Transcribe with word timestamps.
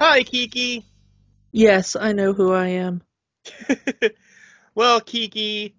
Hi, 0.00 0.24
Kiki. 0.24 0.84
Yes, 1.52 1.94
I 1.94 2.12
know 2.12 2.32
who 2.32 2.52
I 2.52 2.66
am. 2.66 3.02
well, 4.74 5.00
Kiki, 5.00 5.76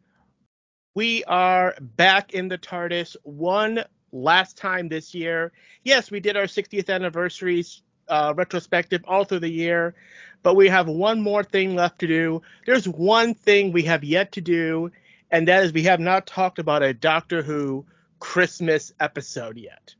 we 0.94 1.26
are 1.26 1.76
back 1.82 2.34
in 2.34 2.48
the 2.48 2.58
TARDIS 2.58 3.18
one 3.24 3.84
last 4.14 4.58
time 4.58 4.88
this 4.88 5.14
year. 5.14 5.52
Yes, 5.84 6.10
we 6.12 6.22
did 6.22 6.38
our 6.38 6.46
60th 6.46 6.90
anniversary 6.90 7.66
uh, 8.08 8.34
retrospective 8.38 9.04
all 9.06 9.26
through 9.26 9.40
the 9.40 9.50
year, 9.50 9.96
but 10.44 10.56
we 10.56 10.70
have 10.70 10.88
one 10.88 11.20
more 11.20 11.44
thing 11.44 11.76
left 11.76 12.00
to 12.00 12.08
do. 12.08 12.42
There's 12.66 12.88
one 12.88 13.34
thing 13.34 13.74
we 13.74 13.84
have 13.84 14.06
yet 14.06 14.32
to 14.34 14.42
do, 14.42 14.92
and 15.30 15.46
that 15.50 15.66
is 15.66 15.74
we 15.74 15.84
have 15.84 16.00
not 16.00 16.26
talked 16.26 16.60
about 16.60 16.84
a 16.84 16.94
Doctor 16.94 17.42
Who 17.42 17.86
Christmas 18.20 18.94
episode 19.02 19.58
yet. 19.58 19.94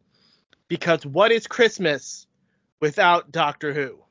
Because 0.70 1.06
what 1.06 1.34
is 1.34 1.48
Christmas 1.48 2.28
without 2.80 3.34
Doctor 3.34 3.74
Who? 3.74 4.05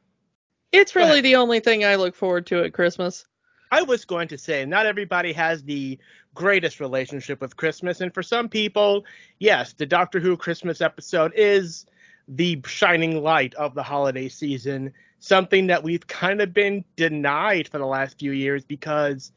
It's 0.75 0.97
really 0.97 1.21
the 1.21 1.37
only 1.37 1.61
thing 1.61 1.85
I 1.85 1.97
look 1.97 2.15
forward 2.15 2.47
to 2.47 2.65
at 2.65 2.73
Christmas. 2.73 3.27
I 3.71 3.83
was 3.83 4.05
going 4.05 4.29
to 4.29 4.39
say, 4.39 4.65
not 4.65 4.87
everybody 4.87 5.33
has 5.33 5.63
the 5.63 5.99
greatest 6.35 6.81
relationship 6.81 7.41
with 7.41 7.57
Christmas. 7.57 8.01
And 8.01 8.13
for 8.13 8.23
some 8.23 8.49
people, 8.49 9.05
yes, 9.39 9.73
the 9.73 9.87
Doctor 9.87 10.21
Who 10.21 10.37
Christmas 10.37 10.81
episode 10.81 11.33
is 11.35 11.87
the 12.29 12.61
shining 12.67 13.23
light 13.23 13.55
of 13.55 13.75
the 13.75 13.83
holiday 13.83 14.29
season, 14.29 14.93
something 15.19 15.67
that 15.69 15.83
we've 15.83 16.07
kind 16.07 16.41
of 16.41 16.55
been 16.55 16.85
denied 16.97 17.69
for 17.69 17.79
the 17.79 17.87
last 17.87 18.19
few 18.19 18.33
years 18.33 18.65
because 18.65 19.33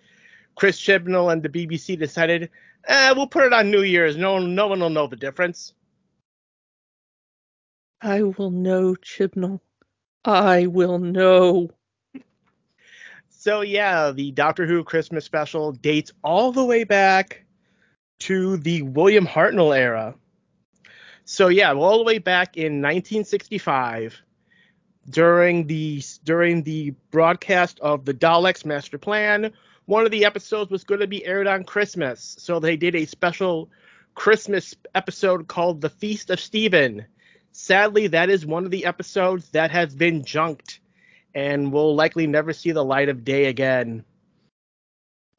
Chris 0.56 0.80
Chibnall 0.80 1.32
and 1.32 1.44
the 1.44 1.50
BBC 1.50 1.98
decided, 1.98 2.50
eh, 2.88 3.12
we'll 3.16 3.28
put 3.28 3.46
it 3.46 3.54
on 3.54 3.72
New 3.72 3.84
Year's. 3.84 4.18
No, 4.18 4.40
no 4.40 4.68
one 4.68 4.80
will 4.80 4.90
know 4.90 5.08
the 5.08 5.16
difference. 5.16 5.74
I 8.02 8.22
will 8.24 8.52
know, 8.52 8.96
Chibnall. 8.96 9.60
I 10.28 10.68
will 10.68 11.00
know. 11.00 11.70
So 13.30 13.62
yeah, 13.62 14.12
the 14.12 14.32
Doctor 14.32 14.68
Who 14.68 14.84
Christmas 14.84 15.24
special 15.24 15.72
dates 15.72 16.12
all 16.22 16.52
the 16.52 16.66
way 16.66 16.84
back 16.84 17.46
to 18.20 18.58
the 18.58 18.82
William 18.82 19.26
Hartnell 19.26 19.76
era. 19.76 20.16
So 21.24 21.48
yeah, 21.48 21.74
all 21.74 21.98
the 21.98 22.04
way 22.04 22.18
back 22.18 22.58
in 22.58 22.82
1965 22.82 24.22
during 25.10 25.66
the 25.66 26.04
during 26.26 26.64
the 26.64 26.90
broadcast 27.10 27.80
of 27.80 28.04
the 28.04 28.14
Daleks 28.14 28.66
Master 28.66 28.98
Plan, 28.98 29.54
one 29.86 30.04
of 30.04 30.12
the 30.12 30.26
episodes 30.26 30.72
was 30.72 30.84
going 30.84 31.00
to 31.00 31.08
be 31.08 31.26
aired 31.26 31.48
on 31.48 31.64
Christmas. 31.64 32.36
So 32.38 32.60
they 32.60 32.76
did 32.76 32.96
a 32.96 33.06
special 33.06 33.70
Christmas 34.14 34.76
episode 34.94 35.48
called 35.48 35.80
The 35.80 35.90
Feast 35.90 36.30
of 36.32 36.42
Stephen 36.42 37.06
Sadly, 37.60 38.06
that 38.06 38.30
is 38.30 38.46
one 38.46 38.66
of 38.66 38.72
the 38.72 38.86
episodes 38.86 39.50
that 39.50 39.72
has 39.72 39.96
been 39.96 40.24
junked 40.24 40.80
and 41.34 41.74
will 41.74 41.96
likely 41.96 42.28
never 42.28 42.54
see 42.54 42.72
the 42.72 42.86
light 42.86 43.10
of 43.10 43.26
day 43.26 43.46
again. 43.46 44.06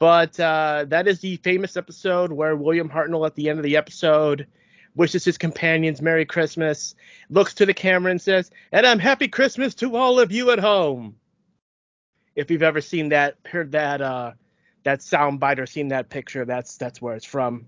But 0.01 0.37
uh, 0.37 0.83
that 0.89 1.07
is 1.07 1.21
the 1.21 1.37
famous 1.37 1.77
episode 1.77 2.33
where 2.33 2.57
William 2.57 2.89
Hartnell, 2.89 3.25
at 3.25 3.35
the 3.35 3.47
end 3.47 3.57
of 3.57 3.63
the 3.63 3.77
episode, 3.77 4.47
wishes 4.95 5.23
his 5.23 5.37
companions 5.37 6.01
Merry 6.01 6.25
Christmas, 6.25 6.93
looks 7.29 7.53
to 7.53 7.65
the 7.65 7.73
camera 7.73 8.11
and 8.11 8.21
says, 8.21 8.51
"And 8.73 8.85
I'm 8.85 8.99
Happy 8.99 9.29
Christmas 9.29 9.73
to 9.75 9.95
all 9.95 10.19
of 10.19 10.29
you 10.29 10.51
at 10.51 10.59
home." 10.59 11.15
If 12.35 12.51
you've 12.51 12.63
ever 12.63 12.81
seen 12.81 13.09
that, 13.09 13.37
heard 13.45 13.71
that 13.71 14.01
uh, 14.01 14.33
that 14.83 14.99
soundbite 14.99 15.57
or 15.57 15.65
seen 15.65 15.87
that 15.87 16.09
picture, 16.09 16.43
that's 16.43 16.75
that's 16.75 17.01
where 17.01 17.15
it's 17.15 17.25
from. 17.25 17.67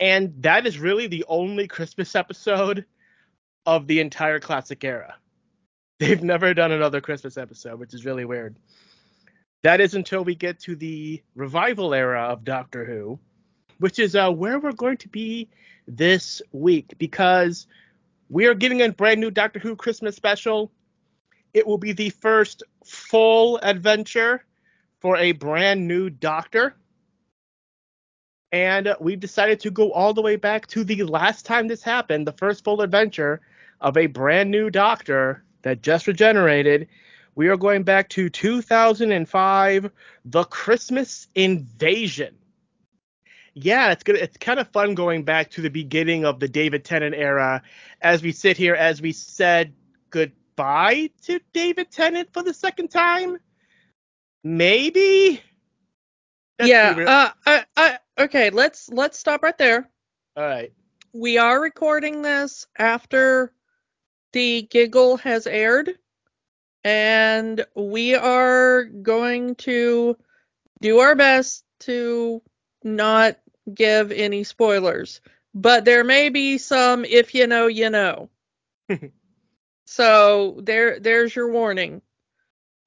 And 0.00 0.34
that 0.42 0.66
is 0.66 0.80
really 0.80 1.06
the 1.06 1.24
only 1.28 1.68
Christmas 1.68 2.16
episode 2.16 2.84
of 3.68 3.86
the 3.86 4.00
entire 4.00 4.40
classic 4.40 4.82
era. 4.82 5.14
They've 5.98 6.22
never 6.22 6.54
done 6.54 6.72
another 6.72 7.02
Christmas 7.02 7.36
episode, 7.36 7.78
which 7.78 7.92
is 7.92 8.06
really 8.06 8.24
weird. 8.24 8.56
That 9.62 9.82
is 9.82 9.94
until 9.94 10.24
we 10.24 10.34
get 10.34 10.58
to 10.60 10.74
the 10.74 11.22
revival 11.34 11.92
era 11.92 12.22
of 12.22 12.44
Doctor 12.44 12.86
Who, 12.86 13.18
which 13.78 13.98
is 13.98 14.16
uh, 14.16 14.30
where 14.30 14.58
we're 14.58 14.72
going 14.72 14.96
to 14.98 15.08
be 15.08 15.50
this 15.86 16.40
week 16.50 16.94
because 16.96 17.66
we 18.30 18.46
are 18.46 18.54
getting 18.54 18.80
a 18.80 18.90
brand 18.90 19.20
new 19.20 19.30
Doctor 19.30 19.58
Who 19.58 19.76
Christmas 19.76 20.16
special. 20.16 20.72
It 21.52 21.66
will 21.66 21.76
be 21.76 21.92
the 21.92 22.08
first 22.08 22.62
full 22.86 23.58
adventure 23.58 24.46
for 25.00 25.18
a 25.18 25.32
brand 25.32 25.86
new 25.86 26.08
Doctor. 26.08 26.74
And 28.50 28.94
we've 28.98 29.20
decided 29.20 29.60
to 29.60 29.70
go 29.70 29.92
all 29.92 30.14
the 30.14 30.22
way 30.22 30.36
back 30.36 30.66
to 30.68 30.84
the 30.84 31.02
last 31.02 31.44
time 31.44 31.68
this 31.68 31.82
happened, 31.82 32.26
the 32.26 32.32
first 32.32 32.64
full 32.64 32.80
adventure 32.80 33.42
of 33.80 33.96
a 33.96 34.06
brand 34.06 34.50
new 34.50 34.70
doctor 34.70 35.44
that 35.62 35.82
just 35.82 36.06
regenerated. 36.06 36.88
We 37.34 37.48
are 37.48 37.56
going 37.56 37.84
back 37.84 38.08
to 38.10 38.28
2005, 38.28 39.90
The 40.24 40.44
Christmas 40.44 41.28
Invasion. 41.34 42.34
Yeah, 43.54 43.90
it's 43.92 44.04
good. 44.04 44.16
It's 44.16 44.36
kind 44.36 44.60
of 44.60 44.68
fun 44.68 44.94
going 44.94 45.24
back 45.24 45.50
to 45.52 45.60
the 45.60 45.70
beginning 45.70 46.24
of 46.24 46.38
the 46.38 46.48
David 46.48 46.84
Tennant 46.84 47.14
era 47.14 47.62
as 48.00 48.22
we 48.22 48.32
sit 48.32 48.56
here 48.56 48.74
as 48.74 49.02
we 49.02 49.12
said 49.12 49.72
goodbye 50.10 51.10
to 51.22 51.40
David 51.52 51.90
Tennant 51.90 52.32
for 52.32 52.42
the 52.42 52.54
second 52.54 52.88
time. 52.88 53.38
Maybe. 54.44 55.42
Let's 56.58 56.70
yeah. 56.70 56.94
Uh, 57.06 57.30
I, 57.46 57.64
I, 57.76 57.98
okay. 58.24 58.50
Let's 58.50 58.88
let's 58.90 59.18
stop 59.18 59.42
right 59.42 59.58
there. 59.58 59.88
All 60.36 60.44
right. 60.44 60.72
We 61.12 61.38
are 61.38 61.60
recording 61.60 62.22
this 62.22 62.66
after 62.78 63.52
the 64.38 64.62
giggle 64.70 65.16
has 65.16 65.48
aired, 65.48 65.98
and 66.84 67.66
we 67.74 68.14
are 68.14 68.84
going 68.84 69.56
to 69.56 70.16
do 70.80 71.00
our 71.00 71.16
best 71.16 71.64
to 71.80 72.40
not 72.84 73.36
give 73.74 74.12
any 74.12 74.44
spoilers. 74.44 75.20
But 75.56 75.84
there 75.84 76.04
may 76.04 76.28
be 76.28 76.56
some 76.56 77.04
if 77.04 77.34
you 77.34 77.48
know, 77.48 77.66
you 77.66 77.90
know. 77.90 78.30
so 79.86 80.60
there 80.62 81.00
there's 81.00 81.34
your 81.34 81.50
warning. 81.50 82.00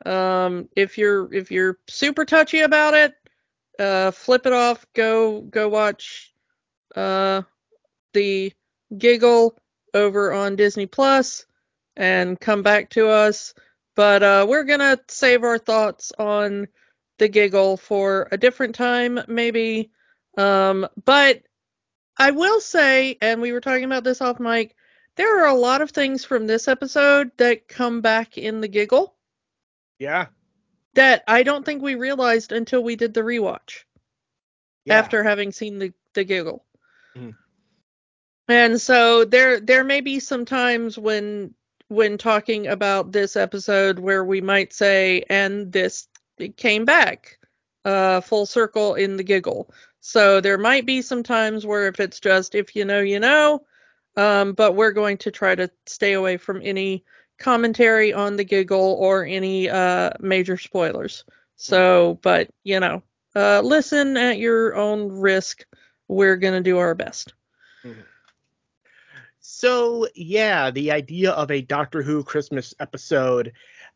Um 0.06 0.70
if 0.78 0.98
you're 0.98 1.34
if 1.34 1.52
you're 1.52 1.80
super 1.90 2.24
touchy 2.24 2.62
about 2.62 2.94
it, 2.94 3.14
uh 3.78 4.12
flip 4.12 4.46
it 4.46 4.54
off, 4.54 4.86
go 4.94 5.42
go 5.42 5.68
watch 5.68 6.34
uh 6.96 7.42
the 8.14 8.54
giggle 8.98 9.58
over 9.94 10.32
on 10.34 10.56
Disney 10.56 10.86
Plus 10.86 11.46
and 11.96 12.40
come 12.40 12.64
back 12.64 12.90
to 12.92 13.08
us. 13.10 13.54
But 13.96 14.24
uh, 14.24 14.46
we're 14.48 14.64
gonna 14.64 15.00
save 15.08 15.44
our 15.44 15.58
thoughts 15.58 16.12
on 16.18 16.68
the 17.18 17.28
giggle 17.28 17.78
for 17.78 18.28
a 18.32 18.38
different 18.38 18.76
time, 18.76 19.20
maybe. 19.28 19.92
Um, 20.38 20.88
but 21.06 21.44
I 22.18 22.32
will 22.32 22.62
say, 22.62 23.18
and 23.22 23.42
we 23.42 23.52
were 23.52 23.62
talking 23.62 23.84
about 23.84 24.04
this 24.04 24.22
off 24.22 24.40
mic, 24.40 24.76
there 25.16 25.44
are 25.44 25.48
a 25.48 25.54
lot 25.54 25.82
of 25.82 25.92
things 25.92 26.24
from 26.24 26.48
this 26.48 26.68
episode 26.68 27.32
that 27.38 27.68
come 27.68 28.02
back 28.02 28.38
in 28.38 28.62
the 28.62 28.68
giggle. 28.68 29.16
Yeah. 30.00 30.28
That 30.96 31.24
I 31.28 31.44
don't 31.44 31.66
think 31.66 31.82
we 31.82 31.96
realized 31.96 32.52
until 32.52 32.84
we 32.84 32.96
did 32.96 33.14
the 33.14 33.22
rewatch. 33.22 33.84
Yeah. 34.86 34.98
After 34.98 35.24
having 35.24 35.52
seen 35.52 35.80
the, 35.80 35.94
the 36.14 36.24
giggle. 36.24 36.66
Mm-hmm. 37.16 37.32
And 38.48 38.82
so 38.82 39.24
there 39.26 39.60
there 39.60 39.84
may 39.84 40.02
be 40.02 40.20
some 40.20 40.46
times 40.46 40.98
when 40.98 41.54
when 41.88 42.18
talking 42.18 42.68
about 42.68 43.12
this 43.12 43.36
episode 43.36 44.00
where 44.00 44.24
we 44.24 44.42
might 44.42 44.74
say 44.74 45.24
and 45.30 45.72
this 45.72 46.08
came 46.58 46.86
back 46.86 47.38
uh 47.86 48.22
full 48.22 48.46
circle 48.46 48.96
in 48.96 49.18
the 49.18 49.24
giggle. 49.24 49.74
So 50.00 50.42
there 50.42 50.58
might 50.58 50.86
be 50.86 51.02
some 51.02 51.24
times 51.24 51.66
where 51.66 51.88
if 51.88 52.00
it's 52.00 52.20
just 52.20 52.56
if 52.56 52.76
you 52.76 52.86
know 52.86 53.00
you 53.02 53.20
know 53.20 53.62
um 54.18 54.54
but 54.54 54.76
we're 54.76 54.92
going 54.92 55.18
to 55.20 55.32
try 55.32 55.56
to 55.56 55.70
stay 55.86 56.14
away 56.14 56.38
from 56.38 56.62
any 56.64 57.04
commentary 57.40 58.14
on 58.14 58.36
the 58.36 58.44
giggle 58.44 58.98
or 59.00 59.26
any 59.26 59.70
uh 59.70 60.12
major 60.20 60.58
spoilers. 60.58 61.24
So 61.56 62.20
but 62.22 62.50
you 62.64 62.80
know 62.80 63.04
uh 63.36 63.62
listen 63.62 64.18
at 64.18 64.40
your 64.40 64.76
own 64.76 65.10
risk. 65.10 65.66
We're 66.08 66.38
going 66.38 66.56
to 66.56 66.62
do 66.62 66.78
our 66.78 66.96
best. 66.96 67.34
Mm-hmm. 67.86 68.02
So 69.62 70.08
yeah, 70.16 70.72
the 70.72 70.90
idea 70.90 71.30
of 71.34 71.52
a 71.52 71.62
Doctor 71.62 72.02
Who 72.02 72.24
Christmas 72.24 72.74
episode. 72.80 73.54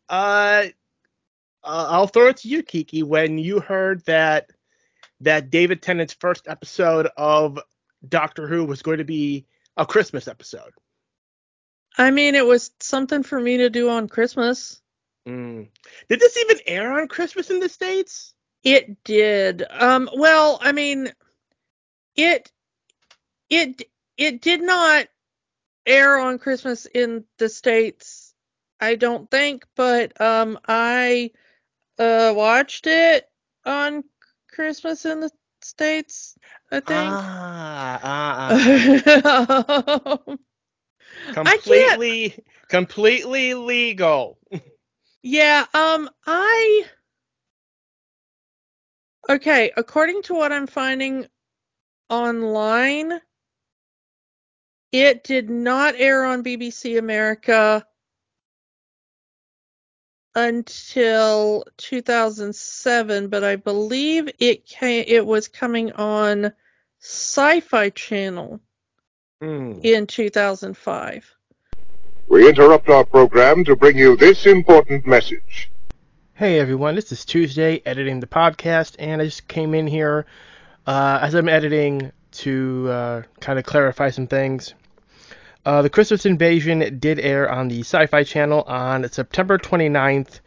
Uh, 0.08 0.68
I'll 1.64 2.06
throw 2.06 2.28
it 2.28 2.38
to 2.38 2.48
you, 2.48 2.62
Kiki. 2.62 3.02
When 3.02 3.40
you 3.40 3.60
heard 3.60 4.06
that 4.06 4.52
that 5.22 5.50
David 5.50 5.82
Tennant's 5.82 6.14
first 6.14 6.48
episode 6.48 7.10
of 7.18 7.58
Doctor 8.08 8.48
Who 8.48 8.66
was 8.66 8.84
going 8.84 9.00
to 9.00 9.06
be 9.06 9.48
a 9.76 9.88
Christmas 9.88 10.28
episode. 10.28 10.72
I 11.98 12.12
mean, 12.12 12.36
it 12.36 12.46
was 12.46 12.70
something 12.80 13.24
for 13.24 13.40
me 13.40 13.58
to 13.58 13.72
do 13.72 13.90
on 13.90 14.08
Christmas. 14.08 14.80
Mm. 15.28 15.70
Did 16.10 16.20
this 16.20 16.38
even 16.38 16.58
air 16.68 16.94
on 16.94 17.08
Christmas 17.08 17.50
in 17.50 17.60
the 17.60 17.70
States? 17.70 18.36
It 18.64 19.04
did. 19.04 19.66
Um, 19.68 20.12
well, 20.16 20.60
I 20.62 20.74
mean, 20.74 21.12
it 22.16 22.52
it 23.50 23.82
it 24.16 24.42
did 24.44 24.62
not 24.62 25.08
air 25.86 26.18
on 26.18 26.40
Christmas 26.40 26.86
in 26.86 27.26
the 27.38 27.50
States, 27.50 28.34
I 28.80 28.96
don't 28.96 29.30
think, 29.30 29.66
but 29.76 30.20
um 30.22 30.60
I 30.68 31.32
uh 32.00 32.34
watched 32.36 32.88
it 32.88 33.30
on 33.66 34.04
Christmas 34.50 35.06
in 35.06 35.22
the 35.22 35.32
States, 35.62 36.38
I 36.72 36.80
think. 36.82 37.24
Ah, 37.28 38.00
ah, 38.04 38.58
ah. 38.58 40.38
completely 41.32 42.36
completely 42.70 43.54
legal. 43.54 44.38
yeah, 45.24 45.66
um 45.74 46.10
I 46.26 46.86
Okay, 49.30 49.72
according 49.78 50.24
to 50.24 50.34
what 50.34 50.52
I'm 50.52 50.68
finding 50.68 51.28
online, 52.10 53.22
it 55.02 55.24
did 55.24 55.50
not 55.50 55.96
air 55.98 56.24
on 56.24 56.44
BBC 56.44 56.98
America 56.98 57.86
until 60.34 61.66
2007, 61.78 63.28
but 63.28 63.44
I 63.44 63.56
believe 63.58 64.30
it 64.40 64.66
came, 64.66 65.04
it 65.08 65.26
was 65.26 65.48
coming 65.48 65.92
on 65.94 66.52
Sci-Fi 67.00 67.90
Channel 67.90 68.60
mm. 69.42 69.80
in 69.84 70.08
2005. 70.08 71.36
We 72.28 72.50
interrupt 72.50 72.90
our 72.90 73.06
program 73.06 73.64
to 73.66 73.76
bring 73.76 73.98
you 73.98 74.16
this 74.16 74.46
important 74.46 75.06
message. 75.06 75.72
Hey 76.34 76.60
everyone, 76.60 76.96
this 76.96 77.12
is 77.12 77.24
Tuesday 77.24 77.82
editing 77.86 78.20
the 78.20 78.28
podcast, 78.28 78.96
and 78.98 79.22
I 79.22 79.26
just 79.26 79.48
came 79.48 79.74
in 79.74 79.88
here 79.88 80.26
uh, 80.88 81.20
as 81.22 81.34
I'm 81.34 81.48
editing 81.48 82.12
to 82.32 82.90
uh, 82.90 83.22
kind 83.40 83.60
of 83.60 83.66
clarify 83.66 84.10
some 84.10 84.28
things. 84.28 84.74
Uh, 85.66 85.82
the 85.82 85.90
Christmas 85.90 86.28
Invasion 86.28 87.00
did 87.00 87.20
air 87.20 87.52
on 87.52 87.70
the 87.70 87.80
Sci 87.80 88.06
Fi 88.06 88.24
Channel 88.24 88.62
on 88.68 89.10
September 89.10 89.58
29th, 89.58 90.40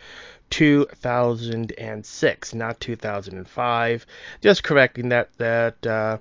2006, 0.50 2.54
not 2.54 2.78
2005. 2.78 4.06
Just 4.40 4.62
correcting 4.62 5.08
that, 5.08 5.36
that 5.38 5.84
uh, 5.84 6.18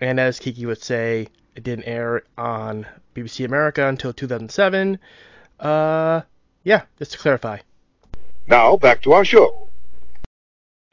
and 0.00 0.18
as 0.18 0.38
Kiki 0.38 0.64
would 0.64 0.82
say, 0.82 1.28
it 1.54 1.62
didn't 1.62 1.84
air 1.84 2.22
on 2.38 2.86
BBC 3.14 3.44
America 3.44 3.86
until 3.86 4.14
2007. 4.14 4.98
Uh, 5.60 6.22
yeah, 6.64 6.84
just 6.98 7.12
to 7.12 7.18
clarify. 7.18 7.58
Now, 8.46 8.78
back 8.78 9.02
to 9.02 9.12
our 9.12 9.26
show. 9.26 9.68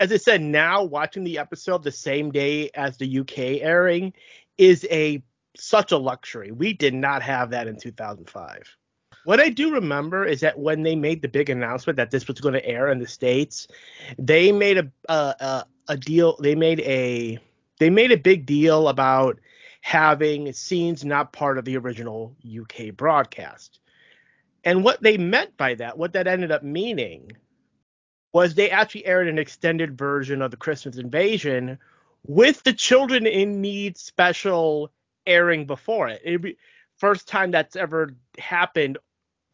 As 0.02 0.12
I 0.12 0.18
said, 0.18 0.42
now 0.42 0.84
watching 0.84 1.24
the 1.24 1.38
episode 1.38 1.84
the 1.84 1.92
same 1.92 2.32
day 2.32 2.72
as 2.74 2.98
the 2.98 3.20
UK 3.20 3.62
airing 3.62 4.14
is 4.58 4.86
a 4.92 5.24
such 5.56 5.92
a 5.92 5.98
luxury. 5.98 6.52
We 6.52 6.74
did 6.74 6.94
not 6.94 7.22
have 7.22 7.50
that 7.52 7.68
in 7.68 7.78
2005. 7.78 8.78
What 9.24 9.40
I 9.40 9.50
do 9.50 9.74
remember 9.74 10.26
is 10.26 10.40
that 10.42 10.58
when 10.58 10.82
they 10.84 10.96
made 10.96 11.22
the 11.22 11.28
big 11.28 11.50
announcement 11.50 11.98
that 11.98 12.10
this 12.10 12.28
was 12.28 12.40
going 12.40 12.54
to 12.54 12.66
air 12.66 12.90
in 12.92 13.00
the 13.00 13.08
states, 13.08 13.68
they 14.18 14.52
made 14.52 14.78
a 14.78 14.92
a, 15.10 15.66
a 15.88 15.98
deal. 15.98 16.38
They 16.40 16.56
made 16.56 16.80
a 16.82 17.38
they 17.80 17.90
made 17.90 18.12
a 18.12 18.18
big 18.18 18.46
deal 18.46 18.88
about 18.88 19.40
having 19.82 20.54
scenes 20.54 21.04
not 21.04 21.34
part 21.34 21.58
of 21.58 21.66
the 21.66 21.78
original 21.78 22.36
UK 22.46 22.96
broadcast. 22.96 23.80
And 24.64 24.84
what 24.84 25.02
they 25.02 25.18
meant 25.18 25.58
by 25.58 25.76
that, 25.76 25.98
what 25.98 26.14
that 26.14 26.28
ended 26.28 26.52
up 26.52 26.64
meaning, 26.64 27.32
was 28.34 28.54
they 28.54 28.70
actually 28.70 29.06
aired 29.06 29.28
an 29.28 29.40
extended 29.40 29.98
version 29.98 30.42
of 30.42 30.52
the 30.52 30.58
Christmas 30.58 30.98
Invasion 30.98 31.78
with 32.26 32.64
the 32.64 32.74
Children 32.74 33.26
in 33.26 33.62
Need 33.62 33.98
special 33.98 34.92
airing 35.32 35.66
before 35.66 36.10
it. 36.10 36.22
It'd 36.24 36.42
be 36.42 36.58
first 36.98 37.28
time 37.28 37.52
that's 37.52 37.76
ever 37.76 38.16
happened. 38.38 38.98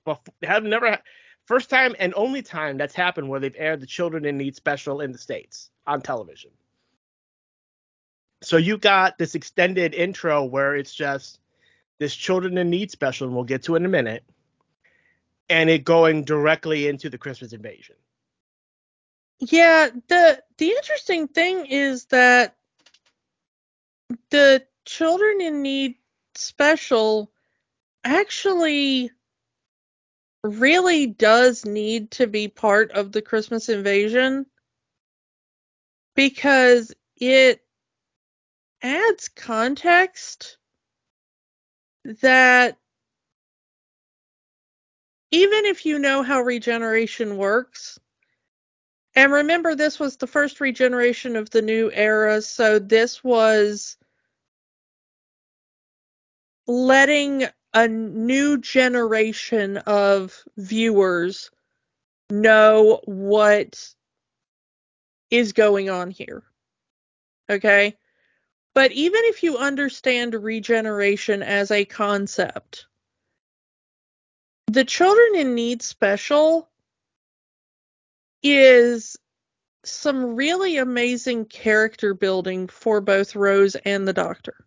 Before, 0.06 0.33
have 0.44 0.63
never 0.63 0.97
first 1.45 1.69
time 1.69 1.95
and 2.00 2.13
only 2.15 2.41
time 2.41 2.77
that's 2.77 2.95
happened 2.95 3.29
where 3.29 3.39
they've 3.39 3.56
aired 3.57 3.81
the 3.81 3.88
Children 3.88 4.25
in 4.25 4.38
Need 4.38 4.56
special 4.56 5.01
in 5.01 5.12
the 5.12 5.18
states 5.18 5.69
on 5.85 6.01
television. 6.01 6.51
So 8.41 8.57
you 8.57 8.77
got 8.77 9.18
this 9.18 9.35
extended 9.35 9.94
intro 9.94 10.44
where 10.44 10.75
it's 10.75 10.94
just 10.94 11.39
this 12.00 12.15
Children 12.15 12.57
in 12.57 12.69
Need 12.69 12.91
special, 12.91 13.27
and 13.27 13.35
we'll 13.35 13.45
get 13.45 13.63
to 13.63 13.75
it 13.75 13.77
in 13.79 13.85
a 13.85 13.89
minute, 13.89 14.24
and 15.50 15.69
it 15.69 15.83
going 15.83 16.24
directly 16.24 16.88
into 16.88 17.09
the 17.09 17.18
Christmas 17.18 17.53
invasion. 17.53 17.95
Yeah, 19.39 19.89
the 20.07 20.41
the 20.57 20.69
interesting 20.69 21.27
thing 21.27 21.65
is 21.68 22.06
that 22.06 22.56
the 24.29 24.63
children 24.88 25.42
in 25.42 25.62
need 25.62 25.95
special 26.34 27.30
actually 28.04 29.12
really 30.44 31.07
does 31.07 31.66
need 31.66 32.10
to 32.12 32.25
be 32.25 32.48
part 32.48 32.92
of 32.92 33.12
the 33.12 33.22
Christmas 33.22 33.68
invasion 33.69 34.45
because 36.16 36.94
it 37.18 37.62
adds 38.81 39.30
context 39.30 40.57
that 42.22 42.78
even 45.31 45.66
if 45.66 45.86
you 45.86 46.00
know 46.00 46.24
how 46.24 46.42
regeneration 46.42 47.36
works, 47.36 48.00
and 49.16 49.34
remember 49.34 49.75
this 49.75 50.00
was 50.00 50.16
the 50.16 50.28
first 50.28 50.62
regeneration 50.62 51.36
of 51.36 51.50
the 51.50 51.62
new 51.62 51.92
era, 51.92 52.42
so 52.42 52.80
this 52.80 53.22
was 53.24 53.98
letting 56.68 57.46
a 57.74 57.88
new 57.88 58.58
generation 58.58 59.78
of 59.78 60.44
viewers 60.58 61.50
know 62.30 63.02
what 63.06 63.94
is 65.30 65.53
going 65.53 65.89
on 65.89 66.12
here. 66.12 66.44
Okay? 67.50 67.96
But 68.74 68.91
even 68.91 69.22
if 69.25 69.44
you 69.44 69.58
understand 69.58 70.34
regeneration 70.36 71.41
as 71.41 71.72
a 71.72 71.86
concept, 71.86 72.86
the 74.68 74.84
Children 74.84 75.36
in 75.36 75.56
Need 75.56 75.82
special 75.82 76.70
is 78.44 79.18
some 79.84 80.36
really 80.36 80.77
amazing 80.77 81.46
character 81.46 82.13
building 82.13 82.68
for 82.68 83.00
both 83.01 83.36
Rose 83.36 83.75
and 83.75 84.08
the 84.08 84.13
Doctor 84.13 84.66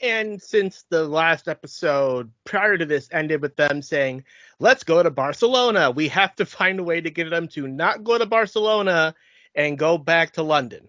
and 0.00 0.40
since 0.42 0.84
the 0.90 1.06
last 1.06 1.48
episode 1.48 2.30
prior 2.44 2.76
to 2.76 2.84
this 2.84 3.08
ended 3.12 3.40
with 3.40 3.56
them 3.56 3.80
saying, 3.82 4.24
let's 4.58 4.84
go 4.84 5.02
to 5.02 5.10
Barcelona, 5.10 5.90
we 5.90 6.08
have 6.08 6.34
to 6.36 6.46
find 6.46 6.78
a 6.78 6.84
way 6.84 7.00
to 7.00 7.10
get 7.10 7.30
them 7.30 7.48
to 7.48 7.66
not 7.66 8.04
go 8.04 8.18
to 8.18 8.26
Barcelona 8.26 9.14
and 9.54 9.78
go 9.78 9.96
back 9.96 10.32
to 10.32 10.42
London. 10.42 10.86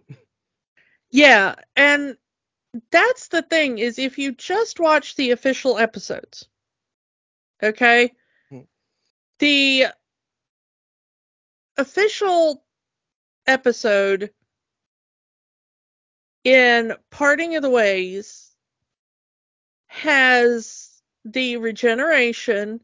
Yeah, 1.10 1.56
and 1.76 2.18
that's 2.92 3.30
the 3.30 3.42
thing 3.42 3.78
is 3.78 3.98
if 3.98 4.18
you 4.18 4.34
just 4.34 4.80
watch 4.80 5.16
the 5.16 5.32
official 5.32 5.78
episodes, 5.78 6.48
okay? 7.64 8.12
Hmm. 8.50 8.60
The 9.40 9.86
official 11.78 12.64
episode 13.46 14.32
in 16.44 16.94
Parting 17.10 17.56
of 17.56 17.62
the 17.62 17.70
Ways 17.70 18.47
has 19.98 21.02
the 21.26 21.58
regeneration 21.58 22.80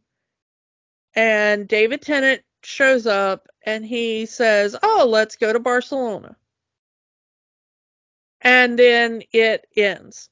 and 1.15 1.67
David 1.67 2.01
Tennant 2.01 2.41
shows 2.63 3.05
up 3.05 3.47
and 3.65 3.85
he 3.85 4.25
says, 4.25 4.75
"Oh, 4.81 5.05
let's 5.07 5.35
go 5.35 5.53
to 5.53 5.59
Barcelona." 5.59 6.35
And 8.41 8.77
then 8.77 9.21
it 9.31 9.67
ends. 9.75 10.29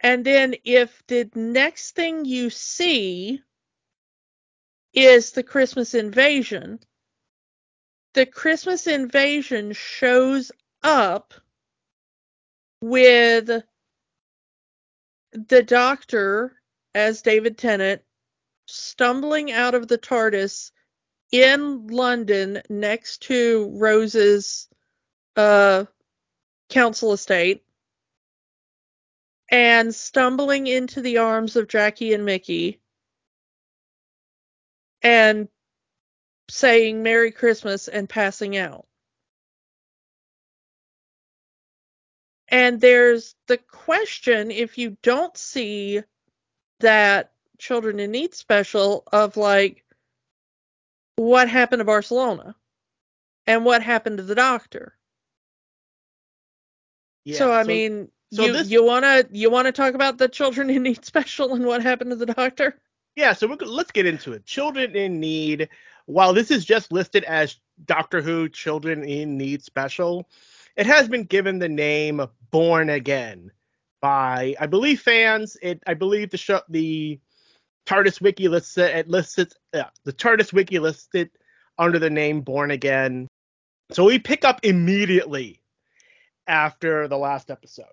And 0.00 0.24
then 0.24 0.56
if 0.64 1.02
the 1.06 1.30
next 1.34 1.94
thing 1.94 2.24
you 2.24 2.50
see 2.50 3.42
is 4.92 5.32
the 5.32 5.42
Christmas 5.44 5.94
invasion, 5.94 6.80
the 8.14 8.26
Christmas 8.26 8.86
invasion 8.86 9.72
shows 9.72 10.50
up 10.82 11.32
with 12.80 13.62
the 15.32 15.62
doctor, 15.62 16.56
as 16.94 17.22
David 17.22 17.58
Tennant, 17.58 18.02
stumbling 18.66 19.52
out 19.52 19.74
of 19.74 19.88
the 19.88 19.98
TARDIS 19.98 20.72
in 21.32 21.86
London 21.88 22.62
next 22.68 23.22
to 23.22 23.70
Rose's 23.74 24.68
uh, 25.36 25.84
council 26.68 27.12
estate 27.12 27.64
and 29.50 29.94
stumbling 29.94 30.66
into 30.66 31.00
the 31.00 31.18
arms 31.18 31.56
of 31.56 31.68
Jackie 31.68 32.14
and 32.14 32.24
Mickey 32.24 32.80
and 35.02 35.48
saying 36.48 37.02
Merry 37.02 37.32
Christmas 37.32 37.88
and 37.88 38.08
passing 38.08 38.56
out. 38.56 38.86
And 42.50 42.80
there's 42.80 43.34
the 43.46 43.58
question 43.58 44.50
if 44.50 44.76
you 44.76 44.96
don't 45.02 45.36
see 45.36 46.02
that 46.80 47.32
children 47.58 48.00
in 48.00 48.10
need 48.10 48.34
special 48.34 49.04
of 49.12 49.36
like 49.36 49.84
what 51.16 51.48
happened 51.48 51.80
to 51.80 51.84
Barcelona 51.84 52.56
and 53.46 53.64
what 53.64 53.82
happened 53.82 54.18
to 54.18 54.24
the 54.24 54.34
doctor. 54.34 54.94
Yeah, 57.24 57.38
so 57.38 57.52
I 57.52 57.62
so, 57.62 57.68
mean, 57.68 58.08
so 58.32 58.46
you 58.46 58.52
this, 58.52 58.70
you 58.70 58.84
wanna 58.84 59.24
you 59.30 59.50
wanna 59.50 59.72
talk 59.72 59.94
about 59.94 60.18
the 60.18 60.28
children 60.28 60.70
in 60.70 60.82
need 60.82 61.04
special 61.04 61.54
and 61.54 61.64
what 61.64 61.82
happened 61.82 62.10
to 62.10 62.16
the 62.16 62.26
doctor? 62.26 62.80
Yeah, 63.16 63.32
so 63.34 63.46
let's 63.46 63.90
get 63.90 64.06
into 64.06 64.32
it. 64.32 64.46
Children 64.46 64.96
in 64.96 65.20
need. 65.20 65.68
While 66.06 66.32
this 66.32 66.50
is 66.50 66.64
just 66.64 66.90
listed 66.90 67.24
as 67.24 67.56
Doctor 67.84 68.22
Who 68.22 68.48
Children 68.48 69.04
in 69.04 69.36
Need 69.36 69.62
Special, 69.62 70.28
it 70.76 70.86
has 70.86 71.08
been 71.08 71.24
given 71.24 71.58
the 71.58 71.68
name 71.68 72.22
Born 72.50 72.90
Again 72.90 73.50
by 74.00 74.54
I 74.58 74.66
believe 74.66 75.00
fans. 75.00 75.56
It 75.62 75.82
I 75.86 75.94
believe 75.94 76.30
the 76.30 76.36
show 76.36 76.60
the 76.68 77.20
TARDIS 77.86 78.20
wiki 78.20 78.48
lists 78.48 78.76
it, 78.78 78.94
it 78.94 79.08
lists 79.08 79.38
it 79.38 79.54
uh, 79.74 79.84
the 80.04 80.12
TARDIS 80.12 80.52
wiki 80.52 80.78
lists 80.78 81.08
it 81.14 81.30
under 81.78 81.98
the 81.98 82.10
name 82.10 82.40
Born 82.42 82.70
Again. 82.70 83.28
So 83.92 84.04
we 84.04 84.18
pick 84.18 84.44
up 84.44 84.60
immediately 84.62 85.60
after 86.46 87.08
the 87.08 87.18
last 87.18 87.50
episode. 87.50 87.86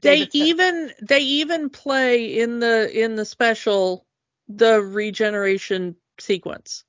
they 0.00 0.28
even 0.32 0.92
they 1.00 1.20
even 1.20 1.70
play 1.70 2.38
in 2.38 2.58
the 2.58 2.90
in 2.92 3.16
the 3.16 3.24
special 3.24 4.06
the 4.48 4.80
regeneration 4.80 5.96
sequence. 6.18 6.84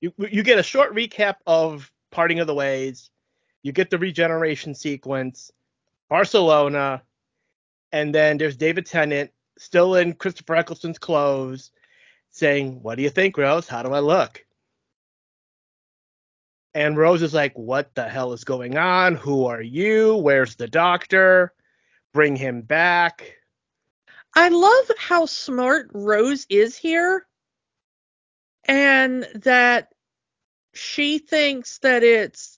You 0.00 0.12
you 0.18 0.42
get 0.42 0.58
a 0.58 0.62
short 0.62 0.94
recap 0.94 1.36
of 1.46 1.90
Parting 2.10 2.40
of 2.40 2.46
the 2.46 2.54
Ways. 2.54 3.10
You 3.64 3.72
get 3.72 3.90
the 3.90 3.98
regeneration 3.98 4.76
sequence, 4.76 5.50
Barcelona, 6.08 7.02
and 7.90 8.14
then 8.14 8.38
there's 8.38 8.56
David 8.56 8.86
Tennant 8.86 9.32
still 9.58 9.96
in 9.96 10.12
Christopher 10.12 10.54
Eccleston's 10.54 10.98
clothes, 10.98 11.72
saying, 12.30 12.82
"What 12.82 12.96
do 12.96 13.02
you 13.02 13.10
think, 13.10 13.36
Rose? 13.36 13.66
How 13.66 13.82
do 13.82 13.92
I 13.92 13.98
look?" 13.98 14.44
And 16.74 16.96
Rose 16.96 17.22
is 17.22 17.32
like, 17.32 17.56
What 17.56 17.94
the 17.94 18.08
hell 18.08 18.32
is 18.32 18.44
going 18.44 18.76
on? 18.76 19.14
Who 19.14 19.46
are 19.46 19.62
you? 19.62 20.16
Where's 20.16 20.56
the 20.56 20.66
doctor? 20.66 21.54
Bring 22.12 22.36
him 22.36 22.62
back. 22.62 23.36
I 24.34 24.48
love 24.48 24.90
how 24.98 25.26
smart 25.26 25.88
Rose 25.92 26.46
is 26.50 26.76
here. 26.76 27.26
And 28.64 29.28
that 29.36 29.92
she 30.74 31.18
thinks 31.18 31.78
that 31.78 32.02
it's 32.02 32.53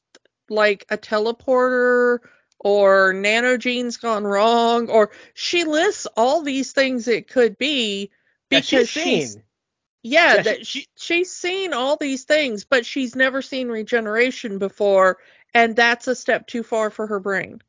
like 0.49 0.87
a 0.91 0.97
teleporter 0.97 2.19
or 2.59 3.13
nanogene's 3.13 3.97
gone 3.97 4.25
wrong 4.25 4.89
or 4.89 5.11
she 5.35 5.65
lists 5.65 6.07
all 6.17 6.43
these 6.43 6.73
things 6.73 7.07
it 7.09 7.29
could 7.29 7.59
be 7.59 8.11
because 8.49 8.89
she's 8.89 9.37
yeah, 10.07 10.37
yeah 10.37 10.43
that 10.43 10.67
she, 10.67 10.87
she's 10.97 11.33
seen 11.33 11.73
all 11.73 11.97
these 11.97 12.25
things, 12.25 12.65
but 12.65 12.87
she's 12.87 13.17
never 13.17 13.43
seen 13.43 13.69
regeneration 13.69 14.59
before, 14.59 15.19
and 15.53 15.75
that's 15.75 16.07
a 16.07 16.15
step 16.15 16.47
too 16.47 16.63
far 16.63 16.91
for 16.91 17.09
her 17.09 17.19
brain. 17.19 17.61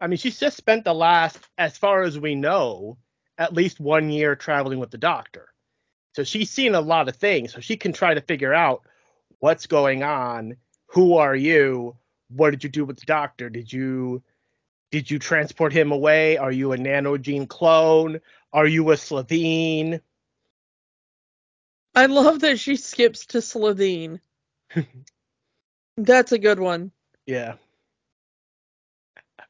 I 0.00 0.06
mean, 0.06 0.16
she's 0.16 0.38
just 0.38 0.56
spent 0.56 0.84
the 0.84 0.94
last, 0.94 1.38
as 1.58 1.76
far 1.76 2.02
as 2.02 2.18
we 2.18 2.34
know, 2.34 2.96
at 3.38 3.52
least 3.52 3.80
one 3.80 4.08
year 4.08 4.34
traveling 4.34 4.78
with 4.78 4.90
the 4.90 4.98
doctor. 4.98 5.48
So 6.14 6.24
she's 6.24 6.50
seen 6.50 6.74
a 6.74 6.80
lot 6.80 7.08
of 7.08 7.16
things. 7.16 7.52
So 7.52 7.60
she 7.60 7.76
can 7.76 7.92
try 7.92 8.14
to 8.14 8.20
figure 8.20 8.54
out 8.54 8.82
what's 9.38 9.66
going 9.66 10.02
on. 10.02 10.56
Who 10.96 11.18
are 11.18 11.36
you? 11.36 11.94
What 12.34 12.52
did 12.52 12.64
you 12.64 12.70
do 12.70 12.86
with 12.86 12.98
the 12.98 13.04
doctor? 13.04 13.50
Did 13.50 13.70
you 13.70 14.22
did 14.90 15.10
you 15.10 15.18
transport 15.18 15.74
him 15.74 15.92
away? 15.92 16.38
Are 16.38 16.50
you 16.50 16.72
a 16.72 16.78
nanogene 16.78 17.46
clone? 17.46 18.18
Are 18.50 18.66
you 18.66 18.90
a 18.90 18.94
Slitheen? 18.94 20.00
I 21.94 22.06
love 22.06 22.40
that 22.40 22.58
she 22.58 22.76
skips 22.76 23.26
to 23.26 23.38
Slitheen. 23.38 24.20
That's 25.98 26.32
a 26.32 26.38
good 26.38 26.60
one. 26.60 26.92
Yeah. 27.26 27.56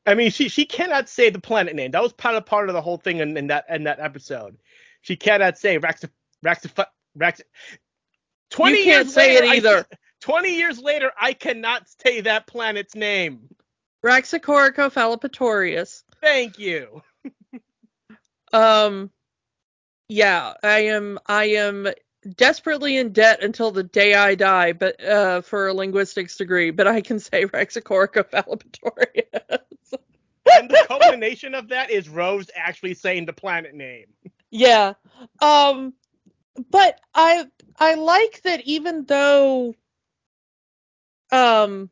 I 0.05 0.15
mean, 0.15 0.33
she 0.33 0.49
she 0.49 0.67
cannot 0.67 1.09
say 1.09 1.31
the 1.31 1.39
planet 1.39 1.77
name. 1.77 1.93
That 1.93 2.03
was 2.03 2.13
part 2.13 2.35
of 2.35 2.45
part 2.45 2.69
of 2.71 2.75
the 2.75 2.83
whole 2.83 2.99
thing 2.99 3.19
in, 3.19 3.37
in 3.37 3.47
that 3.47 3.67
in 3.71 3.85
that 3.85 4.01
episode. 4.01 4.59
She 5.03 5.15
cannot 5.15 5.59
say 5.59 5.79
Rax 5.79 6.05
Rax 6.43 6.67
Rax. 7.15 7.41
Twenty 8.51 8.79
you 8.79 8.85
can't 8.85 9.05
years 9.05 9.15
say 9.15 9.35
later, 9.37 9.45
it 9.45 9.57
either. 9.57 9.87
I, 9.93 9.97
Twenty 10.27 10.57
years 10.57 10.81
later, 10.81 11.13
I 11.17 11.35
cannot 11.35 11.87
say 12.03 12.23
that 12.23 12.49
planet's 12.49 12.97
name. 12.97 13.49
Raxacoricofallapatorius. 14.05 16.03
Thank 16.21 16.59
you. 16.59 17.01
um, 18.53 19.13
yeah, 20.09 20.55
I 20.65 20.79
am. 20.87 21.21
I 21.27 21.45
am 21.51 21.87
desperately 22.35 22.97
in 22.97 23.13
debt 23.13 23.45
until 23.45 23.71
the 23.71 23.85
day 23.85 24.15
I 24.15 24.35
die, 24.35 24.73
but 24.73 25.01
uh, 25.01 25.43
for 25.43 25.69
a 25.69 25.75
linguistics 25.75 26.35
degree. 26.35 26.73
But 26.73 26.89
I 26.89 27.03
can 27.03 27.21
say 27.21 27.45
Raxacoricofallapatorius. 27.47 29.29
and 30.59 30.69
the 30.69 30.85
culmination 30.89 31.55
of 31.55 31.69
that 31.69 31.93
is 31.93 32.09
Rose 32.09 32.51
actually 32.57 32.95
saying 32.95 33.27
the 33.27 33.33
planet 33.33 33.75
name. 33.75 34.07
Yeah. 34.51 34.95
Um 35.41 35.93
but 36.69 36.99
I 37.15 37.47
I 37.79 37.95
like 37.95 38.43
that 38.43 38.63
even 38.63 39.05
though 39.05 39.77
um 41.33 41.91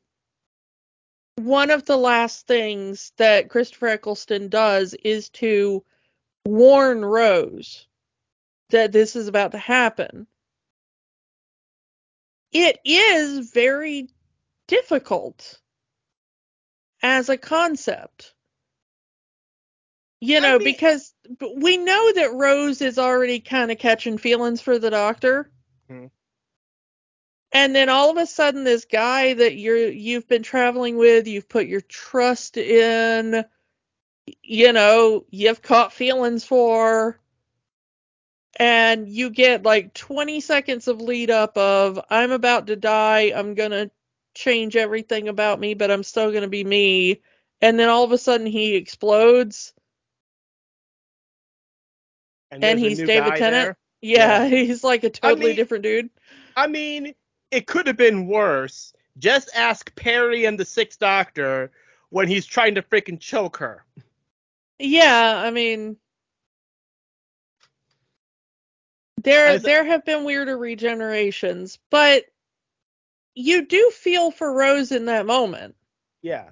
one 1.37 1.71
of 1.71 1.85
the 1.85 1.97
last 1.97 2.47
things 2.47 3.12
that 3.17 3.50
Christopher 3.50 3.88
Eccleston 3.88 4.49
does 4.49 4.95
is 4.95 5.29
to 5.31 5.85
warn 6.45 7.05
Rose 7.05 7.87
that 8.71 8.93
this 8.93 9.17
is 9.17 9.29
about 9.29 9.53
to 9.53 9.59
happen. 9.59 10.26
It 12.53 12.79
is 12.85 13.50
very 13.50 14.09
difficult 14.69 15.61
as 17.03 17.29
a 17.29 17.37
concept. 17.37 18.35
You 20.21 20.41
know, 20.41 20.55
I 20.55 20.59
mean, 20.59 20.64
because 20.64 21.12
we 21.57 21.76
know 21.76 22.12
that 22.12 22.33
Rose 22.33 22.81
is 22.81 22.99
already 22.99 23.41
kind 23.41 23.71
of 23.71 23.79
catching 23.79 24.17
feelings 24.17 24.61
for 24.61 24.79
the 24.79 24.91
doctor. 24.91 25.50
Mm-hmm. 25.91 26.07
And 27.55 27.75
then 27.75 27.89
all 27.89 28.11
of 28.11 28.17
a 28.17 28.27
sudden 28.27 28.65
this 28.65 28.85
guy 28.85 29.33
that 29.33 29.55
you're 29.55 29.89
you've 29.89 30.27
been 30.27 30.43
traveling 30.43 30.97
with, 30.97 31.29
you've 31.29 31.49
put 31.49 31.67
your 31.67 31.81
trust 31.83 32.57
in, 32.57 33.45
you 34.43 34.73
know, 34.73 35.25
you've 35.31 35.63
caught 35.63 35.93
feelings 35.93 36.45
for 36.45 37.21
and 38.57 39.09
you 39.09 39.31
get 39.31 39.63
like 39.63 39.95
20 39.95 40.41
seconds 40.41 40.89
of 40.89 41.01
lead 41.01 41.31
up 41.31 41.57
of 41.57 42.01
I'm 42.11 42.33
about 42.33 42.67
to 42.67 42.77
die, 42.77 43.33
I'm 43.35 43.55
going 43.55 43.71
to 43.71 43.91
change 44.35 44.75
everything 44.75 45.29
about 45.29 45.61
me, 45.61 45.75
but 45.75 45.93
I'm 45.93 46.03
still 46.03 46.31
going 46.31 46.43
to 46.43 46.49
be 46.49 46.65
me. 46.65 47.21
And 47.61 47.79
then 47.79 47.89
all 47.89 48.03
of 48.03 48.11
a 48.11 48.19
sudden 48.19 48.49
he 48.49 48.75
explodes. 48.75 49.73
And, 52.51 52.65
and 52.65 52.81
he's 52.81 52.99
David 52.99 53.37
Tennant. 53.37 53.77
Yeah, 54.01 54.45
yeah, 54.45 54.49
he's 54.49 54.83
like 54.83 55.05
a 55.05 55.11
totally 55.11 55.47
I 55.47 55.49
mean, 55.49 55.57
different 55.57 55.85
dude. 55.85 56.11
I 56.57 56.67
mean, 56.67 57.15
it 57.55 57.67
could 57.67 57.87
have 57.87 57.97
been 57.97 58.27
worse. 58.27 58.93
Just 59.19 59.51
ask 59.55 59.95
Peri 59.95 60.45
and 60.45 60.59
the 60.59 60.65
Sixth 60.65 60.99
Doctor 60.99 61.71
when 62.11 62.29
he's 62.29 62.47
trying 62.47 62.75
to 62.75 62.83
freaking 62.83 63.21
choke 63.21 63.59
her. 63.59 63.85
Yeah, 64.79 65.43
I 65.45 65.51
mean, 65.51 65.97
There 69.25 69.59
there 69.59 69.85
have 69.85 70.05
been 70.05 70.25
weirder 70.25 70.57
regenerations, 70.57 71.79
but 71.91 72.27
you 73.35 73.67
do 73.67 73.91
feel 73.91 74.31
for 74.31 74.53
Rose 74.53 74.93
in 74.93 75.07
that 75.07 75.25
moment. 75.25 75.75
Yeah. 76.23 76.51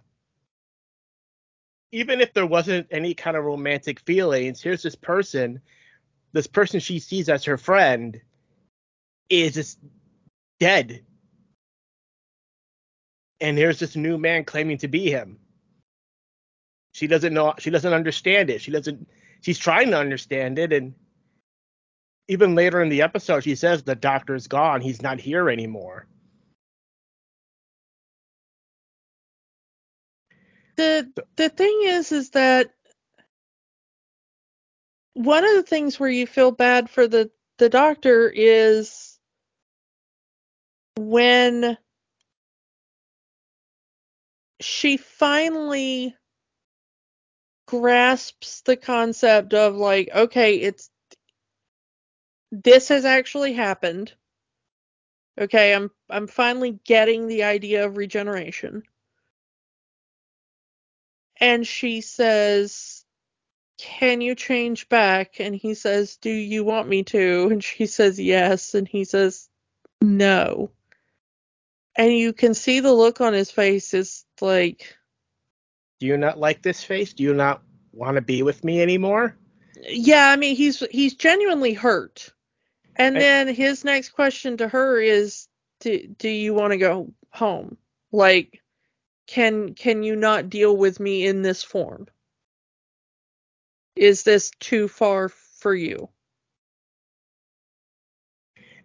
Even 1.93 2.23
if 2.23 2.33
there 2.33 2.47
wasn't 2.47 2.87
any 2.91 3.13
kind 3.13 3.37
of 3.37 3.45
romantic 3.45 4.01
feelings, 4.01 4.63
here's 4.63 4.83
this 4.83 4.95
person, 4.95 5.61
this 6.33 6.47
person 6.47 6.81
she 6.81 6.99
sees 6.99 7.29
as 7.29 7.45
her 7.45 7.59
friend 7.59 8.19
is 9.29 9.53
just 9.53 9.79
dead. 10.63 11.05
And 13.41 13.59
here's 13.59 13.81
this 13.81 13.97
new 13.97 14.17
man 14.17 14.45
claiming 14.45 14.79
to 14.79 14.89
be 14.89 15.11
him. 15.11 15.39
She 16.93 17.09
doesn't 17.09 17.35
know 17.35 17.55
she 17.59 17.71
doesn't 17.71 17.93
understand 17.93 18.49
it. 18.49 18.61
She 18.61 18.71
doesn't 18.71 19.09
she's 19.41 19.59
trying 19.59 19.91
to 19.91 19.99
understand 19.99 20.61
it 20.61 20.73
and 20.73 20.95
even 22.29 22.55
later 22.55 22.81
in 22.81 22.91
the 22.91 23.03
episode, 23.03 23.43
she 23.43 23.57
says 23.57 23.83
the 23.83 23.97
doctor's 23.97 24.47
gone. 24.47 24.81
He's 24.81 25.03
not 25.03 25.19
here 25.19 25.51
anymore. 25.51 26.07
The 30.77 31.13
the 31.35 31.49
thing 31.49 31.81
is, 31.87 32.13
is 32.13 32.31
that 32.31 32.71
one 35.15 35.45
of 35.45 35.55
the 35.57 35.65
things 35.65 35.99
where 35.99 36.09
you 36.09 36.29
feel 36.29 36.53
bad 36.53 36.89
for 36.89 37.09
the 37.09 37.33
the 37.59 37.69
doctor 37.69 38.33
is 38.33 39.12
when 40.97 41.77
she 44.61 44.97
finally 44.97 46.15
grasps 47.67 48.61
the 48.63 48.77
concept 48.77 49.55
of 49.55 49.75
like 49.75 50.11
okay 50.15 50.57
it's 50.57 50.91
this 52.51 52.89
has 52.89 53.05
actually 53.07 53.55
happened. 53.55 54.13
Okay 55.41 55.75
i'm 55.75 55.91
i'm 56.11 56.27
finally 56.27 56.79
getting 56.85 57.27
the 57.27 57.45
idea 57.45 57.87
of 57.87 57.97
regeneration. 57.97 58.83
And 61.41 61.67
she 61.67 62.03
says 62.03 63.05
can 63.79 64.21
you 64.21 64.35
change 64.35 64.89
back? 64.89 65.41
And 65.41 65.57
he 65.57 65.75
says 65.75 66.17
do 66.17 66.31
you 66.31 66.63
want 66.63 66.89
me 66.89 67.03
to? 67.05 67.49
And 67.51 67.65
she 67.65 67.87
says 67.87 68.21
yes. 68.21 68.75
And 68.75 68.87
he 68.87 69.05
says 69.05 69.49
no 70.03 70.71
and 71.97 72.13
you 72.13 72.33
can 72.33 72.55
see 72.55 72.81
the 72.81 72.93
look 72.93 73.21
on 73.21 73.33
his 73.33 73.51
face. 73.51 73.95
Is 73.95 74.25
like 74.41 74.97
do 76.01 76.07
you 76.07 76.17
not 76.17 76.39
like 76.39 76.63
this 76.63 76.83
face? 76.83 77.13
Do 77.13 77.23
you 77.23 77.35
not 77.35 77.63
want 77.93 78.17
to 78.17 78.23
be 78.23 78.43
with 78.43 78.65
me 78.65 78.83
anymore? 78.83 79.37
Yeah 79.89 80.29
i 80.29 80.37
mean 80.37 80.57
he's 80.57 80.81
he's 80.91 81.15
genuinely 81.15 81.75
hurt. 81.75 82.31
And 82.97 83.17
I, 83.17 83.21
then 83.21 83.49
his 83.49 83.85
next 83.85 84.11
question 84.11 84.59
to 84.59 84.69
her 84.69 85.01
is 85.01 85.49
do, 85.81 86.07
do 86.19 86.29
you 86.29 86.55
want 86.55 86.73
to 86.73 86.79
go 86.79 87.13
home? 87.31 87.77
Like 88.11 88.63
can 89.27 89.75
can 89.75 90.03
you 90.03 90.17
not 90.17 90.51
deal 90.51 90.77
with 90.77 91.01
me 91.01 91.27
in 91.27 91.43
this 91.43 91.63
form? 91.63 92.07
Is 93.95 94.23
this 94.23 94.51
too 94.59 94.89
far 94.89 95.29
for 95.29 95.75
you? 95.75 96.09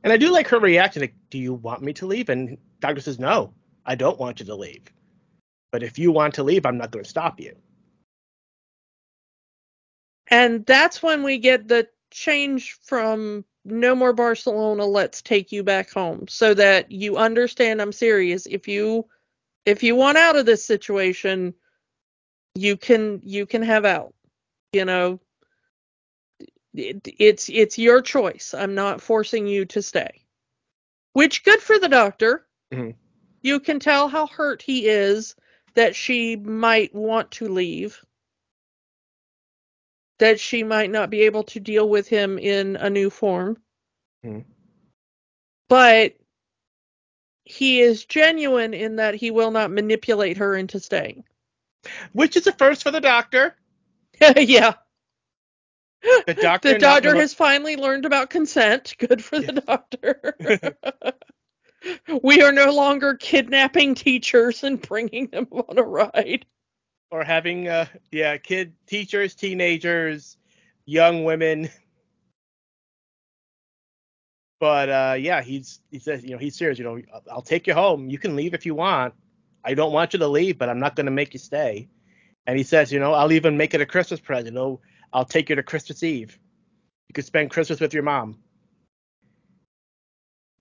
And 0.04 0.14
i 0.14 0.18
do 0.18 0.32
like 0.32 0.48
her 0.50 0.60
reaction 0.60 1.02
like 1.02 1.16
do 1.30 1.38
you 1.38 1.54
want 1.54 1.82
me 1.82 1.94
to 1.94 2.06
leave? 2.06 2.30
And 2.30 2.58
doctor 2.80 3.02
says 3.02 3.20
no 3.20 3.54
i 3.86 3.96
don't 3.96 4.20
want 4.20 4.40
you 4.40 4.46
to 4.46 4.56
leave. 4.56 4.84
But 5.72 5.84
if 5.84 6.00
you 6.00 6.12
want 6.12 6.36
to 6.36 6.44
leave 6.44 6.66
i'm 6.66 6.78
not 6.78 6.92
going 6.92 7.04
to 7.04 7.10
stop 7.10 7.40
you. 7.40 7.56
And 10.30 10.66
that's 10.66 11.02
when 11.02 11.24
we 11.24 11.38
get 11.38 11.68
the 11.68 11.88
change 12.12 12.78
from 12.84 13.46
no 13.66 13.96
more 13.96 14.14
barcelona 14.14 14.86
let's 14.86 15.22
take 15.22 15.52
you 15.52 15.64
back 15.64 15.92
home. 15.92 16.28
So 16.28 16.54
that 16.54 16.92
you 16.92 17.18
understand 17.18 17.82
i'm 17.82 17.92
serious 17.92 18.46
if 18.46 18.68
you 18.68 19.06
if 19.66 19.84
you 19.84 19.96
want 19.96 20.18
out 20.18 20.38
of 20.38 20.46
this 20.46 20.66
situation 20.66 21.54
you 22.56 22.78
can 22.78 23.22
you 23.24 23.46
can 23.46 23.62
have 23.62 23.86
out 23.86 24.14
you 24.74 24.86
know? 24.86 25.20
It, 26.74 27.08
it's 27.18 27.50
it's 27.50 27.78
your 27.78 28.02
choice. 28.02 28.54
I'm 28.54 28.76
not 28.76 29.02
forcing 29.02 29.48
you 29.48 29.66
to 29.66 29.82
stay. 29.82 30.26
Which 31.14 31.44
good 31.44 31.60
for 31.60 31.80
the 31.80 31.90
doctor 31.90 32.46
mm-hmm. 32.72 32.92
you 33.42 33.60
can 33.60 33.80
tell 33.80 34.08
how 34.08 34.28
hurt 34.28 34.62
he 34.62 34.88
is 34.88 35.36
that 35.76 35.96
she 35.96 36.36
might 36.36 36.94
want 36.94 37.30
to 37.32 37.48
leave 37.48 38.04
that 40.20 40.40
she 40.40 40.64
might 40.64 40.90
not 40.90 41.12
be 41.12 41.22
able 41.22 41.44
to 41.44 41.60
deal 41.60 41.88
with 41.88 42.08
him 42.08 42.40
in 42.40 42.76
a 42.78 42.90
new 42.90 43.10
form 43.10 43.58
mm-hmm. 44.26 44.40
but 45.68 46.16
he 47.48 47.80
is 47.80 48.06
genuine 48.06 48.74
in 48.74 48.98
that 48.98 49.16
he 49.16 49.32
will 49.32 49.52
not 49.52 49.72
manipulate 49.72 50.38
her 50.38 50.56
into 50.56 50.80
staying. 50.80 51.24
Which 52.12 52.36
is 52.36 52.46
a 52.48 52.52
first 52.52 52.84
for 52.84 52.92
the 52.92 53.00
doctor. 53.00 53.56
yeah. 54.36 54.74
The 56.26 56.34
doctor, 56.34 56.74
the 56.74 56.80
doctor 56.80 57.16
has 57.16 57.34
finally 57.34 57.78
learned 57.78 58.06
about 58.06 58.30
consent. 58.30 58.96
Good 58.98 59.24
for 59.24 59.40
the 59.40 59.54
doctor. 59.54 60.36
we 62.24 62.42
are 62.42 62.52
no 62.52 62.72
longer 62.72 63.16
kidnapping 63.16 63.96
teachers 63.96 64.64
and 64.64 64.82
bringing 64.82 65.28
them 65.28 65.48
on 65.52 65.78
a 65.78 65.84
ride. 65.84 66.46
Or 67.12 67.24
having, 67.24 67.68
uh, 67.68 67.86
yeah, 68.12 68.38
kid 68.38 68.74
teachers, 68.86 69.34
teenagers, 69.36 70.38
young 70.86 71.24
women 71.24 71.70
but 74.60 74.90
uh, 74.90 75.16
yeah, 75.20 75.42
he's 75.42 75.80
he 75.92 76.00
says, 76.00 76.24
you 76.24 76.32
know, 76.32 76.38
he's 76.38 76.58
serious. 76.58 76.80
You 76.80 76.86
know, 76.86 77.02
I'll 77.32 77.42
take 77.42 77.68
you 77.68 77.74
home. 77.74 78.10
You 78.10 78.18
can 78.18 78.36
leave 78.36 78.54
if 78.54 78.66
you 78.66 78.76
want. 78.76 79.14
I 79.64 79.74
don't 79.74 79.92
want 79.92 80.14
you 80.14 80.20
to 80.20 80.28
leave, 80.28 80.58
but 80.58 80.70
I'm 80.70 80.80
not 80.80 80.96
going 80.96 81.06
to 81.06 81.12
make 81.12 81.34
you 81.34 81.40
stay. 81.40 81.90
And 82.46 82.58
he 82.58 82.64
says, 82.64 82.92
you 82.92 83.00
know, 83.00 83.14
I'll 83.14 83.32
even 83.32 83.58
make 83.58 83.74
it 83.74 83.82
a 83.82 83.86
Christmas 83.86 84.20
present. 84.20 84.48
You 84.48 84.54
know, 84.54 84.80
I'll 85.12 85.26
take 85.26 85.50
you 85.50 85.56
to 85.56 85.64
Christmas 85.64 86.02
Eve. 86.04 86.40
You 87.10 87.14
could 87.14 87.26
spend 87.26 87.52
Christmas 87.52 87.80
with 87.80 87.94
your 87.94 88.04
mom. 88.04 88.40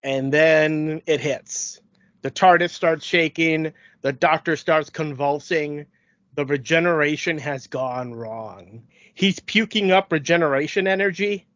And 0.06 0.32
then 0.32 1.02
it 1.06 1.20
hits. 1.20 1.80
The 2.22 2.30
TARDIS 2.30 2.70
starts 2.70 3.04
shaking. 3.04 3.72
The 4.00 4.12
Doctor 4.12 4.56
starts 4.56 4.88
convulsing. 4.88 5.86
The 6.34 6.46
regeneration 6.46 7.38
has 7.38 7.66
gone 7.66 8.14
wrong. 8.14 8.84
He's 9.14 9.40
puking 9.40 9.90
up 9.90 10.12
regeneration 10.12 10.86
energy 10.86 11.46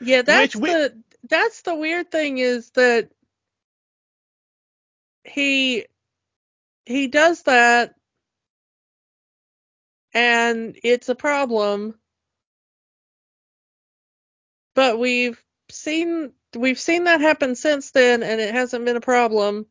yeah, 0.00 0.22
that's 0.22 0.56
which, 0.56 0.72
the 0.72 1.02
that's 1.28 1.62
the 1.62 1.74
weird 1.74 2.10
thing 2.10 2.38
is 2.38 2.70
that 2.70 3.10
he 5.24 5.86
he 6.86 7.08
does 7.08 7.42
that 7.42 7.94
and 10.14 10.78
it's 10.82 11.08
a 11.08 11.14
problem. 11.14 11.94
But 14.74 14.98
we've 14.98 15.42
seen 15.70 16.32
we've 16.56 16.80
seen 16.80 17.04
that 17.04 17.20
happen 17.20 17.54
since 17.54 17.90
then 17.90 18.22
and 18.22 18.40
it 18.40 18.52
hasn't 18.52 18.84
been 18.84 18.96
a 18.96 19.00
problem. 19.00 19.66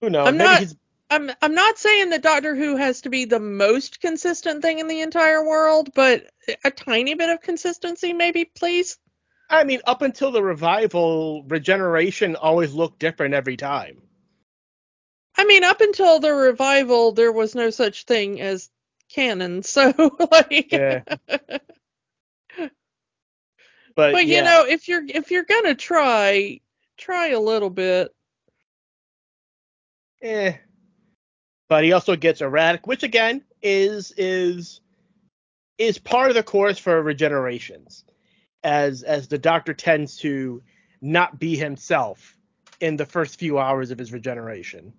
Who 0.00 0.10
knows? 0.10 0.28
I'm 0.28 0.36
not 0.36 0.62
I'm 1.08 1.30
I'm 1.40 1.54
not 1.54 1.78
saying 1.78 2.10
that 2.10 2.22
Doctor 2.22 2.54
Who 2.54 2.76
has 2.76 3.02
to 3.02 3.10
be 3.10 3.24
the 3.24 3.40
most 3.40 4.00
consistent 4.00 4.62
thing 4.62 4.78
in 4.78 4.88
the 4.88 5.00
entire 5.00 5.44
world, 5.44 5.90
but 5.94 6.30
a 6.64 6.70
tiny 6.70 7.14
bit 7.14 7.30
of 7.30 7.40
consistency 7.40 8.12
maybe, 8.12 8.44
please. 8.44 8.98
I 9.48 9.62
mean, 9.62 9.80
up 9.86 10.02
until 10.02 10.32
the 10.32 10.42
revival, 10.42 11.44
regeneration 11.44 12.34
always 12.34 12.72
looked 12.72 12.98
different 12.98 13.34
every 13.34 13.56
time. 13.56 14.02
I 15.36 15.44
mean, 15.44 15.62
up 15.62 15.80
until 15.80 16.18
the 16.18 16.32
revival, 16.32 17.12
there 17.12 17.30
was 17.30 17.54
no 17.54 17.70
such 17.70 18.04
thing 18.04 18.40
as 18.40 18.68
canon, 19.08 19.62
so 19.62 19.92
like. 20.32 20.72
Yeah. 20.72 21.02
But, 23.96 24.12
but 24.12 24.26
yeah. 24.26 24.36
you 24.36 24.44
know, 24.44 24.64
if 24.68 24.88
you're 24.88 25.02
if 25.08 25.30
you're 25.30 25.44
gonna 25.44 25.74
try, 25.74 26.60
try 26.98 27.28
a 27.28 27.40
little 27.40 27.70
bit. 27.70 28.14
Eh, 30.22 30.52
but 31.68 31.82
he 31.82 31.92
also 31.92 32.14
gets 32.14 32.42
erratic, 32.42 32.86
which 32.86 33.02
again 33.02 33.42
is 33.62 34.12
is 34.18 34.82
is 35.78 35.98
part 35.98 36.28
of 36.28 36.34
the 36.34 36.42
course 36.42 36.78
for 36.78 37.02
regenerations, 37.02 38.04
as 38.62 39.02
as 39.02 39.28
the 39.28 39.38
Doctor 39.38 39.72
tends 39.72 40.18
to 40.18 40.62
not 41.00 41.38
be 41.38 41.56
himself 41.56 42.36
in 42.80 42.96
the 42.96 43.06
first 43.06 43.38
few 43.38 43.58
hours 43.58 43.90
of 43.90 43.98
his 43.98 44.12
regeneration. 44.12 44.92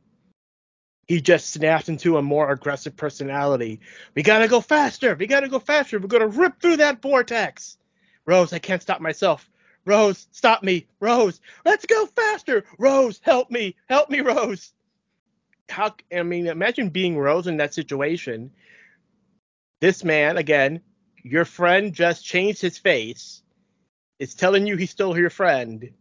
He 1.07 1.21
just 1.21 1.51
snaps 1.51 1.87
into 1.87 2.17
a 2.17 2.21
more 2.21 2.51
aggressive 2.51 2.97
personality. 2.97 3.79
We 4.15 4.23
gotta 4.23 4.47
go 4.47 4.59
faster. 4.59 5.13
We 5.15 5.27
gotta 5.27 5.49
go 5.49 5.59
faster. 5.59 5.99
We're 5.99 6.07
gonna 6.07 6.27
rip 6.27 6.59
through 6.59 6.77
that 6.77 6.99
vortex. 6.99 7.77
Rose, 8.27 8.53
I 8.53 8.59
can't 8.59 8.81
stop 8.81 9.01
myself. 9.01 9.49
Rose, 9.85 10.27
stop 10.31 10.61
me. 10.61 10.85
Rose, 10.99 11.39
let's 11.65 11.85
go 11.85 12.05
faster. 12.05 12.65
Rose, 12.77 13.19
help 13.23 13.49
me. 13.49 13.75
Help 13.87 14.09
me, 14.09 14.19
Rose 14.19 14.73
how 15.69 15.95
I 16.15 16.23
mean, 16.23 16.47
imagine 16.47 16.89
being 16.89 17.17
Rose 17.17 17.47
in 17.47 17.57
that 17.57 17.73
situation. 17.73 18.51
This 19.81 20.03
man, 20.03 20.37
again, 20.37 20.81
your 21.23 21.45
friend 21.45 21.93
just 21.93 22.25
changed 22.25 22.61
his 22.61 22.77
face, 22.77 23.41
is 24.19 24.33
telling 24.33 24.65
you 24.65 24.75
he's 24.75 24.91
still 24.91 25.17
your 25.17 25.29
friend, 25.29 25.91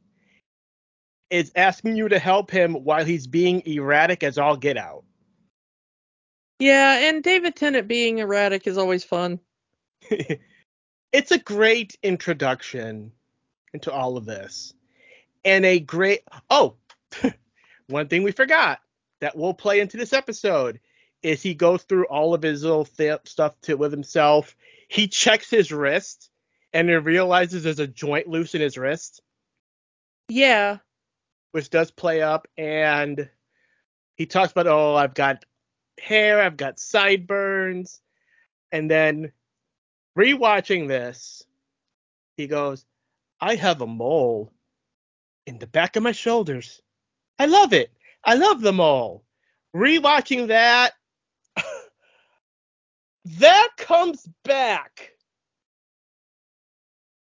is 1.31 1.53
asking 1.55 1.97
you 1.97 2.09
to 2.09 2.19
help 2.19 2.51
him 2.51 2.75
while 2.75 3.05
he's 3.05 3.27
being 3.27 3.63
erratic 3.67 4.23
as 4.23 4.39
all 4.39 4.57
get 4.57 4.77
out. 4.77 5.05
Yeah, 6.59 7.09
and 7.09 7.23
David 7.23 7.55
Tennant 7.55 7.87
being 7.87 8.19
erratic 8.19 8.67
is 8.67 8.79
always 8.79 9.05
fun. 9.05 9.41
it's 11.13 11.33
a 11.33 11.39
great 11.39 11.97
introduction 12.03 13.13
into 13.73 13.93
all 13.93 14.17
of 14.17 14.27
this. 14.27 14.75
And 15.45 15.65
a 15.65 15.79
great 15.79 16.23
oh, 16.51 16.77
one 17.87 18.09
thing 18.09 18.23
we 18.23 18.33
forgot 18.33 18.81
that 19.21 19.37
will 19.37 19.55
play 19.55 19.81
into 19.81 19.97
this 19.97 20.13
episode 20.13 20.81
is 21.23 21.43
he 21.43 21.55
goes 21.55 21.83
through 21.83 22.07
all 22.07 22.35
of 22.35 22.43
his 22.43 22.63
little 22.63 22.85
th- 22.85 23.21
stuff 23.25 23.61
to, 23.63 23.75
with 23.75 23.93
himself. 23.93 24.55
He 24.89 25.09
checks 25.09 25.51
his 25.51 25.73
wrist 25.73 26.31
and 26.73 26.89
he 26.89 26.95
realizes 26.97 27.63
there's 27.63 27.79
a 27.79 27.87
joint 27.87 28.27
loose 28.27 28.55
in 28.55 28.61
his 28.61 28.77
wrist. 28.77 29.23
Yeah. 30.29 30.79
Which 31.53 31.71
does 31.71 31.91
play 31.91 32.21
up, 32.21 32.49
and 32.59 33.31
he 34.17 34.27
talks 34.27 34.53
about, 34.53 34.67
oh, 34.67 34.95
I've 34.95 35.15
got 35.15 35.45
hair, 35.99 36.43
I've 36.43 36.59
got 36.59 36.79
sideburns, 36.79 38.03
and 38.73 38.91
then 38.91 39.33
rewatching 40.17 40.89
this, 40.89 41.45
he 42.37 42.47
goes, 42.47 42.85
I 43.41 43.55
have 43.57 43.81
a 43.81 43.87
mole 43.87 44.53
in 45.47 45.59
the 45.59 45.67
back 45.67 45.97
of 45.97 46.03
my 46.03 46.13
shoulders. 46.13 46.81
I 47.39 47.47
love 47.47 47.73
it. 47.73 47.91
I 48.25 48.35
love 48.35 48.61
the 48.61 48.73
mole. 48.73 49.25
Rewatching 49.75 50.49
that, 50.49 50.95
that 53.25 53.69
comes 53.77 54.27
back. 54.45 55.13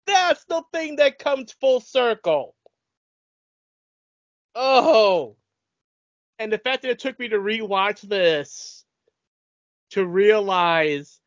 That's 0.08 0.43
the 0.45 0.63
thing 0.73 0.95
that 0.95 1.19
comes 1.19 1.52
full 1.52 1.80
circle. 1.80 2.56
Oh. 4.56 5.36
And 6.39 6.52
the 6.52 6.58
fact 6.58 6.82
that 6.82 6.91
it 6.91 6.99
took 6.99 7.19
me 7.19 7.28
to 7.28 7.38
rewatch 7.38 8.02
this 8.02 8.84
to 9.91 10.06
realize, 10.06 11.18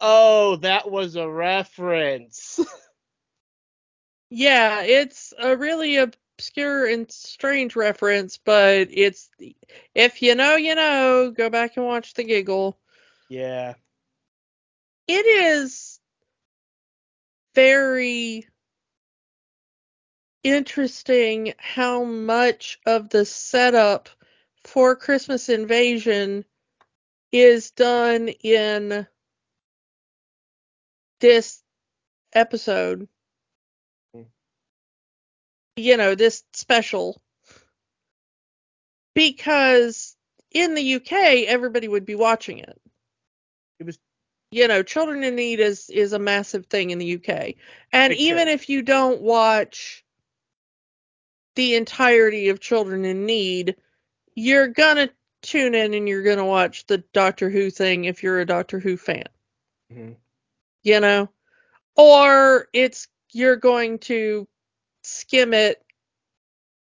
oh, 0.00 0.56
that 0.56 0.90
was 0.90 1.16
a 1.16 1.28
reference. 1.28 2.60
yeah, 4.30 4.82
it's 4.82 5.32
a 5.38 5.56
really 5.56 5.96
obscure 5.96 6.86
and 6.86 7.10
strange 7.10 7.76
reference, 7.76 8.38
but 8.38 8.88
it's 8.90 9.30
if 9.94 10.22
you 10.22 10.34
know, 10.34 10.56
you 10.56 10.74
know, 10.74 11.32
go 11.36 11.50
back 11.50 11.76
and 11.76 11.86
watch 11.86 12.14
the 12.14 12.24
giggle. 12.24 12.78
Yeah. 13.28 13.74
It 15.06 15.26
is 15.26 15.98
very 17.54 18.46
interesting 20.44 21.54
how 21.58 22.04
much 22.04 22.78
of 22.86 23.08
the 23.08 23.24
setup 23.24 24.08
for 24.64 24.94
Christmas 24.96 25.48
Invasion 25.48 26.44
is 27.32 27.70
done 27.70 28.28
in 28.28 29.06
this 31.20 31.62
episode. 32.32 33.08
Mm. 34.16 34.26
You 35.76 35.96
know, 35.96 36.14
this 36.14 36.44
special. 36.52 37.20
Because 39.14 40.16
in 40.52 40.74
the 40.74 40.94
UK, 40.94 41.12
everybody 41.46 41.88
would 41.88 42.06
be 42.06 42.14
watching 42.14 42.58
it. 42.58 42.80
It 43.80 43.86
was 43.86 43.98
you 44.50 44.66
know, 44.66 44.82
children 44.82 45.22
in 45.24 45.34
need 45.34 45.60
is 45.60 45.90
is 45.90 46.12
a 46.12 46.18
massive 46.18 46.66
thing 46.66 46.90
in 46.90 46.98
the 46.98 47.16
UK. 47.16 47.54
And 47.92 48.12
even 48.14 48.48
if 48.48 48.68
you 48.68 48.82
don't 48.82 49.20
watch 49.20 50.04
the 51.54 51.74
entirety 51.74 52.48
of 52.48 52.60
Children 52.60 53.04
in 53.04 53.26
Need, 53.26 53.76
you're 54.34 54.68
gonna 54.68 55.10
tune 55.42 55.74
in 55.74 55.92
and 55.92 56.08
you're 56.08 56.22
gonna 56.22 56.46
watch 56.46 56.86
the 56.86 56.98
Doctor 57.12 57.50
Who 57.50 57.70
thing 57.70 58.04
if 58.04 58.22
you're 58.22 58.40
a 58.40 58.46
Doctor 58.46 58.78
Who 58.78 58.96
fan. 58.96 59.24
Mm-hmm. 59.92 60.12
You 60.88 61.00
know, 61.00 61.28
or 61.96 62.68
it's 62.72 63.08
you're 63.34 63.56
going 63.56 63.98
to 63.98 64.48
skim 65.04 65.52
it 65.52 65.84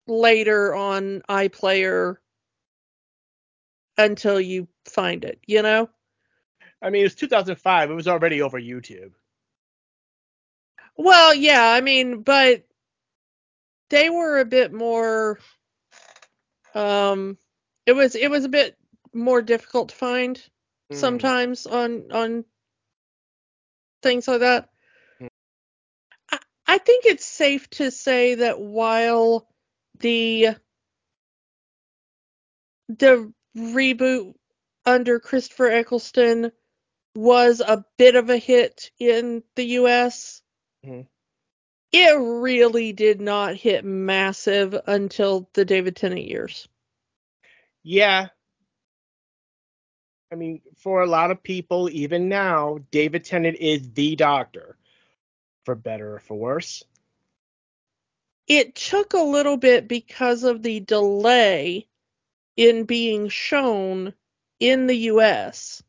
later 0.06 0.74
on 0.74 1.22
iPlayer 1.26 2.16
until 3.96 4.38
you 4.38 4.68
find 4.84 5.24
it. 5.24 5.40
You 5.46 5.62
know. 5.62 5.88
I 6.82 6.90
mean, 6.90 7.00
it 7.00 7.04
was 7.04 7.14
2005. 7.14 7.90
It 7.90 7.94
was 7.94 8.06
already 8.08 8.42
over 8.42 8.60
YouTube. 8.60 9.12
Well, 10.98 11.34
yeah, 11.34 11.62
I 11.62 11.80
mean, 11.80 12.20
but 12.20 12.64
they 13.88 14.10
were 14.10 14.38
a 14.38 14.44
bit 14.44 14.70
more 14.70 15.38
um 16.74 17.38
it 17.86 17.92
was 17.92 18.14
it 18.16 18.30
was 18.30 18.44
a 18.44 18.48
bit 18.48 18.76
more 19.12 19.40
difficult 19.40 19.90
to 19.90 19.94
find 19.94 20.42
mm. 20.92 20.96
sometimes 20.96 21.66
on 21.66 22.10
on 22.12 22.44
things 24.04 24.28
like 24.28 24.40
that. 24.40 24.68
Mm. 25.20 25.28
I, 26.30 26.38
I 26.66 26.78
think 26.78 27.04
it's 27.06 27.26
safe 27.26 27.68
to 27.70 27.90
say 27.90 28.36
that 28.36 28.60
while 28.60 29.48
the 29.98 30.50
the 32.88 33.32
reboot 33.56 34.34
under 34.86 35.18
Christopher 35.18 35.70
Eccleston 35.70 36.52
was 37.16 37.60
a 37.60 37.84
bit 37.98 38.14
of 38.14 38.30
a 38.30 38.36
hit 38.36 38.92
in 39.00 39.42
the 39.56 39.64
US, 39.64 40.42
mm-hmm 40.86 41.02
it 41.94 42.18
really 42.18 42.92
did 42.92 43.20
not 43.20 43.54
hit 43.54 43.84
massive 43.84 44.74
until 44.88 45.48
the 45.54 45.64
David 45.64 45.94
Tennant 45.94 46.26
years. 46.26 46.66
Yeah. 47.84 48.28
I 50.32 50.36
mean, 50.36 50.62
for 50.76 51.02
a 51.02 51.06
lot 51.06 51.30
of 51.30 51.42
people, 51.42 51.88
even 51.90 52.28
now, 52.28 52.78
David 52.90 53.24
Tennant 53.24 53.56
is 53.58 53.92
the 53.92 54.16
doctor, 54.16 54.76
for 55.64 55.74
better 55.74 56.16
or 56.16 56.20
for 56.20 56.36
worse. 56.36 56.82
It 58.46 58.74
took 58.74 59.14
a 59.14 59.18
little 59.18 59.56
bit 59.56 59.88
because 59.88 60.44
of 60.44 60.62
the 60.62 60.80
delay 60.80 61.88
in 62.56 62.84
being 62.84 63.28
shown 63.28 64.12
in 64.60 64.86
the 64.86 64.96
US. 65.12 65.82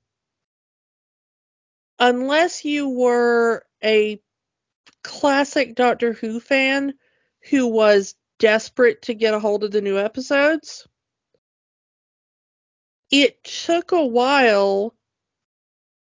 Unless 2.00 2.65
you 2.65 2.89
were 2.89 3.65
a 3.84 4.21
classic 5.04 5.76
Doctor 5.76 6.13
Who 6.13 6.39
fan 6.39 6.93
who 7.50 7.67
was 7.67 8.15
desperate 8.39 9.04
to 9.04 9.13
get 9.13 9.34
a 9.34 9.39
hold 9.39 9.63
of 9.63 9.71
the 9.71 9.82
new 9.82 9.98
episodes. 9.98 10.88
It 13.12 13.44
took 13.44 13.91
a 13.91 14.06
while 14.06 14.96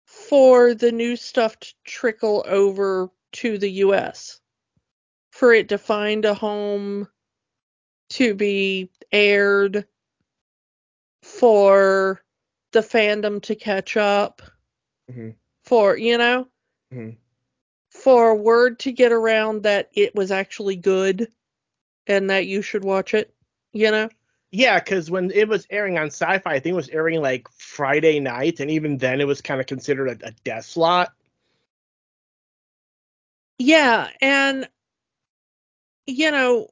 for 0.05 0.75
the 0.75 0.93
new 0.93 1.17
stuff 1.17 1.59
to 1.61 1.75
trickle 1.85 2.45
over 2.47 3.11
to 3.33 3.59
the 3.59 3.71
US, 3.71 4.41
for 5.31 5.53
it 5.53 5.69
to 5.69 5.79
find 5.79 6.25
a 6.25 6.35
home, 6.35 7.09
to 8.11 8.35
be 8.35 8.91
aired, 9.13 9.87
for 11.23 12.23
the 12.73 12.81
fandom 12.81 13.43
to 13.43 13.55
catch 13.55 13.97
up, 13.97 14.43
mm-hmm. 15.11 15.31
for, 15.65 15.97
you 15.97 16.19
know? 16.19 16.49
Mm-hmm 16.93 17.11
for 17.95 18.35
word 18.35 18.79
to 18.81 18.93
get 18.93 19.13
around 19.13 19.63
that 19.63 19.89
it 19.95 20.15
was 20.15 20.31
actually 20.31 20.77
good 20.77 21.29
and 22.07 22.29
that 22.29 22.47
you 22.47 22.61
should 22.61 22.85
watch 22.85 23.15
it, 23.15 23.33
you 23.73 23.91
know? 23.91 24.09
Yeah, 24.55 24.79
because 24.79 25.11
when 25.11 25.33
it 25.33 25.49
was 25.49 25.67
airing 25.69 25.99
on 25.99 26.07
Sci-Fi, 26.07 26.49
I 26.49 26.61
think 26.61 26.75
it 26.75 26.77
was 26.77 26.89
airing 26.89 27.21
like 27.21 27.49
Friday 27.51 28.21
night, 28.21 28.61
and 28.61 28.71
even 28.71 28.99
then 28.99 29.21
it 29.21 29.27
was 29.27 29.41
kind 29.41 29.61
of 29.61 29.67
considered 29.67 30.23
a, 30.23 30.29
a 30.29 30.31
death 30.45 30.67
slot. 30.67 31.13
Yeah, 33.59 34.11
and 34.21 34.69
you 36.07 36.31
know, 36.31 36.69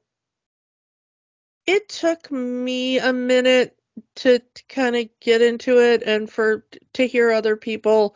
it 1.67 1.89
took 1.89 2.31
me 2.31 2.99
a 2.99 3.11
minute 3.11 3.77
to, 4.15 4.39
to 4.39 4.63
kind 4.69 4.95
of 4.95 5.09
get 5.19 5.41
into 5.41 5.81
it, 5.81 6.03
and 6.03 6.31
for 6.31 6.65
to 6.93 7.05
hear 7.05 7.31
other 7.31 7.57
people 7.57 8.15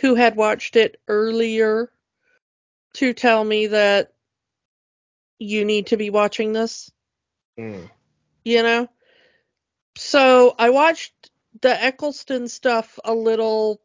who 0.00 0.14
had 0.14 0.36
watched 0.36 0.76
it 0.76 1.00
earlier 1.08 1.90
to 2.94 3.12
tell 3.14 3.42
me 3.42 3.66
that 3.66 4.12
you 5.40 5.64
need 5.64 5.88
to 5.88 5.96
be 5.96 6.08
watching 6.08 6.52
this. 6.52 6.92
Mm. 7.58 7.90
You 8.44 8.62
know? 8.62 8.88
So 9.98 10.54
I 10.56 10.70
watched 10.70 11.12
the 11.60 11.82
Eccleston 11.82 12.46
stuff 12.46 13.00
a 13.04 13.12
little 13.12 13.80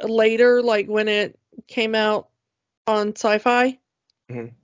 later, 0.00 0.62
like 0.62 0.86
when 0.86 1.08
it 1.08 1.36
came 1.66 1.96
out 1.96 2.28
on 2.86 3.16
sci 3.16 3.38
fi. 3.38 3.80
Mm-hmm. 4.30 4.54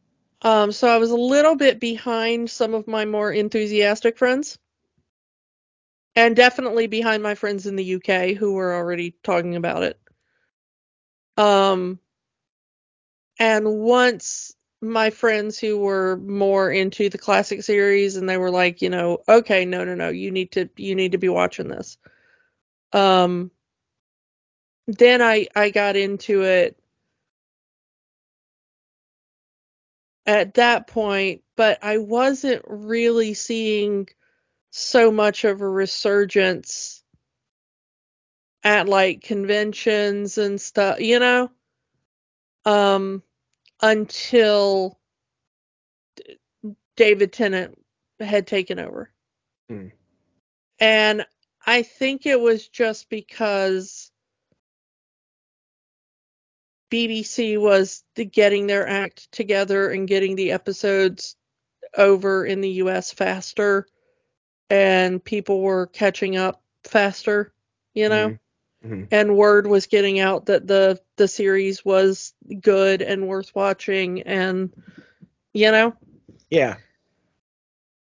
Um, 0.46 0.70
so 0.70 0.86
I 0.86 0.98
was 0.98 1.10
a 1.10 1.16
little 1.16 1.56
bit 1.56 1.80
behind 1.80 2.48
some 2.48 2.72
of 2.72 2.86
my 2.86 3.04
more 3.04 3.32
enthusiastic 3.32 4.16
friends. 4.16 4.60
And 6.14 6.36
definitely 6.36 6.86
behind 6.86 7.20
my 7.20 7.34
friends 7.34 7.66
in 7.66 7.74
the 7.74 7.96
UK 7.96 8.36
who 8.36 8.52
were 8.52 8.72
already 8.72 9.16
talking 9.24 9.56
about 9.56 9.82
it. 9.82 9.98
Um, 11.36 11.98
and 13.40 13.80
once 13.80 14.54
my 14.86 15.10
friends 15.10 15.58
who 15.58 15.78
were 15.78 16.16
more 16.18 16.70
into 16.70 17.08
the 17.08 17.18
classic 17.18 17.62
series 17.62 18.16
and 18.16 18.28
they 18.28 18.38
were 18.38 18.50
like, 18.50 18.82
you 18.82 18.90
know, 18.90 19.18
okay, 19.28 19.64
no, 19.64 19.84
no, 19.84 19.94
no, 19.94 20.08
you 20.08 20.30
need 20.30 20.52
to 20.52 20.68
you 20.76 20.94
need 20.94 21.12
to 21.12 21.18
be 21.18 21.28
watching 21.28 21.68
this. 21.68 21.98
Um 22.92 23.50
then 24.88 25.22
I 25.22 25.46
I 25.54 25.70
got 25.70 25.96
into 25.96 26.42
it 26.42 26.78
at 30.26 30.54
that 30.54 30.86
point, 30.86 31.42
but 31.56 31.78
I 31.82 31.98
wasn't 31.98 32.62
really 32.66 33.34
seeing 33.34 34.08
so 34.70 35.10
much 35.12 35.44
of 35.44 35.60
a 35.62 35.68
resurgence 35.68 37.04
at 38.64 38.86
like 38.88 39.22
conventions 39.22 40.36
and 40.38 40.60
stuff, 40.60 41.00
you 41.00 41.18
know? 41.18 41.50
Um 42.64 43.22
until 43.82 44.98
David 46.96 47.32
Tennant 47.32 47.78
had 48.20 48.46
taken 48.46 48.78
over. 48.78 49.10
Hmm. 49.68 49.88
And 50.78 51.26
I 51.66 51.82
think 51.82 52.26
it 52.26 52.40
was 52.40 52.68
just 52.68 53.08
because 53.08 54.10
BBC 56.90 57.60
was 57.60 58.04
getting 58.30 58.66
their 58.66 58.88
act 58.88 59.30
together 59.32 59.90
and 59.90 60.06
getting 60.06 60.36
the 60.36 60.52
episodes 60.52 61.36
over 61.96 62.46
in 62.46 62.60
the 62.60 62.70
US 62.70 63.12
faster 63.12 63.86
and 64.70 65.22
people 65.22 65.60
were 65.60 65.86
catching 65.86 66.36
up 66.36 66.62
faster, 66.84 67.52
you 67.94 68.08
know? 68.08 68.28
Mm-hmm. 68.28 68.36
Mm-hmm. 68.86 69.04
And 69.10 69.36
word 69.36 69.66
was 69.66 69.86
getting 69.86 70.20
out 70.20 70.46
that 70.46 70.66
the 70.66 71.00
the 71.16 71.28
series 71.28 71.84
was 71.84 72.32
good 72.60 73.02
and 73.02 73.26
worth 73.26 73.54
watching 73.54 74.22
and 74.22 74.72
you 75.52 75.72
know? 75.72 75.94
Yeah. 76.50 76.76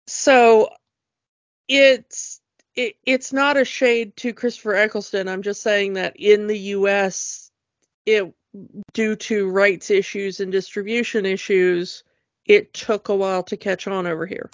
So 0.07 0.69
it's 1.67 2.41
it, 2.75 2.95
it's 3.05 3.33
not 3.33 3.57
a 3.57 3.65
shade 3.65 4.15
to 4.17 4.33
Christopher 4.33 4.75
Eccleston. 4.75 5.27
I'm 5.27 5.41
just 5.41 5.61
saying 5.61 5.93
that 5.93 6.15
in 6.15 6.47
the 6.47 6.57
US 6.59 7.51
it 8.05 8.33
due 8.93 9.15
to 9.15 9.49
rights 9.49 9.91
issues 9.91 10.39
and 10.39 10.51
distribution 10.51 11.25
issues, 11.25 12.03
it 12.45 12.73
took 12.73 13.09
a 13.09 13.15
while 13.15 13.43
to 13.43 13.57
catch 13.57 13.87
on 13.87 14.07
over 14.07 14.25
here. 14.25 14.49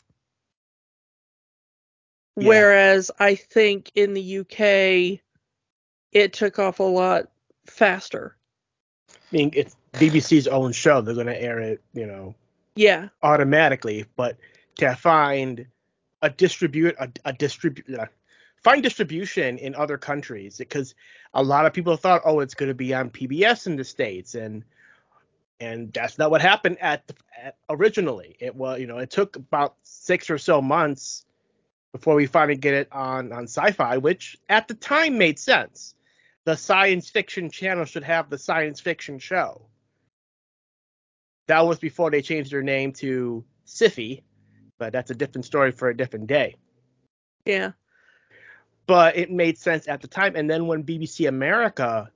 Yeah. 2.36 2.48
Whereas 2.48 3.10
I 3.20 3.36
think 3.36 3.92
in 3.96 4.14
the 4.14 4.40
UK, 4.40 5.22
it 6.18 6.34
took 6.34 6.60
off 6.60 6.80
a 6.80 6.84
lot 6.84 7.30
faster. 7.66 8.36
I 9.10 9.14
mean, 9.32 9.52
it's 9.54 9.76
BBC's 9.94 10.48
own 10.48 10.72
show. 10.72 11.02
They're 11.02 11.14
going 11.14 11.28
to 11.28 11.42
air 11.42 11.60
it, 11.60 11.82
you 11.94 12.06
know, 12.06 12.36
yeah, 12.76 13.10
automatically. 13.24 14.06
But 14.16 14.38
to 14.78 14.96
find 14.96 15.66
a 16.22 16.30
distribute 16.30 16.96
a, 17.00 17.12
a 17.26 17.34
distribute 17.34 18.00
uh, 18.00 18.06
find 18.64 18.84
distribution 18.84 19.58
in 19.58 19.76
other 19.76 19.98
countries 19.98 20.58
because 20.58 20.96
a 21.34 21.44
lot 21.44 21.66
of 21.66 21.74
people 21.74 21.96
thought, 21.98 22.22
oh, 22.26 22.40
it's 22.40 22.54
going 22.54 22.70
to 22.70 22.76
be 22.76 22.94
on 22.94 23.10
PBS 23.10 23.68
in 23.68 23.76
the 23.76 23.84
states, 23.84 24.36
and 24.36 24.64
and 25.60 25.92
that's 25.94 26.18
not 26.18 26.32
what 26.32 26.42
happened 26.42 26.78
at, 26.80 27.08
the, 27.08 27.16
at 27.42 27.58
originally. 27.70 28.36
It 28.40 28.56
was, 28.56 28.80
you 28.80 28.88
know, 28.88 29.00
it 29.00 29.10
took 29.10 29.36
about 29.36 29.76
six 29.84 30.30
or 30.30 30.38
so 30.38 30.62
months 30.62 31.26
before 31.92 32.16
we 32.16 32.28
finally 32.28 32.58
get 32.58 32.74
it 32.74 32.88
on 32.92 33.32
on 33.32 33.44
Sci-Fi, 33.44 33.98
which 33.98 34.38
at 34.50 34.68
the 34.68 34.74
time 34.74 35.18
made 35.18 35.40
sense. 35.40 35.96
The 36.48 36.56
science 36.56 37.10
fiction 37.10 37.52
channel 37.52 37.84
should 37.84 38.06
have 38.06 38.30
the 38.30 38.38
science 38.38 38.80
fiction 38.80 39.20
show. 39.20 39.68
That 41.48 41.68
was 41.68 41.78
before 41.78 42.10
they 42.10 42.22
changed 42.22 42.52
their 42.52 42.64
name 42.64 42.94
to 42.94 43.44
Syfy, 43.66 44.24
but 44.80 44.94
that's 44.94 45.12
a 45.12 45.16
different 45.16 45.46
story 45.46 45.72
for 45.72 45.90
a 45.90 45.98
different 45.98 46.28
day. 46.28 46.56
Yeah 47.46 47.74
but 48.88 49.18
it 49.18 49.30
made 49.30 49.58
sense 49.58 49.88
at 49.88 50.02
the 50.02 50.08
time. 50.08 50.36
And 50.36 50.50
then 50.50 50.66
when 50.66 50.84
BBC 50.84 51.28
America 51.28 52.10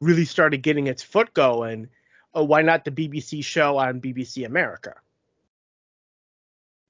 really 0.00 0.24
started 0.24 0.58
getting 0.58 0.88
its 0.88 1.02
foot 1.02 1.32
going, 1.32 1.88
oh, 2.34 2.44
why 2.44 2.62
not 2.62 2.84
the 2.84 2.90
BBC 2.90 3.42
show 3.42 3.78
on 3.78 4.00
BBC 4.00 4.44
America? 4.44 4.94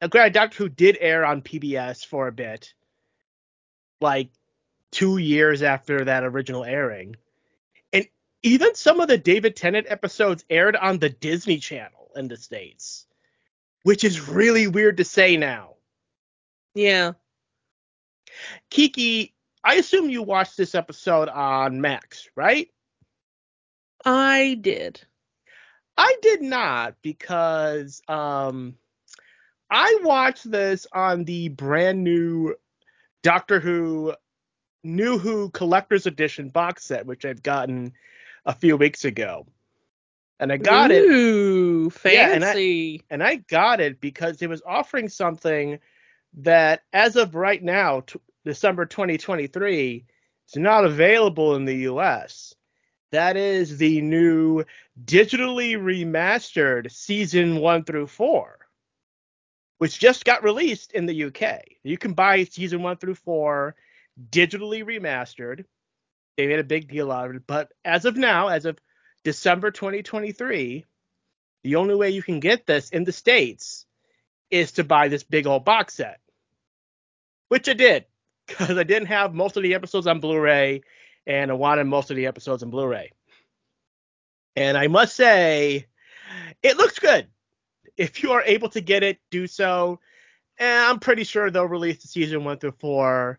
Now, 0.01 0.09
granted, 0.09 0.33
Doctor 0.33 0.57
Who 0.57 0.69
did 0.69 0.99
air 1.01 1.25
on 1.25 1.43
PBS 1.43 2.05
for 2.05 2.27
a 2.29 2.33
bit, 2.33 2.75
like 4.01 4.31
two 4.97 5.19
years 5.19 5.63
after 5.63 6.07
that 6.07 6.25
original 6.25 6.65
airing. 6.65 7.17
And 7.93 8.09
even 8.43 8.75
some 8.75 8.99
of 8.99 9.09
the 9.09 9.19
David 9.19 9.55
Tennant 9.55 9.87
episodes 9.91 10.43
aired 10.49 10.75
on 10.75 10.99
the 10.99 11.11
Disney 11.11 11.59
Channel 11.59 12.13
in 12.17 12.29
the 12.29 12.39
States, 12.39 13.07
which 13.83 14.05
is 14.05 14.27
really 14.27 14.67
weird 14.67 14.97
to 14.97 15.05
say 15.05 15.37
now. 15.37 15.75
Yeah. 16.75 17.13
Kiki, 18.71 19.35
I 19.63 19.75
assume 19.75 20.09
you 20.09 20.23
watched 20.23 20.57
this 20.57 20.75
episode 20.75 21.29
on 21.29 21.83
Max, 21.83 22.31
right? 22.35 22.69
I 24.03 24.57
did. 24.59 25.03
I 25.99 26.17
did 26.23 26.41
not 26.41 26.95
because 27.03 28.01
um 28.09 28.77
I 29.71 29.99
watched 30.03 30.51
this 30.51 30.87
on 30.91 31.25
the 31.25 31.51
brand 31.51 32.03
new 32.03 32.55
Doctor 33.23 33.61
Who 33.61 34.15
New 34.83 35.19
Who 35.19 35.51
Collector's 35.51 36.07
Edition 36.07 36.49
box 36.49 36.85
set, 36.85 37.07
which 37.07 37.25
I've 37.25 37.43
gotten 37.43 37.93
a 38.45 38.55
few 38.55 38.77
weeks 38.77 39.05
ago. 39.05 39.47
And 40.39 40.53
I 40.53 40.59
got 40.59 40.91
Ooh, 40.91 40.95
it. 40.95 41.05
Ooh, 41.05 41.91
fancy. 41.91 42.17
Yeah, 42.17 42.33
and, 42.33 42.45
I, 42.45 43.01
and 43.11 43.23
I 43.23 43.37
got 43.49 43.81
it 43.81 44.01
because 44.01 44.43
it 44.43 44.49
was 44.49 44.63
offering 44.67 45.09
something 45.09 45.79
that, 46.35 46.83
as 46.93 47.17
of 47.17 47.35
right 47.35 47.63
now, 47.63 48.01
t- 48.01 48.21
December 48.45 48.85
2023, 48.85 50.05
it's 50.45 50.57
not 50.57 50.85
available 50.85 51.57
in 51.57 51.65
the 51.65 51.77
US. 51.91 52.55
That 53.13 53.37
is 53.37 53.79
the 53.79 54.01
new 54.03 54.65
digitally 55.05 55.73
remastered 55.73 56.93
season 56.93 57.57
one 57.57 57.85
through 57.85 58.09
four, 58.09 58.59
which 59.79 59.99
just 59.99 60.25
got 60.25 60.45
released 60.45 60.93
in 60.93 61.07
the 61.07 61.25
UK. 61.25 61.63
You 61.83 61.97
can 61.97 62.13
buy 62.13 62.45
season 62.45 62.83
one 62.83 62.97
through 62.97 63.15
four 63.15 63.75
digitally 64.31 64.85
remastered. 64.85 65.65
They 66.37 66.47
made 66.47 66.59
a 66.59 66.65
big 66.65 66.89
deal 66.89 67.11
out 67.11 67.31
of 67.31 67.37
it. 67.37 67.47
But 67.47 67.73
as 67.85 68.05
of 68.05 68.17
now, 68.17 68.49
as 68.49 68.67
of 68.67 68.79
December 69.25 69.71
2023, 69.71 70.85
the 71.65 71.77
only 71.77 71.95
way 71.95 72.11
you 72.11 72.23
can 72.23 72.41
get 72.41 72.67
this 72.67 72.91
in 72.91 73.05
the 73.05 73.13
States 73.13 73.87
is 74.51 74.73
to 74.73 74.85
buy 74.85 75.09
this 75.09 75.25
big 75.25 75.47
old 75.47 75.65
box 75.65 75.95
set, 75.95 76.21
which 77.49 77.69
I 77.69 77.73
did 77.73 78.05
because 78.47 78.79
I 78.79 78.85
didn't 78.85 79.09
have 79.09 79.35
most 79.35 79.57
of 79.57 79.63
the 79.63 79.75
episodes 79.75 80.07
on 80.07 80.21
Blu-ray, 80.21 80.83
and 81.27 81.51
I 81.51 81.55
wanted 81.55 81.85
most 81.85 82.11
of 82.11 82.17
the 82.17 82.27
episodes 82.27 82.63
on 82.63 82.71
Blu-ray. 82.71 83.11
And 84.55 84.79
I 84.79 84.87
must 84.87 85.17
say, 85.17 85.87
it 86.63 86.77
looks 86.77 86.99
good. 86.99 87.27
If 87.97 88.23
you 88.23 88.33
are 88.33 88.43
able 88.43 88.69
to 88.71 88.81
get 88.81 89.03
it, 89.03 89.19
do 89.31 89.47
so. 89.47 90.01
And 90.59 90.85
I'm 90.85 90.99
pretty 90.99 91.25
sure 91.25 91.51
they'll 91.51 91.65
release 91.65 92.01
the 92.01 92.09
season 92.09 92.45
one 92.45 92.59
through 92.59 92.77
four 92.79 93.39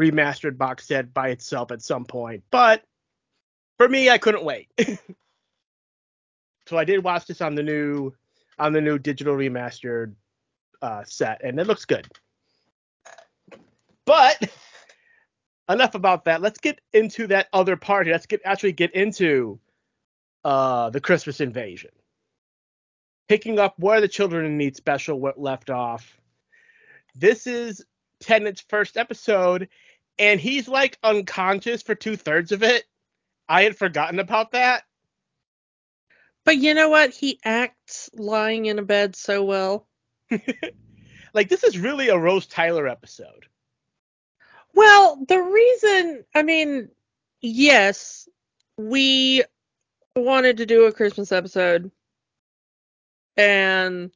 remastered 0.00 0.58
box 0.58 0.86
set 0.86 1.12
by 1.12 1.28
itself 1.28 1.70
at 1.70 1.82
some 1.82 2.04
point. 2.04 2.42
But 2.50 2.82
for 3.78 3.88
me, 3.88 4.10
I 4.10 4.18
couldn't 4.18 4.44
wait. 4.44 4.68
so 6.66 6.78
I 6.78 6.84
did 6.84 7.04
watch 7.04 7.26
this 7.26 7.40
on 7.40 7.54
the 7.54 7.62
new 7.62 8.12
on 8.58 8.72
the 8.72 8.80
new 8.80 8.98
digital 8.98 9.34
remastered 9.34 10.14
uh, 10.82 11.02
set, 11.04 11.42
and 11.42 11.58
it 11.58 11.66
looks 11.66 11.84
good. 11.84 12.06
But 14.04 14.50
enough 15.68 15.94
about 15.94 16.24
that. 16.24 16.42
Let's 16.42 16.58
get 16.58 16.80
into 16.92 17.26
that 17.28 17.48
other 17.52 17.76
party. 17.76 18.10
Let's 18.10 18.26
get 18.26 18.40
actually 18.44 18.72
get 18.72 18.92
into 18.94 19.58
uh, 20.44 20.90
the 20.90 21.00
Christmas 21.00 21.40
invasion. 21.40 21.90
Picking 23.28 23.58
up 23.58 23.78
where 23.78 24.00
the 24.00 24.08
Children 24.08 24.58
Need 24.58 24.76
special 24.76 25.32
left 25.36 25.70
off. 25.70 26.18
This 27.14 27.46
is 27.46 27.84
Tennant's 28.22 28.64
first 28.68 28.96
episode, 28.96 29.68
and 30.18 30.40
he's 30.40 30.68
like 30.68 30.98
unconscious 31.02 31.82
for 31.82 31.94
two 31.94 32.16
thirds 32.16 32.52
of 32.52 32.62
it. 32.62 32.84
I 33.48 33.62
had 33.62 33.76
forgotten 33.76 34.18
about 34.18 34.52
that. 34.52 34.84
But 36.44 36.56
you 36.56 36.74
know 36.74 36.88
what? 36.88 37.10
He 37.10 37.38
acts 37.44 38.10
lying 38.14 38.66
in 38.66 38.78
a 38.78 38.82
bed 38.82 39.14
so 39.14 39.44
well. 39.44 39.86
like 41.34 41.48
this 41.48 41.62
is 41.64 41.78
really 41.78 42.08
a 42.08 42.18
Rose 42.18 42.46
Tyler 42.46 42.88
episode. 42.88 43.46
Well, 44.74 45.24
the 45.28 45.40
reason, 45.40 46.24
I 46.34 46.42
mean, 46.42 46.88
yes, 47.40 48.28
we 48.76 49.44
wanted 50.16 50.58
to 50.58 50.66
do 50.66 50.86
a 50.86 50.92
Christmas 50.92 51.30
episode. 51.30 51.90
And 53.36 54.10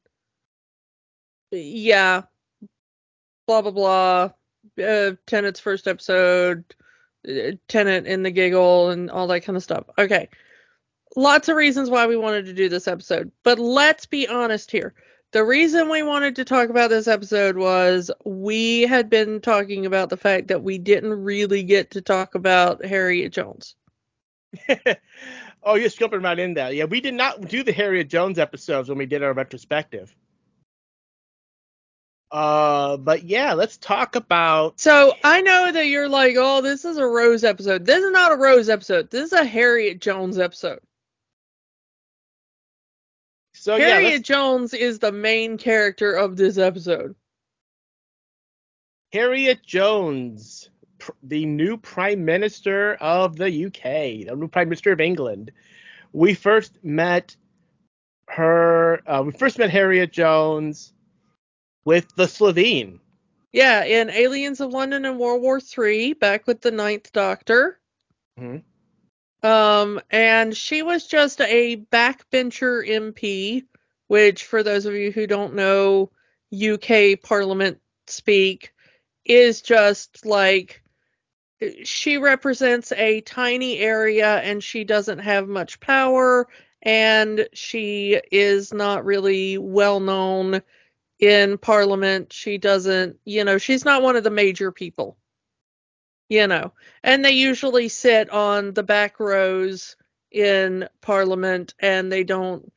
yeah, 1.50 2.22
blah 3.46 3.62
blah 3.62 3.70
blah. 3.70 4.30
Uh, 4.84 5.12
Tennant's 5.26 5.60
first 5.60 5.86
episode, 5.86 6.64
uh, 7.28 7.52
Tennant 7.68 8.06
in 8.06 8.22
the 8.22 8.30
giggle, 8.30 8.90
and 8.90 9.10
all 9.10 9.26
that 9.28 9.42
kind 9.42 9.56
of 9.56 9.62
stuff. 9.62 9.84
Okay, 9.98 10.28
lots 11.16 11.48
of 11.48 11.56
reasons 11.56 11.90
why 11.90 12.06
we 12.06 12.16
wanted 12.16 12.46
to 12.46 12.52
do 12.52 12.68
this 12.68 12.88
episode, 12.88 13.30
but 13.42 13.58
let's 13.58 14.06
be 14.06 14.28
honest 14.28 14.70
here. 14.70 14.94
The 15.32 15.44
reason 15.44 15.90
we 15.90 16.02
wanted 16.02 16.36
to 16.36 16.44
talk 16.44 16.70
about 16.70 16.88
this 16.88 17.08
episode 17.08 17.56
was 17.56 18.10
we 18.24 18.82
had 18.82 19.10
been 19.10 19.40
talking 19.40 19.84
about 19.84 20.08
the 20.08 20.16
fact 20.16 20.48
that 20.48 20.62
we 20.62 20.78
didn't 20.78 21.12
really 21.12 21.62
get 21.62 21.90
to 21.90 22.00
talk 22.00 22.34
about 22.34 22.84
Harriet 22.84 23.32
Jones. 23.32 23.74
oh, 25.62 25.74
you're 25.74 25.90
jumping 25.90 26.22
right 26.22 26.38
in 26.38 26.54
there. 26.54 26.72
Yeah, 26.72 26.84
we 26.84 27.00
did 27.00 27.14
not 27.14 27.48
do 27.48 27.62
the 27.62 27.72
Harriet 27.72 28.08
Jones 28.08 28.38
episodes 28.38 28.88
when 28.88 28.98
we 28.98 29.06
did 29.06 29.22
our 29.22 29.32
retrospective. 29.32 30.14
Uh, 32.30 32.96
but 32.96 33.24
yeah, 33.24 33.52
let's 33.52 33.76
talk 33.76 34.16
about. 34.16 34.80
So 34.80 35.14
I 35.22 35.40
know 35.42 35.70
that 35.72 35.86
you're 35.86 36.08
like, 36.08 36.34
oh, 36.36 36.60
this 36.60 36.84
is 36.84 36.96
a 36.96 37.06
Rose 37.06 37.44
episode. 37.44 37.86
This 37.86 38.02
is 38.02 38.10
not 38.10 38.32
a 38.32 38.36
Rose 38.36 38.68
episode. 38.68 39.10
This 39.10 39.26
is 39.26 39.32
a 39.32 39.44
Harriet 39.44 40.00
Jones 40.00 40.38
episode. 40.38 40.80
So 43.54 43.78
Harriet 43.78 44.12
yeah, 44.12 44.18
Jones 44.18 44.74
is 44.74 44.98
the 44.98 45.12
main 45.12 45.56
character 45.56 46.14
of 46.14 46.36
this 46.36 46.58
episode. 46.58 47.14
Harriet 49.12 49.62
Jones, 49.64 50.70
pr- 50.98 51.12
the 51.22 51.46
new 51.46 51.76
Prime 51.76 52.24
Minister 52.24 52.94
of 52.94 53.36
the 53.36 53.66
UK, 53.66 54.26
the 54.28 54.36
new 54.36 54.48
Prime 54.48 54.68
Minister 54.68 54.92
of 54.92 55.00
England. 55.00 55.52
We 56.12 56.34
first 56.34 56.78
met 56.84 57.36
her. 58.28 59.00
Uh, 59.06 59.22
we 59.24 59.32
first 59.32 59.58
met 59.58 59.70
Harriet 59.70 60.12
Jones 60.12 60.92
with 61.86 62.14
the 62.16 62.24
Slitheen. 62.24 62.98
Yeah, 63.52 63.84
in 63.84 64.10
Aliens 64.10 64.60
of 64.60 64.72
London 64.72 65.06
and 65.06 65.18
World 65.18 65.40
War 65.40 65.60
Three, 65.60 66.12
back 66.12 66.46
with 66.46 66.60
the 66.60 66.72
Ninth 66.72 67.10
Doctor. 67.12 67.80
Mhm. 68.38 68.62
Um, 69.42 70.00
and 70.10 70.54
she 70.54 70.82
was 70.82 71.06
just 71.06 71.40
a 71.40 71.76
backbencher 71.76 72.86
MP, 72.86 73.64
which, 74.08 74.44
for 74.44 74.62
those 74.62 74.84
of 74.84 74.94
you 74.94 75.12
who 75.12 75.26
don't 75.26 75.54
know 75.54 76.10
UK 76.50 77.16
Parliament 77.16 77.80
speak, 78.08 78.72
is 79.24 79.62
just 79.62 80.26
like 80.26 80.82
she 81.84 82.18
represents 82.18 82.92
a 82.92 83.20
tiny 83.22 83.78
area 83.78 84.38
and 84.38 84.62
she 84.62 84.84
doesn't 84.84 85.20
have 85.20 85.48
much 85.48 85.80
power 85.80 86.46
and 86.82 87.48
she 87.54 88.20
is 88.30 88.74
not 88.74 89.04
really 89.04 89.56
well 89.56 90.00
known 90.00 90.60
in 91.18 91.58
parliament 91.58 92.32
she 92.32 92.58
doesn't 92.58 93.18
you 93.24 93.44
know 93.44 93.58
she's 93.58 93.84
not 93.84 94.02
one 94.02 94.16
of 94.16 94.24
the 94.24 94.30
major 94.30 94.70
people 94.72 95.16
you 96.28 96.46
know. 96.46 96.72
And 97.02 97.24
they 97.24 97.32
usually 97.32 97.88
sit 97.88 98.30
on 98.30 98.72
the 98.74 98.82
back 98.82 99.20
rows 99.20 99.96
in 100.32 100.88
parliament 101.00 101.74
and 101.78 102.10
they 102.10 102.24
don't 102.24 102.72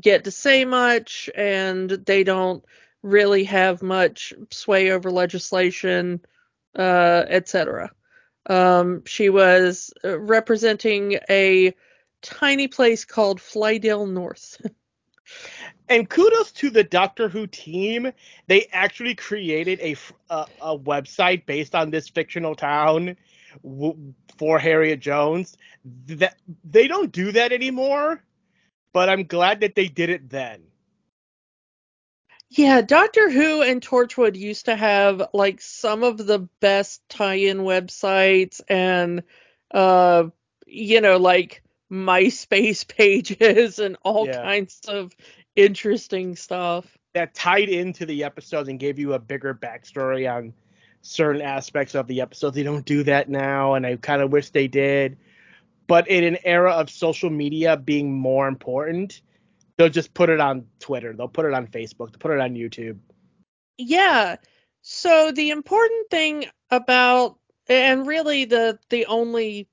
get 0.00 0.24
to 0.24 0.30
say 0.30 0.64
much 0.64 1.28
and 1.34 1.90
they 1.90 2.22
don't 2.22 2.64
really 3.02 3.44
have 3.44 3.82
much 3.82 4.32
sway 4.50 4.92
over 4.92 5.10
legislation 5.10 6.20
uh 6.78 7.24
etc 7.28 7.90
um 8.46 9.04
she 9.04 9.28
was 9.28 9.92
uh, 10.04 10.18
representing 10.20 11.18
a 11.28 11.74
tiny 12.22 12.68
place 12.68 13.04
called 13.04 13.40
flydale 13.40 14.06
north 14.06 14.64
And 15.88 16.08
kudos 16.08 16.52
to 16.52 16.70
the 16.70 16.84
Doctor 16.84 17.28
Who 17.28 17.46
team. 17.46 18.12
They 18.46 18.66
actually 18.72 19.14
created 19.14 19.80
a 19.80 19.96
a 20.30 20.78
website 20.78 21.46
based 21.46 21.74
on 21.74 21.90
this 21.90 22.08
fictional 22.08 22.54
town 22.54 23.16
w- 23.62 24.14
for 24.38 24.58
Harriet 24.58 25.00
Jones. 25.00 25.56
That 26.06 26.36
they 26.64 26.88
don't 26.88 27.12
do 27.12 27.32
that 27.32 27.52
anymore, 27.52 28.22
but 28.92 29.08
I'm 29.08 29.24
glad 29.24 29.60
that 29.60 29.74
they 29.74 29.88
did 29.88 30.10
it 30.10 30.30
then. 30.30 30.62
Yeah, 32.50 32.82
Doctor 32.82 33.30
Who 33.30 33.62
and 33.62 33.80
Torchwood 33.80 34.36
used 34.36 34.66
to 34.66 34.76
have 34.76 35.22
like 35.32 35.60
some 35.60 36.02
of 36.02 36.18
the 36.18 36.40
best 36.60 37.02
tie-in 37.08 37.58
websites 37.60 38.60
and 38.68 39.22
uh 39.72 40.24
you 40.66 41.00
know 41.00 41.16
like 41.16 41.62
MySpace 41.92 42.86
pages 42.88 43.78
and 43.78 43.96
all 44.02 44.26
Yeah. 44.26 44.42
kinds 44.42 44.80
of 44.88 45.14
interesting 45.54 46.34
stuff. 46.36 46.96
That 47.14 47.34
tied 47.34 47.68
into 47.68 48.06
the 48.06 48.24
episodes 48.24 48.68
and 48.68 48.78
gave 48.80 48.98
you 48.98 49.12
a 49.12 49.18
bigger 49.18 49.54
backstory 49.54 50.32
on 50.32 50.54
certain 51.02 51.42
aspects 51.42 51.94
of 51.94 52.06
the 52.06 52.22
episodes. 52.22 52.56
They 52.56 52.62
don't 52.62 52.86
do 52.86 53.02
that 53.04 53.28
now, 53.28 53.74
and 53.74 53.86
I 53.86 53.96
kind 53.96 54.22
of 54.22 54.32
wish 54.32 54.50
they 54.50 54.68
did. 54.68 55.18
But 55.86 56.08
in 56.08 56.24
an 56.24 56.38
era 56.44 56.72
of 56.72 56.88
social 56.88 57.28
media 57.28 57.76
being 57.76 58.14
more 58.14 58.48
important, 58.48 59.20
they'll 59.76 59.90
just 59.90 60.14
put 60.14 60.30
it 60.30 60.40
on 60.40 60.66
Twitter. 60.78 61.12
They'll 61.12 61.28
put 61.28 61.44
it 61.44 61.52
on 61.52 61.66
Facebook. 61.66 62.12
They'll 62.12 62.18
put 62.20 62.30
it 62.30 62.40
on 62.40 62.54
YouTube. 62.54 62.98
Yeah. 63.76 64.36
So 64.80 65.32
the 65.32 65.50
important 65.50 66.08
thing 66.10 66.46
about 66.70 67.38
and 67.68 68.06
really 68.06 68.46
the 68.46 68.78
the 68.88 69.06
only 69.06 69.68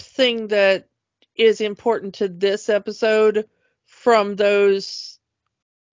thing 0.00 0.48
that 0.48 0.88
is 1.38 1.60
important 1.60 2.16
to 2.16 2.28
this 2.28 2.68
episode 2.68 3.48
from 3.86 4.36
those 4.36 5.18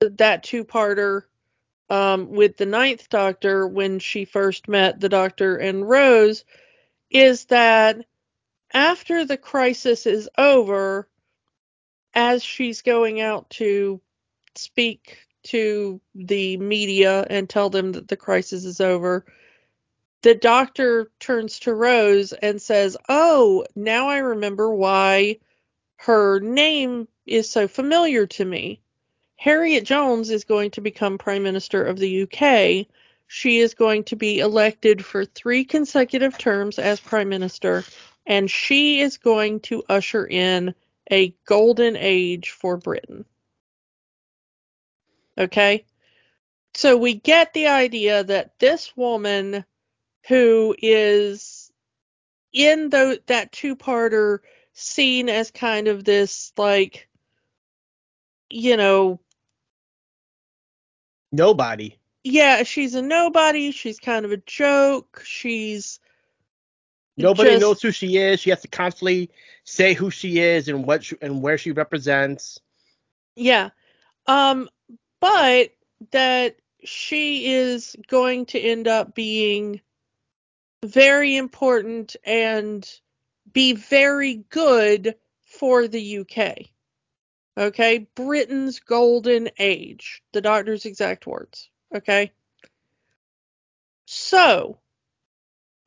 that 0.02 0.44
two-parter 0.44 1.22
um, 1.90 2.30
with 2.30 2.58
the 2.58 2.66
ninth 2.66 3.08
doctor 3.10 3.68
when 3.68 4.00
she 4.00 4.26
first 4.26 4.68
met 4.68 5.00
the 5.00 5.10
doctor 5.10 5.56
and 5.56 5.88
Rose 5.88 6.44
is 7.12 7.46
that 7.46 7.98
after 8.74 9.24
the 9.24 9.38
crisis 9.38 10.06
is 10.06 10.28
over, 10.38 11.08
as 12.14 12.44
she's 12.44 12.82
going 12.82 13.22
out 13.22 13.50
to 13.52 14.02
speak 14.56 15.20
to 15.44 16.02
the 16.16 16.58
media 16.58 17.26
and 17.30 17.50
tell 17.50 17.70
them 17.70 17.92
that 17.92 18.08
the 18.08 18.18
crisis 18.18 18.66
is 18.66 18.82
over, 18.82 19.26
the 20.26 20.34
doctor 20.34 21.12
turns 21.20 21.60
to 21.60 21.72
Rose 21.76 22.34
and 22.34 22.60
says, 22.60 22.98
Oh, 23.08 23.64
now 23.76 24.10
I 24.10 24.18
remember 24.18 24.74
why 24.74 25.38
her 25.98 26.40
name 26.40 27.08
is 27.28 27.48
so 27.48 27.68
familiar 27.68 28.26
to 28.26 28.44
me. 28.44 28.82
Harriet 29.36 29.84
Jones 29.84 30.32
is 30.32 30.44
going 30.44 30.72
to 30.72 30.82
become 30.82 31.20
Prime 31.20 31.44
Minister 31.44 31.84
of 31.84 32.00
the 32.00 32.24
UK. 32.24 32.88
She 33.28 33.60
is 33.60 33.76
going 33.76 34.04
to 34.06 34.16
be 34.16 34.40
elected 34.40 35.06
for 35.06 35.26
three 35.26 35.64
consecutive 35.64 36.40
terms 36.40 36.80
as 36.80 37.00
Prime 37.00 37.30
Minister, 37.30 37.84
and 38.26 38.50
she 38.50 39.02
is 39.02 39.20
going 39.20 39.60
to 39.60 39.84
usher 39.90 40.26
in 40.26 40.74
a 41.12 41.36
golden 41.46 41.96
age 41.96 42.50
for 42.50 42.78
Britain. 42.78 43.26
Okay? 45.38 45.86
So 46.74 46.98
we 46.98 47.14
get 47.14 47.54
the 47.54 47.68
idea 47.68 48.24
that 48.24 48.58
this 48.58 48.98
woman 48.98 49.64
who 50.28 50.76
is 50.82 51.72
in 52.54 52.90
the, 52.90 53.22
that 53.28 53.52
two-parter 53.52 54.40
seen 54.74 55.30
as 55.30 55.52
kind 55.52 55.88
of 55.88 56.04
this 56.04 56.52
like 56.58 57.08
you 58.50 58.78
know 58.78 59.20
Nobody. 61.32 61.98
yeah, 62.24 62.64
she's 62.64 62.96
a 62.96 63.02
nobody. 63.02 63.72
She's 63.72 64.00
kind 64.00 64.26
of 64.26 64.32
a 64.32 64.38
joke. 64.38 65.22
She's 65.26 66.00
Nobody 67.18 67.52
just- 67.52 67.62
knows 67.62 67.82
who 67.82 67.92
she 67.92 68.18
is. 68.18 68.40
She 68.40 68.50
has 68.52 68.62
to 68.62 68.68
constantly 68.68 69.32
say 69.64 69.94
who 69.94 70.10
she 70.12 70.40
is 70.40 70.68
and 70.68 70.86
what 70.86 71.04
she, 71.04 71.16
and 71.22 71.42
where 71.42 71.58
she 71.58 71.72
represents. 71.72 72.60
yeah. 73.36 73.70
Um, 74.28 74.70
but 75.22 75.72
that 76.12 76.58
she 76.84 77.54
is 77.54 77.96
going 78.08 78.46
to 78.48 78.60
end 78.60 78.88
up 78.88 79.14
being 79.16 79.82
very 80.86 81.36
important 81.36 82.16
and 82.24 82.90
be 83.52 83.74
very 83.74 84.46
good 84.50 85.16
for 85.42 85.88
the 85.88 86.20
UK. 86.20 86.70
Okay, 87.58 88.08
Britain's 88.16 88.80
golden 88.80 89.50
age. 89.58 90.22
The 90.34 90.42
doctor's 90.42 90.86
exact 90.86 91.26
words. 91.26 91.70
Okay. 91.94 92.32
So, 94.06 94.80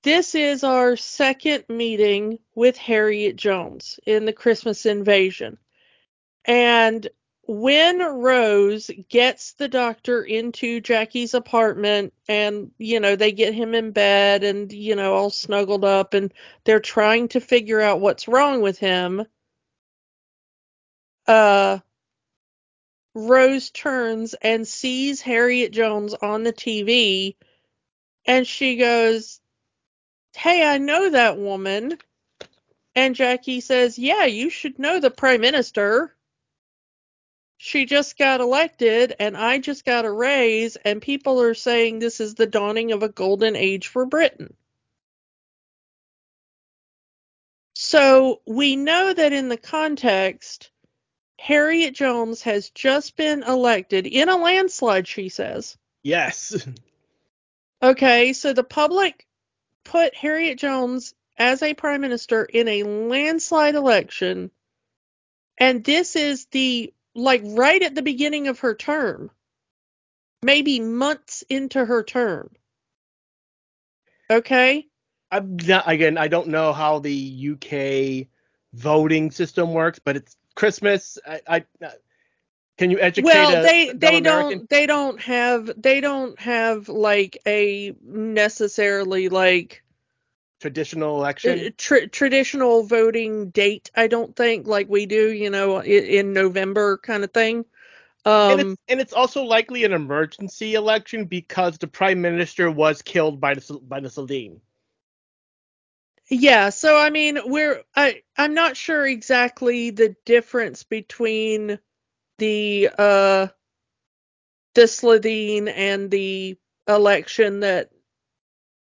this 0.02 0.34
is 0.34 0.64
our 0.64 0.96
second 0.96 1.64
meeting 1.68 2.38
with 2.54 2.76
Harriet 2.76 3.36
Jones 3.36 4.00
in 4.06 4.24
the 4.24 4.32
Christmas 4.32 4.86
invasion. 4.86 5.58
And 6.44 7.06
when 7.48 8.00
Rose 8.00 8.90
gets 9.08 9.54
the 9.54 9.68
doctor 9.68 10.22
into 10.22 10.82
Jackie's 10.82 11.32
apartment 11.32 12.12
and, 12.28 12.72
you 12.76 13.00
know, 13.00 13.16
they 13.16 13.32
get 13.32 13.54
him 13.54 13.74
in 13.74 13.92
bed 13.92 14.44
and, 14.44 14.70
you 14.70 14.94
know, 14.94 15.14
all 15.14 15.30
snuggled 15.30 15.82
up 15.82 16.12
and 16.12 16.32
they're 16.64 16.78
trying 16.78 17.28
to 17.28 17.40
figure 17.40 17.80
out 17.80 18.00
what's 18.00 18.28
wrong 18.28 18.60
with 18.60 18.78
him, 18.78 19.24
uh, 21.26 21.78
Rose 23.14 23.70
turns 23.70 24.34
and 24.34 24.68
sees 24.68 25.22
Harriet 25.22 25.72
Jones 25.72 26.12
on 26.12 26.42
the 26.44 26.52
TV 26.52 27.34
and 28.26 28.46
she 28.46 28.76
goes, 28.76 29.40
Hey, 30.36 30.62
I 30.68 30.76
know 30.76 31.08
that 31.10 31.38
woman. 31.38 31.98
And 32.94 33.14
Jackie 33.14 33.60
says, 33.60 33.98
Yeah, 33.98 34.26
you 34.26 34.50
should 34.50 34.78
know 34.78 35.00
the 35.00 35.10
Prime 35.10 35.40
Minister. 35.40 36.14
She 37.60 37.86
just 37.86 38.16
got 38.16 38.40
elected 38.40 39.16
and 39.18 39.36
I 39.36 39.58
just 39.58 39.84
got 39.84 40.04
a 40.04 40.10
raise, 40.10 40.76
and 40.76 41.02
people 41.02 41.42
are 41.42 41.54
saying 41.54 41.98
this 41.98 42.20
is 42.20 42.34
the 42.34 42.46
dawning 42.46 42.92
of 42.92 43.02
a 43.02 43.08
golden 43.08 43.56
age 43.56 43.88
for 43.88 44.06
Britain. 44.06 44.54
So 47.74 48.40
we 48.46 48.76
know 48.76 49.12
that 49.12 49.32
in 49.32 49.48
the 49.48 49.56
context, 49.56 50.70
Harriet 51.38 51.94
Jones 51.94 52.42
has 52.42 52.70
just 52.70 53.16
been 53.16 53.42
elected 53.42 54.06
in 54.06 54.28
a 54.28 54.36
landslide, 54.36 55.06
she 55.06 55.28
says. 55.28 55.76
Yes. 56.02 56.66
Okay, 57.82 58.32
so 58.32 58.52
the 58.52 58.64
public 58.64 59.26
put 59.84 60.14
Harriet 60.14 60.58
Jones 60.58 61.14
as 61.36 61.62
a 61.62 61.74
prime 61.74 62.00
minister 62.00 62.44
in 62.44 62.66
a 62.68 62.82
landslide 62.82 63.76
election, 63.76 64.50
and 65.56 65.84
this 65.84 66.16
is 66.16 66.46
the 66.46 66.92
like 67.18 67.42
right 67.44 67.82
at 67.82 67.94
the 67.94 68.02
beginning 68.02 68.48
of 68.48 68.60
her 68.60 68.74
term, 68.74 69.30
maybe 70.42 70.80
months 70.80 71.42
into 71.48 71.84
her 71.84 72.02
term. 72.02 72.50
Okay. 74.30 74.86
I'm 75.30 75.56
not, 75.56 75.90
again, 75.90 76.16
I 76.16 76.28
don't 76.28 76.48
know 76.48 76.72
how 76.72 77.00
the 77.00 77.50
UK 77.52 78.28
voting 78.72 79.30
system 79.30 79.72
works, 79.72 79.98
but 79.98 80.16
it's 80.16 80.36
Christmas. 80.54 81.18
I, 81.26 81.40
I 81.46 81.64
can 82.78 82.90
you 82.90 83.00
educate? 83.00 83.26
Well, 83.26 83.62
they 83.62 83.92
they 83.92 84.20
don't 84.20 84.68
they 84.70 84.86
don't 84.86 85.20
have 85.20 85.70
they 85.76 86.00
don't 86.00 86.38
have 86.38 86.88
like 86.88 87.38
a 87.46 87.94
necessarily 88.02 89.28
like 89.28 89.82
traditional 90.60 91.16
election 91.16 91.66
uh, 91.66 91.70
tra- 91.76 92.08
traditional 92.08 92.82
voting 92.82 93.50
date. 93.50 93.90
I 93.94 94.06
don't 94.06 94.34
think 94.34 94.66
like 94.66 94.88
we 94.88 95.06
do, 95.06 95.32
you 95.32 95.50
know, 95.50 95.78
in, 95.78 96.04
in 96.04 96.32
November 96.32 96.98
kind 96.98 97.24
of 97.24 97.32
thing. 97.32 97.64
Um, 98.24 98.50
and, 98.52 98.60
it's, 98.60 98.80
and 98.88 99.00
it's 99.00 99.12
also 99.12 99.44
likely 99.44 99.84
an 99.84 99.92
emergency 99.92 100.74
election 100.74 101.26
because 101.26 101.78
the 101.78 101.86
prime 101.86 102.20
minister 102.20 102.70
was 102.70 103.02
killed 103.02 103.40
by 103.40 103.54
the 103.54 103.80
by 103.82 104.00
the 104.00 104.08
Slitheen. 104.08 104.60
Yeah, 106.30 106.68
so 106.68 106.96
I 106.96 107.10
mean, 107.10 107.38
we're 107.46 107.82
I 107.96 108.22
I'm 108.36 108.54
not 108.54 108.76
sure 108.76 109.06
exactly 109.06 109.90
the 109.90 110.14
difference 110.26 110.84
between 110.84 111.78
the 112.38 112.90
uh 112.98 113.46
the 114.74 114.82
Slitheen 114.82 115.72
and 115.74 116.10
the 116.10 116.58
election 116.86 117.60
that 117.60 117.90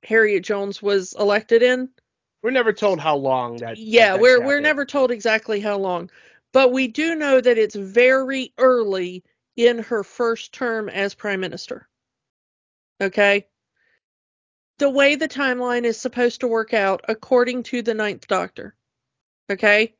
Harriet 0.03 0.43
Jones 0.43 0.81
was 0.81 1.13
elected 1.13 1.61
in. 1.63 1.89
We're 2.41 2.51
never 2.51 2.73
told 2.73 2.99
how 2.99 3.17
long 3.17 3.57
that. 3.57 3.77
Yeah, 3.77 4.13
that 4.13 4.21
we're 4.21 4.43
we're 4.43 4.61
never 4.61 4.85
told 4.85 5.11
exactly 5.11 5.59
how 5.59 5.77
long, 5.77 6.09
but 6.53 6.71
we 6.71 6.87
do 6.87 7.15
know 7.15 7.39
that 7.39 7.57
it's 7.57 7.75
very 7.75 8.53
early 8.57 9.23
in 9.55 9.79
her 9.79 10.03
first 10.03 10.53
term 10.53 10.89
as 10.89 11.13
prime 11.13 11.39
minister. 11.39 11.87
Okay? 12.99 13.47
The 14.79 14.89
way 14.89 15.15
the 15.15 15.27
timeline 15.27 15.83
is 15.83 15.99
supposed 15.99 16.41
to 16.41 16.47
work 16.47 16.73
out 16.73 17.01
according 17.07 17.63
to 17.63 17.81
the 17.81 17.93
Ninth 17.93 18.27
Doctor. 18.27 18.75
Okay? 19.49 19.93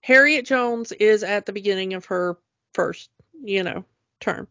Harriet 0.00 0.44
Jones 0.44 0.92
is 0.92 1.22
at 1.22 1.46
the 1.46 1.52
beginning 1.52 1.94
of 1.94 2.04
her 2.06 2.36
first, 2.74 3.10
you 3.42 3.62
know, 3.62 3.84
term. 4.20 4.48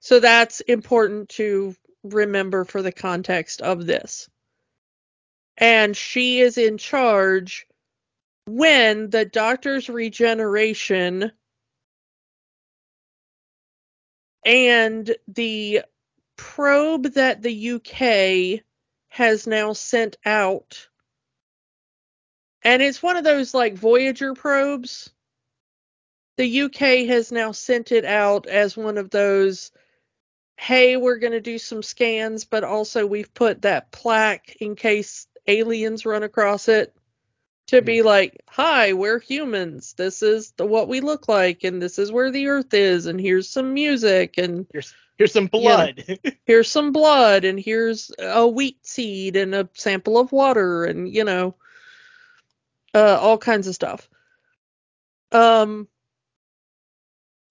So 0.00 0.20
that's 0.20 0.60
important 0.60 1.28
to 1.30 1.74
remember 2.04 2.64
for 2.64 2.82
the 2.82 2.92
context 2.92 3.60
of 3.60 3.86
this. 3.86 4.28
And 5.56 5.96
she 5.96 6.40
is 6.40 6.58
in 6.58 6.78
charge 6.78 7.66
when 8.46 9.10
the 9.10 9.24
doctor's 9.24 9.88
regeneration 9.88 11.32
and 14.44 15.16
the 15.28 15.82
probe 16.36 17.14
that 17.14 17.42
the 17.42 17.70
UK 17.72 18.62
has 19.08 19.46
now 19.46 19.72
sent 19.72 20.16
out 20.24 20.88
and 22.64 22.80
it's 22.80 23.02
one 23.02 23.16
of 23.16 23.24
those 23.24 23.52
like 23.52 23.74
Voyager 23.74 24.32
probes. 24.34 25.10
The 26.38 26.62
UK 26.62 27.06
has 27.08 27.30
now 27.30 27.52
sent 27.52 27.92
it 27.92 28.06
out 28.06 28.46
as 28.46 28.76
one 28.76 28.96
of 28.96 29.10
those 29.10 29.70
hey, 30.56 30.96
we're 30.96 31.18
going 31.18 31.32
to 31.32 31.40
do 31.40 31.58
some 31.58 31.82
scans, 31.82 32.44
but 32.44 32.64
also 32.64 33.06
we've 33.06 33.32
put 33.34 33.62
that 33.62 33.90
plaque 33.90 34.56
in 34.60 34.76
case 34.76 35.26
aliens 35.46 36.06
run 36.06 36.22
across 36.22 36.68
it 36.68 36.94
to 37.66 37.82
be 37.82 38.00
hmm. 38.00 38.06
like, 38.06 38.42
hi, 38.48 38.92
we're 38.92 39.18
humans. 39.18 39.94
This 39.94 40.22
is 40.22 40.52
the, 40.52 40.66
what 40.66 40.88
we 40.88 41.00
look 41.00 41.28
like, 41.28 41.64
and 41.64 41.80
this 41.80 41.98
is 41.98 42.12
where 42.12 42.30
the 42.30 42.48
Earth 42.48 42.74
is, 42.74 43.06
and 43.06 43.20
here's 43.20 43.48
some 43.48 43.74
music, 43.74 44.38
and 44.38 44.66
here's 44.72 44.94
here's 45.16 45.32
some 45.32 45.46
blood. 45.46 46.04
You 46.06 46.16
know, 46.24 46.30
here's 46.44 46.70
some 46.70 46.92
blood, 46.92 47.44
and 47.44 47.58
here's 47.58 48.10
a 48.18 48.46
wheat 48.46 48.86
seed 48.86 49.36
and 49.36 49.54
a 49.54 49.68
sample 49.74 50.18
of 50.18 50.32
water, 50.32 50.84
and 50.84 51.08
you 51.08 51.24
know, 51.24 51.54
uh, 52.94 53.18
all 53.20 53.38
kinds 53.38 53.66
of 53.66 53.74
stuff. 53.74 54.08
Um, 55.32 55.88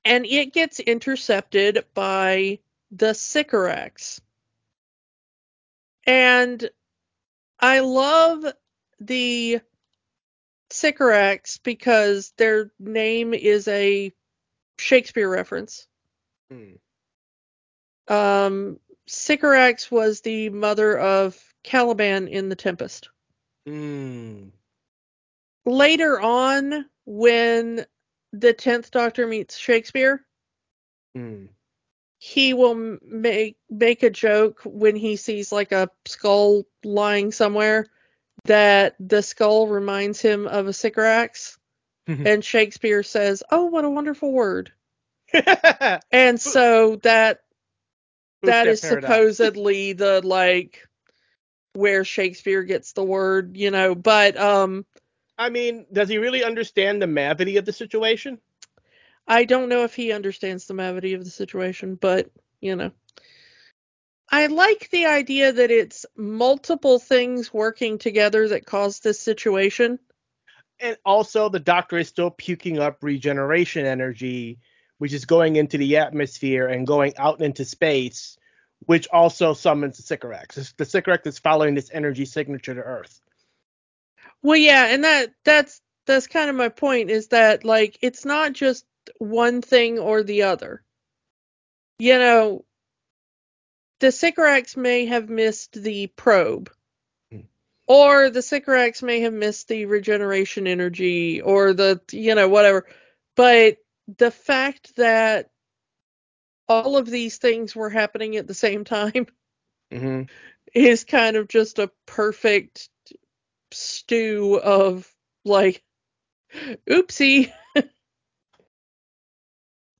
and 0.05 0.25
it 0.25 0.53
gets 0.53 0.79
intercepted 0.79 1.85
by 1.93 2.59
the 2.95 3.13
Sycorax. 3.13 4.21
And 6.05 6.69
I 7.59 7.79
love 7.79 8.45
the 8.99 9.61
Sycorax 10.69 11.57
because 11.57 12.33
their 12.37 12.71
name 12.79 13.33
is 13.33 13.67
a 13.67 14.11
Shakespeare 14.77 15.29
reference. 15.29 15.87
Hmm. 16.51 16.73
Um, 18.13 18.79
Sycorax 19.07 19.89
was 19.89 20.21
the 20.21 20.49
mother 20.49 20.97
of 20.97 21.41
Caliban 21.63 22.27
in 22.27 22.49
The 22.49 22.55
Tempest. 22.55 23.09
Hmm. 23.65 24.49
Later 25.65 26.19
on, 26.19 26.85
when 27.05 27.85
the 28.33 28.53
Tenth 28.53 28.91
Doctor 28.91 29.25
meets 29.25 29.57
Shakespeare, 29.57 30.25
hmm. 31.15 31.45
He 32.25 32.53
will 32.53 32.97
make 33.01 33.57
make 33.69 34.01
a 34.01 34.09
joke 34.09 34.61
when 34.63 34.95
he 34.95 35.17
sees 35.17 35.51
like 35.51 35.73
a 35.73 35.89
skull 36.05 36.63
lying 36.81 37.33
somewhere 37.33 37.85
that 38.45 38.95
the 38.97 39.21
skull 39.21 39.67
reminds 39.67 40.21
him 40.21 40.47
of 40.47 40.67
a 40.67 40.71
Sycorax. 40.71 41.59
and 42.25 42.43
Shakespeare 42.43 43.03
says, 43.03 43.43
"Oh, 43.51 43.65
what 43.65 43.83
a 43.83 43.89
wonderful 43.89 44.31
word." 44.31 44.71
and 46.13 46.39
so 46.39 46.95
that 47.03 47.41
that 48.43 48.67
is 48.67 48.79
supposedly 48.79 49.91
the 49.91 50.21
like 50.25 50.87
where 51.73 52.05
Shakespeare 52.05 52.63
gets 52.63 52.93
the 52.93 53.03
word, 53.03 53.57
you 53.57 53.69
know, 53.69 53.95
but 53.95 54.37
um 54.37 54.85
I 55.37 55.49
mean, 55.49 55.87
does 55.91 56.07
he 56.07 56.19
really 56.19 56.45
understand 56.45 57.01
the 57.01 57.07
mavity 57.07 57.57
of 57.57 57.65
the 57.65 57.73
situation? 57.73 58.39
I 59.27 59.45
don't 59.45 59.69
know 59.69 59.83
if 59.83 59.95
he 59.95 60.11
understands 60.11 60.65
the 60.65 60.73
gravity 60.73 61.13
of 61.13 61.23
the 61.23 61.29
situation, 61.29 61.95
but, 61.95 62.29
you 62.59 62.75
know. 62.75 62.91
I 64.29 64.47
like 64.47 64.89
the 64.89 65.05
idea 65.05 65.51
that 65.51 65.69
it's 65.69 66.05
multiple 66.15 66.99
things 66.99 67.53
working 67.53 67.99
together 67.99 68.47
that 68.49 68.65
cause 68.65 68.99
this 68.99 69.19
situation. 69.19 69.99
And 70.79 70.97
also, 71.05 71.49
the 71.49 71.59
doctor 71.59 71.97
is 71.97 72.07
still 72.07 72.31
puking 72.31 72.79
up 72.79 73.03
regeneration 73.03 73.85
energy, 73.85 74.59
which 74.97 75.13
is 75.13 75.25
going 75.25 75.55
into 75.55 75.77
the 75.77 75.97
atmosphere 75.97 76.67
and 76.67 76.87
going 76.87 77.13
out 77.17 77.41
into 77.41 77.63
space, 77.63 78.37
which 78.79 79.07
also 79.13 79.53
summons 79.53 79.97
the 79.97 80.03
Sycorax. 80.03 80.73
The 80.77 80.85
Sycorax 80.85 81.27
is 81.27 81.39
following 81.39 81.75
this 81.75 81.91
energy 81.93 82.25
signature 82.25 82.73
to 82.73 82.81
Earth. 82.81 83.21
Well, 84.41 84.57
yeah, 84.57 84.87
and 84.87 85.03
that 85.03 85.33
that's 85.45 85.79
that's 86.05 86.27
kind 86.27 86.49
of 86.49 86.55
my 86.55 86.69
point 86.69 87.09
is 87.09 87.27
that 87.27 87.63
like 87.63 87.99
it's 88.01 88.25
not 88.25 88.53
just 88.53 88.85
one 89.17 89.61
thing 89.61 89.99
or 89.99 90.23
the 90.23 90.43
other. 90.43 90.83
You 91.99 92.17
know, 92.17 92.65
the 93.99 94.11
Sycorax 94.11 94.75
may 94.75 95.05
have 95.05 95.29
missed 95.29 95.81
the 95.81 96.07
probe. 96.07 96.69
Hmm. 97.31 97.41
Or 97.87 98.29
the 98.29 98.41
Sycorax 98.41 99.01
may 99.01 99.21
have 99.21 99.33
missed 99.33 99.67
the 99.67 99.85
regeneration 99.85 100.67
energy 100.67 101.41
or 101.41 101.73
the, 101.73 102.01
you 102.11 102.35
know, 102.35 102.49
whatever. 102.49 102.85
But 103.35 103.77
the 104.17 104.31
fact 104.31 104.95
that 104.97 105.49
all 106.67 106.97
of 106.97 107.09
these 107.09 107.37
things 107.37 107.75
were 107.75 107.89
happening 107.89 108.35
at 108.35 108.47
the 108.47 108.53
same 108.53 108.83
time 108.85 109.27
mm-hmm. 109.91 110.23
is 110.73 111.03
kind 111.03 111.37
of 111.37 111.47
just 111.47 111.79
a 111.79 111.91
perfect 112.05 112.89
stew 113.71 114.59
of 114.61 115.09
like, 115.45 115.83
oopsie. 116.89 117.51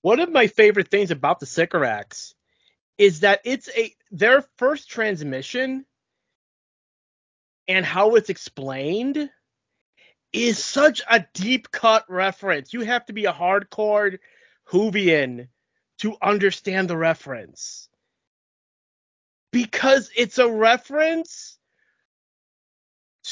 One 0.03 0.19
of 0.19 0.29
my 0.29 0.47
favorite 0.47 0.89
things 0.89 1.11
about 1.11 1.39
the 1.39 1.45
Sycorax 1.45 2.35
is 2.97 3.21
that 3.21 3.39
it's 3.45 3.69
a 3.75 3.95
their 4.11 4.43
first 4.57 4.89
transmission 4.89 5.85
and 7.69 7.85
how 7.85 8.15
it's 8.15 8.29
explained 8.29 9.29
is 10.33 10.61
such 10.61 11.01
a 11.09 11.25
deep 11.33 11.71
cut 11.71 12.03
reference. 12.09 12.73
You 12.73 12.81
have 12.81 13.05
to 13.05 13.13
be 13.13 13.25
a 13.25 13.31
hardcore 13.31 14.19
Whovian 14.69 15.47
to 15.99 16.17
understand 16.21 16.89
the 16.89 16.97
reference. 16.97 17.87
Because 19.53 20.11
it's 20.17 20.37
a 20.37 20.51
reference 20.51 21.57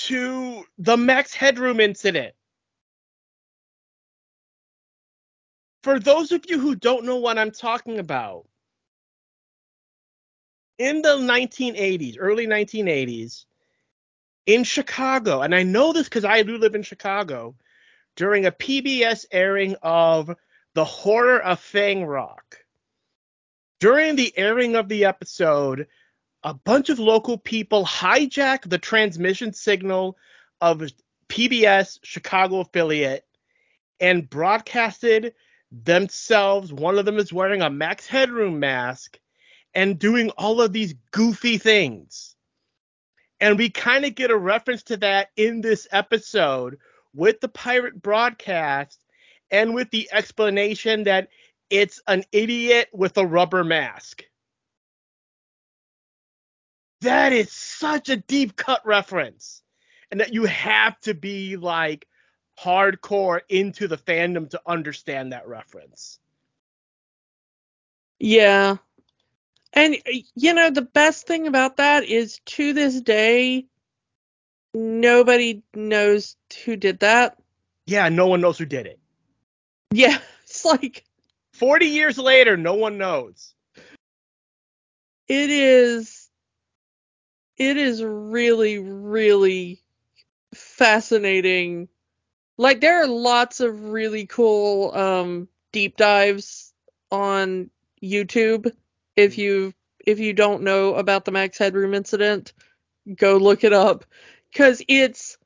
to 0.06 0.64
the 0.78 0.96
Max 0.96 1.34
Headroom 1.34 1.82
incident. 1.82 2.34
For 5.84 6.00
those 6.00 6.32
of 6.32 6.46
you 6.48 6.60
who 6.60 6.76
don't 6.76 7.06
know 7.06 7.18
what 7.18 7.38
I'm 7.38 7.52
talking 7.52 7.98
about, 7.98 8.46
in 10.78 11.02
the 11.02 11.18
1980s, 11.18 12.18
early 12.20 12.48
1980s, 12.48 13.46
in 14.46 14.64
Chicago, 14.64 15.42
and 15.42 15.54
I 15.54 15.64
know 15.64 15.94
this 15.94 16.08
because 16.08 16.26
I 16.26 16.44
do 16.44 16.58
live 16.58 16.76
in 16.76 16.84
Chicago, 16.84 17.56
during 18.16 18.46
a 18.46 18.52
PBS 18.52 19.26
airing 19.32 19.76
of 19.82 20.36
The 20.74 20.86
Horror 20.86 21.40
of 21.40 21.60
Fang 21.60 22.06
Rock. 22.06 22.58
During 23.80 24.16
the 24.16 24.34
airing 24.38 24.76
of 24.76 24.88
the 24.88 25.06
episode, 25.06 25.88
a 26.44 26.54
bunch 26.54 26.90
of 26.90 27.00
local 27.00 27.38
people 27.38 27.86
hijack 27.86 28.68
the 28.68 28.78
transmission 28.78 29.54
signal 29.54 30.18
of 30.60 30.84
PBS 31.30 32.00
Chicago 32.04 32.60
affiliate 32.60 33.26
and 34.00 34.30
broadcasted 34.30 35.34
themselves. 35.72 36.74
One 36.74 37.00
of 37.00 37.06
them 37.06 37.18
is 37.18 37.34
wearing 37.34 37.62
a 37.62 37.70
Max 37.70 38.06
Headroom 38.08 38.60
mask 38.60 39.20
and 39.74 39.98
doing 39.98 40.30
all 40.32 40.62
of 40.62 40.74
these 40.74 40.96
goofy 41.12 41.58
things. 41.58 42.36
And 43.40 43.58
we 43.58 43.70
kind 43.70 44.06
of 44.06 44.16
get 44.16 44.32
a 44.32 44.38
reference 44.38 44.84
to 44.84 44.98
that 44.98 45.30
in 45.36 45.62
this 45.62 45.88
episode 45.92 46.78
with 47.14 47.40
the 47.42 47.48
pirate 47.48 48.02
broadcast 48.02 49.00
and 49.50 49.74
with 49.74 49.90
the 49.92 50.08
explanation 50.12 51.04
that 51.04 51.30
it's 51.70 52.02
an 52.08 52.24
idiot 52.32 52.90
with 52.94 53.18
a 53.18 53.26
rubber 53.26 53.64
mask. 53.64 54.24
That 57.02 57.34
is 57.34 57.52
such 57.52 58.10
a 58.10 58.18
deep 58.18 58.56
cut 58.56 58.86
reference. 58.86 59.64
And 60.12 60.20
that 60.20 60.34
you 60.34 60.44
have 60.44 61.00
to 61.02 61.14
be 61.14 61.56
like 61.56 62.06
hardcore 62.62 63.42
into 63.50 63.88
the 63.88 63.98
fandom 63.98 64.50
to 64.50 64.62
understand 64.66 65.34
that 65.34 65.48
reference. 65.48 66.20
Yeah. 68.20 68.78
And 69.74 69.98
you 70.36 70.54
know 70.54 70.70
the 70.70 70.82
best 70.82 71.26
thing 71.28 71.48
about 71.48 71.78
that 71.78 72.04
is 72.04 72.40
to 72.46 72.74
this 72.74 73.02
day 73.02 73.66
nobody 74.74 75.64
knows 75.74 76.36
who 76.66 76.76
did 76.76 77.00
that. 77.00 77.38
Yeah, 77.86 78.10
no 78.10 78.28
one 78.28 78.42
knows 78.42 78.58
who 78.58 78.66
did 78.66 78.86
it. 78.86 79.00
Yeah, 79.92 80.18
it's 80.44 80.66
like 80.66 81.06
40 81.54 81.88
years 81.88 82.18
later, 82.18 82.58
no 82.58 82.76
one 82.76 82.98
knows. 82.98 83.54
It 85.28 85.50
is 85.50 86.30
it 87.58 87.78
is 87.78 88.04
really 88.04 88.80
really 88.80 89.82
fascinating. 90.54 91.88
Like 92.62 92.80
there 92.80 93.02
are 93.02 93.08
lots 93.08 93.60
of 93.60 93.86
really 93.86 94.28
cool 94.28 94.96
um 94.96 95.48
deep 95.72 95.98
dives 95.98 96.72
on 97.10 97.72
YouTube. 98.04 98.72
If 99.16 99.40
you 99.40 99.74
if 100.06 100.20
you 100.20 100.34
don't 100.34 100.62
know 100.62 100.94
about 100.94 101.26
the 101.26 101.32
Max 101.32 101.58
Headroom 101.58 101.96
incident, 101.96 102.54
go 103.16 103.38
look 103.38 103.64
it 103.64 103.74
up 103.74 104.06
cuz 104.56 104.84
it's 104.88 105.40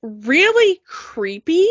really 0.00 0.80
creepy 0.86 1.68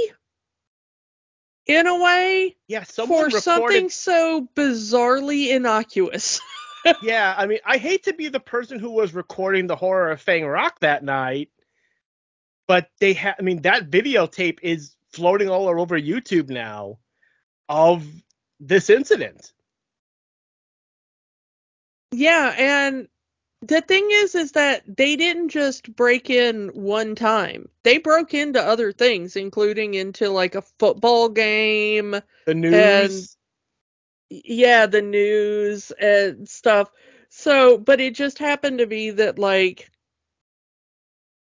in 1.66 1.88
a 1.88 1.98
way. 1.98 2.56
Yeah, 2.68 2.84
for 2.84 3.02
recorded... 3.02 3.42
something 3.42 3.90
so 3.90 4.48
bizarrely 4.56 5.50
innocuous. 5.50 6.40
yeah, 7.02 7.34
I 7.36 7.48
mean, 7.48 7.62
I 7.66 7.78
hate 7.78 8.04
to 8.04 8.14
be 8.14 8.28
the 8.28 8.40
person 8.40 8.78
who 8.78 8.92
was 8.92 9.16
recording 9.16 9.66
the 9.66 9.76
horror 9.76 10.12
of 10.12 10.22
Fang 10.22 10.46
Rock 10.46 10.82
that 10.82 11.04
night, 11.04 11.50
but 12.68 12.90
they 13.00 13.14
have. 13.14 13.36
I 13.40 13.42
mean, 13.42 13.62
that 13.64 13.90
videotape 13.90 14.60
is 14.62 14.96
floating 15.12 15.50
all 15.50 15.68
over 15.68 16.00
YouTube 16.00 16.50
now 16.50 17.00
of 17.70 18.06
this 18.60 18.90
incident. 18.90 19.54
Yeah, 22.12 22.54
and 22.58 23.08
the 23.62 23.82
thing 23.82 24.08
is 24.12 24.36
is 24.36 24.52
that 24.52 24.84
they 24.98 25.16
didn't 25.16 25.50
just 25.50 25.96
break 25.96 26.30
in 26.30 26.68
one 26.70 27.16
time 27.16 27.68
they 27.84 27.98
broke 27.98 28.34
into 28.34 28.62
other 28.62 28.92
things 28.92 29.36
including 29.36 29.96
into 29.96 30.30
like 30.30 30.56
a 30.56 30.62
football 30.62 31.28
game 31.28 32.16
the 32.46 32.54
news 32.54 33.36
and, 34.30 34.44
yeah 34.46 34.86
the 34.86 35.02
news 35.02 35.92
and 36.00 36.48
stuff 36.48 36.92
so 37.30 37.78
but 37.78 38.00
it 38.00 38.14
just 38.14 38.38
happened 38.38 38.78
to 38.78 38.86
be 38.86 39.10
that 39.10 39.40
like 39.40 39.90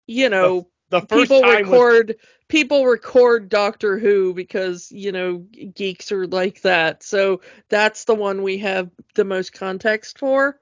you 0.07 0.30
know 0.30 0.68
the, 0.90 1.02
the 1.02 1.06
people 1.08 1.42
record 1.42 2.08
was... 2.10 2.16
people 2.48 2.86
record 2.86 3.50
doctor 3.50 3.98
who 3.98 4.34
because 4.34 4.92
you 4.92 5.12
know 5.12 5.38
geeks 5.76 6.12
are 6.12 6.28
like 6.28 6.62
that 6.62 7.04
so 7.04 7.42
that's 7.70 8.06
the 8.06 8.16
one 8.16 8.44
we 8.44 8.58
have 8.58 8.90
the 9.16 9.26
most 9.26 9.54
context 9.54 10.20
for 10.20 10.60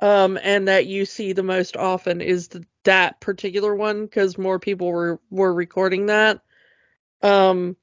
um, 0.00 0.38
and 0.42 0.68
that 0.68 0.86
you 0.86 1.04
see 1.04 1.32
the 1.32 1.42
most 1.42 1.76
often 1.76 2.20
is 2.20 2.48
the, 2.48 2.64
that 2.84 3.20
particular 3.20 3.74
one 3.74 4.04
because 4.04 4.38
more 4.38 4.58
people 4.58 4.88
were 4.88 5.20
were 5.30 5.52
recording 5.52 6.06
that. 6.06 6.40
Um, 7.22 7.76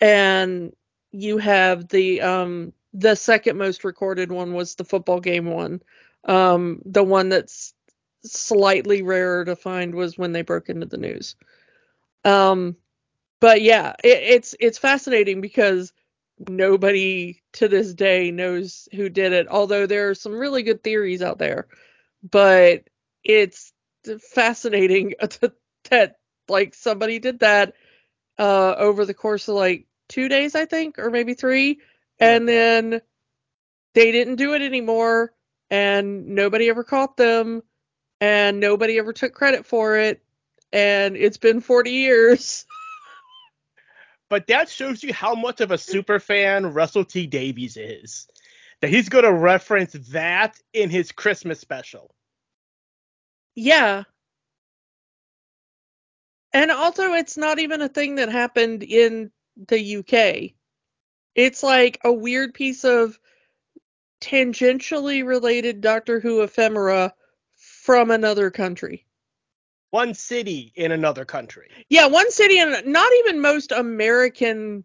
and 0.00 0.74
you 1.12 1.38
have 1.38 1.88
the 1.88 2.22
um 2.22 2.72
the 2.94 3.14
second 3.14 3.58
most 3.58 3.84
recorded 3.84 4.32
one 4.32 4.54
was 4.54 4.74
the 4.74 4.84
football 4.84 5.20
game 5.20 5.46
one. 5.46 5.82
Um, 6.24 6.80
the 6.86 7.04
one 7.04 7.28
that's 7.28 7.73
slightly 8.24 9.02
rarer 9.02 9.44
to 9.44 9.56
find 9.56 9.94
was 9.94 10.18
when 10.18 10.32
they 10.32 10.42
broke 10.42 10.68
into 10.68 10.86
the 10.86 10.96
news. 10.98 11.36
Um, 12.24 12.76
but 13.40 13.62
yeah, 13.62 13.94
it, 14.04 14.22
it's 14.22 14.54
it's 14.60 14.78
fascinating 14.78 15.40
because 15.40 15.92
nobody 16.48 17.42
to 17.54 17.68
this 17.68 17.94
day 17.94 18.30
knows 18.30 18.88
who 18.94 19.08
did 19.08 19.32
it, 19.32 19.48
although 19.48 19.86
there 19.86 20.10
are 20.10 20.14
some 20.14 20.32
really 20.32 20.62
good 20.62 20.82
theories 20.82 21.22
out 21.22 21.38
there. 21.38 21.68
But 22.28 22.84
it's 23.24 23.72
fascinating 24.32 25.14
that 25.90 26.16
like 26.48 26.74
somebody 26.74 27.18
did 27.18 27.40
that 27.40 27.74
uh 28.38 28.74
over 28.78 29.04
the 29.04 29.14
course 29.14 29.48
of 29.48 29.54
like 29.56 29.86
2 30.08 30.28
days 30.28 30.54
I 30.54 30.64
think 30.66 30.98
or 30.98 31.10
maybe 31.10 31.34
3 31.34 31.80
and 32.20 32.48
then 32.48 33.00
they 33.94 34.12
didn't 34.12 34.36
do 34.36 34.54
it 34.54 34.62
anymore 34.62 35.32
and 35.70 36.28
nobody 36.28 36.68
ever 36.68 36.84
caught 36.84 37.16
them 37.16 37.62
and 38.20 38.60
nobody 38.60 38.98
ever 38.98 39.12
took 39.12 39.34
credit 39.34 39.66
for 39.66 39.96
it 39.96 40.22
and 40.72 41.16
it's 41.16 41.36
been 41.36 41.60
40 41.60 41.90
years 41.90 42.66
but 44.28 44.46
that 44.48 44.68
shows 44.68 45.02
you 45.02 45.12
how 45.12 45.34
much 45.34 45.60
of 45.60 45.70
a 45.70 45.78
super 45.78 46.18
fan 46.18 46.72
Russell 46.72 47.04
T 47.04 47.26
Davies 47.26 47.76
is. 47.76 48.26
That 48.80 48.90
he's 48.90 49.08
going 49.08 49.24
to 49.24 49.32
reference 49.32 49.92
that 50.10 50.58
in 50.72 50.90
his 50.90 51.12
Christmas 51.12 51.60
special. 51.60 52.12
Yeah. 53.54 54.02
And 56.52 56.70
also, 56.70 57.12
it's 57.12 57.36
not 57.36 57.58
even 57.58 57.80
a 57.80 57.88
thing 57.88 58.16
that 58.16 58.28
happened 58.28 58.82
in 58.82 59.30
the 59.68 59.96
UK. 59.98 60.54
It's 61.34 61.62
like 61.62 62.00
a 62.04 62.12
weird 62.12 62.54
piece 62.54 62.84
of 62.84 63.18
tangentially 64.20 65.24
related 65.24 65.80
Doctor 65.80 66.20
Who 66.20 66.42
ephemera 66.42 67.14
from 67.84 68.10
another 68.10 68.50
country 68.50 69.04
one 69.94 70.12
city 70.12 70.72
in 70.74 70.90
another 70.90 71.24
country. 71.24 71.68
Yeah, 71.88 72.08
one 72.08 72.28
city 72.32 72.58
and 72.58 72.84
not 72.84 73.12
even 73.20 73.40
most 73.40 73.70
American 73.70 74.84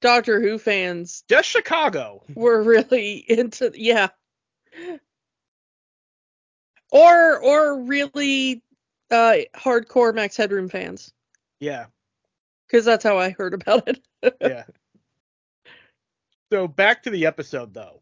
Doctor 0.00 0.40
Who 0.40 0.56
fans. 0.56 1.22
Just 1.28 1.50
Chicago. 1.50 2.22
Were 2.34 2.62
really 2.62 3.16
into 3.28 3.70
yeah. 3.74 4.08
Or 6.90 7.38
or 7.40 7.82
really 7.82 8.62
uh 9.10 9.36
hardcore 9.54 10.14
Max 10.14 10.34
Headroom 10.34 10.70
fans. 10.70 11.12
Yeah. 11.60 11.84
Cuz 12.70 12.86
that's 12.86 13.04
how 13.04 13.18
I 13.18 13.28
heard 13.28 13.52
about 13.52 13.86
it. 13.86 14.02
yeah. 14.40 14.64
So 16.50 16.66
back 16.68 17.02
to 17.02 17.10
the 17.10 17.26
episode 17.26 17.74
though. 17.74 18.00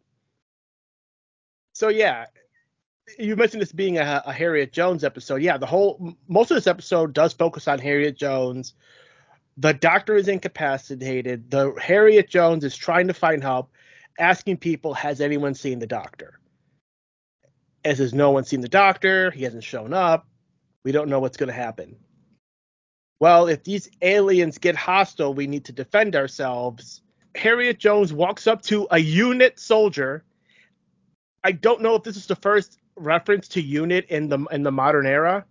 So 1.73 1.89
yeah, 1.89 2.27
you 3.19 3.37
mentioned 3.37 3.63
this 3.63 3.73
being 3.73 3.99
a, 3.99 4.23
a, 4.27 4.33
Harriet 4.33 4.73
Jones 4.73 5.05
episode. 5.05 5.43
Yeah, 5.43 5.57
the 5.57 5.67
whole 5.67 6.17
most 6.29 6.51
of 6.51 6.57
this 6.57 6.67
episode 6.67 7.13
does 7.13 7.33
focus 7.33 7.69
on 7.69 7.79
Harriet 7.79 8.17
Jones. 8.17 8.75
The 9.57 9.75
doctor 9.75 10.15
is 10.17 10.29
incapacitated. 10.29 11.51
The 11.51 11.75
Harriet 11.81 12.29
Jones 12.29 12.65
is 12.65 12.77
trying 12.77 13.09
to 13.09 13.15
find 13.15 13.43
help, 13.43 13.71
asking 14.19 14.59
people, 14.59 14.95
"Has 14.95 15.21
anyone 15.21 15.55
seen 15.55 15.79
the 15.79 15.87
doctor?" 15.87 16.39
As 17.85 17.99
has 17.99 18.13
no 18.13 18.31
one 18.31 18.45
seen 18.45 18.61
the 18.61 18.69
doctor. 18.69 19.31
He 19.31 19.45
hasn't 19.45 19.65
shown 19.65 19.95
up. 19.95 20.27
We 20.85 20.93
don't 20.93 21.09
know 21.09 21.21
what's 21.21 21.37
going 21.37 21.49
to 21.49 21.55
happen. 21.55 21.97
Well, 23.21 23.49
if 23.49 23.65
these 23.65 23.91
aliens 24.01 24.59
get 24.59 24.77
hostile, 24.77 25.35
we 25.35 25.47
need 25.47 25.67
to 25.67 25.73
defend 25.73 26.17
ourselves. 26.17 27.03
Harriet 27.35 27.79
Jones 27.79 28.13
walks 28.13 28.47
up 28.47 28.63
to 28.63 28.87
a 28.91 28.99
unit 28.99 29.61
soldier. 29.61 30.25
I 31.45 31.53
don't 31.53 31.83
know 31.83 31.95
if 31.95 32.03
this 32.03 32.17
is 32.17 32.27
the 32.27 32.37
first 32.37 32.80
reference 33.01 33.49
to 33.49 33.63
unit 33.63 34.07
in 34.09 34.29
the 34.29 34.39
in 34.53 34.63
the 34.63 34.71
modern 34.71 35.07
era, 35.07 35.45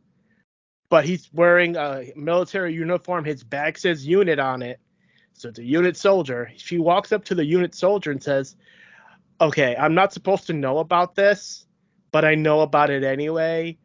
but 0.89 1.05
he's 1.05 1.29
wearing 1.33 1.75
a 1.75 2.13
military 2.15 2.73
uniform. 2.73 3.25
His 3.25 3.43
bag 3.43 3.77
says 3.77 4.05
unit 4.05 4.39
on 4.39 4.61
it, 4.61 4.79
so 5.33 5.49
it's 5.49 5.59
a 5.59 5.63
unit 5.63 5.97
soldier. 5.97 6.51
She 6.55 6.77
walks 6.77 7.11
up 7.11 7.25
to 7.25 7.35
the 7.35 7.45
unit 7.45 7.75
soldier 7.75 8.11
and 8.11 8.21
says, 8.21 8.55
"Okay, 9.41 9.75
I'm 9.75 9.95
not 9.95 10.13
supposed 10.13 10.47
to 10.47 10.53
know 10.53 10.77
about 10.77 11.15
this, 11.15 11.65
but 12.11 12.23
I 12.23 12.35
know 12.35 12.61
about 12.61 12.89
it 12.89 13.03
anyway. 13.03 13.77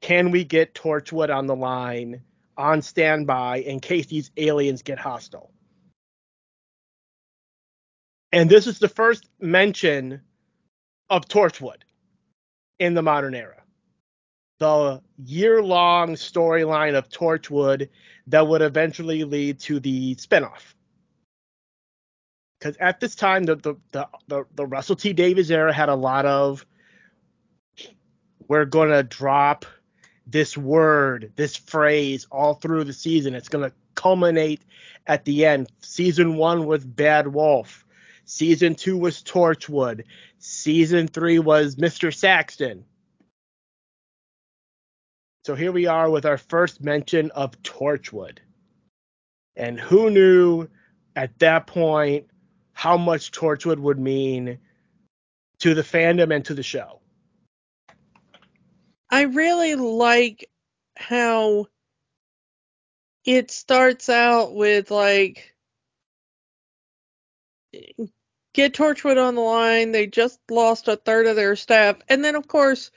Can 0.00 0.30
we 0.30 0.44
get 0.44 0.74
Torchwood 0.74 1.34
on 1.34 1.46
the 1.46 1.56
line 1.56 2.22
on 2.56 2.82
standby 2.82 3.58
in 3.58 3.80
case 3.80 4.06
these 4.06 4.30
aliens 4.36 4.82
get 4.82 4.98
hostile?" 4.98 5.52
And 8.32 8.48
this 8.48 8.66
is 8.66 8.78
the 8.78 8.88
first 8.88 9.28
mention 9.40 10.20
of 11.10 11.26
Torchwood 11.26 11.82
in 12.78 12.94
the 12.94 13.02
modern 13.02 13.34
era. 13.34 13.62
The 14.58 15.00
year 15.24 15.62
long 15.62 16.10
storyline 16.14 16.96
of 16.96 17.08
Torchwood 17.08 17.88
that 18.26 18.46
would 18.46 18.62
eventually 18.62 19.24
lead 19.24 19.60
to 19.60 19.80
the 19.80 20.16
spinoff. 20.16 20.74
Because 22.58 22.76
at 22.78 22.98
this 22.98 23.14
time, 23.14 23.44
the, 23.44 23.56
the, 23.56 23.74
the, 24.26 24.44
the, 24.56 24.66
Russell 24.66 24.96
T 24.96 25.12
Davies 25.12 25.50
era 25.50 25.72
had 25.72 25.88
a 25.88 25.94
lot 25.94 26.26
of 26.26 26.66
we're 28.48 28.64
going 28.64 28.90
to 28.90 29.02
drop 29.02 29.64
this 30.26 30.56
word, 30.56 31.32
this 31.36 31.56
phrase 31.56 32.26
all 32.32 32.54
through 32.54 32.84
the 32.84 32.92
season. 32.92 33.34
It's 33.34 33.48
going 33.48 33.68
to 33.68 33.74
culminate 33.94 34.62
at 35.06 35.24
the 35.24 35.46
end. 35.46 35.70
Season 35.80 36.36
one 36.36 36.66
was 36.66 36.84
Bad 36.84 37.28
Wolf. 37.28 37.84
Season 38.28 38.74
two 38.74 38.98
was 38.98 39.22
Torchwood. 39.22 40.04
Season 40.38 41.08
three 41.08 41.38
was 41.38 41.76
Mr. 41.76 42.14
Saxon. 42.14 42.84
So 45.46 45.54
here 45.54 45.72
we 45.72 45.86
are 45.86 46.10
with 46.10 46.26
our 46.26 46.36
first 46.36 46.82
mention 46.82 47.30
of 47.30 47.62
Torchwood. 47.62 48.40
And 49.56 49.80
who 49.80 50.10
knew 50.10 50.68
at 51.16 51.38
that 51.38 51.66
point 51.66 52.26
how 52.74 52.98
much 52.98 53.32
Torchwood 53.32 53.78
would 53.78 53.98
mean 53.98 54.58
to 55.60 55.72
the 55.72 55.80
fandom 55.80 56.34
and 56.34 56.44
to 56.44 56.54
the 56.54 56.62
show? 56.62 57.00
I 59.08 59.22
really 59.22 59.74
like 59.74 60.50
how 60.98 61.68
it 63.24 63.50
starts 63.50 64.10
out 64.10 64.54
with 64.54 64.90
like 64.90 65.54
get 68.58 68.74
Torchwood 68.74 69.24
on 69.24 69.36
the 69.36 69.40
line. 69.40 69.92
They 69.92 70.08
just 70.08 70.40
lost 70.50 70.88
a 70.88 70.96
third 70.96 71.26
of 71.26 71.36
their 71.36 71.54
staff. 71.54 71.96
And 72.08 72.24
then, 72.24 72.34
of 72.34 72.48
course, 72.48 72.90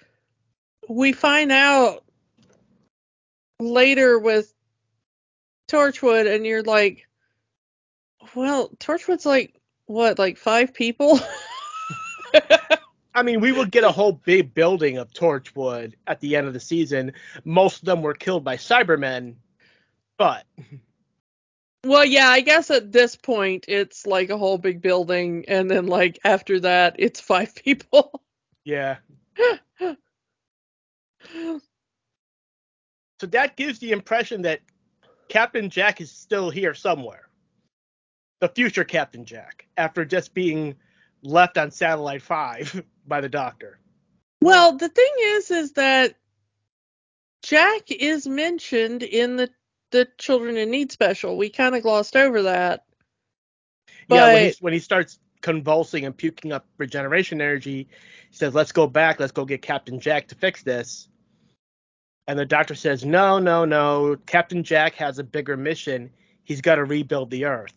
we 0.90 1.14
find 1.14 1.52
out 1.52 2.04
later 3.60 4.18
with 4.18 4.52
Torchwood, 5.70 6.34
and 6.34 6.48
you're 6.48 6.64
like, 6.64 7.08
well, 8.34 8.70
Torchwood's 8.80 9.26
like, 9.26 9.54
what, 9.86 10.18
like 10.18 10.38
five 10.38 10.74
people? 10.74 11.20
I 13.14 13.22
mean, 13.22 13.40
we 13.40 13.52
would 13.52 13.70
get 13.70 13.84
a 13.84 13.92
whole 13.92 14.14
big 14.14 14.56
building 14.56 14.98
of 14.98 15.14
Torchwood 15.14 15.94
at 16.08 16.22
the 16.22 16.38
end 16.38 16.48
of 16.48 16.54
the 16.54 16.60
season. 16.60 17.14
Most 17.46 17.84
of 17.84 17.86
them 17.86 18.02
were 18.02 18.16
killed 18.16 18.44
by 18.44 18.58
Cybermen, 18.58 19.36
but 20.18 20.44
well, 21.84 22.06
yeah, 22.06 22.30
I 22.30 22.42
guess 22.42 22.70
at 22.70 22.92
this 22.92 23.16
point 23.16 23.66
it's 23.68 24.06
like 24.06 24.30
a 24.30 24.38
whole 24.38 24.58
big 24.58 24.82
building, 24.82 25.46
and 25.48 25.70
then 25.70 25.88
like 25.88 26.20
after 26.24 26.60
that 26.62 26.96
it's 27.00 27.20
five 27.20 27.56
people. 27.64 28.22
Yeah. 28.64 28.98
so 29.80 29.98
that 33.22 33.56
gives 33.56 33.80
the 33.80 33.92
impression 33.92 34.44
that 34.44 34.62
Captain 35.30 35.70
Jack 35.70 36.02
is 36.02 36.12
still 36.12 36.50
here 36.50 36.74
somewhere. 36.74 37.30
The 38.42 38.50
future 38.50 38.84
Captain 38.84 39.24
Jack, 39.26 39.68
after 39.78 40.04
just 40.04 40.34
being 40.34 40.76
left 41.24 41.58
on 41.58 41.72
Satellite 41.72 42.22
5 42.22 42.84
by 43.08 43.22
the 43.22 43.30
Doctor. 43.30 43.80
Well, 44.42 44.76
the 44.76 44.90
thing 44.90 45.12
is, 45.20 45.52
is 45.52 45.74
that 45.74 46.16
Jack 47.44 47.92
is 47.92 48.28
mentioned 48.28 49.04
in 49.04 49.36
the 49.36 49.50
the 49.92 50.08
Children 50.18 50.58
in 50.58 50.72
Need 50.72 50.92
special. 50.92 51.38
We 51.38 51.50
kind 51.50 51.76
of 51.76 51.84
glossed 51.84 52.16
over 52.16 52.44
that. 52.44 52.86
But... 54.08 54.16
Yeah, 54.16 54.34
when 54.34 54.46
he, 54.46 54.56
when 54.60 54.74
he 54.74 54.80
starts 54.80 55.20
convulsing 55.42 56.06
and 56.06 56.16
puking 56.16 56.52
up 56.52 56.68
regeneration 56.78 57.42
energy, 57.42 57.88
he 58.30 58.36
says, 58.36 58.54
"Let's 58.54 58.72
go 58.72 58.88
back. 58.88 59.20
Let's 59.20 59.32
go 59.32 59.46
get 59.46 59.62
Captain 59.62 60.00
Jack 60.00 60.28
to 60.30 60.36
fix 60.36 60.64
this." 60.64 61.08
And 62.28 62.38
the 62.38 62.46
doctor 62.46 62.76
says, 62.76 63.06
"No, 63.06 63.40
no, 63.40 63.66
no. 63.66 64.18
Captain 64.26 64.64
Jack 64.64 64.96
has 64.96 65.20
a 65.20 65.24
bigger 65.24 65.58
mission. 65.58 66.12
He's 66.44 66.62
got 66.62 66.76
to 66.76 66.86
rebuild 66.86 67.30
the 67.30 67.46
Earth." 67.46 67.74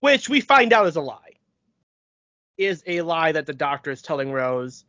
Which 0.00 0.28
we 0.28 0.40
find 0.40 0.72
out 0.72 0.86
is 0.86 0.96
a 0.96 1.00
lie. 1.00 1.20
Is 2.58 2.82
a 2.86 3.02
lie 3.02 3.32
that 3.32 3.46
the 3.46 3.52
doctor 3.52 3.90
is 3.90 4.02
telling 4.02 4.32
Rose 4.32 4.84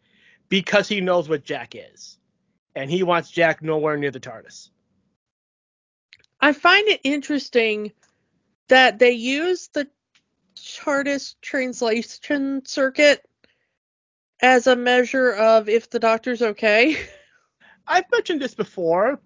because 0.50 0.88
he 0.88 1.02
knows 1.02 1.28
what 1.28 1.44
Jack 1.44 1.76
is. 1.76 2.18
And 2.76 2.92
he 2.92 3.04
wants 3.04 3.32
Jack 3.32 3.62
nowhere 3.62 3.98
near 3.98 4.12
the 4.12 4.20
TARDIS. 4.20 4.70
I 6.40 6.54
find 6.54 6.88
it 6.88 7.02
interesting 7.04 7.92
that 8.70 9.00
they 9.00 9.12
use 9.12 9.70
the 9.74 9.88
TARDIS 10.56 11.36
translation 11.42 12.66
circuit 12.66 13.26
as 14.42 14.68
a 14.68 14.76
measure 14.76 15.32
of 15.32 15.68
if 15.68 15.90
the 15.90 16.00
doctor's 16.00 16.42
okay. 16.42 16.98
I've 17.88 18.12
mentioned 18.12 18.42
this 18.42 18.54
before, 18.54 19.20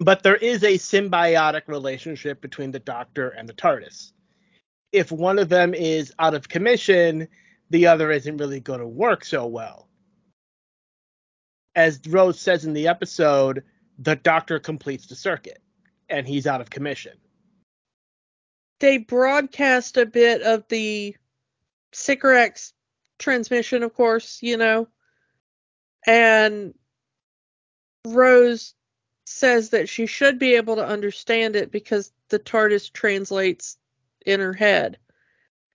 but 0.00 0.22
there 0.22 0.36
is 0.36 0.64
a 0.64 0.78
symbiotic 0.78 1.68
relationship 1.68 2.40
between 2.40 2.70
the 2.70 2.80
doctor 2.80 3.28
and 3.28 3.48
the 3.48 3.54
TARDIS. 3.54 4.12
If 4.90 5.12
one 5.12 5.38
of 5.38 5.48
them 5.48 5.74
is 5.74 6.12
out 6.18 6.34
of 6.34 6.48
commission, 6.48 7.28
the 7.70 7.86
other 7.86 8.10
isn't 8.10 8.38
really 8.38 8.60
going 8.60 8.80
to 8.80 8.88
work 8.88 9.24
so 9.24 9.46
well. 9.46 9.88
As 11.76 12.00
Rose 12.08 12.40
says 12.40 12.64
in 12.64 12.72
the 12.72 12.88
episode, 12.88 13.64
the 13.98 14.16
doctor 14.16 14.58
completes 14.58 15.06
the 15.06 15.16
circuit 15.16 15.60
and 16.08 16.26
he's 16.26 16.46
out 16.46 16.60
of 16.60 16.70
commission. 16.70 17.16
They 18.80 18.98
broadcast 18.98 19.96
a 19.96 20.06
bit 20.06 20.42
of 20.42 20.66
the 20.68 21.16
Sycorax 21.92 22.72
transmission, 23.18 23.82
of 23.82 23.94
course, 23.94 24.38
you 24.42 24.56
know, 24.56 24.88
and 26.06 26.74
Rose 28.06 28.74
says 29.24 29.70
that 29.70 29.88
she 29.88 30.06
should 30.06 30.38
be 30.38 30.54
able 30.54 30.76
to 30.76 30.86
understand 30.86 31.56
it 31.56 31.70
because 31.70 32.12
the 32.28 32.38
TARDIS 32.38 32.92
translates 32.92 33.78
in 34.26 34.40
her 34.40 34.52
head. 34.52 34.98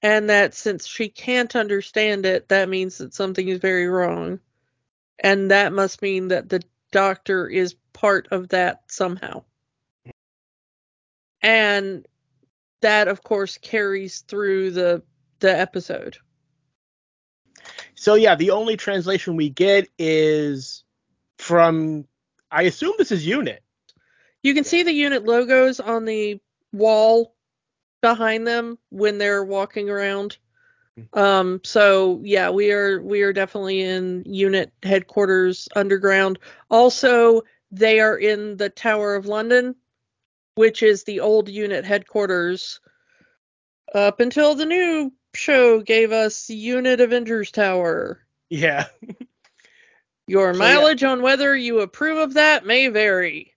And 0.02 0.30
that 0.30 0.54
since 0.54 0.86
she 0.86 1.10
can't 1.10 1.56
understand 1.56 2.26
it, 2.26 2.50
that 2.50 2.70
means 2.70 3.00
that 3.00 3.14
something 3.14 3.48
is 3.48 3.60
very 3.60 3.88
wrong. 3.88 4.40
And 5.18 5.52
that 5.52 5.74
must 5.74 6.02
mean 6.02 6.30
that 6.30 6.48
the 6.48 6.64
doctor 6.92 7.48
is 7.48 7.76
part 7.92 8.28
of 8.32 8.50
that 8.50 8.84
somehow 8.88 9.44
and 11.42 12.06
that 12.82 13.08
of 13.08 13.24
course 13.24 13.58
carries 13.58 14.22
through 14.22 14.72
the 14.72 15.04
the 15.40 15.58
episode. 15.58 16.18
So 17.96 18.16
yeah, 18.16 18.36
the 18.36 18.52
only 18.52 18.78
translation 18.78 19.36
we 19.36 19.50
get 19.50 19.90
is 19.98 20.84
from 21.38 22.06
I 22.52 22.64
assume 22.64 22.94
this 22.98 23.12
is 23.12 23.26
unit. 23.26 23.64
You 24.44 24.54
can 24.54 24.64
see 24.64 24.84
the 24.84 24.94
unit 24.94 25.26
logos 25.26 25.80
on 25.80 26.06
the 26.06 26.40
wall 26.72 27.36
behind 28.02 28.48
them 28.48 28.78
when 28.90 29.18
they're 29.18 29.44
walking 29.44 29.90
around. 29.90 30.38
Um 31.14 31.62
so 31.64 32.22
yeah, 32.24 32.50
we 32.50 32.72
are 32.72 33.02
we 33.02 33.22
are 33.22 33.34
definitely 33.34 33.82
in 33.82 34.24
unit 34.26 34.72
headquarters 34.84 35.68
underground. 35.76 36.40
Also, 36.70 37.42
they 37.72 38.00
are 38.00 38.18
in 38.18 38.58
the 38.58 38.70
Tower 38.70 39.16
of 39.16 39.26
London 39.26 39.76
which 40.60 40.84
is 40.84 41.06
the 41.06 41.22
old 41.22 41.48
unit 41.48 41.86
headquarters 41.86 42.82
up 43.96 44.20
until 44.20 44.56
the 44.56 44.66
new 44.66 45.10
show 45.34 45.80
gave 45.80 46.12
us 46.12 46.50
Unit 46.50 47.00
Avengers 47.00 47.50
Tower. 47.50 48.20
Yeah. 48.50 48.88
Your 50.28 50.54
so, 50.54 50.60
mileage 50.60 51.02
yeah. 51.02 51.12
on 51.12 51.22
whether 51.22 51.56
you 51.56 51.80
approve 51.80 52.18
of 52.18 52.34
that 52.34 52.66
may 52.66 52.90
vary. 52.90 53.54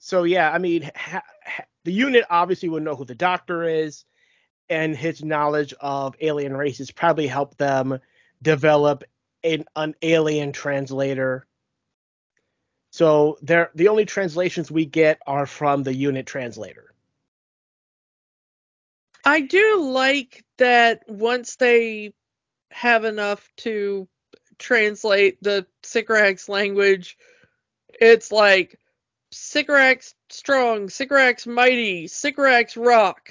So 0.00 0.24
yeah, 0.24 0.50
I 0.50 0.58
mean, 0.58 0.90
ha- 0.96 1.22
ha- 1.46 1.64
the 1.84 1.92
unit 1.92 2.24
obviously 2.28 2.68
would 2.68 2.82
know 2.82 2.96
who 2.96 3.04
the 3.04 3.14
Doctor 3.14 3.62
is, 3.62 4.04
and 4.68 4.96
his 4.96 5.22
knowledge 5.22 5.74
of 5.80 6.16
alien 6.20 6.56
races 6.56 6.90
probably 6.90 7.28
helped 7.28 7.56
them 7.56 8.00
develop 8.42 9.04
an, 9.44 9.64
an 9.76 9.94
alien 10.02 10.50
translator 10.50 11.46
so 12.94 13.38
there, 13.42 13.72
the 13.74 13.88
only 13.88 14.04
translations 14.04 14.70
we 14.70 14.84
get 14.84 15.18
are 15.26 15.46
from 15.46 15.82
the 15.82 15.92
unit 15.92 16.26
translator. 16.26 16.94
I 19.24 19.40
do 19.40 19.82
like 19.82 20.44
that 20.58 21.02
once 21.08 21.56
they 21.56 22.14
have 22.70 23.04
enough 23.04 23.50
to 23.56 24.06
translate 24.60 25.42
the 25.42 25.66
Sycorax 25.82 26.48
language, 26.48 27.18
it's 28.00 28.30
like 28.30 28.78
Sycorax 29.32 30.14
strong, 30.30 30.88
Sycorax 30.88 31.48
mighty, 31.48 32.06
Sycorax 32.06 32.76
rock. 32.76 33.28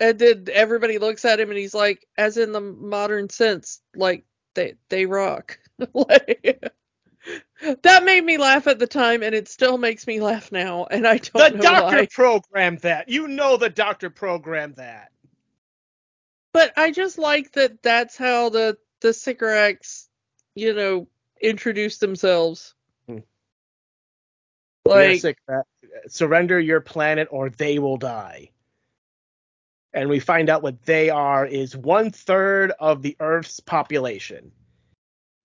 And 0.00 0.18
then 0.18 0.46
everybody 0.52 0.98
looks 0.98 1.24
at 1.24 1.38
him 1.38 1.50
and 1.50 1.58
he's 1.58 1.72
like, 1.72 2.04
as 2.18 2.36
in 2.36 2.50
the 2.50 2.60
modern 2.60 3.30
sense, 3.30 3.80
like 3.94 4.24
they 4.56 4.74
they 4.88 5.06
rock. 5.06 5.56
like, 5.94 6.72
that 7.82 8.04
made 8.04 8.24
me 8.24 8.38
laugh 8.38 8.66
at 8.66 8.78
the 8.78 8.86
time, 8.86 9.22
and 9.22 9.34
it 9.34 9.48
still 9.48 9.78
makes 9.78 10.06
me 10.06 10.20
laugh 10.20 10.52
now. 10.52 10.86
And 10.90 11.06
I 11.06 11.18
don't 11.18 11.50
the 11.50 11.50
know 11.50 11.62
doctor 11.62 11.96
why. 11.96 12.06
programmed 12.06 12.80
that. 12.80 13.08
You 13.08 13.28
know 13.28 13.56
the 13.56 13.70
doctor 13.70 14.10
programmed 14.10 14.76
that. 14.76 15.12
but 16.52 16.72
I 16.76 16.90
just 16.90 17.18
like 17.18 17.52
that 17.52 17.82
that's 17.82 18.16
how 18.16 18.50
the 18.50 18.78
the 19.00 19.12
Sycorax, 19.12 20.08
you 20.54 20.74
know, 20.74 21.08
introduce 21.40 21.98
themselves. 21.98 22.74
Hmm. 23.08 23.18
Like 24.84 25.24
Yes, 25.24 25.34
surrender 26.08 26.58
your 26.60 26.80
planet 26.80 27.28
or 27.30 27.50
they 27.50 27.78
will 27.78 27.96
die. 27.98 28.50
And 29.92 30.08
we 30.08 30.20
find 30.20 30.50
out 30.50 30.62
what 30.62 30.82
they 30.84 31.10
are 31.10 31.46
is 31.46 31.76
one 31.76 32.10
third 32.10 32.72
of 32.78 33.02
the 33.02 33.16
Earth's 33.20 33.60
population. 33.60 34.52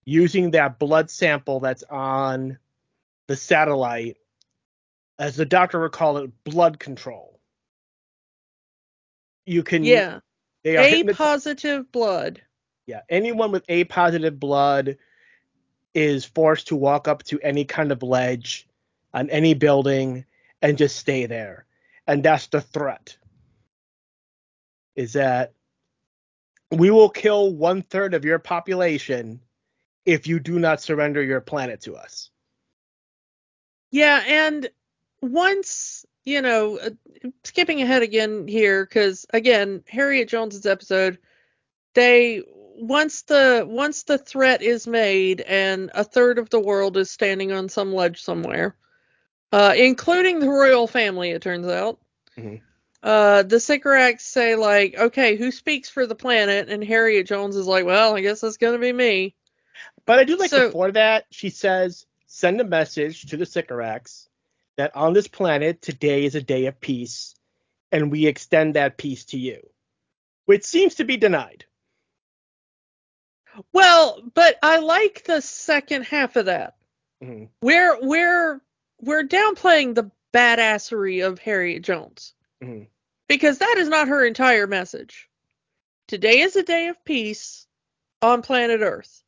Using 0.05 0.51
that 0.51 0.79
blood 0.79 1.09
sample 1.11 1.59
that's 1.59 1.83
on 1.83 2.57
the 3.27 3.35
satellite, 3.35 4.17
as 5.19 5.35
the 5.35 5.45
doctor 5.45 5.79
would 5.81 5.91
call 5.91 6.17
it, 6.17 6.43
blood 6.43 6.79
control. 6.79 7.39
You 9.45 9.63
can 9.63 9.83
yeah, 9.83 10.19
they 10.63 10.77
are 10.77 10.83
A 10.83 11.03
hypnot- 11.03 11.15
positive 11.17 11.91
blood. 11.91 12.41
yeah, 12.87 13.01
anyone 13.09 13.51
with 13.51 13.63
A 13.69 13.83
positive 13.85 14.39
blood 14.39 14.97
is 15.93 16.25
forced 16.25 16.67
to 16.69 16.75
walk 16.75 17.07
up 17.07 17.23
to 17.23 17.39
any 17.41 17.65
kind 17.65 17.91
of 17.91 18.01
ledge 18.01 18.67
on 19.13 19.29
any 19.29 19.53
building 19.53 20.25
and 20.61 20.77
just 20.77 20.95
stay 20.95 21.25
there. 21.25 21.65
And 22.07 22.23
that's 22.23 22.47
the 22.47 22.61
threat. 22.61 23.17
Is 24.95 25.13
that 25.13 25.53
we 26.71 26.89
will 26.91 27.09
kill 27.09 27.53
one 27.53 27.81
third 27.81 28.13
of 28.13 28.25
your 28.25 28.39
population 28.39 29.41
if 30.05 30.27
you 30.27 30.39
do 30.39 30.59
not 30.59 30.81
surrender 30.81 31.21
your 31.23 31.41
planet 31.41 31.81
to 31.81 31.95
us. 31.95 32.29
Yeah, 33.91 34.23
and 34.25 34.69
once 35.21 36.05
you 36.23 36.41
know, 36.41 36.77
uh, 36.77 36.89
skipping 37.43 37.81
ahead 37.81 38.03
again 38.03 38.47
here, 38.47 38.85
because 38.85 39.25
again, 39.33 39.83
Harriet 39.87 40.29
Jones's 40.29 40.65
episode, 40.65 41.17
they 41.95 42.43
once 42.75 43.23
the 43.23 43.65
once 43.67 44.03
the 44.03 44.17
threat 44.17 44.61
is 44.61 44.87
made 44.87 45.41
and 45.41 45.91
a 45.93 46.03
third 46.03 46.39
of 46.39 46.49
the 46.49 46.59
world 46.59 46.97
is 46.97 47.11
standing 47.11 47.51
on 47.51 47.69
some 47.69 47.93
ledge 47.93 48.21
somewhere, 48.21 48.75
uh, 49.51 49.73
including 49.77 50.39
the 50.39 50.49
royal 50.49 50.87
family, 50.87 51.31
it 51.31 51.41
turns 51.41 51.67
out. 51.67 51.99
Mhm. 52.37 52.61
Uh, 53.03 53.43
the 53.43 53.59
Sycorax 53.59 54.23
say 54.25 54.55
like, 54.55 54.95
okay, 54.97 55.35
who 55.35 55.51
speaks 55.51 55.89
for 55.89 56.05
the 56.05 56.15
planet? 56.15 56.69
And 56.69 56.83
Harriet 56.83 57.27
Jones 57.27 57.55
is 57.55 57.67
like, 57.67 57.85
well, 57.85 58.15
I 58.15 58.21
guess 58.21 58.41
that's 58.41 58.57
gonna 58.57 58.79
be 58.79 58.93
me. 58.93 59.35
But 60.05 60.19
I 60.19 60.23
do 60.23 60.36
like 60.38 60.49
So- 60.49 60.67
before 60.67 60.91
that, 60.91 61.25
she 61.32 61.49
says, 61.49 62.05
send 62.27 62.61
a 62.61 62.65
message 62.65 63.25
to 63.27 63.38
the 63.38 63.45
Sycorax 63.45 64.29
that 64.77 64.95
on 64.95 65.13
this 65.13 65.27
planet, 65.27 65.82
today 65.82 66.25
is 66.25 66.36
a 66.36 66.41
day 66.41 66.65
of 66.67 66.79
peace, 66.79 67.36
and 67.91 68.11
we 68.11 68.25
extend 68.25 68.75
that 68.75 68.97
peace 68.97 69.25
to 69.25 69.38
you. 69.38 69.69
Which 70.45 70.63
seems 70.63 70.95
to 70.95 71.03
be 71.03 71.17
denied. 71.17 71.65
Well, 73.73 74.21
but 74.34 74.57
I 74.63 74.77
like 74.77 75.23
the 75.25 75.41
second 75.41 76.03
half 76.03 76.36
of 76.36 76.45
that. 76.45 76.75
Mhm. 77.21 77.49
We're 77.61 77.99
we're 78.01 78.61
we're 79.01 79.23
downplaying 79.27 79.95
the 79.95 80.09
badassery 80.34 81.25
of 81.25 81.39
Harriet 81.39 81.84
Jones 81.84 82.34
Mhm. 82.63 82.88
because 83.27 83.57
that 83.59 83.75
is 83.77 83.89
not 83.89 84.07
her 84.07 84.25
entire 84.25 84.67
message. 84.67 85.29
Today 86.07 86.39
is 86.39 86.55
a 86.55 86.63
day 86.63 86.88
of 86.88 87.03
peace 87.03 87.67
on 88.21 88.41
planet 88.41 88.82
Earth. 88.82 89.23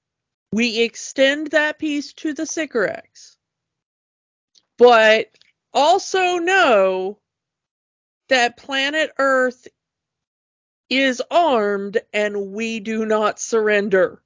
We 0.54 0.82
extend 0.82 1.48
that 1.48 1.80
peace 1.80 2.14
to 2.14 2.32
the 2.32 2.46
Sycorax. 2.46 3.38
But 4.78 5.32
also 5.74 6.38
know 6.38 7.18
that 8.30 8.58
planet 8.58 9.12
Earth 9.18 9.68
is 10.92 11.24
armed 11.32 11.98
and 12.14 12.52
we 12.52 12.80
do 12.80 13.04
not 13.04 13.40
surrender. 13.40 14.22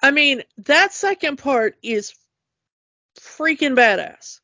I 0.00 0.12
mean, 0.12 0.44
that 0.58 0.92
second 0.92 1.38
part 1.38 1.76
is 1.82 2.14
freaking 3.18 3.74
badass. 3.74 4.38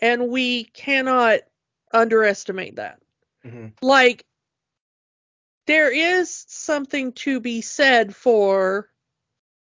And 0.00 0.28
we 0.28 0.64
cannot 0.64 1.40
underestimate 1.94 2.76
that. 2.76 3.00
Mhm. 3.42 3.72
Like, 3.80 4.26
there 5.68 5.92
is 5.92 6.46
something 6.48 7.12
to 7.12 7.40
be 7.40 7.60
said 7.60 8.16
for, 8.16 8.88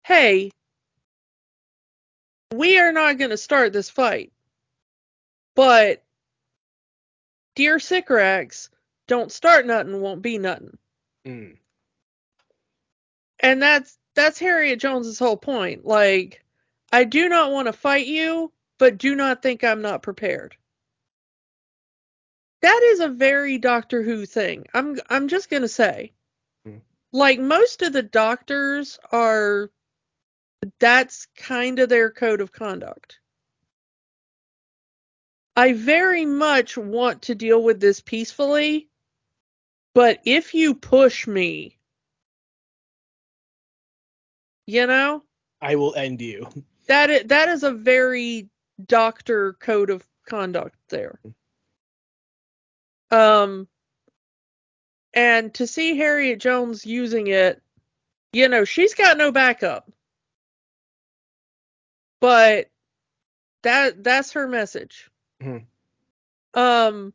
hey, 0.04 0.52
we 2.54 2.78
are 2.78 2.92
not 2.92 3.18
going 3.18 3.32
to 3.32 3.38
start 3.38 3.74
this 3.74 3.90
fight. 3.90 4.32
But, 5.56 6.04
dear 7.56 7.80
Sycorax, 7.80 8.70
don't 9.08 9.32
start 9.32 9.66
nothing, 9.66 10.00
won't 10.00 10.22
be 10.22 10.38
nothing. 10.38 10.78
Mm. 11.26 11.58
And 13.40 13.62
that's 13.62 13.98
that's 14.14 14.38
Harriet 14.38 14.80
Jones's 14.80 15.18
whole 15.18 15.38
point. 15.38 15.86
Like, 15.86 16.44
I 16.92 17.04
do 17.04 17.30
not 17.30 17.52
want 17.52 17.66
to 17.66 17.74
fight 17.74 18.06
you, 18.06 18.52
but 18.78 19.00
do 19.00 19.16
not 19.16 19.42
think 19.42 19.64
I'm 19.64 19.82
not 19.82 20.04
prepared. 20.04 20.56
That 22.62 22.82
is 22.84 23.00
a 23.00 23.08
very 23.08 23.58
Doctor 23.58 24.04
Who 24.04 24.26
thing. 24.26 24.66
I'm 24.74 25.00
I'm 25.10 25.28
just 25.28 25.50
gonna 25.50 25.68
say. 25.68 26.12
Hmm. 26.66 26.78
Like 27.12 27.40
most 27.40 27.82
of 27.82 27.94
the 27.94 28.04
doctors 28.04 29.00
are 29.12 29.70
that's 30.80 31.28
kind 31.38 31.80
of 31.80 31.90
their 31.90 32.12
code 32.12 32.42
of 32.42 32.52
conduct. 32.52 33.20
I 35.56 35.74
very 35.74 36.26
much 36.26 36.78
want 36.78 37.24
to 37.24 37.36
deal 37.36 37.62
with 37.62 37.80
this 37.80 38.02
peacefully, 38.02 38.88
but 39.94 40.20
if 40.26 40.54
you 40.54 40.74
push 40.74 41.28
me, 41.28 41.78
you 44.66 44.88
know, 44.88 45.24
I 45.62 45.76
will 45.76 45.96
end 45.96 46.22
you. 46.22 46.48
that 46.88 47.10
is, 47.10 47.24
that 47.26 47.50
is 47.50 47.64
a 47.64 47.72
very 47.72 48.50
doctor 48.86 49.54
code 49.54 49.90
of 49.90 50.06
conduct 50.26 50.78
there. 50.90 51.20
Um 53.12 53.68
and 55.14 55.54
to 55.56 55.66
see 55.68 55.98
Harriet 55.98 56.40
Jones 56.40 56.86
using 56.86 57.28
it, 57.28 57.62
you 58.32 58.48
know, 58.48 58.64
she's 58.64 58.94
got 58.94 59.18
no 59.18 59.32
backup. 59.32 59.92
But 62.22 62.70
that 63.64 64.04
that's 64.04 64.34
her 64.34 64.48
message. 64.48 65.10
Mhm. 65.42 65.66
Um 66.54 67.14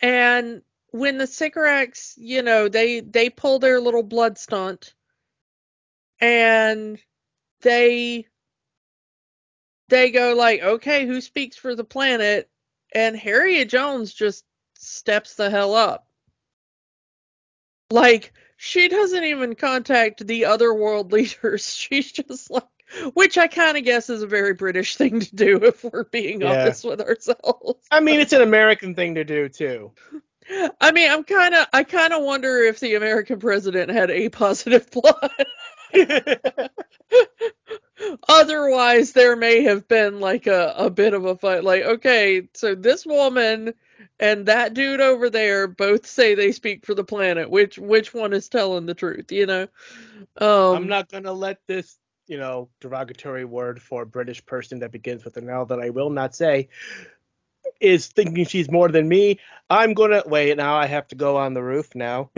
and 0.00 0.62
when 0.90 1.18
the 1.18 1.26
Sycorax, 1.26 2.14
you 2.16 2.42
know, 2.42 2.68
they 2.68 3.00
they 3.00 3.30
pull 3.30 3.58
their 3.58 3.80
little 3.80 4.02
blood 4.02 4.38
stunt 4.38 4.94
and 6.20 6.98
they 7.60 8.26
they 9.88 10.10
go 10.10 10.34
like, 10.34 10.62
okay, 10.62 11.06
who 11.06 11.20
speaks 11.20 11.56
for 11.56 11.74
the 11.74 11.84
planet? 11.84 12.50
And 12.94 13.16
Harriet 13.16 13.68
Jones 13.68 14.12
just 14.12 14.44
steps 14.78 15.34
the 15.34 15.50
hell 15.50 15.74
up. 15.74 16.06
Like, 17.90 18.32
she 18.56 18.88
doesn't 18.88 19.24
even 19.24 19.54
contact 19.54 20.26
the 20.26 20.46
other 20.46 20.72
world 20.74 21.12
leaders. 21.12 21.74
She's 21.74 22.10
just 22.12 22.50
like, 22.50 22.64
which 23.14 23.36
I 23.36 23.48
kind 23.48 23.76
of 23.76 23.84
guess 23.84 24.10
is 24.10 24.22
a 24.22 24.26
very 24.26 24.54
British 24.54 24.96
thing 24.96 25.20
to 25.20 25.34
do 25.34 25.56
if 25.64 25.84
we're 25.84 26.04
being 26.04 26.40
Yeah. 26.40 26.62
honest 26.62 26.84
with 26.84 27.00
ourselves. 27.00 27.86
I 27.90 28.00
mean, 28.00 28.20
it's 28.20 28.32
an 28.32 28.42
American 28.42 28.94
thing 28.94 29.14
to 29.16 29.24
do 29.24 29.48
too. 29.48 29.92
I 30.80 30.92
mean, 30.92 31.10
I'm 31.10 31.24
kind 31.24 31.54
of, 31.54 31.66
I 31.72 31.82
kind 31.82 32.12
of 32.12 32.22
wonder 32.22 32.58
if 32.58 32.78
the 32.78 32.94
American 32.94 33.40
president 33.40 33.90
had 33.90 34.10
A 34.10 34.28
positive 34.28 34.88
blood. 34.92 35.32
Otherwise, 38.28 39.12
there 39.12 39.36
may 39.36 39.62
have 39.62 39.88
been 39.88 40.20
like 40.20 40.46
a, 40.46 40.74
a 40.76 40.90
bit 40.90 41.14
of 41.14 41.24
a 41.24 41.36
fight. 41.36 41.64
Like, 41.64 41.82
okay, 41.82 42.48
so 42.54 42.74
this 42.74 43.06
woman 43.06 43.74
and 44.18 44.46
that 44.46 44.74
dude 44.74 45.00
over 45.00 45.30
there 45.30 45.66
both 45.66 46.06
say 46.06 46.34
they 46.34 46.52
speak 46.52 46.84
for 46.84 46.94
the 46.94 47.04
planet. 47.04 47.50
Which 47.50 47.78
which 47.78 48.12
one 48.12 48.32
is 48.32 48.48
telling 48.48 48.86
the 48.86 48.94
truth? 48.94 49.32
You 49.32 49.46
know. 49.46 49.68
Um, 50.38 50.76
I'm 50.76 50.88
not 50.88 51.10
gonna 51.10 51.32
let 51.32 51.58
this, 51.66 51.96
you 52.26 52.38
know, 52.38 52.68
derogatory 52.80 53.44
word 53.44 53.80
for 53.80 54.02
a 54.02 54.06
British 54.06 54.44
person 54.44 54.80
that 54.80 54.92
begins 54.92 55.24
with 55.24 55.36
an 55.36 55.48
L 55.48 55.66
that 55.66 55.80
I 55.80 55.90
will 55.90 56.10
not 56.10 56.34
say 56.34 56.68
is 57.80 58.06
thinking 58.06 58.44
she's 58.44 58.70
more 58.70 58.88
than 58.88 59.08
me. 59.08 59.38
I'm 59.68 59.94
gonna 59.94 60.22
wait 60.26 60.56
now. 60.56 60.76
I 60.76 60.86
have 60.86 61.08
to 61.08 61.16
go 61.16 61.36
on 61.36 61.54
the 61.54 61.62
roof 61.62 61.94
now. 61.94 62.30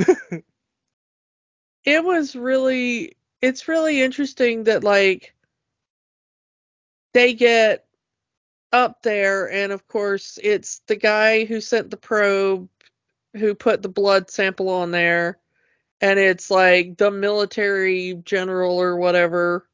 it 1.84 2.04
was 2.04 2.34
really 2.34 3.16
it's 3.40 3.68
really 3.68 4.02
interesting 4.02 4.64
that 4.64 4.82
like 4.82 5.34
they 7.14 7.34
get 7.34 7.84
up 8.72 9.02
there 9.02 9.50
and 9.50 9.72
of 9.72 9.88
course 9.88 10.38
it's 10.42 10.82
the 10.86 10.96
guy 10.96 11.44
who 11.44 11.60
sent 11.60 11.90
the 11.90 11.96
probe 11.96 12.68
who 13.34 13.54
put 13.54 13.80
the 13.82 13.88
blood 13.88 14.30
sample 14.30 14.68
on 14.68 14.90
there 14.90 15.38
and 16.00 16.18
it's 16.18 16.50
like 16.50 16.96
the 16.98 17.10
military 17.10 18.14
general 18.24 18.78
or 18.78 18.96
whatever 18.96 19.68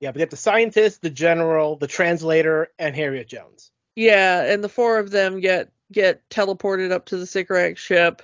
yeah, 0.00 0.10
but 0.10 0.16
you 0.16 0.20
have 0.22 0.30
the 0.30 0.36
scientist, 0.36 1.02
the 1.02 1.10
general, 1.10 1.76
the 1.76 1.86
translator, 1.86 2.68
and 2.78 2.96
Harriet 2.96 3.28
Jones. 3.28 3.70
yeah 3.96 4.42
and 4.44 4.64
the 4.64 4.68
four 4.68 4.98
of 4.98 5.10
them 5.10 5.40
get 5.40 5.70
get 5.92 6.28
teleported 6.30 6.90
up 6.90 7.06
to 7.06 7.16
the 7.16 7.26
Sycorax 7.26 7.80
ship, 7.80 8.22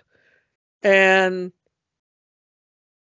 and 0.82 1.53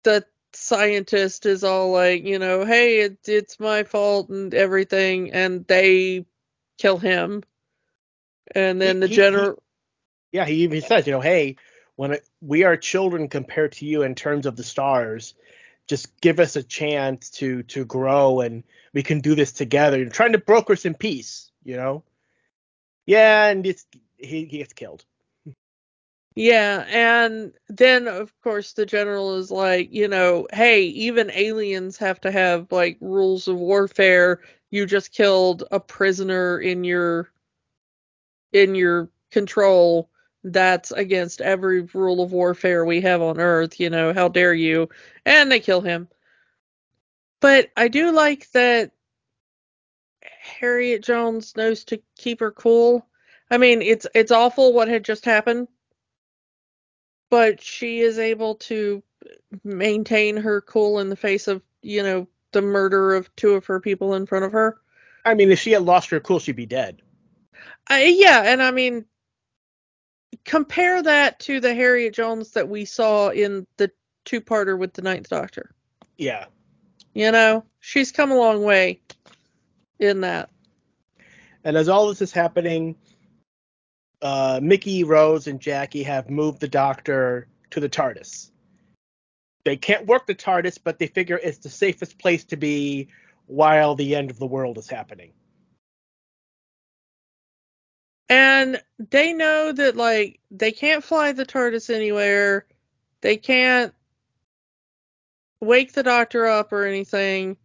the 0.04 0.24
scientist 0.54 1.46
is 1.46 1.64
all 1.64 1.92
like, 1.92 2.24
you 2.24 2.38
know, 2.38 2.64
hey, 2.64 3.00
it, 3.00 3.18
it's 3.28 3.60
my 3.60 3.84
fault 3.84 4.28
and 4.30 4.54
everything, 4.54 5.32
and 5.32 5.66
they 5.66 6.26
kill 6.78 6.98
him. 6.98 7.42
And 8.54 8.80
then 8.80 9.00
He- 9.00 9.00
the 9.00 9.08
general, 9.08 9.62
Yeah, 10.32 10.46
he 10.46 10.64
even 10.64 10.82
says, 10.82 11.06
you 11.06 11.12
know, 11.12 11.20
hey, 11.20 11.56
when 11.96 12.12
it, 12.12 12.28
we 12.40 12.64
are 12.64 12.76
children 12.76 13.28
compared 13.28 13.72
to 13.72 13.86
you 13.86 14.02
in 14.02 14.14
terms 14.14 14.46
of 14.46 14.56
the 14.56 14.64
stars, 14.64 15.34
just 15.88 16.20
give 16.20 16.40
us 16.40 16.56
a 16.56 16.62
chance 16.62 17.30
to 17.30 17.62
to 17.64 17.84
grow 17.84 18.40
and 18.40 18.64
we 18.94 19.02
can 19.02 19.20
do 19.20 19.34
this 19.34 19.52
together. 19.52 19.98
You're 19.98 20.10
trying 20.10 20.32
to 20.32 20.38
broker 20.38 20.76
some 20.76 20.94
peace, 20.94 21.50
you 21.64 21.76
know. 21.76 22.04
Yeah, 23.06 23.48
and 23.48 23.66
it's 23.66 23.86
he, 24.18 24.44
he 24.46 24.58
gets 24.58 24.72
killed. 24.74 25.04
Yeah, 26.34 26.84
and 26.88 27.52
then 27.68 28.08
of 28.08 28.32
course 28.42 28.72
the 28.72 28.86
general 28.86 29.36
is 29.36 29.50
like, 29.50 29.92
you 29.92 30.08
know, 30.08 30.46
hey, 30.52 30.82
even 30.84 31.30
aliens 31.30 31.96
have 31.98 32.20
to 32.22 32.30
have 32.30 32.72
like 32.72 32.98
rules 33.00 33.48
of 33.48 33.56
warfare. 33.58 34.40
You 34.70 34.86
just 34.86 35.12
killed 35.12 35.64
a 35.70 35.78
prisoner 35.80 36.58
in 36.58 36.84
your 36.84 37.30
in 38.52 38.74
your 38.74 39.10
control. 39.30 40.10
That's 40.44 40.90
against 40.90 41.40
every 41.40 41.82
rule 41.82 42.22
of 42.22 42.32
warfare 42.32 42.84
we 42.84 43.00
have 43.02 43.22
on 43.22 43.38
Earth. 43.38 43.78
You 43.78 43.90
know, 43.90 44.12
how 44.12 44.28
dare 44.28 44.54
you? 44.54 44.88
And 45.24 45.50
they 45.52 45.60
kill 45.60 45.80
him. 45.82 46.08
But 47.40 47.70
I 47.76 47.88
do 47.88 48.10
like 48.12 48.50
that 48.52 48.92
Harriet 50.40 51.02
Jones 51.02 51.56
knows 51.56 51.84
to 51.84 52.02
keep 52.16 52.40
her 52.40 52.50
cool. 52.50 53.06
I 53.50 53.58
mean, 53.58 53.82
it's 53.82 54.06
it's 54.14 54.32
awful 54.32 54.72
what 54.72 54.88
had 54.88 55.04
just 55.04 55.24
happened, 55.24 55.68
but 57.32 57.62
she 57.62 58.00
is 58.00 58.18
able 58.18 58.56
to 58.56 59.02
maintain 59.64 60.36
her 60.36 60.60
cool 60.60 60.98
in 60.98 61.08
the 61.08 61.16
face 61.16 61.48
of, 61.48 61.62
you 61.80 62.02
know, 62.02 62.28
the 62.50 62.60
murder 62.60 63.14
of 63.14 63.34
two 63.36 63.52
of 63.52 63.64
her 63.64 63.80
people 63.80 64.12
in 64.12 64.26
front 64.26 64.44
of 64.44 64.52
her. 64.52 64.76
I 65.24 65.32
mean, 65.32 65.50
if 65.50 65.58
she 65.58 65.70
had 65.70 65.80
lost 65.80 66.10
her 66.10 66.20
cool, 66.20 66.40
she'd 66.40 66.56
be 66.56 66.66
dead. 66.66 67.00
I, 67.88 68.04
yeah, 68.04 68.42
and 68.44 68.62
I 68.62 68.70
mean, 68.70 69.06
compare 70.44 71.02
that 71.02 71.40
to 71.40 71.58
the 71.58 71.74
Harriet 71.74 72.12
Jones 72.12 72.50
that 72.50 72.68
we 72.68 72.84
saw 72.84 73.30
in 73.30 73.66
the 73.78 73.90
two-parter 74.26 74.76
with 74.76 74.92
the 74.92 75.00
Ninth 75.00 75.30
Doctor. 75.30 75.74
Yeah. 76.18 76.44
You 77.14 77.32
know, 77.32 77.64
she's 77.80 78.12
come 78.12 78.30
a 78.30 78.36
long 78.36 78.62
way 78.62 79.00
in 79.98 80.20
that. 80.20 80.50
And 81.64 81.78
as 81.78 81.88
all 81.88 82.08
this 82.08 82.20
is 82.20 82.32
happening, 82.32 82.94
uh, 84.22 84.60
Mickey, 84.62 85.04
Rose, 85.04 85.46
and 85.48 85.60
Jackie 85.60 86.04
have 86.04 86.30
moved 86.30 86.60
the 86.60 86.68
doctor 86.68 87.48
to 87.70 87.80
the 87.80 87.88
TARDIS. 87.88 88.50
They 89.64 89.76
can't 89.76 90.06
work 90.06 90.26
the 90.26 90.34
TARDIS, 90.34 90.78
but 90.82 90.98
they 90.98 91.08
figure 91.08 91.38
it's 91.42 91.58
the 91.58 91.68
safest 91.68 92.18
place 92.18 92.44
to 92.46 92.56
be 92.56 93.08
while 93.46 93.94
the 93.94 94.14
end 94.14 94.30
of 94.30 94.38
the 94.38 94.46
world 94.46 94.78
is 94.78 94.88
happening. 94.88 95.32
And 98.28 98.80
they 99.10 99.32
know 99.32 99.72
that 99.72 99.96
like 99.96 100.40
they 100.50 100.72
can't 100.72 101.04
fly 101.04 101.32
the 101.32 101.44
TARDIS 101.44 101.94
anywhere. 101.94 102.66
They 103.20 103.36
can't 103.36 103.92
wake 105.60 105.92
the 105.92 106.02
doctor 106.02 106.46
up 106.46 106.72
or 106.72 106.86
anything. 106.86 107.56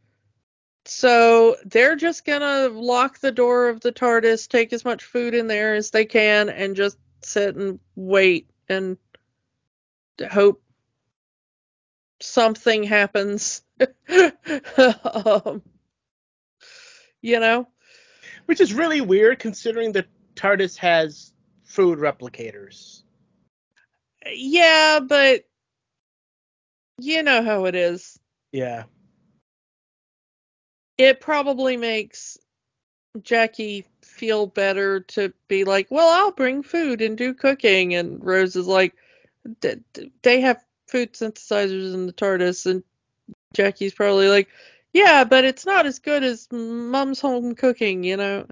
So 0.87 1.57
they're 1.65 1.95
just 1.97 2.23
gonna 2.25 2.69
lock 2.69 3.19
the 3.19 3.31
door 3.31 3.67
of 3.67 3.81
the 3.81 3.91
TARDIS, 3.91 4.47
take 4.47 4.71
as 4.71 4.85
much 4.85 5.03
food 5.03 5.33
in 5.33 5.47
there 5.47 5.75
as 5.75 5.91
they 5.91 6.05
can, 6.05 6.49
and 6.49 6.75
just 6.75 6.97
sit 7.21 7.55
and 7.55 7.79
wait 7.95 8.49
and 8.69 8.97
hope 10.31 10.61
something 12.21 12.83
happens. 12.83 13.63
um, 15.03 15.61
you 17.21 17.39
know? 17.39 17.67
Which 18.45 18.61
is 18.61 18.73
really 18.73 19.01
weird 19.01 19.39
considering 19.39 19.91
the 19.91 20.05
TARDIS 20.35 20.77
has 20.77 21.33
food 21.65 21.99
replicators. 21.99 23.03
Yeah, 24.25 25.01
but 25.01 25.43
you 26.99 27.23
know 27.23 27.43
how 27.43 27.65
it 27.65 27.75
is. 27.75 28.17
Yeah. 28.51 28.83
It 30.97 31.21
probably 31.21 31.77
makes 31.77 32.37
Jackie 33.21 33.85
feel 34.01 34.47
better 34.47 35.01
to 35.01 35.33
be 35.47 35.63
like, 35.63 35.87
well, 35.89 36.09
I'll 36.09 36.31
bring 36.31 36.63
food 36.63 37.01
and 37.01 37.17
do 37.17 37.33
cooking. 37.33 37.93
And 37.95 38.23
Rose 38.23 38.55
is 38.55 38.67
like, 38.67 38.95
"D- 39.61 39.75
d- 39.93 40.11
they 40.21 40.41
have 40.41 40.63
food 40.87 41.13
synthesizers 41.13 41.93
in 41.93 42.05
the 42.07 42.13
TARDIS. 42.13 42.65
And 42.65 42.83
Jackie's 43.53 43.93
probably 43.93 44.27
like, 44.27 44.49
yeah, 44.93 45.23
but 45.23 45.45
it's 45.45 45.65
not 45.65 45.85
as 45.85 45.99
good 45.99 46.23
as 46.23 46.47
mom's 46.51 47.19
home 47.19 47.55
cooking, 47.55 48.03
you 48.03 48.17
know? 48.17 48.47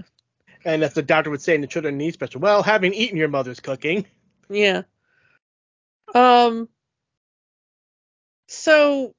And 0.63 0.83
as 0.83 0.93
the 0.93 1.01
doctor 1.01 1.29
would 1.29 1.41
say 1.41 1.55
in 1.55 1.61
the 1.61 1.67
children 1.67 1.97
need 1.97 2.13
special, 2.13 2.41
well, 2.41 2.63
having 2.63 2.93
eaten 2.93 3.17
your 3.17 3.27
mother's 3.27 3.59
cooking. 3.59 4.05
Yeah. 4.49 4.83
Um 6.13 6.69
so 8.47 9.15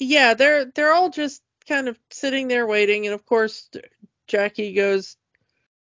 yeah, 0.00 0.34
they're 0.34 0.64
they're 0.64 0.92
all 0.92 1.10
just 1.10 1.42
kind 1.68 1.88
of 1.88 1.98
sitting 2.10 2.48
there 2.48 2.66
waiting 2.66 3.06
and 3.06 3.14
of 3.14 3.24
course 3.26 3.70
Jackie 4.26 4.72
goes, 4.72 5.16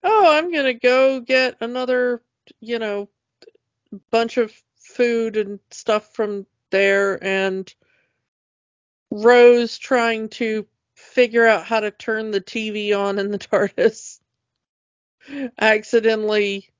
"Oh, 0.02 0.32
I'm 0.32 0.50
going 0.50 0.64
to 0.64 0.74
go 0.74 1.20
get 1.20 1.56
another, 1.60 2.22
you 2.60 2.78
know, 2.78 3.08
bunch 4.10 4.38
of 4.38 4.52
food 4.78 5.36
and 5.36 5.60
stuff 5.70 6.14
from 6.14 6.46
there 6.70 7.22
and 7.22 7.72
Rose 9.10 9.78
trying 9.78 10.30
to 10.30 10.66
figure 10.94 11.46
out 11.46 11.64
how 11.64 11.80
to 11.80 11.90
turn 11.90 12.30
the 12.30 12.40
TV 12.40 12.96
on 12.98 13.18
in 13.18 13.30
the 13.30 13.38
TARDIS 13.38 14.20
accidentally 15.58 16.70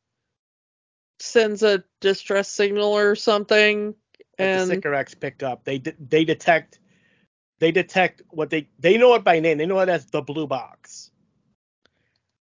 sends 1.18 1.62
a 1.62 1.84
distress 2.01 2.49
signal 2.49 2.93
or 2.93 3.14
something 3.14 3.95
and 4.39 4.70
the 4.70 4.74
Sycorax 4.74 5.14
picked 5.14 5.43
up. 5.43 5.64
They 5.64 5.78
de- 5.78 5.95
they 5.99 6.24
detect 6.24 6.78
they 7.59 7.72
detect 7.72 8.22
what 8.30 8.50
they 8.50 8.68
they 8.78 8.98
know 8.98 9.14
it 9.14 9.24
by 9.24 9.40
name. 9.40 9.59
They 9.59 9.66
know 9.66 9.80
it 9.80 9.88
as 9.88 10.07
the 10.07 10.22
blue 10.22 10.46
box. 10.46 11.11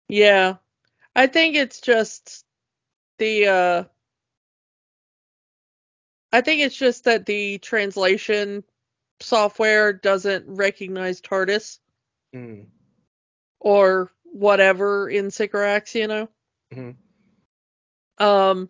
yeah 0.07 0.55
i 1.15 1.27
think 1.27 1.55
it's 1.55 1.81
just 1.81 2.45
the 3.19 3.47
uh 3.47 3.83
i 6.31 6.41
think 6.41 6.61
it's 6.61 6.75
just 6.75 7.05
that 7.05 7.25
the 7.25 7.57
translation 7.59 8.63
software 9.19 9.93
doesn't 9.93 10.45
recognize 10.47 11.21
tardis 11.21 11.79
Mm. 12.33 12.67
or 13.59 14.11
whatever 14.25 15.09
in 15.09 15.31
sycorax 15.31 15.95
you 15.95 16.07
know 16.07 16.27
Mhm. 16.71 16.97
um 18.17 18.69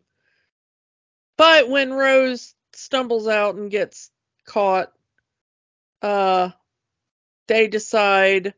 but 1.37 1.69
when 1.69 1.93
rose 1.93 2.55
stumbles 2.73 3.27
out 3.27 3.55
and 3.55 3.71
gets 3.71 4.11
caught 4.45 4.91
uh 6.03 6.51
they 7.47 7.67
decide 7.67 8.53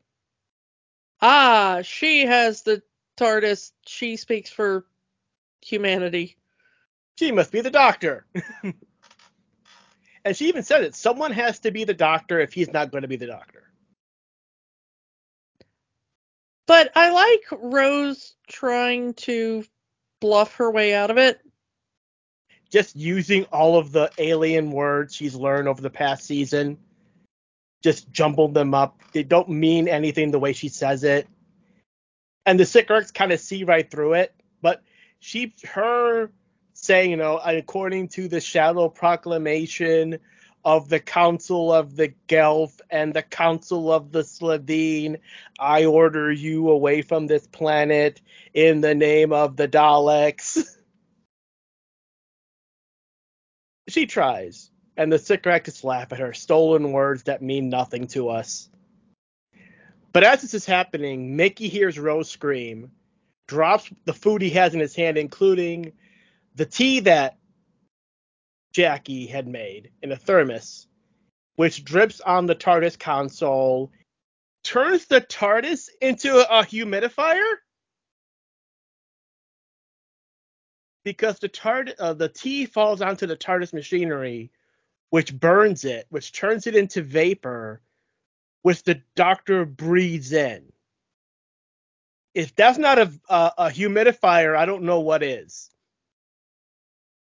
ah 1.21 1.81
she 1.83 2.25
has 2.25 2.63
the 2.63 2.81
tardis 3.17 3.71
she 3.87 4.17
speaks 4.17 4.49
for 4.49 4.85
humanity 5.63 6.37
She 7.19 7.31
must 7.31 7.51
be 7.51 7.61
the 7.61 7.71
doctor. 7.71 8.25
and 10.25 10.35
she 10.37 10.49
even 10.49 10.63
said 10.63 10.83
it. 10.83 10.95
Someone 10.95 11.31
has 11.31 11.59
to 11.61 11.71
be 11.71 11.83
the 11.85 11.93
doctor 11.93 12.39
if 12.39 12.53
he's 12.53 12.71
not 12.73 12.91
going 12.91 13.03
to 13.03 13.07
be 13.09 13.17
the 13.17 13.27
doctor. 13.27 13.63
but 16.67 16.91
i 16.95 17.11
like 17.11 17.43
rose 17.61 18.35
trying 18.47 19.13
to 19.15 19.63
bluff 20.21 20.55
her 20.55 20.71
way 20.71 20.93
out 20.93 21.11
of 21.11 21.17
it 21.17 21.39
Just 22.71 22.95
using 22.95 23.45
all 23.45 23.77
of 23.77 23.91
the 23.91 24.11
alien 24.17 24.71
words 24.71 25.15
she's 25.15 25.35
learned 25.35 25.67
over 25.67 25.81
the 25.81 25.89
past 25.89 26.25
season, 26.25 26.77
just 27.83 28.11
jumbled 28.11 28.53
them 28.53 28.73
up. 28.73 28.99
They 29.11 29.23
don't 29.23 29.49
mean 29.49 29.87
anything 29.87 30.31
the 30.31 30.39
way 30.39 30.53
she 30.53 30.69
says 30.69 31.03
it. 31.03 31.27
And 32.45 32.59
the 32.59 32.65
sick 32.65 32.85
Sycorax 32.85 33.11
kind 33.11 33.31
of 33.31 33.39
see 33.39 33.63
right 33.63 33.89
through 33.89 34.13
it. 34.13 34.33
But 34.61 34.83
she, 35.19 35.53
her 35.71 36.31
saying, 36.73 37.11
you 37.11 37.17
know, 37.17 37.39
according 37.43 38.09
to 38.09 38.27
the 38.27 38.39
Shadow 38.39 38.89
Proclamation 38.89 40.19
of 40.63 40.89
the 40.89 40.99
Council 40.99 41.71
of 41.71 41.95
the 41.95 42.13
Gelth 42.27 42.81
and 42.89 43.13
the 43.13 43.21
Council 43.21 43.91
of 43.91 44.11
the 44.11 44.23
Slitheen, 44.23 45.19
I 45.59 45.85
order 45.85 46.31
you 46.31 46.69
away 46.69 47.03
from 47.03 47.27
this 47.27 47.47
planet 47.47 48.21
in 48.53 48.81
the 48.81 48.95
name 48.95 49.31
of 49.31 49.55
the 49.55 49.67
Daleks. 49.67 50.65
she 53.87 54.07
tries, 54.07 54.71
and 54.97 55.11
the 55.11 55.19
sick 55.19 55.39
Sycorax 55.39 55.83
laugh 55.83 56.11
at 56.13 56.19
her 56.19 56.33
stolen 56.33 56.91
words 56.91 57.23
that 57.23 57.41
mean 57.41 57.69
nothing 57.69 58.07
to 58.07 58.29
us. 58.29 58.69
But 60.13 60.23
as 60.23 60.41
this 60.41 60.53
is 60.53 60.65
happening, 60.65 61.35
Mickey 61.35 61.67
hears 61.67 61.99
Rose 61.99 62.29
scream, 62.29 62.91
drops 63.47 63.89
the 64.05 64.13
food 64.13 64.41
he 64.41 64.49
has 64.51 64.73
in 64.73 64.79
his 64.79 64.95
hand, 64.95 65.17
including 65.17 65.91
the 66.55 66.65
tea 66.65 67.01
that 67.01 67.37
Jackie 68.73 69.25
had 69.25 69.47
made 69.47 69.91
in 70.01 70.11
a 70.11 70.17
thermos, 70.17 70.87
which 71.55 71.83
drips 71.83 72.21
on 72.21 72.45
the 72.45 72.55
TARDIS 72.55 72.97
console, 72.97 73.91
turns 74.63 75.05
the 75.05 75.21
TARDIS 75.21 75.89
into 76.01 76.37
a 76.39 76.63
humidifier. 76.63 77.55
Because 81.03 81.39
the 81.39 81.49
tard 81.49 81.93
uh, 81.99 82.13
the 82.13 82.29
tea 82.29 82.65
falls 82.65 83.01
onto 83.01 83.27
the 83.27 83.37
TARDIS 83.37 83.73
machinery, 83.73 84.49
which 85.15 85.33
burns 85.39 85.85
it, 85.85 86.05
which 86.09 86.33
turns 86.33 86.67
it 86.67 86.75
into 86.75 87.01
vapor, 87.01 87.79
which 88.63 88.83
the 88.83 89.01
Doctor 89.15 89.63
breathes 89.63 90.33
in. 90.33 90.61
If 92.33 92.53
that's 92.53 92.77
not 92.77 92.99
a, 92.99 93.09
a, 93.29 93.51
a 93.57 93.65
humidifier, 93.67 94.57
I 94.57 94.65
don't 94.65 94.83
know 94.83 94.99
what 94.99 95.23
is. 95.23 95.69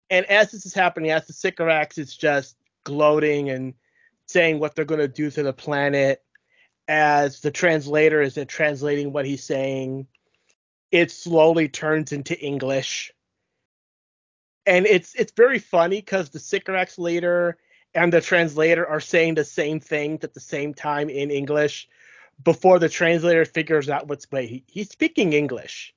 And 0.09 0.25
as 0.25 0.49
this 0.49 0.65
is 0.65 0.73
happening, 0.73 1.11
as 1.11 1.27
the 1.27 1.33
Sycorax 1.33 1.99
is 1.99 2.17
just 2.17 2.55
gloating 2.83 3.51
and 3.51 3.75
saying 4.25 4.57
what 4.57 4.73
they're 4.73 4.85
going 4.85 4.99
to 4.99 5.07
do 5.07 5.29
to 5.29 5.43
the 5.43 5.53
planet, 5.53 6.23
as 6.87 7.41
the 7.41 7.51
translator 7.51 8.23
is 8.23 8.39
translating 8.47 9.13
what 9.13 9.27
he's 9.27 9.43
saying, 9.43 10.07
it 10.89 11.11
slowly 11.11 11.69
turns 11.69 12.11
into 12.11 12.35
English. 12.43 13.11
And 14.65 14.87
it's 14.87 15.13
it's 15.13 15.33
very 15.33 15.59
funny 15.59 15.97
because 15.97 16.31
the 16.31 16.39
Sycorax 16.39 16.97
leader 16.97 17.59
and 17.95 18.11
the 18.11 18.21
translator 18.21 18.87
are 18.87 18.99
saying 18.99 19.35
the 19.35 19.45
same 19.45 19.79
thing 19.79 20.19
at 20.23 20.33
the 20.33 20.39
same 20.39 20.73
time 20.73 21.09
in 21.09 21.31
English 21.31 21.87
before 22.43 22.79
the 22.79 22.89
translator 22.89 23.45
figures 23.45 23.89
out 23.89 24.07
what's 24.07 24.29
wait 24.31 24.49
he, 24.49 24.63
he's 24.67 24.89
speaking 24.89 25.33
English. 25.33 25.93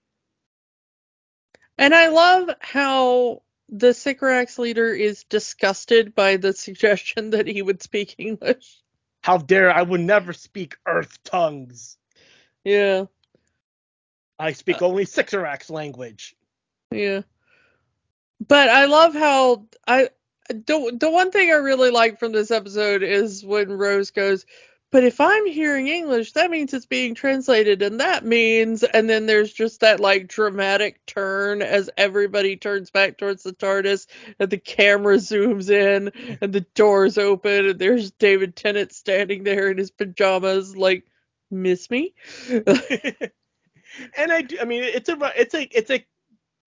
And 1.78 1.94
I 1.94 2.08
love 2.08 2.50
how 2.60 3.42
the 3.68 3.92
Sycorax 3.92 4.58
leader 4.58 4.92
is 4.92 5.24
disgusted 5.24 6.14
by 6.14 6.36
the 6.36 6.52
suggestion 6.52 7.30
that 7.30 7.46
he 7.46 7.62
would 7.62 7.82
speak 7.82 8.14
English. 8.18 8.80
How 9.22 9.38
dare 9.38 9.72
I 9.72 9.82
would 9.82 10.00
never 10.00 10.32
speak 10.32 10.76
Earth 10.86 11.18
tongues. 11.24 11.98
Yeah. 12.64 13.06
I 14.38 14.52
speak 14.52 14.82
uh, 14.82 14.86
only 14.86 15.04
Sycorax 15.04 15.70
language. 15.70 16.36
Yeah. 16.90 17.22
But 18.46 18.68
I 18.68 18.84
love 18.84 19.14
how 19.14 19.66
I 19.86 20.10
the 20.48 20.96
the 20.98 21.10
one 21.10 21.30
thing 21.30 21.50
I 21.50 21.54
really 21.54 21.90
like 21.90 22.18
from 22.18 22.32
this 22.32 22.50
episode 22.50 23.02
is 23.02 23.44
when 23.44 23.72
Rose 23.72 24.10
goes, 24.10 24.46
but 24.92 25.02
if 25.02 25.20
I'm 25.20 25.46
hearing 25.46 25.88
English, 25.88 26.32
that 26.32 26.50
means 26.50 26.72
it's 26.72 26.86
being 26.86 27.14
translated, 27.14 27.82
and 27.82 27.98
that 28.00 28.24
means, 28.24 28.84
and 28.84 29.10
then 29.10 29.26
there's 29.26 29.52
just 29.52 29.80
that 29.80 29.98
like 29.98 30.28
dramatic 30.28 31.04
turn 31.06 31.60
as 31.60 31.90
everybody 31.96 32.56
turns 32.56 32.90
back 32.90 33.18
towards 33.18 33.42
the 33.42 33.52
TARDIS, 33.52 34.06
and 34.38 34.48
the 34.48 34.58
camera 34.58 35.16
zooms 35.16 35.70
in, 35.70 36.12
and 36.40 36.52
the 36.52 36.64
doors 36.74 37.18
open, 37.18 37.66
and 37.66 37.78
there's 37.78 38.12
David 38.12 38.54
Tennant 38.54 38.92
standing 38.92 39.42
there 39.42 39.70
in 39.70 39.76
his 39.76 39.90
pajamas, 39.90 40.76
like, 40.76 41.04
miss 41.50 41.90
me. 41.90 42.14
and 42.48 42.62
I, 44.16 44.42
do, 44.42 44.58
I 44.60 44.64
mean, 44.64 44.84
it's 44.84 45.08
a, 45.08 45.18
it's 45.36 45.54
a, 45.54 45.62
it's 45.76 45.90
a 45.90 46.06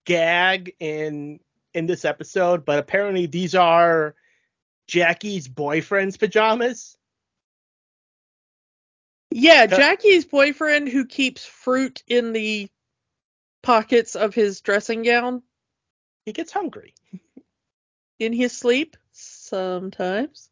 gag 0.04 0.74
in 0.78 1.40
in 1.74 1.86
this 1.86 2.04
episode, 2.04 2.64
but 2.64 2.78
apparently 2.78 3.26
these 3.26 3.54
are 3.54 4.14
Jackie's 4.86 5.48
boyfriend's 5.48 6.16
pajamas. 6.16 6.96
Yeah, 9.30 9.66
Jackie's 9.66 10.24
boyfriend 10.24 10.88
who 10.88 11.06
keeps 11.06 11.44
fruit 11.44 12.02
in 12.08 12.32
the 12.32 12.68
pockets 13.62 14.16
of 14.16 14.34
his 14.34 14.60
dressing 14.60 15.02
gown. 15.02 15.42
He 16.26 16.32
gets 16.32 16.52
hungry. 16.52 16.94
In 18.18 18.32
his 18.32 18.56
sleep, 18.56 18.96
sometimes. 19.12 20.50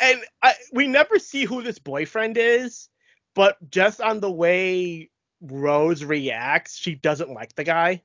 And 0.00 0.20
I, 0.42 0.54
we 0.72 0.86
never 0.86 1.18
see 1.18 1.44
who 1.44 1.62
this 1.62 1.78
boyfriend 1.78 2.36
is, 2.36 2.88
but 3.34 3.56
just 3.70 4.00
on 4.00 4.20
the 4.20 4.30
way 4.30 5.10
Rose 5.40 6.04
reacts, 6.04 6.76
she 6.76 6.94
doesn't 6.94 7.30
like 7.30 7.54
the 7.54 7.64
guy. 7.64 8.02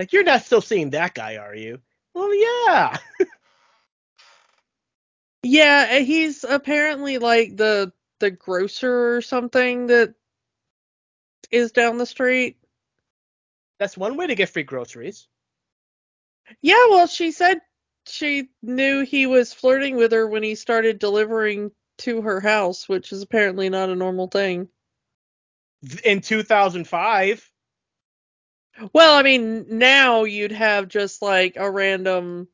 Like, 0.00 0.14
you're 0.14 0.24
not 0.24 0.46
still 0.46 0.62
seeing 0.62 0.88
that 0.90 1.12
guy, 1.12 1.36
are 1.36 1.54
you? 1.54 1.78
Well, 2.14 2.34
yeah. 2.34 2.96
yeah, 5.42 5.98
he's 5.98 6.42
apparently 6.42 7.18
like 7.18 7.58
the 7.58 7.92
the 8.18 8.30
grocer 8.30 9.16
or 9.16 9.20
something 9.20 9.88
that 9.88 10.14
is 11.50 11.72
down 11.72 11.98
the 11.98 12.06
street. 12.06 12.56
That's 13.78 13.94
one 13.94 14.16
way 14.16 14.28
to 14.28 14.34
get 14.34 14.48
free 14.48 14.62
groceries. 14.62 15.28
Yeah, 16.62 16.86
well, 16.88 17.06
she 17.06 17.30
said 17.30 17.60
she 18.06 18.48
knew 18.62 19.04
he 19.04 19.26
was 19.26 19.52
flirting 19.52 19.96
with 19.96 20.12
her 20.12 20.26
when 20.26 20.42
he 20.42 20.54
started 20.54 20.98
delivering 20.98 21.72
to 21.98 22.22
her 22.22 22.40
house, 22.40 22.88
which 22.88 23.12
is 23.12 23.20
apparently 23.20 23.68
not 23.68 23.90
a 23.90 23.94
normal 23.94 24.28
thing. 24.28 24.70
In 26.02 26.22
2005. 26.22 27.50
Well, 28.92 29.14
I 29.14 29.22
mean, 29.22 29.66
now 29.78 30.24
you'd 30.24 30.52
have 30.52 30.88
just 30.88 31.22
like 31.22 31.56
a 31.56 31.70
random, 31.70 32.48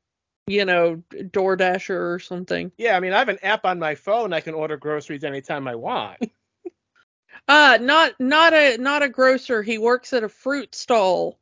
you 0.46 0.64
know, 0.64 1.02
DoorDasher 1.10 2.14
or 2.14 2.18
something. 2.18 2.72
Yeah, 2.76 2.96
I 2.96 3.00
mean, 3.00 3.12
I 3.12 3.18
have 3.18 3.28
an 3.28 3.38
app 3.42 3.64
on 3.64 3.78
my 3.78 3.94
phone. 3.94 4.32
I 4.32 4.40
can 4.40 4.54
order 4.54 4.76
groceries 4.76 5.24
anytime 5.24 5.68
I 5.68 5.74
want. 5.74 6.18
uh, 7.48 7.78
not 7.80 8.18
not 8.18 8.54
a 8.54 8.76
not 8.78 9.02
a 9.02 9.08
grocer. 9.08 9.62
He 9.62 9.78
works 9.78 10.12
at 10.12 10.24
a 10.24 10.28
fruit 10.28 10.74
stall, 10.74 11.38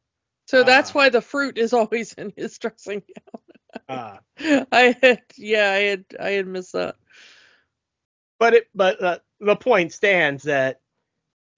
so 0.46 0.60
uh, 0.60 0.64
that's 0.64 0.94
why 0.94 1.08
the 1.08 1.22
fruit 1.22 1.58
is 1.58 1.72
always 1.72 2.12
in 2.14 2.32
his 2.36 2.58
dressing 2.58 3.02
gown. 3.88 3.88
uh, 3.88 4.16
I 4.72 4.96
had 5.02 5.22
yeah, 5.36 5.70
I 5.70 5.80
had 5.80 6.04
I 6.20 6.30
had 6.30 6.46
missed 6.46 6.72
that. 6.72 6.96
But 8.38 8.54
it 8.54 8.68
but 8.74 9.02
uh, 9.02 9.18
the 9.40 9.56
point 9.56 9.92
stands 9.92 10.42
that 10.44 10.80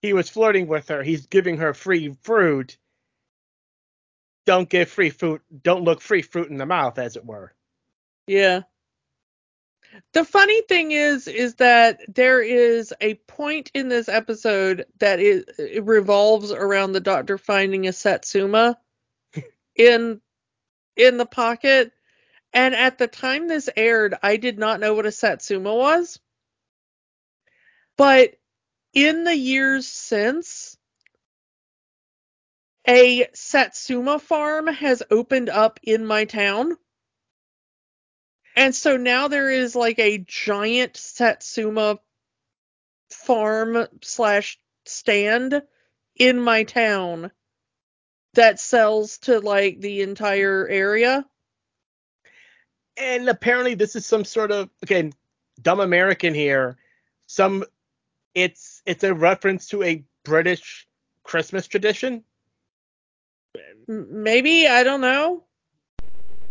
he 0.03 0.13
was 0.13 0.29
flirting 0.29 0.69
with 0.69 0.89
her. 0.89 1.03
He's 1.03 1.27
giving 1.27 1.57
her 1.59 1.75
free 1.75 2.15
fruit 2.23 2.77
don't 4.47 4.69
give 4.69 4.89
free 4.89 5.11
fruit 5.11 5.43
don't 5.63 5.85
look 5.85 6.01
free 6.01 6.23
fruit 6.23 6.49
in 6.49 6.57
the 6.57 6.67
mouth 6.67 6.99
as 6.99 7.17
it 7.17 7.27
were. 7.27 7.53
Yeah. 8.27 8.63
The 10.13 10.25
funny 10.25 10.63
thing 10.63 10.93
is 10.93 11.27
is 11.29 11.57
that 11.57 12.01
there 12.09 12.41
is 12.43 12.95
a 13.01 13.15
point 13.15 13.71
in 13.75 13.89
this 13.89 14.09
episode 14.09 14.87
that 14.99 15.21
is, 15.21 15.45
it 15.59 15.85
revolves 15.85 16.53
around 16.53 16.93
the 16.93 17.01
doctor 17.01 17.39
finding 17.39 17.87
a 17.87 17.93
satsuma 17.93 18.79
in 19.77 20.21
in 20.97 21.17
the 21.17 21.27
pocket. 21.27 21.93
And 22.53 22.75
at 22.75 22.97
the 22.97 23.07
time 23.07 23.49
this 23.49 23.69
aired 23.77 24.15
i 24.23 24.37
did 24.37 24.59
not 24.59 24.81
know 24.81 24.95
what 24.95 25.07
a 25.07 25.13
satsuma 25.13 25.75
was. 25.75 26.19
But 27.99 28.37
in 28.93 29.25
the 29.25 29.37
years 29.37 29.87
since 29.87 30.77
a 32.89 33.27
Satsuma 33.35 34.19
farm 34.19 34.67
has 34.69 35.03
opened 35.11 35.49
up 35.49 35.81
in 35.83 36.07
my 36.07 36.25
town. 36.25 36.77
And 38.55 38.75
so 38.75 38.97
now 38.97 39.29
there 39.29 39.51
is 39.51 39.77
like 39.77 39.99
a 39.99 40.19
giant 40.19 40.97
Satsuma 40.97 41.99
farm 43.11 43.87
slash 44.03 44.59
stand 44.85 45.63
in 46.17 46.41
my 46.41 46.65
town 46.65 47.31
that 48.35 48.61
sells 48.61 49.19
to 49.19 49.41
like 49.41 49.81
the 49.81 50.03
entire 50.03 50.67
area. 50.69 51.27
And 52.97 53.29
apparently 53.29 53.75
this 53.75 53.97
is 53.97 54.07
some 54.07 54.25
sort 54.25 54.53
of 54.53 54.71
again, 54.83 55.13
dumb 55.61 55.81
American 55.81 56.35
here. 56.35 56.77
Some 57.27 57.65
it's 58.35 58.83
it's 58.87 59.05
a 59.05 59.15
reference 59.15 59.69
to 59.69 59.83
a 59.83 60.05
British 60.25 60.87
Christmas 61.25 61.67
tradition. 61.67 62.25
Maybe, 63.89 64.67
I 64.67 64.83
don't 64.83 65.01
know. 65.01 65.45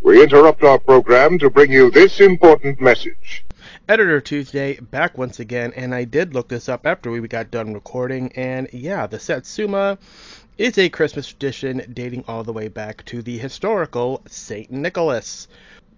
We 0.02 0.24
interrupt 0.24 0.64
our 0.64 0.80
program 0.80 1.38
to 1.40 1.50
bring 1.50 1.72
you 1.72 1.92
this 1.92 2.22
important 2.22 2.80
message. 2.80 3.44
Editor 3.90 4.22
Tuesday 4.22 4.80
back 4.80 5.18
once 5.18 5.40
again, 5.40 5.74
and 5.76 5.94
I 5.94 6.06
did 6.06 6.34
look 6.34 6.48
this 6.48 6.70
up 6.70 6.86
after 6.86 7.12
we 7.12 7.28
got 7.28 7.52
done 7.52 7.74
recording, 7.74 8.32
and 8.36 8.70
yeah, 8.72 9.06
the 9.06 9.20
Satsuma 9.20 9.98
is 10.58 10.78
a 10.78 10.88
Christmas 10.90 11.28
tradition 11.28 11.82
dating 11.94 12.24
all 12.28 12.44
the 12.44 12.54
way 12.54 12.70
back 12.70 13.04
to 13.06 13.22
the 13.22 13.38
historical 13.38 14.22
St. 14.28 14.72
Nicholas. 14.72 15.50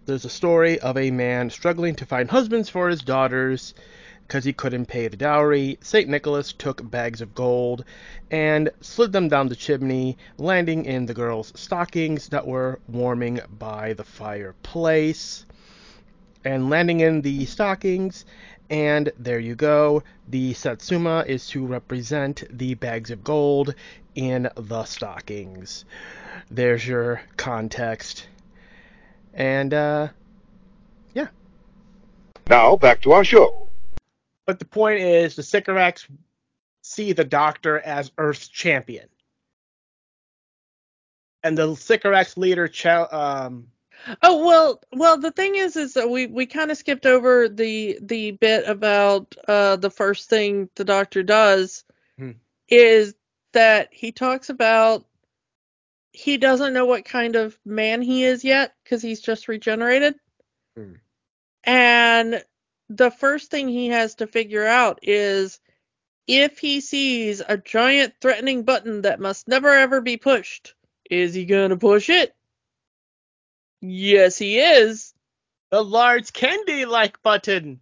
There's 0.05 0.25
a 0.25 0.29
story 0.29 0.79
of 0.79 0.97
a 0.97 1.11
man 1.11 1.51
struggling 1.51 1.93
to 1.95 2.05
find 2.05 2.31
husbands 2.31 2.69
for 2.69 2.89
his 2.89 3.01
daughters 3.01 3.75
because 4.28 4.43
he 4.43 4.51
couldn't 4.51 4.88
pay 4.88 5.07
the 5.07 5.15
dowry, 5.15 5.78
St. 5.80 6.09
Nicholas 6.09 6.51
took 6.51 6.89
bags 6.91 7.21
of 7.21 7.34
gold 7.34 7.86
and 8.30 8.69
slid 8.82 9.13
them 9.13 9.30
down 9.30 9.47
the 9.47 9.55
chimney, 9.55 10.17
landing 10.38 10.84
in 10.84 11.05
the 11.05 11.13
girls' 11.13 11.53
stockings 11.55 12.28
that 12.28 12.45
were 12.45 12.80
warming 12.89 13.39
by 13.57 13.93
the 13.93 14.03
fireplace. 14.03 15.45
And 16.43 16.69
landing 16.69 16.99
in 16.99 17.21
the 17.21 17.45
stockings, 17.45 18.25
And 18.69 19.13
there 19.17 19.39
you 19.39 19.55
go. 19.55 20.03
The 20.28 20.53
Satsuma 20.53 21.23
is 21.25 21.47
to 21.49 21.65
represent 21.65 22.43
the 22.49 22.73
bags 22.73 23.11
of 23.11 23.23
gold 23.23 23.75
in 24.13 24.49
the 24.55 24.84
stockings. 24.84 25.86
There's 26.51 26.86
your 26.86 27.21
context. 27.38 28.28
And, 29.34 29.73
uh, 29.73 30.09
yeah. 31.13 31.28
Now, 32.49 32.75
back 32.75 33.01
to 33.03 33.13
our 33.13 33.23
show. 33.23 33.66
But 34.47 34.59
the 34.59 34.65
point 34.65 35.01
is, 35.01 35.35
the 35.35 35.43
Sycorax 35.43 36.07
see 36.81 37.11
the 37.11 37.25
Doctor 37.25 37.79
as 37.79 38.11
Earth's 38.17 38.47
champion. 38.47 39.09
And 41.43 41.57
the 41.57 41.75
Sycorax 41.75 42.37
leader, 42.37 42.69
um, 43.11 43.67
Oh 44.21 44.45
well, 44.45 44.81
well 44.93 45.17
the 45.17 45.31
thing 45.31 45.55
is, 45.55 45.75
is 45.75 45.93
that 45.93 46.09
we 46.09 46.27
we 46.27 46.45
kind 46.45 46.71
of 46.71 46.77
skipped 46.77 47.05
over 47.05 47.49
the 47.49 47.99
the 48.01 48.31
bit 48.31 48.67
about 48.67 49.35
uh 49.47 49.75
the 49.75 49.89
first 49.89 50.29
thing 50.29 50.69
the 50.75 50.85
doctor 50.85 51.23
does 51.23 51.83
hmm. 52.17 52.31
is 52.69 53.15
that 53.53 53.89
he 53.91 54.11
talks 54.11 54.49
about 54.49 55.05
he 56.13 56.37
doesn't 56.37 56.73
know 56.73 56.85
what 56.85 57.05
kind 57.05 57.35
of 57.35 57.57
man 57.65 58.01
he 58.01 58.23
is 58.23 58.43
yet 58.43 58.75
because 58.83 59.01
he's 59.01 59.19
just 59.19 59.47
regenerated, 59.47 60.15
hmm. 60.75 60.93
and 61.63 62.43
the 62.89 63.11
first 63.11 63.51
thing 63.51 63.67
he 63.67 63.88
has 63.89 64.15
to 64.15 64.27
figure 64.27 64.65
out 64.65 64.99
is 65.03 65.59
if 66.27 66.59
he 66.59 66.81
sees 66.81 67.41
a 67.47 67.57
giant 67.57 68.13
threatening 68.21 68.63
button 68.63 69.01
that 69.01 69.19
must 69.19 69.47
never 69.47 69.69
ever 69.73 70.01
be 70.01 70.17
pushed, 70.17 70.73
is 71.09 71.33
he 71.33 71.45
gonna 71.45 71.77
push 71.77 72.09
it? 72.09 72.35
Yes, 73.81 74.38
he 74.38 74.59
is. 74.59 75.13
The 75.71 75.83
large 75.83 76.33
candy 76.33 76.85
like 76.85 77.21
button. 77.23 77.81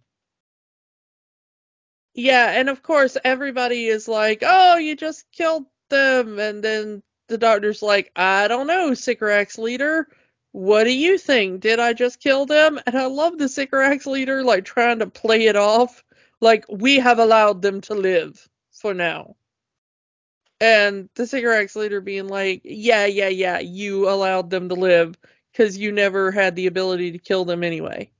Yeah, 2.14 2.50
and 2.50 2.68
of 2.68 2.82
course 2.82 3.16
everybody 3.24 3.86
is 3.88 4.08
like, 4.08 4.42
"Oh, 4.44 4.76
you 4.76 4.96
just 4.96 5.30
killed 5.32 5.66
them," 5.90 6.38
and 6.38 6.62
then 6.64 7.02
the 7.28 7.38
doctor's 7.38 7.82
like, 7.82 8.10
"I 8.16 8.48
don't 8.48 8.66
know, 8.66 8.94
Sycorax 8.94 9.58
leader. 9.58 10.08
What 10.56 10.84
do 10.84 10.90
you 10.90 11.18
think? 11.18 11.60
Did 11.60 11.80
I 11.80 11.92
just 11.92 12.18
kill 12.18 12.46
them?" 12.46 12.80
And 12.86 12.96
I 12.96 13.04
love 13.04 13.36
the 13.36 13.46
Sycorax 13.46 14.06
leader 14.06 14.42
like 14.42 14.64
trying 14.64 15.00
to 15.00 15.06
play 15.06 15.48
it 15.48 15.56
off 15.56 16.02
like 16.40 16.64
we 16.70 16.96
have 16.96 17.18
allowed 17.18 17.60
them 17.60 17.82
to 17.82 17.94
live 17.94 18.48
for 18.70 18.94
now. 18.94 19.36
And 20.58 21.10
the 21.14 21.26
Sycorax 21.26 21.76
leader 21.76 22.00
being 22.00 22.28
like, 22.28 22.62
"Yeah, 22.64 23.04
yeah, 23.04 23.28
yeah, 23.28 23.58
you 23.58 24.08
allowed 24.08 24.48
them 24.48 24.70
to 24.70 24.74
live 24.74 25.18
because 25.52 25.76
you 25.76 25.92
never 25.92 26.30
had 26.30 26.56
the 26.56 26.68
ability 26.68 27.12
to 27.12 27.18
kill 27.18 27.44
them 27.44 27.62
anyway. 27.62 28.10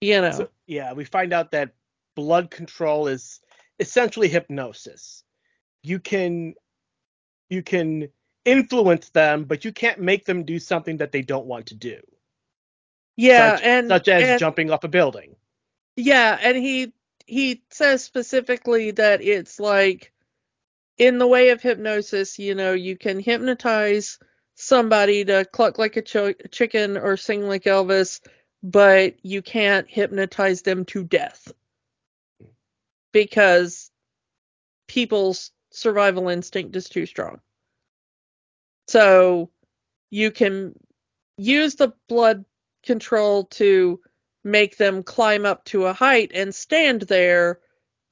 You 0.00 0.20
know. 0.20 0.32
So, 0.32 0.48
yeah, 0.66 0.94
we 0.94 1.04
find 1.04 1.32
out 1.32 1.52
that 1.52 1.74
blood 2.16 2.50
control 2.50 3.06
is 3.06 3.40
essentially 3.78 4.26
hypnosis. 4.26 5.22
You 5.84 6.00
can 6.00 6.54
you 7.50 7.62
can 7.62 8.08
influence 8.44 9.10
them, 9.10 9.44
but 9.44 9.64
you 9.64 9.72
can't 9.72 10.00
make 10.00 10.24
them 10.24 10.44
do 10.44 10.58
something 10.58 10.98
that 10.98 11.12
they 11.12 11.22
don't 11.22 11.46
want 11.46 11.66
to 11.66 11.74
do. 11.74 12.00
Yeah, 13.16 13.56
such, 13.56 13.64
and 13.64 13.88
such 13.88 14.08
as 14.08 14.22
and, 14.22 14.40
jumping 14.40 14.70
off 14.70 14.84
a 14.84 14.88
building. 14.88 15.36
Yeah, 15.96 16.38
and 16.40 16.56
he 16.56 16.92
he 17.26 17.62
says 17.70 18.02
specifically 18.02 18.90
that 18.92 19.22
it's 19.22 19.60
like 19.60 20.12
in 20.98 21.18
the 21.18 21.26
way 21.26 21.50
of 21.50 21.62
hypnosis, 21.62 22.38
you 22.38 22.54
know, 22.54 22.72
you 22.72 22.96
can 22.96 23.18
hypnotize 23.20 24.18
somebody 24.54 25.24
to 25.24 25.44
cluck 25.44 25.78
like 25.78 25.96
a 25.96 26.02
ch- 26.02 26.50
chicken 26.50 26.96
or 26.96 27.16
sing 27.16 27.42
like 27.42 27.64
Elvis, 27.64 28.20
but 28.62 29.14
you 29.24 29.42
can't 29.42 29.88
hypnotize 29.88 30.62
them 30.62 30.84
to 30.86 31.04
death 31.04 31.52
because 33.12 33.90
people's 34.86 35.50
survival 35.70 36.28
instinct 36.28 36.76
is 36.76 36.88
too 36.88 37.06
strong. 37.06 37.40
So 38.92 39.48
you 40.10 40.30
can 40.30 40.74
use 41.38 41.76
the 41.76 41.94
blood 42.10 42.44
control 42.82 43.44
to 43.44 43.98
make 44.44 44.76
them 44.76 45.02
climb 45.02 45.46
up 45.46 45.64
to 45.64 45.86
a 45.86 45.94
height 45.94 46.30
and 46.34 46.54
stand 46.54 47.00
there, 47.00 47.60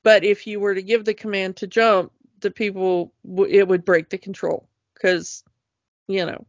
but 0.05 0.25
if 0.25 0.47
you 0.47 0.59
were 0.59 0.75
to 0.75 0.81
give 0.81 1.05
the 1.05 1.13
command 1.13 1.57
to 1.57 1.67
jump, 1.67 2.13
the 2.39 2.51
people 2.51 3.13
it 3.47 3.69
would 3.69 3.85
break 3.85 4.09
the 4.09 4.17
control 4.17 4.71
because 4.95 5.45
you 6.09 6.25
know, 6.25 6.47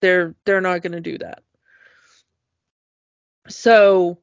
they're 0.00 0.34
they're 0.44 0.60
not 0.60 0.82
going 0.82 1.00
to 1.00 1.00
do 1.00 1.18
that. 1.18 1.44
So 3.48 4.18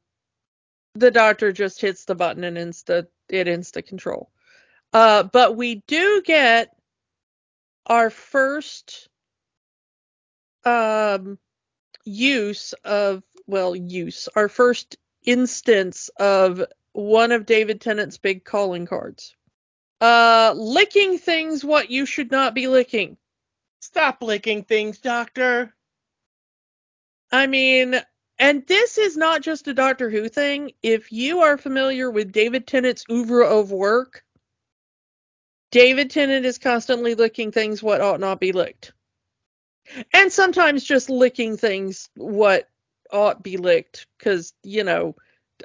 the 0.95 1.11
doctor 1.11 1.53
just 1.53 1.79
hits 1.79 2.03
the 2.03 2.15
button 2.15 2.43
and 2.43 2.57
insta 2.57 3.07
it 3.29 3.47
insta 3.47 3.87
control. 3.87 4.31
Uh, 4.91 5.23
but 5.23 5.55
we 5.55 5.75
do 5.87 6.21
get 6.25 6.75
our 7.85 8.09
first 8.09 9.07
um, 10.65 11.37
use 12.03 12.73
of 12.83 13.23
well 13.47 13.75
use 13.75 14.27
our 14.35 14.49
first 14.49 14.97
instance 15.25 16.09
of 16.19 16.63
one 16.93 17.31
of 17.31 17.45
David 17.45 17.81
Tennant's 17.81 18.17
big 18.17 18.43
calling 18.45 18.85
cards. 18.85 19.35
Uh, 20.01 20.53
licking 20.55 21.17
things 21.17 21.63
what 21.63 21.89
you 21.89 22.05
should 22.05 22.31
not 22.31 22.53
be 22.53 22.67
licking. 22.67 23.17
Stop 23.79 24.21
licking 24.21 24.63
things, 24.63 24.99
Doctor. 24.99 25.73
I 27.31 27.47
mean, 27.47 27.99
and 28.37 28.65
this 28.67 28.97
is 28.97 29.15
not 29.15 29.41
just 29.41 29.67
a 29.67 29.73
Doctor 29.73 30.09
Who 30.09 30.27
thing. 30.29 30.71
If 30.83 31.11
you 31.11 31.41
are 31.41 31.57
familiar 31.57 32.11
with 32.11 32.31
David 32.31 32.67
Tennant's 32.67 33.05
oeuvre 33.09 33.45
of 33.45 33.71
work, 33.71 34.23
David 35.71 36.11
Tennant 36.11 36.45
is 36.45 36.57
constantly 36.57 37.15
licking 37.15 37.51
things 37.51 37.81
what 37.81 38.01
ought 38.01 38.19
not 38.19 38.39
be 38.39 38.51
licked. 38.51 38.93
And 40.13 40.31
sometimes 40.31 40.83
just 40.83 41.09
licking 41.09 41.57
things 41.57 42.09
what 42.15 42.69
ought 43.11 43.43
be 43.43 43.57
licked 43.57 44.07
because, 44.17 44.53
you 44.63 44.83
know, 44.83 45.15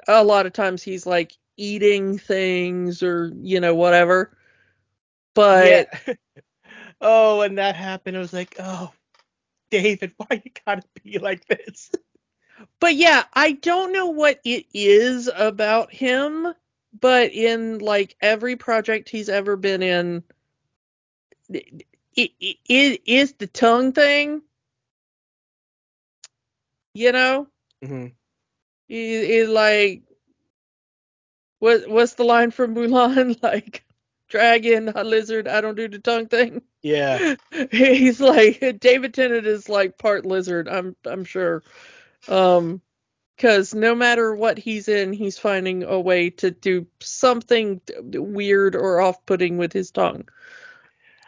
a 0.07 0.23
lot 0.23 0.45
of 0.45 0.53
times 0.53 0.83
he's 0.83 1.05
like 1.05 1.33
eating 1.57 2.17
things 2.17 3.03
or, 3.03 3.31
you 3.41 3.59
know, 3.59 3.75
whatever. 3.75 4.37
But 5.33 5.89
yeah. 6.07 6.13
oh, 7.01 7.39
when 7.39 7.55
that 7.55 7.75
happened, 7.75 8.17
I 8.17 8.19
was 8.19 8.33
like, 8.33 8.55
oh, 8.59 8.91
David, 9.69 10.13
why 10.17 10.41
you 10.43 10.51
gotta 10.65 10.83
be 11.03 11.19
like 11.19 11.45
this? 11.47 11.91
But 12.79 12.95
yeah, 12.95 13.23
I 13.33 13.53
don't 13.53 13.91
know 13.91 14.07
what 14.07 14.39
it 14.45 14.65
is 14.73 15.29
about 15.35 15.91
him, 15.91 16.53
but 16.99 17.31
in 17.31 17.79
like 17.79 18.15
every 18.21 18.55
project 18.55 19.09
he's 19.09 19.29
ever 19.29 19.55
been 19.55 19.81
in, 19.81 20.23
it, 22.15 22.31
it, 22.39 22.57
it 22.65 23.01
is 23.05 23.33
the 23.33 23.47
tongue 23.47 23.93
thing. 23.93 24.41
You 26.93 27.11
know? 27.11 27.47
Mm-hmm. 27.83 28.07
It, 28.89 29.29
it 29.29 29.49
like 29.49 30.03
what 31.59 31.87
what's 31.87 32.15
the 32.15 32.23
line 32.23 32.51
from 32.51 32.75
Mulan? 32.75 33.37
Like 33.43 33.85
dragon, 34.27 34.91
a 34.95 35.03
lizard, 35.03 35.47
I 35.47 35.61
don't 35.61 35.75
do 35.75 35.87
the 35.87 35.99
tongue 35.99 36.27
thing. 36.27 36.61
Yeah. 36.81 37.35
He's 37.71 38.19
like 38.19 38.79
David 38.79 39.13
Tennant 39.13 39.45
is 39.45 39.69
like 39.69 39.97
part 39.97 40.25
lizard, 40.25 40.67
I'm 40.67 40.95
I'm 41.05 41.23
sure. 41.23 41.63
Um 42.27 42.81
cuz 43.37 43.73
no 43.73 43.95
matter 43.95 44.35
what 44.35 44.57
he's 44.57 44.87
in, 44.87 45.13
he's 45.13 45.37
finding 45.37 45.83
a 45.83 45.99
way 45.99 46.29
to 46.29 46.51
do 46.51 46.85
something 46.99 47.81
weird 48.13 48.75
or 48.75 49.01
off-putting 49.01 49.57
with 49.57 49.73
his 49.73 49.91
tongue. 49.91 50.27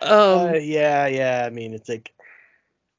Um 0.03 0.49
uh, 0.49 0.53
yeah, 0.53 1.07
yeah, 1.07 1.43
I 1.45 1.49
mean 1.49 1.73
it's 1.73 1.89
like 1.89 2.13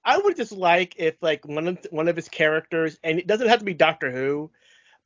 I 0.05 0.19
would 0.19 0.37
just 0.37 0.53
like 0.53 0.95
if 0.99 1.17
like 1.23 1.47
one 1.47 1.69
of 1.69 1.79
one 1.91 2.09
of 2.09 2.17
his 2.17 2.29
characters 2.29 2.99
and 3.03 3.19
it 3.19 3.27
doesn't 3.27 3.49
have 3.49 3.61
to 3.61 3.65
be 3.65 3.75
Doctor 3.75 4.11
Who, 4.11 4.51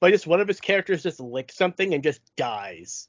but 0.01 0.11
just 0.11 0.27
one 0.27 0.41
of 0.41 0.49
his 0.49 0.61
characters 0.61 1.03
just 1.03 1.20
licks 1.20 1.57
something 1.57 1.95
and 1.95 2.03
just 2.03 2.20
dies. 2.37 3.09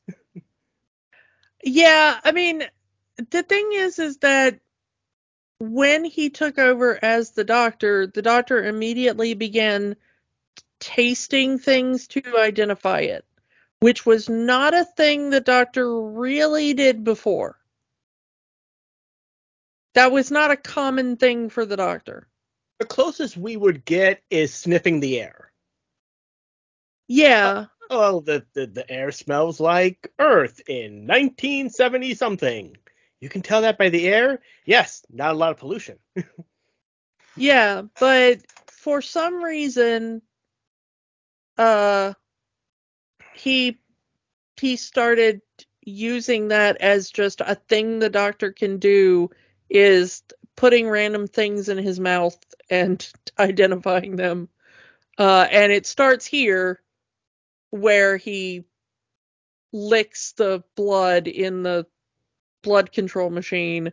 Yeah, 1.64 2.20
I 2.24 2.32
mean, 2.32 2.64
the 3.32 3.44
thing 3.44 3.72
is, 3.74 3.99
is 3.99 4.18
that 4.20 4.60
when 5.60 6.06
he 6.06 6.30
took 6.30 6.57
over 6.57 6.98
as 7.03 7.32
the 7.32 7.44
doctor, 7.44 8.07
the 8.07 8.22
doctor 8.22 8.64
immediately 8.64 9.34
began 9.34 9.98
tasting 10.80 11.60
things 11.60 12.07
to 12.07 12.22
identify 12.38 13.02
it, 13.02 13.26
which 13.82 14.06
was 14.06 14.30
not 14.30 14.74
a 14.74 14.86
thing 14.86 15.30
the 15.30 15.41
doctor 15.41 16.02
really 16.02 16.74
did 16.74 17.03
before. 17.03 17.59
That 19.95 20.11
was 20.11 20.32
not 20.32 20.52
a 20.52 20.57
common 20.57 21.18
thing 21.18 21.49
for 21.49 21.66
the 21.66 21.78
doctor. 21.78 22.28
The 22.80 22.86
closest 22.86 23.36
we 23.36 23.57
would 23.57 23.84
get 23.86 24.22
is 24.30 24.53
sniffing 24.53 24.99
the 24.99 25.20
air. 25.20 25.52
Yeah 27.07 27.66
oh, 27.90 28.22
the, 28.22 28.45
the, 28.53 28.68
the 28.68 28.90
air 28.90 29.11
smells 29.11 29.60
like 29.60 30.11
Earth 30.20 30.61
in 30.68 31.07
1970 31.07 32.14
something. 32.14 32.78
You 33.20 33.30
can 33.30 33.41
tell 33.41 33.61
that 33.61 33.78
by 33.78 33.90
the 33.90 34.07
air. 34.07 34.40
Yes, 34.66 35.06
not 35.10 35.34
a 35.34 35.38
lot 35.38 35.52
of 35.52 35.57
pollution. 35.57 35.98
yeah, 37.36 37.82
but 37.99 38.40
for 38.68 39.02
some 39.02 39.44
reason, 39.44 40.22
uh, 41.57 42.14
he 43.34 43.80
he 44.60 44.76
started 44.78 45.41
using 45.82 46.49
that 46.49 46.78
as 46.78 47.10
just 47.10 47.41
a 47.41 47.56
thing 47.56 47.99
the 47.99 48.10
doctor 48.10 48.52
can 48.52 48.78
do 48.78 49.30
is 49.69 50.23
putting 50.55 50.89
random 50.89 51.27
things 51.27 51.69
in 51.69 51.77
his 51.77 51.99
mouth 51.99 52.37
and 52.69 53.11
identifying 53.39 54.15
them. 54.15 54.49
Uh, 55.17 55.47
and 55.51 55.71
it 55.71 55.85
starts 55.85 56.25
here 56.25 56.81
where 57.71 58.17
he 58.17 58.63
licks 59.71 60.33
the 60.33 60.63
blood 60.75 61.27
in 61.27 61.63
the 61.63 61.85
blood 62.63 62.91
control 62.91 63.29
machine 63.29 63.91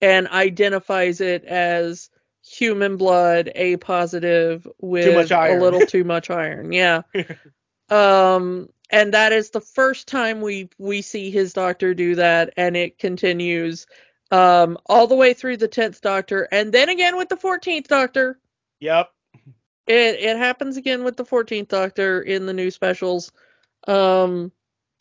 and 0.00 0.28
identifies 0.28 1.20
it 1.20 1.44
as 1.44 2.10
human 2.42 2.96
blood 2.96 3.50
A 3.54 3.76
positive 3.76 4.66
with 4.80 5.30
a 5.30 5.60
little 5.60 5.80
too 5.86 6.04
much 6.04 6.30
iron. 6.30 6.72
Yeah. 6.72 7.02
um 7.90 8.68
and 8.90 9.14
that 9.14 9.32
is 9.32 9.50
the 9.50 9.60
first 9.60 10.08
time 10.08 10.40
we 10.40 10.70
we 10.78 11.02
see 11.02 11.30
his 11.30 11.52
doctor 11.52 11.92
do 11.92 12.14
that 12.14 12.52
and 12.56 12.76
it 12.76 12.98
continues 12.98 13.86
um 14.30 14.78
all 14.86 15.06
the 15.06 15.16
way 15.16 15.34
through 15.34 15.56
the 15.56 15.68
10th 15.68 16.00
doctor 16.00 16.48
and 16.52 16.72
then 16.72 16.88
again 16.88 17.16
with 17.16 17.28
the 17.28 17.36
14th 17.36 17.88
doctor. 17.88 18.38
Yep. 18.80 19.10
It 19.86 20.20
it 20.20 20.36
happens 20.36 20.76
again 20.76 21.04
with 21.04 21.16
the 21.16 21.24
14th 21.24 21.68
doctor 21.68 22.20
in 22.22 22.46
the 22.46 22.52
new 22.52 22.70
specials. 22.70 23.32
Um 23.86 24.52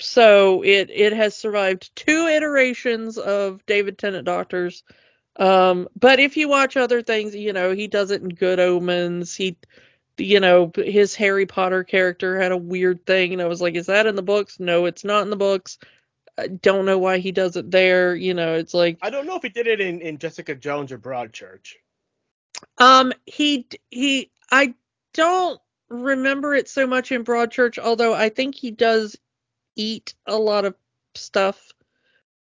so 0.02 0.64
it 0.64 0.90
it 0.90 1.14
has 1.14 1.36
survived 1.36 1.96
two 1.96 2.28
iterations 2.28 3.18
of 3.18 3.66
David 3.66 3.98
Tennant 3.98 4.26
doctors. 4.26 4.84
Um, 5.36 5.88
but 5.98 6.20
if 6.20 6.38
you 6.38 6.50
watch 6.50 6.76
other 6.78 7.02
things, 7.02 7.36
you 7.36 7.54
know, 7.54 7.72
he 7.72 7.88
does 7.88 8.12
it 8.12 8.22
in 8.22 8.30
Good 8.30 8.60
Omens. 8.60 9.36
He, 9.36 9.58
you 10.18 10.40
know, 10.40 10.72
his 10.76 11.16
Harry 11.16 11.46
Potter 11.46 11.84
character 11.84 12.40
had 12.40 12.52
a 12.52 12.58
weird 12.58 13.06
thing, 13.06 13.34
and 13.34 13.42
I 13.42 13.46
was 13.46 13.62
like, 13.62 13.76
is 13.76 13.86
that 13.88 14.06
in 14.06 14.16
the 14.16 14.22
books? 14.22 14.60
No, 14.60 14.86
it's 14.86 15.06
not 15.06 15.24
in 15.24 15.30
the 15.30 15.38
books. 15.38 15.78
I 16.40 16.48
don't 16.48 16.86
know 16.86 16.98
why 16.98 17.20
he 17.20 17.32
does 17.32 17.56
it 17.56 17.70
there. 17.72 18.16
You 18.16 18.34
know, 18.34 18.56
it's 18.56 18.74
like 18.74 18.98
I 19.02 19.10
don't 19.10 19.28
know 19.28 19.36
if 19.36 19.44
he 19.44 19.50
did 19.50 19.68
it 19.68 19.82
in, 19.82 20.02
in 20.02 20.18
Jessica 20.18 20.56
Jones 20.56 20.92
or 20.92 20.98
Broadchurch. 20.98 21.74
Um, 22.78 23.14
he 23.26 23.68
he, 23.90 24.32
I 24.52 24.74
don't 25.14 25.60
remember 25.90 26.56
it 26.56 26.70
so 26.70 26.88
much 26.88 27.12
in 27.12 27.24
Broadchurch, 27.24 27.78
although 27.78 28.14
I 28.14 28.30
think 28.30 28.56
he 28.56 28.72
does 28.72 29.18
eat 29.76 30.14
a 30.26 30.38
lot 30.38 30.66
of 30.66 30.76
stuff. 31.16 31.74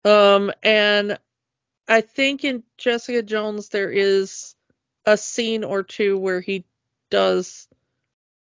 Um, 0.03 0.51
and 0.63 1.17
I 1.87 2.01
think 2.01 2.43
in 2.43 2.63
Jessica 2.77 3.23
Jones 3.23 3.69
there 3.69 3.91
is 3.91 4.55
a 5.05 5.17
scene 5.17 5.63
or 5.63 5.83
two 5.83 6.17
where 6.17 6.41
he 6.41 6.65
does 7.09 7.67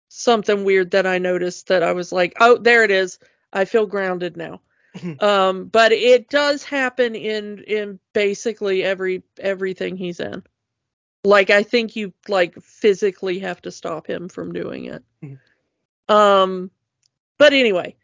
something 0.10 0.64
weird 0.64 0.92
that 0.92 1.06
I 1.06 1.20
noticed 1.20 1.68
that 1.68 1.84
I 1.84 1.94
was 1.94 2.12
like, 2.12 2.34
oh, 2.40 2.58
there 2.58 2.84
it 2.84 2.92
is. 2.92 3.20
I 3.54 3.66
feel 3.66 3.86
grounded 3.86 4.38
now. 4.38 4.62
Um, 5.20 5.66
but 5.66 5.92
it 5.92 6.30
does 6.30 6.64
happen 6.64 7.16
in 7.16 7.64
in 7.64 8.00
basically 8.14 8.84
every 8.84 9.24
everything 9.40 9.98
he's 9.98 10.20
in. 10.20 10.44
Like 11.24 11.50
I 11.50 11.64
think 11.64 11.96
you 11.96 12.14
like 12.28 12.60
physically 12.62 13.40
have 13.40 13.62
to 13.64 13.72
stop 13.72 14.08
him 14.08 14.30
from 14.30 14.54
doing 14.54 14.86
it. 14.86 15.04
Mm-hmm. 15.24 16.14
Um, 16.14 16.72
but 17.38 17.54
anyway, 17.54 17.96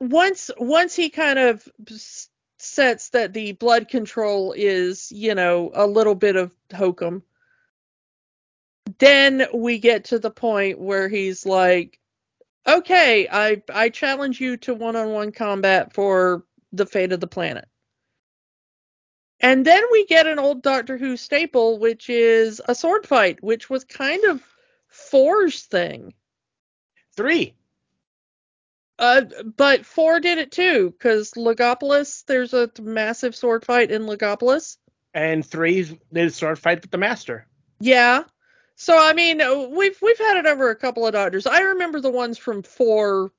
once 0.00 0.50
once 0.58 0.94
he 0.94 1.10
kind 1.10 1.38
of 1.38 1.66
sets 2.58 3.10
that 3.10 3.32
the 3.32 3.52
blood 3.52 3.88
control 3.88 4.52
is, 4.56 5.10
you 5.12 5.34
know, 5.34 5.70
a 5.74 5.86
little 5.86 6.14
bit 6.14 6.36
of 6.36 6.52
hokum. 6.74 7.22
Then 8.98 9.46
we 9.54 9.78
get 9.78 10.04
to 10.06 10.18
the 10.18 10.30
point 10.30 10.80
where 10.80 11.08
he's 11.08 11.46
like, 11.46 12.00
"Okay, 12.68 13.28
I 13.30 13.62
I 13.72 13.88
challenge 13.88 14.40
you 14.40 14.56
to 14.58 14.74
one-on-one 14.74 15.32
combat 15.32 15.94
for 15.94 16.44
the 16.72 16.86
fate 16.86 17.12
of 17.12 17.20
the 17.20 17.26
planet." 17.26 17.66
And 19.40 19.64
then 19.64 19.82
we 19.90 20.04
get 20.06 20.26
an 20.26 20.38
old 20.38 20.62
Doctor 20.62 20.98
Who 20.98 21.16
staple, 21.16 21.78
which 21.78 22.10
is 22.10 22.60
a 22.68 22.74
sword 22.74 23.06
fight, 23.06 23.42
which 23.42 23.70
was 23.70 23.84
kind 23.84 24.24
of 24.24 24.42
Four's 24.88 25.62
thing. 25.62 26.14
Three. 27.16 27.54
Uh, 28.98 29.22
but 29.56 29.86
four 29.86 30.18
did 30.18 30.38
it 30.38 30.50
too, 30.50 30.90
because 30.90 31.32
Logopolis, 31.32 32.24
there's 32.26 32.52
a 32.52 32.70
massive 32.80 33.36
sword 33.36 33.64
fight 33.64 33.92
in 33.92 34.06
Logopolis. 34.06 34.76
And 35.14 35.46
three 35.46 35.84
did 36.12 36.26
a 36.26 36.30
sword 36.30 36.58
fight 36.58 36.82
with 36.82 36.90
the 36.90 36.98
Master. 36.98 37.46
Yeah. 37.80 38.24
So 38.80 38.96
I 38.96 39.12
mean, 39.12 39.42
we've 39.74 40.00
we've 40.00 40.18
had 40.18 40.36
it 40.36 40.46
over 40.46 40.70
a 40.70 40.76
couple 40.76 41.06
of 41.06 41.12
Doctors. 41.12 41.46
I 41.46 41.60
remember 41.60 42.00
the 42.00 42.10
ones 42.10 42.38
from 42.38 42.62
four 42.62 43.32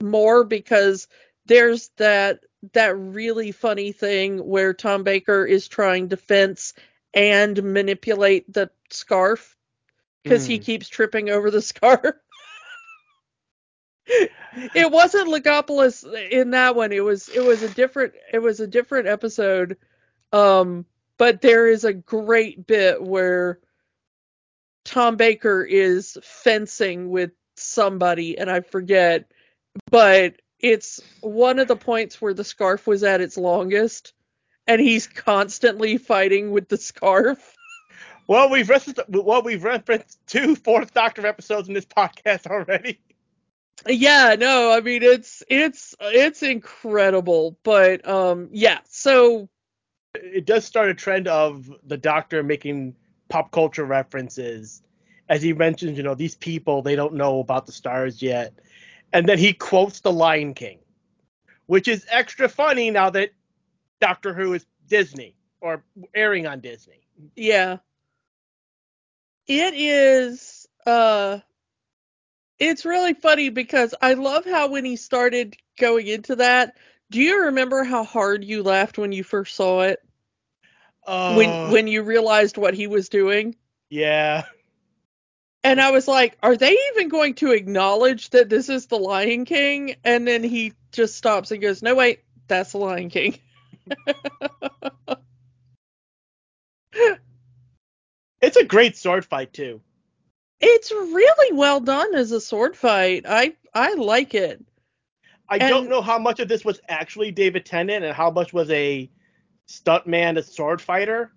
more 0.00 0.44
because 0.44 1.08
there's 1.46 1.90
that 1.96 2.40
that 2.72 2.96
really 2.96 3.50
funny 3.52 3.90
thing 3.90 4.38
where 4.38 4.72
Tom 4.72 5.02
Baker 5.02 5.44
is 5.44 5.66
trying 5.66 6.10
to 6.10 6.16
fence 6.16 6.72
and 7.12 7.60
manipulate 7.62 8.52
the 8.52 8.70
scarf 8.90 9.56
because 10.22 10.44
mm. 10.44 10.50
he 10.50 10.56
hmm. 10.58 10.62
keeps 10.62 10.88
tripping 10.88 11.30
over 11.30 11.50
the 11.50 11.62
scarf 11.62 12.14
it 14.06 14.90
wasn't 14.90 15.28
Logopolis 15.28 16.04
in 16.30 16.50
that 16.50 16.76
one. 16.76 16.92
It 16.92 17.04
was 17.04 17.28
it 17.28 17.44
was 17.44 17.62
a 17.62 17.68
different 17.68 18.14
it 18.32 18.38
was 18.38 18.60
a 18.60 18.66
different 18.66 19.08
episode. 19.08 19.76
Um, 20.32 20.86
but 21.18 21.40
there 21.40 21.66
is 21.66 21.84
a 21.84 21.92
great 21.92 22.66
bit 22.66 23.02
where 23.02 23.58
Tom 24.86 25.16
Baker 25.16 25.62
is 25.62 26.16
fencing 26.22 27.10
with 27.10 27.32
somebody, 27.56 28.38
and 28.38 28.48
I 28.48 28.60
forget, 28.60 29.30
but 29.90 30.36
it's 30.60 31.00
one 31.20 31.58
of 31.58 31.66
the 31.68 31.76
points 31.76 32.22
where 32.22 32.32
the 32.32 32.44
scarf 32.44 32.86
was 32.86 33.02
at 33.02 33.20
its 33.20 33.36
longest, 33.36 34.12
and 34.66 34.80
he's 34.80 35.08
constantly 35.08 35.98
fighting 35.98 36.52
with 36.52 36.68
the 36.68 36.78
scarf. 36.78 37.54
Well, 38.28 38.50
we've 38.50 38.68
referenced 38.68 38.98
well, 39.08 39.40
we've 39.40 39.62
referenced 39.62 40.18
two 40.26 40.56
Fourth 40.56 40.92
Doctor 40.92 41.24
episodes 41.24 41.68
in 41.68 41.74
this 41.74 41.84
podcast 41.84 42.48
already. 42.48 42.98
Yeah, 43.86 44.34
no, 44.36 44.72
I 44.72 44.80
mean 44.80 45.04
it's 45.04 45.44
it's 45.48 45.94
it's 46.00 46.42
incredible, 46.42 47.56
but 47.62 48.04
um 48.04 48.48
yeah, 48.50 48.80
so 48.88 49.48
it 50.14 50.44
does 50.44 50.64
start 50.64 50.88
a 50.88 50.94
trend 50.94 51.28
of 51.28 51.70
the 51.84 51.96
doctor 51.96 52.42
making 52.42 52.96
pop 53.28 53.50
culture 53.50 53.84
references. 53.84 54.82
As 55.28 55.42
he 55.42 55.52
mentions, 55.52 55.96
you 55.96 56.04
know, 56.04 56.14
these 56.14 56.36
people 56.36 56.82
they 56.82 56.96
don't 56.96 57.14
know 57.14 57.40
about 57.40 57.66
the 57.66 57.72
stars 57.72 58.22
yet. 58.22 58.52
And 59.12 59.28
then 59.28 59.38
he 59.38 59.52
quotes 59.52 60.00
The 60.00 60.12
Lion 60.12 60.54
King, 60.54 60.78
which 61.66 61.88
is 61.88 62.06
extra 62.10 62.48
funny 62.48 62.90
now 62.90 63.10
that 63.10 63.30
Doctor 64.00 64.34
Who 64.34 64.54
is 64.54 64.66
Disney 64.88 65.34
or 65.60 65.82
airing 66.14 66.46
on 66.46 66.60
Disney. 66.60 67.00
Yeah. 67.34 67.78
It 69.46 69.74
is 69.74 70.66
uh 70.86 71.38
it's 72.58 72.84
really 72.84 73.14
funny 73.14 73.50
because 73.50 73.94
I 74.00 74.14
love 74.14 74.44
how 74.44 74.68
when 74.68 74.84
he 74.84 74.96
started 74.96 75.56
going 75.78 76.06
into 76.06 76.36
that, 76.36 76.76
do 77.10 77.20
you 77.20 77.44
remember 77.44 77.84
how 77.84 78.04
hard 78.04 78.44
you 78.44 78.62
laughed 78.62 78.98
when 78.98 79.12
you 79.12 79.22
first 79.22 79.54
saw 79.54 79.82
it? 79.82 80.00
Uh, 81.06 81.34
when 81.34 81.70
when 81.70 81.86
you 81.86 82.02
realized 82.02 82.56
what 82.56 82.74
he 82.74 82.86
was 82.86 83.08
doing? 83.08 83.54
Yeah. 83.88 84.44
And 85.62 85.80
I 85.80 85.90
was 85.90 86.06
like, 86.06 86.36
are 86.42 86.56
they 86.56 86.76
even 86.92 87.08
going 87.08 87.34
to 87.36 87.52
acknowledge 87.52 88.30
that 88.30 88.48
this 88.48 88.68
is 88.68 88.86
the 88.86 88.98
Lion 88.98 89.44
King? 89.44 89.96
And 90.04 90.26
then 90.26 90.42
he 90.44 90.72
just 90.92 91.16
stops 91.16 91.50
and 91.50 91.60
goes, 91.62 91.82
"No 91.82 91.94
wait, 91.94 92.20
that's 92.48 92.72
the 92.72 92.78
Lion 92.78 93.08
King." 93.10 93.38
it's 98.40 98.56
a 98.56 98.64
great 98.64 98.96
sword 98.96 99.24
fight 99.24 99.52
too. 99.52 99.80
It's 100.60 100.90
really 100.90 101.56
well 101.56 101.80
done 101.80 102.14
as 102.14 102.32
a 102.32 102.40
sword 102.40 102.76
fight. 102.76 103.24
I 103.28 103.54
I 103.74 103.94
like 103.94 104.34
it. 104.34 104.64
I 105.48 105.58
and, 105.58 105.68
don't 105.68 105.88
know 105.88 106.02
how 106.02 106.18
much 106.18 106.40
of 106.40 106.48
this 106.48 106.64
was 106.64 106.80
actually 106.88 107.30
David 107.30 107.64
Tennant 107.64 108.04
and 108.04 108.14
how 108.14 108.30
much 108.30 108.52
was 108.52 108.70
a 108.70 109.08
stuntman, 109.68 110.38
a 110.38 110.42
sword 110.42 110.80
fighter. 110.80 111.32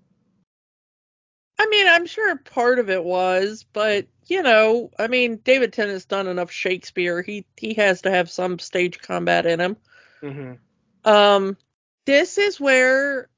I 1.60 1.68
mean, 1.68 1.88
I'm 1.88 2.06
sure 2.06 2.38
part 2.38 2.80
of 2.80 2.90
it 2.90 3.04
was, 3.04 3.66
but 3.74 4.08
you 4.28 4.44
know, 4.44 4.92
I 4.98 5.08
mean, 5.08 5.38
David 5.44 5.74
Tennant's 5.74 6.06
done 6.06 6.28
enough 6.28 6.52
Shakespeare. 6.52 7.22
He 7.22 7.46
he 7.58 7.74
has 7.76 8.04
to 8.04 8.12
have 8.12 8.32
some 8.32 8.60
stage 8.60 9.00
combat 9.00 9.46
in 9.46 9.60
him. 9.60 9.78
Mm-hmm. 10.22 11.10
Um, 11.10 11.58
this 12.06 12.38
is 12.38 12.60
where 12.60 13.30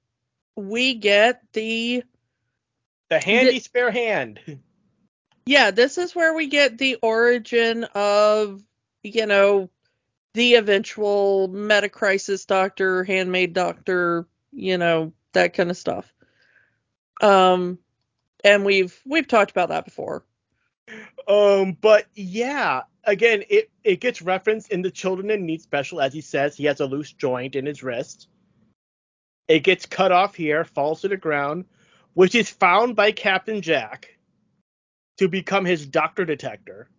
we 0.55 0.95
get 0.95 1.41
the 1.53 2.03
the 3.09 3.19
handy 3.19 3.59
spare 3.59 3.91
hand. 3.91 4.39
yeah, 5.45 5.72
this 5.72 5.97
is 5.97 6.15
where 6.15 6.34
we 6.34 6.47
get 6.47 6.77
the 6.77 6.95
origin 7.01 7.84
of, 7.95 8.63
you 9.03 9.26
know, 9.26 9.69
the 10.34 10.55
eventual 10.55 11.47
meta 11.49 11.89
crisis 11.89 12.45
doctor, 12.45 13.03
handmade 13.03 13.53
doctor, 13.53 14.27
you 14.51 14.77
know, 14.77 15.13
that 15.33 15.53
kind 15.53 15.69
of 15.69 15.77
stuff. 15.77 16.13
Um 17.21 17.79
and 18.43 18.65
we've 18.65 18.99
we've 19.05 19.27
talked 19.27 19.51
about 19.51 19.69
that 19.69 19.85
before. 19.85 20.25
Um, 21.27 21.77
but 21.79 22.07
yeah, 22.15 22.81
again, 23.03 23.43
it 23.49 23.69
it 23.83 23.99
gets 24.01 24.21
referenced 24.21 24.71
in 24.71 24.81
the 24.81 24.91
Children 24.91 25.29
in 25.31 25.45
Need 25.45 25.61
special, 25.61 26.01
as 26.01 26.13
he 26.13 26.21
says 26.21 26.55
he 26.55 26.65
has 26.65 26.79
a 26.79 26.85
loose 26.85 27.13
joint 27.13 27.55
in 27.55 27.65
his 27.65 27.83
wrist. 27.83 28.27
It 29.47 29.63
gets 29.63 29.85
cut 29.85 30.11
off 30.11 30.35
here, 30.35 30.63
falls 30.63 31.01
to 31.01 31.07
the 31.07 31.17
ground, 31.17 31.65
which 32.13 32.35
is 32.35 32.49
found 32.49 32.95
by 32.95 33.11
Captain 33.11 33.61
Jack 33.61 34.17
to 35.17 35.27
become 35.27 35.65
his 35.65 35.85
doctor 35.85 36.25
detector, 36.25 36.89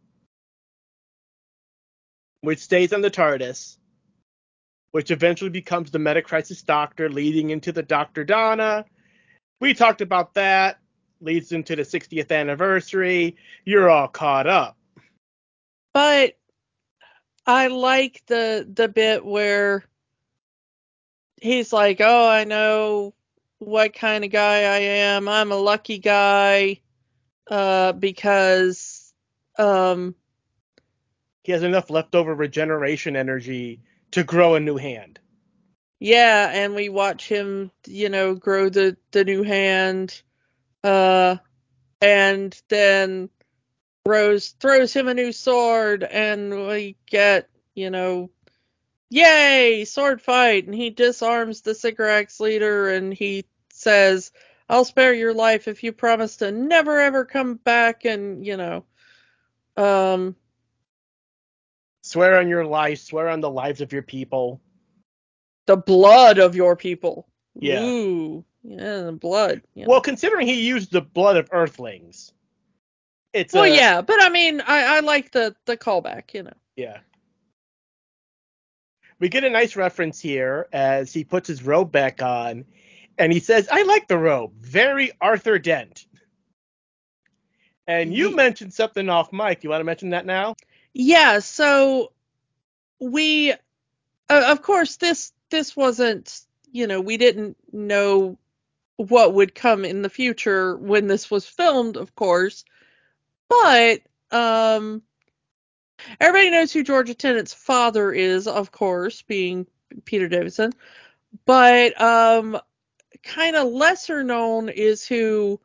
which 2.43 2.59
stays 2.59 2.93
on 2.93 3.01
the 3.01 3.11
TARDIS, 3.11 3.79
which 4.93 5.11
eventually 5.11 5.51
becomes 5.51 5.91
the 5.91 5.99
Metacrisis 5.99 6.65
Doctor, 6.65 7.09
leading 7.09 7.51
into 7.51 7.73
the 7.73 7.83
Doctor 7.83 8.25
Donna. 8.25 8.85
We 9.61 9.75
talked 9.75 10.01
about 10.01 10.35
that. 10.35 10.79
Leads 11.21 11.53
into 11.53 11.77
the 11.77 11.83
60th 11.83 12.31
anniversary. 12.31 13.37
You're 13.65 13.91
all 13.91 14.09
caught 14.09 14.47
up. 14.47 14.77
But 15.95 16.37
I 17.47 17.69
like 17.69 18.23
the 18.27 18.69
the 18.73 18.89
bit 18.89 19.25
where 19.25 19.85
he's 21.41 21.73
like, 21.73 22.01
"Oh, 22.01 22.29
I 22.29 22.45
know 22.45 23.15
what 23.59 23.95
kind 23.95 24.25
of 24.25 24.31
guy 24.31 24.63
I 24.63 24.79
am. 24.79 25.29
I'm 25.29 25.53
a 25.53 25.57
lucky 25.57 25.99
guy 25.99 26.81
uh, 27.49 27.93
because 27.93 29.13
um, 29.59 30.15
he 31.45 31.53
has 31.53 31.63
enough 31.63 31.91
leftover 31.91 32.35
regeneration 32.35 33.17
energy 33.17 33.81
to 34.13 34.25
grow 34.25 34.55
a 34.55 34.61
new 34.61 34.77
hand. 34.77 35.19
Yeah, 35.99 36.51
and 36.53 36.75
we 36.75 36.89
watch 36.89 37.29
him, 37.29 37.71
you 37.87 38.09
know, 38.09 38.35
grow 38.35 38.69
the 38.69 38.97
the 39.13 39.25
new 39.25 39.43
hand, 39.43 40.23
uh, 40.83 41.37
and 42.01 42.61
then 42.69 43.31
Rose 44.05 44.51
throws 44.59 44.93
him 44.93 45.07
a 45.07 45.15
new 45.15 45.31
sword, 45.31 46.03
and 46.03 46.67
we 46.67 46.97
get, 47.07 47.49
you 47.75 47.91
know, 47.91 48.31
yay, 49.11 49.85
sword 49.85 50.21
fight, 50.21 50.67
and 50.67 50.75
he 50.75 50.91
disarms 50.91 51.61
the 51.61 51.75
Sycorax 51.75 52.41
leader, 52.41 52.89
and 52.89 53.15
he 53.15 53.45
says, 53.73 54.33
I'll 54.69 54.85
spare 54.85 55.15
your 55.15 55.35
life 55.35 55.69
if 55.69 55.85
you 55.85 55.93
promise 55.93 56.39
to 56.39 56.51
never 56.51 56.99
ever 56.99 57.25
come 57.25 57.55
back 57.55 58.05
and, 58.05 58.45
you 58.45 58.57
know, 58.57 58.85
um 59.77 60.35
swear 62.03 62.39
on 62.39 62.49
your 62.49 62.65
life, 62.65 63.01
swear 63.01 63.29
on 63.29 63.41
the 63.41 63.51
lives 63.51 63.81
of 63.81 63.93
your 63.93 64.03
people. 64.03 64.61
The 65.67 65.77
blood 65.77 66.39
of 66.39 66.55
your 66.55 66.77
people. 66.77 67.27
Yeah. 67.55 67.83
Ooh. 67.83 68.45
Yeah, 68.63 69.03
the 69.03 69.13
blood. 69.13 69.63
Yeah. 69.75 69.87
Well, 69.89 70.01
considering 70.01 70.47
he 70.47 70.67
used 70.67 70.93
the 70.93 71.01
blood 71.01 71.37
of 71.37 71.49
earthlings. 71.53 72.33
It's 73.33 73.55
Well, 73.55 73.65
a, 73.65 73.75
yeah, 73.75 74.03
but 74.03 74.21
I 74.21 74.29
mean, 74.29 74.61
I 74.61 74.99
I 74.99 75.01
like 75.01 75.33
the 75.33 75.57
the 75.65 75.77
callback, 75.77 76.35
you 76.35 76.43
know. 76.43 76.53
Yeah. 76.77 76.99
We 79.19 79.29
get 79.29 79.45
a 79.45 79.51
nice 79.51 79.77
reference 79.77 80.21
here 80.21 80.69
as 80.73 81.13
he 81.13 81.25
puts 81.25 81.49
his 81.49 81.63
robe 81.63 81.93
back 81.93 82.23
on 82.23 82.65
and 83.19 83.33
he 83.33 83.39
says, 83.41 83.69
I 83.71 83.83
like 83.83 84.09
the 84.09 84.19
robe. 84.19 84.53
Very 84.61 85.13
Arthur 85.21 85.59
Dent. 85.59 86.07
And 87.87 88.15
you 88.15 88.35
mentioned 88.35 88.75
something 88.75 89.09
off 89.09 89.33
mic. 89.33 89.63
You 89.63 89.71
want 89.71 89.81
to 89.81 89.85
mention 89.85 90.11
that 90.11 90.27
now? 90.27 90.57
Yeah, 90.95 91.39
so 91.41 92.13
we 93.01 93.53
uh, 93.53 93.57
of 94.29 94.63
course 94.63 94.97
this 94.97 95.33
this 95.51 95.77
wasn't, 95.77 96.43
you 96.73 96.87
know, 96.89 97.01
we 97.01 97.17
didn't 97.19 97.57
know 97.73 98.39
what 98.97 99.35
would 99.35 99.55
come 99.55 99.85
in 99.85 100.03
the 100.03 100.11
future 100.11 100.77
when 100.77 101.09
this 101.09 101.31
was 101.31 101.47
filmed, 101.47 101.97
of 101.97 102.15
course. 102.17 102.65
But 103.49 104.03
um 104.33 105.03
everybody 106.21 106.51
knows 106.51 106.73
who 106.73 106.83
Georgia 106.83 107.15
Tennant's 107.15 107.55
father 107.55 108.13
is, 108.13 108.47
of 108.47 108.71
course, 108.73 109.23
being 109.23 109.67
Peter 110.05 110.29
Davison. 110.29 110.73
But 111.47 112.01
um 112.01 112.59
kind 113.25 113.57
of 113.57 113.69
lesser 113.73 114.25
known 114.25 114.69
is 114.71 115.07
who 115.07 115.61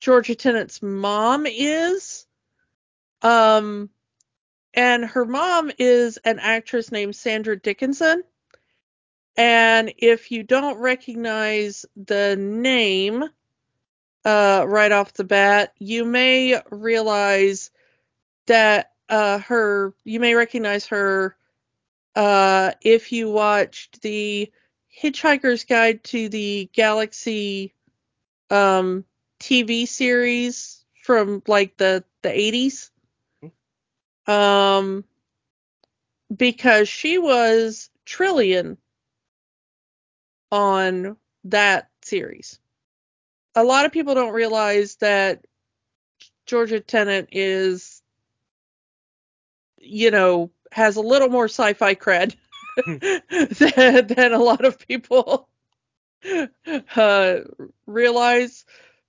Georgia 0.00 0.34
Tennant's 0.34 0.82
mom 0.82 1.46
is. 1.46 2.26
Um, 3.22 3.90
and 4.74 5.04
her 5.04 5.24
mom 5.24 5.70
is 5.78 6.18
an 6.18 6.38
actress 6.38 6.92
named 6.92 7.16
Sandra 7.16 7.58
Dickinson. 7.58 8.22
And 9.36 9.92
if 9.98 10.30
you 10.30 10.42
don't 10.42 10.78
recognize 10.78 11.86
the 11.96 12.36
name 12.36 13.24
uh, 14.24 14.64
right 14.66 14.92
off 14.92 15.12
the 15.12 15.24
bat, 15.24 15.72
you 15.78 16.04
may 16.04 16.60
realize 16.70 17.70
that 18.46 18.92
uh, 19.08 19.38
her, 19.40 19.94
you 20.04 20.20
may 20.20 20.34
recognize 20.34 20.86
her 20.86 21.36
uh, 22.14 22.72
if 22.80 23.12
you 23.12 23.30
watched 23.30 24.02
the 24.02 24.50
Hitchhiker's 25.02 25.64
Guide 25.64 26.04
to 26.04 26.28
the 26.28 26.70
Galaxy 26.72 27.74
um, 28.50 29.04
TV 29.40 29.86
series 29.86 30.84
from 31.02 31.42
like 31.46 31.76
the 31.76 32.04
the 32.22 32.28
80s. 32.28 32.90
Um, 34.26 35.04
because 36.34 36.88
she 36.88 37.18
was 37.18 37.90
Trillian 38.06 38.76
on 40.50 41.16
that 41.44 41.88
series. 42.02 42.58
A 43.54 43.64
lot 43.64 43.84
of 43.84 43.92
people 43.92 44.14
don't 44.14 44.32
realize 44.32 44.96
that 44.96 45.44
Georgia 46.46 46.80
Tennant 46.80 47.28
is, 47.32 48.02
you 49.78 50.10
know, 50.10 50.50
has 50.72 50.96
a 50.96 51.02
little 51.02 51.28
more 51.28 51.46
sci-fi 51.46 51.94
cred 51.94 52.34
than, 52.86 54.06
than 54.06 54.32
a 54.32 54.38
lot 54.38 54.64
of 54.64 54.78
people 54.78 55.48
uh, 56.96 57.36
realize 57.86 58.64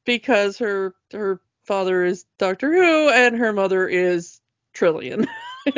because 0.05 0.57
her 0.59 0.93
her 1.11 1.39
father 1.63 2.03
is 2.03 2.25
Doctor 2.37 2.71
Who 2.71 3.09
and 3.09 3.35
her 3.37 3.53
mother 3.53 3.87
is 3.87 4.39
Trillian. 4.75 5.27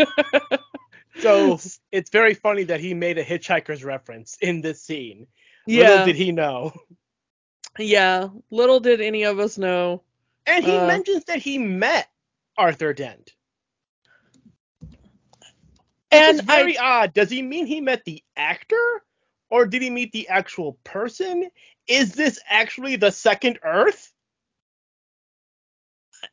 so 1.19 1.59
it's 1.91 2.09
very 2.09 2.33
funny 2.33 2.63
that 2.65 2.79
he 2.79 2.93
made 2.93 3.17
a 3.17 3.23
hitchhiker's 3.23 3.83
reference 3.83 4.37
in 4.41 4.61
this 4.61 4.81
scene. 4.81 5.27
Yeah. 5.65 5.89
Little 5.89 6.05
did 6.07 6.15
he 6.15 6.31
know. 6.31 6.73
Yeah, 7.77 8.29
little 8.49 8.79
did 8.79 9.01
any 9.01 9.23
of 9.23 9.39
us 9.39 9.57
know. 9.57 10.01
And 10.45 10.63
he 10.63 10.75
uh, 10.75 10.87
mentions 10.87 11.25
that 11.25 11.39
he 11.39 11.57
met 11.57 12.09
Arthur 12.57 12.93
Dent. 12.93 13.33
And 16.09 16.37
it's 16.37 16.41
very 16.41 16.77
I, 16.77 17.03
odd. 17.03 17.13
Does 17.13 17.29
he 17.29 17.41
mean 17.41 17.65
he 17.65 17.81
met 17.81 18.05
the 18.05 18.23
actor, 18.35 19.03
or 19.49 19.65
did 19.65 19.81
he 19.81 19.89
meet 19.89 20.11
the 20.13 20.29
actual 20.29 20.77
person? 20.83 21.49
Is 21.87 22.13
this 22.13 22.39
actually 22.49 22.95
the 22.95 23.11
second 23.11 23.59
Earth? 23.63 24.13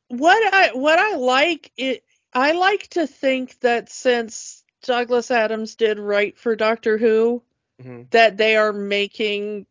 What 0.09 0.55
I 0.55 0.71
what 0.73 0.99
I 0.99 1.17
like 1.17 1.73
it 1.77 2.05
I 2.35 2.53
like 2.53 2.89
to 2.89 3.07
think 3.07 3.61
that 3.61 3.91
since 3.91 4.65
Douglas 4.83 5.31
Adams 5.31 5.77
did 5.77 5.99
write 5.99 6.39
for 6.39 6.57
Doctor 6.57 6.99
Who, 6.99 7.43
mm-hmm. 7.81 8.03
that 8.11 8.37
they 8.37 8.57
are 8.57 8.73
making 8.73 9.67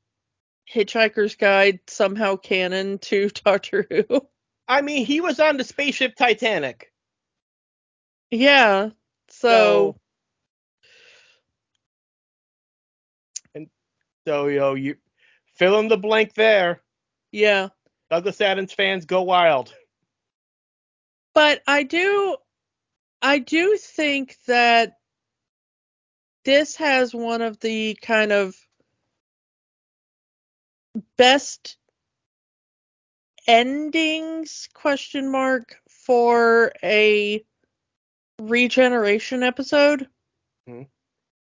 Hitchhiker's 0.71 1.35
Guide 1.35 1.79
somehow 1.87 2.37
canon 2.37 2.99
to 2.99 3.29
Doctor 3.45 3.85
Who. 3.89 4.27
I 4.67 4.81
mean, 4.81 5.05
he 5.05 5.19
was 5.19 5.39
on 5.39 5.57
the 5.57 5.63
spaceship 5.63 6.15
Titanic. 6.15 6.91
Yeah. 8.31 8.91
So, 9.29 9.49
so 9.49 9.99
So 14.27 14.47
you 14.47 14.59
know, 14.59 14.73
you 14.75 14.95
fill 15.55 15.79
in 15.79 15.87
the 15.87 15.97
blank 15.97 16.33
there. 16.33 16.81
Yeah. 17.31 17.69
Douglas 18.09 18.41
Adams 18.41 18.73
fans 18.73 19.05
go 19.05 19.23
wild. 19.23 19.73
But 21.33 21.61
I 21.67 21.83
do 21.83 22.37
I 23.23 23.39
do 23.39 23.77
think 23.77 24.37
that 24.47 24.97
this 26.43 26.75
has 26.75 27.15
one 27.15 27.41
of 27.41 27.59
the 27.61 27.97
kind 28.01 28.33
of 28.33 28.53
best 31.17 31.77
endings 33.47 34.67
question 34.73 35.31
mark 35.31 35.77
for 35.87 36.73
a 36.83 37.43
regeneration 38.39 39.41
episode. 39.41 40.07
Mm-hmm 40.69 40.83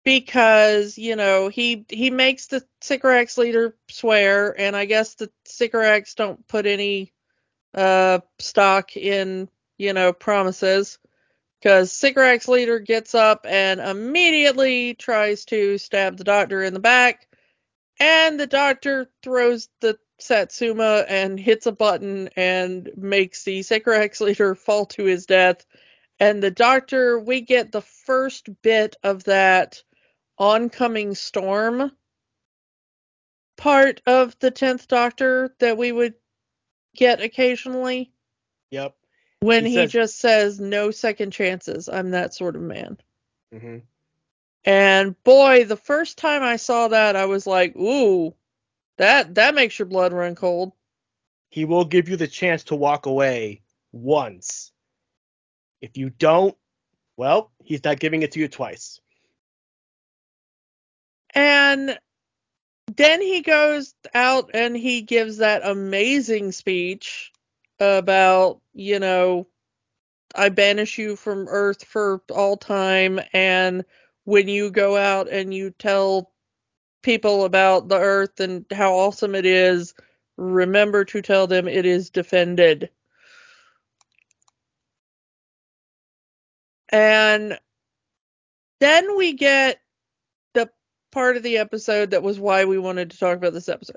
because 0.07 0.97
you 0.97 1.17
know 1.17 1.49
he 1.49 1.85
he 1.91 2.11
makes 2.11 2.47
the 2.47 2.65
Sycorax 2.81 3.37
leader 3.37 3.77
swear, 3.91 4.59
and 4.59 4.77
I 4.77 4.85
guess 4.85 5.17
the 5.17 5.29
Sycorax 5.45 6.15
don't 6.15 6.47
put 6.47 6.65
any 6.65 7.13
uh 7.75 8.21
stock 8.39 8.97
in 8.97 9.49
you 9.79 9.93
know 9.93 10.13
promises 10.13 10.99
because 11.67 11.91
Sycorax 11.91 12.47
leader 12.47 12.79
gets 12.79 13.13
up 13.13 13.45
and 13.45 13.81
immediately 13.81 14.95
tries 14.95 15.45
to 15.47 15.79
stab 15.79 16.17
the 16.17 16.23
doctor 16.23 16.63
in 16.63 16.73
the 16.73 16.79
back, 16.79 17.27
and 17.99 18.39
the 18.39 18.47
doctor 18.47 19.11
throws 19.21 19.69
the 19.81 19.99
Satsuma 20.21 21.05
and 21.09 21.41
hits 21.41 21.67
a 21.67 21.73
button 21.73 22.29
and 22.37 22.89
makes 22.97 23.43
the 23.43 23.63
Sycorax 23.63 24.21
leader 24.21 24.55
fall 24.65 24.87
to 24.87 25.07
his 25.07 25.27
death. 25.27 25.67
And 26.21 26.41
the 26.41 26.53
doctor, 26.53 27.19
we 27.19 27.41
get 27.41 27.73
the 27.73 27.83
first 27.83 28.49
bit 28.63 28.95
of 29.03 29.25
that 29.25 29.83
oncoming 30.39 31.17
storm 31.17 31.91
part 33.57 34.03
of 34.07 34.39
the 34.39 34.53
10th 34.53 34.87
Doctor 34.87 35.53
that 35.59 35.77
we 35.77 35.91
would 35.91 36.15
get 36.95 37.21
occasionally. 37.21 38.13
Yep. 38.71 38.95
When 39.41 39.65
he, 39.65 39.73
he 39.73 39.77
says, 39.77 39.93
just 39.93 40.19
says, 40.19 40.61
no 40.61 40.91
second 40.91 41.31
chances. 41.31 41.89
I'm 41.89 42.11
that 42.11 42.35
sort 42.35 42.57
of 42.57 42.63
man. 42.63 42.97
Mm-hmm. 43.55 43.79
And 44.65 45.23
boy, 45.23 45.65
the 45.65 45.77
first 45.77 46.19
time 46.19 46.43
I 46.43 46.57
saw 46.57 46.89
that, 46.89 47.15
I 47.15 47.27
was 47.27 47.47
like, 47.47 47.77
ooh, 47.77 48.35
that 48.97 49.35
that 49.37 49.55
makes 49.55 49.79
your 49.79 49.87
blood 49.87 50.13
run 50.13 50.35
cold. 50.35 50.73
He 51.51 51.65
will 51.65 51.85
give 51.85 52.09
you 52.09 52.17
the 52.17 52.27
chance 52.27 52.65
to 52.65 52.75
walk 52.75 53.07
away 53.07 53.63
once. 53.93 54.73
If 55.81 55.97
you 55.97 56.11
don't, 56.11 56.57
well, 57.17 57.53
he's 57.63 57.85
not 57.85 58.01
giving 58.01 58.23
it 58.23 58.33
to 58.33 58.41
you 58.41 58.49
twice. 58.49 59.01
And 61.35 61.99
then 62.97 63.21
he 63.21 63.43
goes 63.43 63.95
out 64.15 64.51
and 64.55 64.77
he 64.77 65.03
gives 65.03 65.37
that 65.37 65.63
amazing 65.65 66.53
speech 66.53 67.33
about, 67.81 68.61
you 68.73 68.99
know, 68.99 69.47
I 70.35 70.49
banish 70.49 70.99
you 70.99 71.17
from 71.17 71.47
Earth 71.49 71.85
for 71.85 72.23
all 72.31 72.57
time. 72.57 73.21
And 73.33 73.85
when 74.25 74.49
you 74.49 74.71
go 74.71 74.97
out 74.97 75.29
and 75.29 75.53
you 75.53 75.71
tell 75.71 76.33
people 77.03 77.45
about 77.45 77.89
the 77.89 77.99
Earth 77.99 78.41
and 78.41 78.67
how 78.73 78.95
awesome 78.95 79.35
it 79.35 79.47
is, 79.47 79.95
remember 80.37 81.05
to 81.07 81.23
tell 81.23 81.47
them 81.47 81.69
it 81.69 81.87
is 81.87 82.11
defended. 82.11 82.91
And 86.91 87.59
then 88.81 89.17
we 89.17 89.33
get 89.33 89.81
the 90.55 90.71
part 91.11 91.37
of 91.37 91.43
the 91.43 91.59
episode 91.59 92.11
that 92.11 92.23
was 92.23 92.39
why 92.39 92.65
we 92.65 92.79
wanted 92.79 93.11
to 93.11 93.19
talk 93.19 93.37
about 93.37 93.53
this 93.53 93.69
episode. 93.69 93.97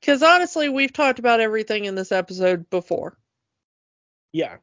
Because 0.00 0.22
honestly, 0.22 0.68
we've 0.68 0.92
talked 0.92 1.18
about 1.18 1.40
everything 1.40 1.84
in 1.84 1.94
this 1.94 2.12
episode 2.12 2.70
before. 2.70 3.16
Yeah. 4.32 4.56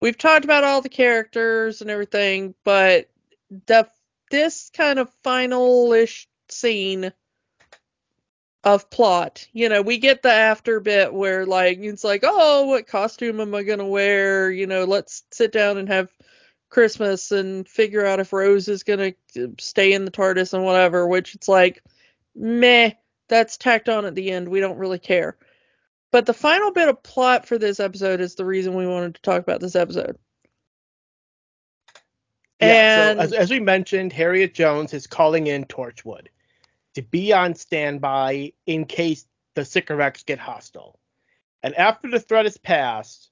We've 0.00 0.18
talked 0.18 0.44
about 0.44 0.64
all 0.64 0.82
the 0.82 0.88
characters 0.88 1.80
and 1.80 1.90
everything, 1.90 2.54
but 2.64 3.08
the 3.66 3.88
this 4.30 4.70
kind 4.74 4.98
of 4.98 5.10
final-ish 5.22 6.28
scene 6.48 7.12
of 8.64 8.90
plot. 8.90 9.46
You 9.52 9.68
know, 9.68 9.80
we 9.80 9.98
get 9.98 10.22
the 10.22 10.32
after 10.32 10.80
bit 10.80 11.14
where 11.14 11.46
like 11.46 11.78
it's 11.78 12.04
like, 12.04 12.22
oh, 12.24 12.66
what 12.66 12.88
costume 12.88 13.40
am 13.40 13.54
I 13.54 13.62
gonna 13.62 13.86
wear? 13.86 14.50
You 14.50 14.66
know, 14.66 14.84
let's 14.84 15.22
sit 15.30 15.52
down 15.52 15.78
and 15.78 15.88
have 15.88 16.10
Christmas 16.68 17.30
and 17.32 17.66
figure 17.68 18.04
out 18.04 18.20
if 18.20 18.32
Rose 18.32 18.68
is 18.68 18.82
gonna 18.82 19.12
uh, 19.40 19.46
stay 19.58 19.92
in 19.92 20.04
the 20.04 20.10
TARDIS 20.10 20.52
and 20.52 20.64
whatever. 20.64 21.06
Which 21.06 21.34
it's 21.34 21.48
like, 21.48 21.82
meh, 22.34 22.90
that's 23.28 23.56
tacked 23.56 23.88
on 23.88 24.04
at 24.04 24.14
the 24.14 24.30
end. 24.30 24.48
We 24.48 24.60
don't 24.60 24.78
really 24.78 24.98
care. 24.98 25.36
But 26.12 26.26
the 26.26 26.34
final 26.34 26.70
bit 26.72 26.88
of 26.88 27.02
plot 27.02 27.46
for 27.46 27.58
this 27.58 27.80
episode 27.80 28.20
is 28.20 28.34
the 28.34 28.44
reason 28.44 28.74
we 28.74 28.86
wanted 28.86 29.16
to 29.16 29.22
talk 29.22 29.42
about 29.42 29.60
this 29.60 29.76
episode. 29.76 30.16
Yeah, 32.60 33.10
and 33.10 33.18
so 33.18 33.24
as, 33.24 33.32
as 33.32 33.50
we 33.50 33.60
mentioned, 33.60 34.12
Harriet 34.12 34.54
Jones 34.54 34.94
is 34.94 35.06
calling 35.06 35.46
in 35.46 35.64
Torchwood 35.64 36.28
to 36.94 37.02
be 37.02 37.32
on 37.32 37.54
standby 37.54 38.52
in 38.64 38.86
case 38.86 39.26
the 39.54 39.64
Sycorax 39.64 40.22
get 40.22 40.38
hostile. 40.38 40.98
And 41.62 41.74
after 41.74 42.08
the 42.08 42.20
threat 42.20 42.46
is 42.46 42.56
passed, 42.56 43.30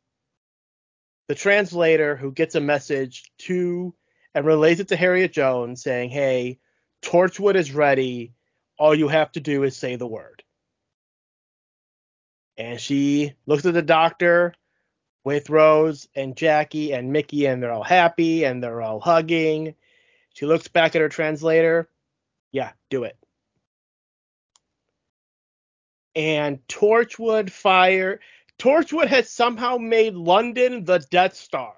the 1.28 1.34
translator 1.34 2.16
who 2.16 2.32
gets 2.32 2.54
a 2.54 2.60
message 2.60 3.32
to 3.38 3.94
and 4.34 4.44
relays 4.44 4.80
it 4.80 4.88
to 4.88 4.96
Harriet 4.96 5.32
Jones 5.32 5.82
saying, 5.82 6.10
Hey, 6.10 6.58
Torchwood 7.02 7.54
is 7.54 7.72
ready. 7.72 8.34
All 8.78 8.94
you 8.94 9.08
have 9.08 9.32
to 9.32 9.40
do 9.40 9.62
is 9.62 9.76
say 9.76 9.96
the 9.96 10.06
word. 10.06 10.42
And 12.56 12.80
she 12.80 13.34
looks 13.46 13.66
at 13.66 13.74
the 13.74 13.82
doctor 13.82 14.54
with 15.24 15.50
Rose 15.50 16.08
and 16.14 16.36
Jackie 16.36 16.92
and 16.92 17.12
Mickey, 17.12 17.46
and 17.46 17.62
they're 17.62 17.72
all 17.72 17.82
happy 17.82 18.44
and 18.44 18.62
they're 18.62 18.82
all 18.82 19.00
hugging. 19.00 19.74
She 20.34 20.46
looks 20.46 20.68
back 20.68 20.94
at 20.94 21.02
her 21.02 21.08
translator. 21.08 21.88
Yeah, 22.52 22.72
do 22.90 23.04
it 23.04 23.16
and 26.14 26.66
Torchwood 26.68 27.50
fire. 27.50 28.20
Torchwood 28.58 29.08
has 29.08 29.30
somehow 29.30 29.78
made 29.78 30.14
London 30.14 30.84
the 30.84 30.98
Death 31.10 31.34
Star. 31.34 31.74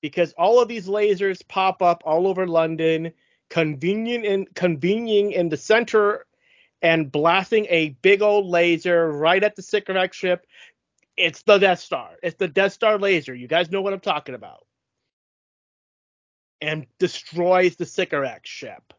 Because 0.00 0.32
all 0.34 0.60
of 0.60 0.68
these 0.68 0.86
lasers 0.86 1.46
pop 1.46 1.82
up 1.82 2.02
all 2.04 2.28
over 2.28 2.46
London, 2.46 3.12
convenient 3.50 4.24
in 4.24 4.46
convening 4.54 5.32
in 5.32 5.48
the 5.48 5.56
center 5.56 6.26
and 6.82 7.10
blasting 7.10 7.66
a 7.68 7.90
big 8.02 8.22
old 8.22 8.46
laser 8.46 9.10
right 9.10 9.42
at 9.42 9.56
the 9.56 9.62
Sycorax 9.62 10.16
ship. 10.16 10.46
It's 11.16 11.42
the 11.42 11.58
Death 11.58 11.80
Star. 11.80 12.10
It's 12.22 12.36
the 12.36 12.48
Death 12.48 12.72
Star 12.72 12.98
laser. 12.98 13.34
You 13.34 13.48
guys 13.48 13.70
know 13.70 13.82
what 13.82 13.92
I'm 13.92 14.00
talking 14.00 14.34
about. 14.34 14.66
And 16.60 16.86
destroys 16.98 17.76
the 17.76 17.86
Sycorax 17.86 18.48
ship 18.48 18.92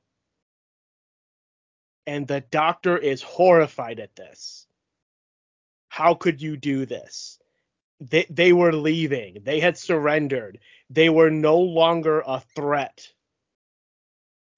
and 2.07 2.25
the 2.25 2.41
doctor 2.49 2.97
is 2.97 3.21
horrified 3.21 3.99
at 3.99 4.15
this. 4.15 4.65
How 5.89 6.13
could 6.15 6.41
you 6.41 6.55
do 6.55 6.85
this? 6.85 7.37
They, 7.99 8.25
they 8.29 8.53
were 8.53 8.73
leaving. 8.73 9.39
They 9.43 9.59
had 9.59 9.77
surrendered. 9.77 10.59
They 10.89 11.09
were 11.09 11.29
no 11.29 11.59
longer 11.59 12.23
a 12.25 12.41
threat. 12.55 13.09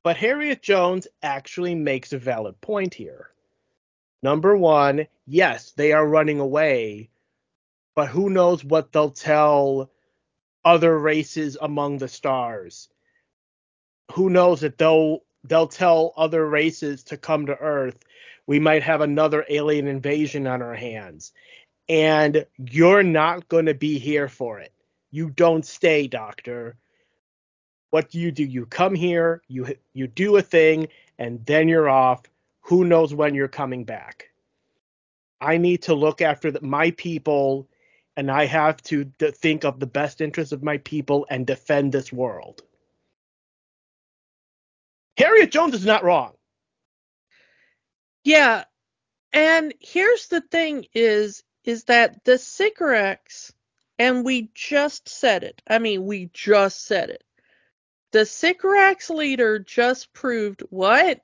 But 0.03 0.17
Harriet 0.17 0.61
Jones 0.61 1.07
actually 1.21 1.75
makes 1.75 2.13
a 2.13 2.17
valid 2.17 2.59
point 2.61 2.93
here. 2.93 3.29
Number 4.21 4.55
one, 4.55 5.07
yes, 5.25 5.71
they 5.71 5.91
are 5.93 6.07
running 6.07 6.39
away, 6.39 7.09
but 7.95 8.07
who 8.07 8.29
knows 8.29 8.63
what 8.63 8.91
they'll 8.91 9.11
tell 9.11 9.91
other 10.63 10.97
races 10.97 11.57
among 11.61 11.97
the 11.97 12.07
stars? 12.07 12.89
Who 14.13 14.29
knows 14.29 14.61
that 14.61 14.77
they'll 14.77 15.19
they'll 15.43 15.67
tell 15.67 16.13
other 16.17 16.47
races 16.47 17.03
to 17.03 17.17
come 17.17 17.45
to 17.45 17.55
Earth. 17.57 17.99
We 18.45 18.59
might 18.59 18.83
have 18.83 19.01
another 19.01 19.45
alien 19.49 19.87
invasion 19.87 20.47
on 20.47 20.61
our 20.61 20.75
hands. 20.75 21.31
And 21.87 22.45
you're 22.57 23.03
not 23.03 23.47
going 23.47 23.65
to 23.65 23.73
be 23.73 23.99
here 23.99 24.27
for 24.27 24.59
it. 24.59 24.73
You 25.11 25.29
don't 25.29 25.65
stay, 25.65 26.07
Doctor. 26.07 26.77
What 27.89 28.09
do 28.09 28.19
you 28.19 28.31
do? 28.31 28.43
You 28.43 28.65
come 28.65 28.95
here, 28.95 29.41
you 29.47 29.75
you 29.93 30.07
do 30.07 30.37
a 30.37 30.41
thing, 30.41 30.87
and 31.17 31.45
then 31.45 31.67
you're 31.67 31.89
off. 31.89 32.21
Who 32.61 32.85
knows 32.85 33.13
when 33.13 33.33
you're 33.33 33.47
coming 33.47 33.83
back? 33.83 34.29
I 35.41 35.57
need 35.57 35.83
to 35.83 35.95
look 35.95 36.21
after 36.21 36.51
the, 36.51 36.61
my 36.61 36.91
people, 36.91 37.67
and 38.15 38.29
I 38.29 38.45
have 38.45 38.81
to 38.83 39.05
think 39.19 39.63
of 39.63 39.79
the 39.79 39.87
best 39.87 40.21
interests 40.21 40.53
of 40.53 40.61
my 40.61 40.77
people 40.79 41.25
and 41.29 41.47
defend 41.47 41.91
this 41.91 42.11
world. 42.11 42.61
Harriet 45.17 45.51
Jones 45.51 45.73
is 45.73 45.85
not 45.85 46.03
wrong. 46.03 46.33
Yeah. 48.23 48.65
And 49.33 49.73
here's 49.79 50.27
the 50.27 50.41
thing 50.41 50.85
is 50.93 51.43
is 51.65 51.85
that 51.85 52.23
the 52.23 52.37
Sycorax 52.37 53.51
and 53.99 54.23
we 54.23 54.49
just 54.55 55.09
said 55.09 55.43
it. 55.43 55.61
I 55.67 55.77
mean, 55.79 56.05
we 56.05 56.29
just 56.33 56.85
said 56.85 57.09
it. 57.09 57.23
The 58.11 58.25
Sycorax 58.25 59.09
leader 59.09 59.59
just 59.59 60.13
proved 60.13 60.61
what? 60.69 61.21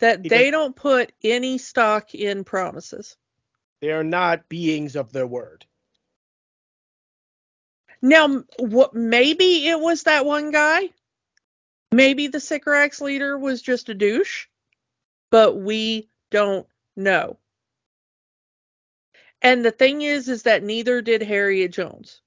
That 0.00 0.20
he 0.22 0.28
they 0.28 0.50
don't 0.50 0.76
put 0.76 1.12
any 1.22 1.58
stock 1.58 2.14
in 2.14 2.44
promises. 2.44 3.16
They 3.80 3.90
are 3.90 4.04
not 4.04 4.48
beings 4.48 4.96
of 4.96 5.12
their 5.12 5.26
word. 5.26 5.66
Now, 8.02 8.44
what 8.58 8.94
maybe 8.94 9.68
it 9.68 9.80
was 9.80 10.02
that 10.02 10.26
one 10.26 10.50
guy 10.50 10.90
Maybe 11.94 12.26
the 12.26 12.40
Sycorax 12.40 13.00
leader 13.00 13.38
was 13.38 13.62
just 13.62 13.88
a 13.88 13.94
douche, 13.94 14.46
but 15.30 15.56
we 15.56 16.08
don't 16.30 16.66
know. 16.96 17.38
And 19.40 19.64
the 19.64 19.70
thing 19.70 20.02
is, 20.02 20.28
is 20.28 20.42
that 20.42 20.64
neither 20.64 21.02
did 21.02 21.22
Harriet 21.22 21.70
Jones. 21.70 22.20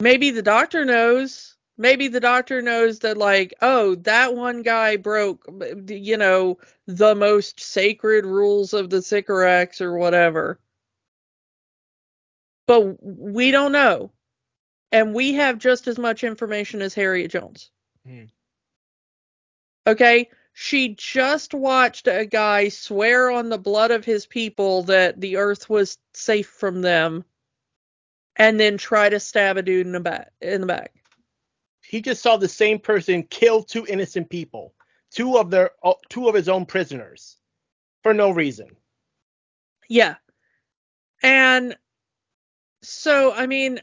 Maybe 0.00 0.30
the 0.30 0.42
doctor 0.42 0.84
knows. 0.84 1.56
Maybe 1.76 2.08
the 2.08 2.20
doctor 2.20 2.60
knows 2.60 3.00
that, 3.00 3.16
like, 3.16 3.54
oh, 3.62 3.94
that 3.96 4.34
one 4.34 4.62
guy 4.62 4.96
broke, 4.96 5.44
you 5.86 6.16
know, 6.16 6.58
the 6.86 7.14
most 7.14 7.60
sacred 7.60 8.26
rules 8.26 8.72
of 8.72 8.90
the 8.90 9.00
Sycorax 9.00 9.80
or 9.80 9.96
whatever. 9.96 10.58
But 12.66 12.96
we 13.00 13.50
don't 13.50 13.72
know 13.72 14.12
and 14.92 15.14
we 15.14 15.34
have 15.34 15.58
just 15.58 15.86
as 15.86 15.98
much 15.98 16.24
information 16.24 16.82
as 16.82 16.94
Harriet 16.94 17.30
Jones. 17.30 17.70
Mm. 18.06 18.28
Okay? 19.86 20.28
She 20.52 20.94
just 20.94 21.54
watched 21.54 22.08
a 22.08 22.26
guy 22.26 22.68
swear 22.68 23.30
on 23.30 23.48
the 23.48 23.58
blood 23.58 23.90
of 23.90 24.04
his 24.04 24.26
people 24.26 24.82
that 24.84 25.20
the 25.20 25.36
earth 25.36 25.68
was 25.70 25.98
safe 26.14 26.48
from 26.48 26.82
them 26.82 27.24
and 28.38 28.58
then 28.58 28.78
try 28.78 29.08
to 29.08 29.20
stab 29.20 29.56
a 29.56 29.62
dude 29.62 29.86
in 29.86 29.92
the 29.92 30.00
back 30.00 30.30
in 30.40 30.60
the 30.60 30.66
back. 30.66 30.92
He 31.82 32.00
just 32.00 32.22
saw 32.22 32.36
the 32.36 32.48
same 32.48 32.78
person 32.78 33.24
kill 33.24 33.62
two 33.62 33.84
innocent 33.86 34.30
people, 34.30 34.74
two 35.12 35.36
of 35.36 35.50
their 35.50 35.70
uh, 35.82 35.94
two 36.08 36.28
of 36.28 36.34
his 36.34 36.48
own 36.48 36.64
prisoners 36.64 37.36
for 38.02 38.14
no 38.14 38.30
reason. 38.30 38.68
Yeah. 39.88 40.16
And 41.22 41.76
so 42.82 43.32
I 43.32 43.46
mean 43.46 43.80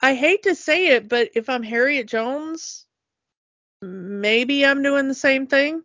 I 0.00 0.14
hate 0.14 0.42
to 0.42 0.54
say 0.54 0.88
it, 0.88 1.08
but 1.08 1.30
if 1.34 1.48
I'm 1.48 1.62
Harriet 1.62 2.08
Jones, 2.08 2.86
maybe 3.80 4.66
I'm 4.66 4.82
doing 4.82 5.08
the 5.08 5.14
same 5.14 5.46
thing 5.46 5.82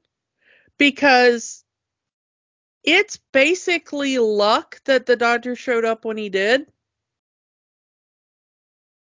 because 0.79 1.63
it's 2.87 3.19
basically 3.33 4.17
luck 4.17 4.79
that 4.85 5.05
the 5.05 5.17
doctor 5.17 5.57
showed 5.57 5.83
up 5.83 6.05
when 6.05 6.15
he 6.15 6.29
did. 6.29 6.65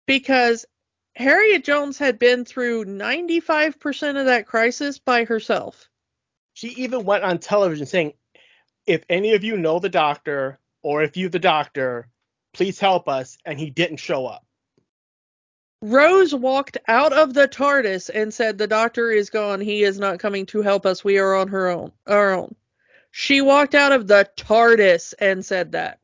Because 0.07 0.65
Harriet 1.17 1.65
Jones 1.65 1.97
had 1.97 2.17
been 2.17 2.45
through 2.45 2.85
95% 2.85 4.17
of 4.17 4.27
that 4.27 4.47
crisis 4.47 4.99
by 4.99 5.25
herself. 5.25 5.89
She 6.53 6.69
even 6.69 7.03
went 7.03 7.25
on 7.25 7.39
television 7.39 7.85
saying, 7.85 8.13
if 8.87 9.03
any 9.09 9.33
of 9.33 9.43
you 9.43 9.57
know 9.57 9.79
the 9.79 9.89
doctor 9.89 10.59
or 10.81 11.03
if 11.03 11.17
you 11.17 11.27
the 11.27 11.39
doctor, 11.39 12.07
please 12.53 12.79
help 12.79 13.09
us. 13.09 13.37
And 13.43 13.59
he 13.59 13.69
didn't 13.69 13.97
show 13.97 14.25
up. 14.25 14.45
Rose 15.81 16.33
walked 16.33 16.77
out 16.87 17.11
of 17.11 17.33
the 17.33 17.49
TARDIS 17.49 18.09
and 18.13 18.33
said, 18.33 18.57
The 18.57 18.67
doctor 18.67 19.11
is 19.11 19.29
gone. 19.29 19.59
He 19.59 19.83
is 19.83 19.99
not 19.99 20.19
coming 20.19 20.45
to 20.47 20.61
help 20.61 20.85
us. 20.85 21.03
We 21.03 21.17
are 21.17 21.35
on 21.35 21.49
her 21.49 21.67
own 21.67 21.91
our 22.07 22.33
own. 22.33 22.55
She 23.15 23.41
walked 23.41 23.75
out 23.75 23.91
of 23.91 24.07
the 24.07 24.27
TARDIS 24.37 25.13
and 25.19 25.45
said 25.45 25.73
that. 25.73 25.99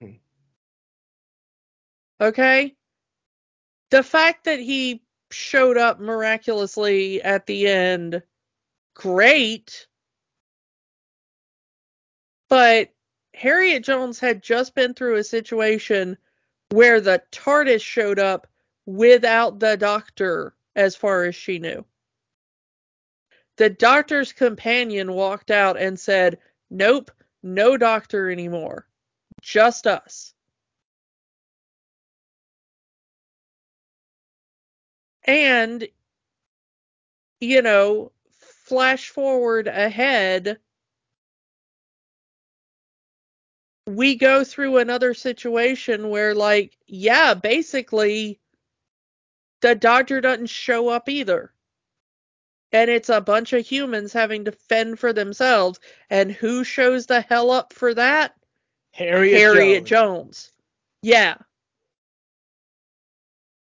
Hmm. 0.00 0.12
Okay? 2.20 2.76
The 3.90 4.04
fact 4.04 4.44
that 4.44 4.60
he 4.60 5.02
showed 5.32 5.76
up 5.76 5.98
miraculously 5.98 7.20
at 7.20 7.46
the 7.46 7.66
end, 7.66 8.22
great. 8.94 9.88
But 12.48 12.90
Harriet 13.34 13.82
Jones 13.82 14.20
had 14.20 14.40
just 14.40 14.76
been 14.76 14.94
through 14.94 15.16
a 15.16 15.24
situation 15.24 16.16
where 16.70 17.00
the 17.00 17.24
TARDIS 17.32 17.82
showed 17.82 18.20
up 18.20 18.46
without 18.86 19.58
the 19.58 19.76
doctor, 19.76 20.54
as 20.76 20.94
far 20.94 21.24
as 21.24 21.34
she 21.34 21.58
knew. 21.58 21.84
The 23.56 23.70
doctor's 23.70 24.32
companion 24.32 25.12
walked 25.12 25.50
out 25.50 25.78
and 25.78 25.98
said, 25.98 26.38
Nope, 26.70 27.10
no 27.42 27.76
doctor 27.76 28.30
anymore. 28.30 28.86
Just 29.42 29.86
us. 29.86 30.34
And, 35.26 35.86
you 37.40 37.62
know, 37.62 38.12
flash 38.64 39.08
forward 39.08 39.68
ahead, 39.68 40.58
we 43.86 44.16
go 44.16 44.44
through 44.44 44.78
another 44.78 45.14
situation 45.14 46.08
where, 46.08 46.34
like, 46.34 46.76
yeah, 46.86 47.34
basically, 47.34 48.40
the 49.60 49.74
doctor 49.74 50.20
doesn't 50.20 50.46
show 50.48 50.88
up 50.88 51.08
either. 51.08 51.52
And 52.74 52.90
it's 52.90 53.08
a 53.08 53.20
bunch 53.20 53.52
of 53.52 53.64
humans 53.64 54.12
having 54.12 54.44
to 54.46 54.52
fend 54.52 54.98
for 54.98 55.12
themselves. 55.12 55.78
And 56.10 56.32
who 56.32 56.64
shows 56.64 57.06
the 57.06 57.20
hell 57.20 57.52
up 57.52 57.72
for 57.72 57.94
that? 57.94 58.34
Harriet, 58.90 59.38
Harriet 59.38 59.84
Jones. 59.84 60.46
Jones. 60.46 60.52
Yeah. 61.00 61.36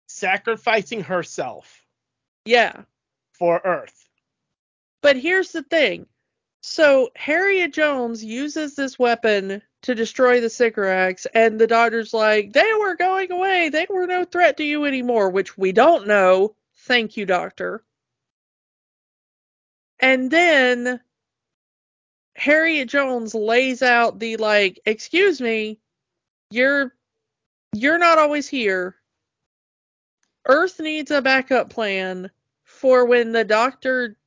Sacrificing 0.06 1.02
herself. 1.02 1.84
Yeah. 2.44 2.82
For 3.32 3.60
Earth. 3.64 4.08
But 5.00 5.16
here's 5.16 5.50
the 5.50 5.64
thing. 5.64 6.06
So 6.60 7.10
Harriet 7.16 7.72
Jones 7.72 8.22
uses 8.22 8.76
this 8.76 9.00
weapon 9.00 9.62
to 9.82 9.96
destroy 9.96 10.40
the 10.40 10.48
Sycorax, 10.48 11.26
and 11.34 11.60
the 11.60 11.66
Doctor's 11.66 12.14
like, 12.14 12.52
they 12.52 12.72
were 12.78 12.94
going 12.94 13.32
away. 13.32 13.68
They 13.68 13.88
were 13.90 14.06
no 14.06 14.24
threat 14.24 14.58
to 14.58 14.64
you 14.64 14.84
anymore, 14.84 15.30
which 15.30 15.58
we 15.58 15.72
don't 15.72 16.06
know. 16.06 16.54
Thank 16.82 17.16
you, 17.16 17.26
Doctor. 17.26 17.82
And 20.02 20.30
then 20.30 21.00
Harriet 22.36 22.88
Jones 22.88 23.34
lays 23.34 23.82
out 23.82 24.18
the 24.18 24.36
like, 24.36 24.80
excuse 24.84 25.40
me, 25.40 25.78
you're 26.50 26.94
you're 27.72 27.98
not 27.98 28.18
always 28.18 28.48
here. 28.48 28.96
Earth 30.46 30.80
needs 30.80 31.10
a 31.10 31.22
backup 31.22 31.70
plan 31.70 32.30
for 32.64 33.06
when 33.06 33.32
the 33.32 33.44
doctor 33.44 34.18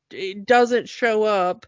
doesn't 0.45 0.89
show 0.89 1.23
up 1.23 1.67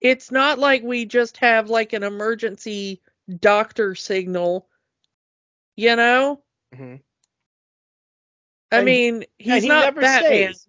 it's 0.00 0.30
not 0.30 0.58
like 0.58 0.82
we 0.82 1.04
just 1.04 1.36
have 1.38 1.68
like 1.68 1.92
an 1.92 2.02
emergency 2.02 3.02
doctor 3.38 3.94
signal, 3.94 4.66
you 5.76 5.94
know? 5.96 6.42
Mm-hmm. 6.74 6.96
I 8.72 8.76
and, 8.76 8.86
mean, 8.86 9.24
he's 9.38 9.64
he 9.64 9.68
not 9.68 9.94
Batman. 9.94 10.54
Stays. 10.54 10.66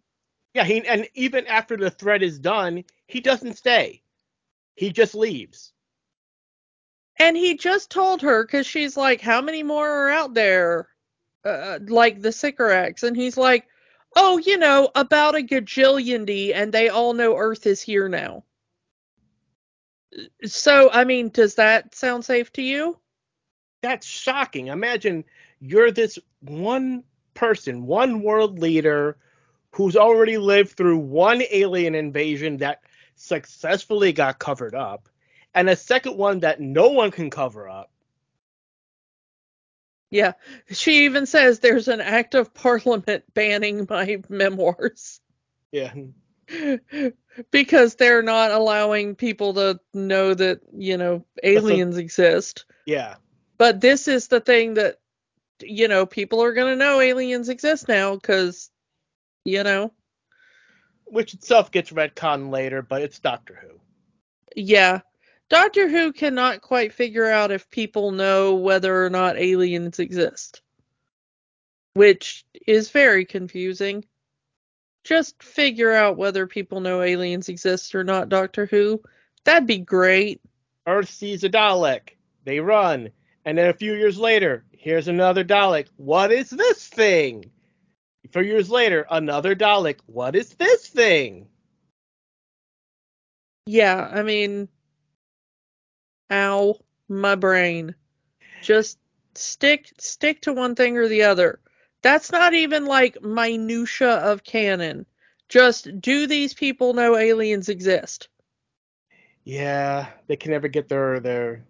Yeah, 0.54 0.66
he 0.66 0.86
and 0.86 1.08
even 1.14 1.48
after 1.48 1.78
the 1.78 1.90
threat 1.90 2.22
is 2.24 2.40
done, 2.40 2.84
he 3.08 3.22
doesn't 3.22 3.58
stay. 3.58 4.04
He 4.76 4.92
just 4.92 5.16
leaves. 5.16 5.74
And 7.18 7.38
he 7.38 7.56
just 7.56 7.90
told 7.92 8.22
her 8.22 8.44
because 8.44 8.68
she's 8.68 8.98
like, 8.98 9.22
"How 9.22 9.42
many 9.42 9.64
more 9.64 9.90
are 9.90 10.10
out 10.10 10.34
there?" 10.34 10.90
Uh, 11.44 11.80
like 11.88 12.22
the 12.22 12.32
Sycorax, 12.32 13.04
and 13.04 13.16
he's 13.16 13.38
like, 13.38 13.68
"Oh, 14.16 14.38
you 14.40 14.58
know, 14.58 14.92
about 14.96 15.36
a 15.36 15.40
gajillion 15.40 16.26
D, 16.26 16.54
and 16.54 16.74
they 16.74 16.90
all 16.90 17.14
know 17.14 17.38
Earth 17.38 17.66
is 17.66 17.82
here 17.82 18.10
now." 18.10 18.44
So, 20.46 20.90
I 20.92 21.06
mean, 21.06 21.30
does 21.30 21.56
that 21.56 21.96
sound 21.96 22.26
safe 22.26 22.52
to 22.54 22.62
you? 22.62 23.00
That's 23.82 24.06
shocking. 24.06 24.68
Imagine 24.68 25.24
you're 25.60 25.92
this 25.92 26.20
one 26.42 27.04
person, 27.34 27.86
one 27.86 28.22
world 28.22 28.60
leader 28.60 29.18
who's 29.72 29.96
already 29.96 30.38
lived 30.38 30.72
through 30.72 30.98
one 30.98 31.42
alien 31.50 31.96
invasion 31.96 32.58
that 32.58 32.82
successfully 33.16 34.14
got 34.14 34.40
covered 34.40 34.76
up, 34.76 35.10
and 35.54 35.70
a 35.70 35.76
second 35.76 36.18
one 36.18 36.40
that 36.40 36.60
no 36.60 36.90
one 36.90 37.12
can 37.12 37.30
cover 37.30 37.70
up. 37.70 37.92
Yeah, 40.10 40.34
she 40.70 41.06
even 41.06 41.26
says 41.26 41.60
there's 41.60 41.88
an 41.88 42.02
act 42.02 42.36
of 42.36 42.54
parliament 42.54 43.24
banning 43.34 43.88
my 43.90 44.22
memoirs. 44.28 45.22
Yeah. 45.72 45.94
because 47.52 47.96
they're 47.96 48.22
not 48.22 48.52
allowing 48.52 49.16
people 49.16 49.54
to 49.54 49.80
know 49.94 50.34
that 50.34 50.60
you 50.74 50.98
know 50.98 51.26
aliens 51.44 51.98
a, 51.98 52.02
exist. 52.02 52.66
Yeah. 52.86 53.16
But 53.58 53.80
this 53.80 54.10
is 54.10 54.28
the 54.28 54.42
thing 54.42 54.76
that 54.76 55.00
you 55.62 55.88
know 55.88 56.06
people 56.06 56.44
are 56.44 56.54
gonna 56.54 56.76
know 56.76 57.00
aliens 57.00 57.48
exist 57.48 57.88
now 57.88 58.16
because 58.16 58.70
you 59.46 59.64
know. 59.64 59.92
Which 61.06 61.34
itself 61.34 61.72
gets 61.72 61.92
retconned 61.92 62.52
later, 62.52 62.82
but 62.82 63.02
it's 63.02 63.20
Doctor 63.20 63.60
Who. 63.62 63.80
Yeah. 64.56 65.02
Doctor 65.50 65.90
Who 65.90 66.14
cannot 66.14 66.62
quite 66.62 66.94
figure 66.94 67.30
out 67.30 67.52
if 67.52 67.70
people 67.70 68.12
know 68.12 68.56
whether 68.56 69.06
or 69.06 69.10
not 69.10 69.38
aliens 69.38 70.00
exist. 70.00 70.62
Which 71.94 72.46
is 72.66 72.90
very 72.90 73.26
confusing 73.26 74.06
just 75.04 75.42
figure 75.42 75.92
out 75.92 76.18
whether 76.18 76.48
people 76.48 76.80
know 76.80 77.02
aliens 77.02 77.50
exist 77.50 77.96
or 77.96 78.04
not, 78.04 78.30
Doctor 78.30 78.66
Who. 78.66 79.02
That'd 79.44 79.68
be 79.68 79.80
great. 79.80 80.42
Earth 80.86 81.10
sees 81.10 81.44
a 81.44 81.50
Dalek. 81.50 82.12
They 82.44 82.60
run. 82.60 83.10
And 83.46 83.58
then 83.58 83.70
a 83.70 83.74
few 83.74 83.94
years 83.94 84.18
later, 84.18 84.64
here's 84.72 85.08
another 85.08 85.44
Dalek. 85.44 85.88
What 85.98 86.32
is 86.32 86.50
this 86.50 86.88
thing? 86.88 87.50
Few 88.32 88.42
years 88.44 88.70
later, 88.70 89.06
another 89.10 89.56
Dalek. 89.56 90.00
What 90.06 90.36
is 90.36 90.50
this 90.52 90.88
thing? 90.88 91.48
Yeah, 93.66 94.10
I 94.12 94.24
mean, 94.24 94.70
ow, 96.32 96.80
my 97.10 97.36
brain. 97.36 97.96
Just 98.62 98.98
stick 99.36 99.92
stick 99.98 100.42
to 100.42 100.54
one 100.54 100.76
thing 100.76 100.98
or 100.98 101.08
the 101.08 101.24
other. 101.24 101.60
That's 102.02 102.32
not 102.32 102.54
even 102.54 102.86
like 102.86 103.22
minutia 103.22 104.10
of 104.10 104.44
canon. 104.44 105.06
Just 105.50 106.02
do 106.02 106.28
these 106.28 106.54
people 106.54 106.94
know 106.94 107.18
aliens 107.18 107.70
exist? 107.70 108.30
Yeah, 109.44 110.08
they 110.28 110.36
can 110.36 110.52
never 110.52 110.68
get 110.68 110.88
their 110.88 111.20
their 111.20 111.66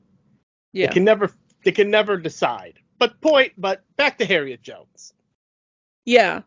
yeah. 0.73 0.87
They 0.87 0.93
can 0.93 1.03
never 1.03 1.31
they 1.63 1.71
can 1.71 1.89
never 1.89 2.17
decide. 2.17 2.79
But 2.99 3.19
point 3.21 3.53
but 3.57 3.83
back 3.95 4.17
to 4.19 4.25
Harriet 4.25 4.61
Jones. 4.61 5.13
Yeah. 6.05 6.41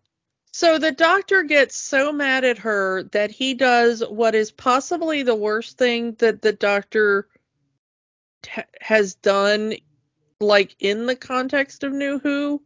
So 0.57 0.79
the 0.79 0.93
doctor 0.93 1.43
gets 1.43 1.77
so 1.77 2.13
mad 2.13 2.45
at 2.45 2.59
her 2.59 3.03
that 3.11 3.33
he 3.33 3.55
does 3.55 4.05
what 4.09 4.37
is 4.37 4.53
possibly 4.53 5.25
the 5.25 5.35
worst 5.35 5.79
thing 5.79 6.13
that 6.21 6.43
the 6.43 6.53
doctor 6.53 7.27
t- 8.41 8.63
has 8.81 9.17
done, 9.17 9.75
like 10.39 10.77
in 10.79 11.07
the 11.07 11.17
context 11.17 11.83
of 11.83 11.93
New 11.93 12.21
Who. 12.21 12.63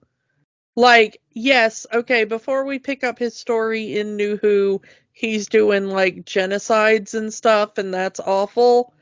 Like, 0.77 1.23
yes, 1.31 1.87
okay, 1.91 2.25
before 2.25 2.67
we 2.67 2.79
pick 2.79 3.05
up 3.05 3.19
his 3.19 3.35
story 3.35 3.97
in 3.97 4.17
New 4.17 4.37
Who, 4.37 4.83
he's 5.13 5.49
doing 5.49 5.87
like 5.87 6.27
genocides 6.27 7.15
and 7.15 7.33
stuff, 7.33 7.79
and 7.79 7.95
that's 7.95 8.21
awful. 8.21 8.93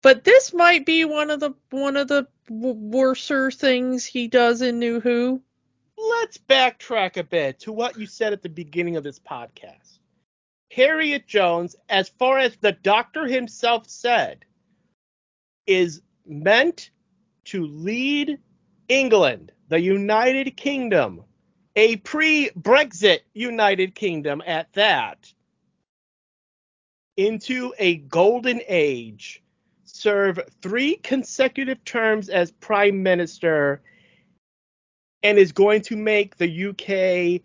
But 0.00 0.24
this 0.24 0.54
might 0.54 0.86
be 0.86 1.04
one 1.04 1.28
of 1.28 1.40
the 1.40 1.52
one 1.68 1.98
of 1.98 2.08
the 2.08 2.26
w- 2.48 2.72
worser 2.72 3.50
things 3.50 4.06
he 4.06 4.28
does 4.28 4.62
in 4.62 4.78
New 4.78 5.00
Who 5.00 5.42
let's 5.96 6.38
backtrack 6.38 7.16
a 7.16 7.24
bit 7.24 7.60
to 7.60 7.72
what 7.72 7.98
you 7.98 8.06
said 8.06 8.32
at 8.32 8.42
the 8.42 8.48
beginning 8.48 8.96
of 8.96 9.04
this 9.04 9.18
podcast. 9.18 9.98
Harriet 10.70 11.26
Jones, 11.26 11.76
as 11.88 12.08
far 12.08 12.38
as 12.38 12.56
the 12.56 12.72
doctor 12.72 13.26
himself 13.26 13.88
said, 13.88 14.44
is 15.66 16.02
meant 16.26 16.90
to 17.44 17.66
lead 17.66 18.38
England, 18.88 19.52
the 19.68 19.80
United 19.80 20.56
Kingdom, 20.56 21.22
a 21.76 21.96
pre 21.96 22.50
Brexit 22.50 23.20
United 23.34 23.94
Kingdom 23.94 24.42
at 24.46 24.72
that, 24.72 25.32
into 27.16 27.72
a 27.78 27.96
golden 27.96 28.60
age, 28.66 29.42
serve 29.84 30.40
three 30.60 30.96
consecutive 30.96 31.84
terms 31.84 32.28
as 32.28 32.50
Prime 32.50 33.02
Minister, 33.02 33.82
and 35.24 35.38
is 35.38 35.50
going 35.50 35.80
to 35.80 35.96
make 35.96 36.36
the 36.36 36.66
UK 36.66 37.42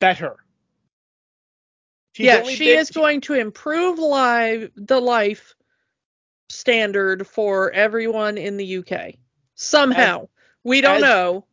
better. 0.00 0.36
She's 2.14 2.26
yeah, 2.26 2.42
she 2.42 2.66
been, 2.66 2.78
is 2.78 2.90
going 2.90 3.20
to 3.22 3.34
improve 3.34 3.98
live 3.98 4.70
the 4.74 5.00
life 5.00 5.54
standard 6.48 7.26
for 7.26 7.70
everyone 7.72 8.36
in 8.36 8.56
the 8.56 8.78
UK 8.78 9.14
somehow. 9.54 10.22
As, 10.22 10.28
we 10.64 10.80
don't 10.80 10.96
as, 10.96 11.02
know. 11.02 11.44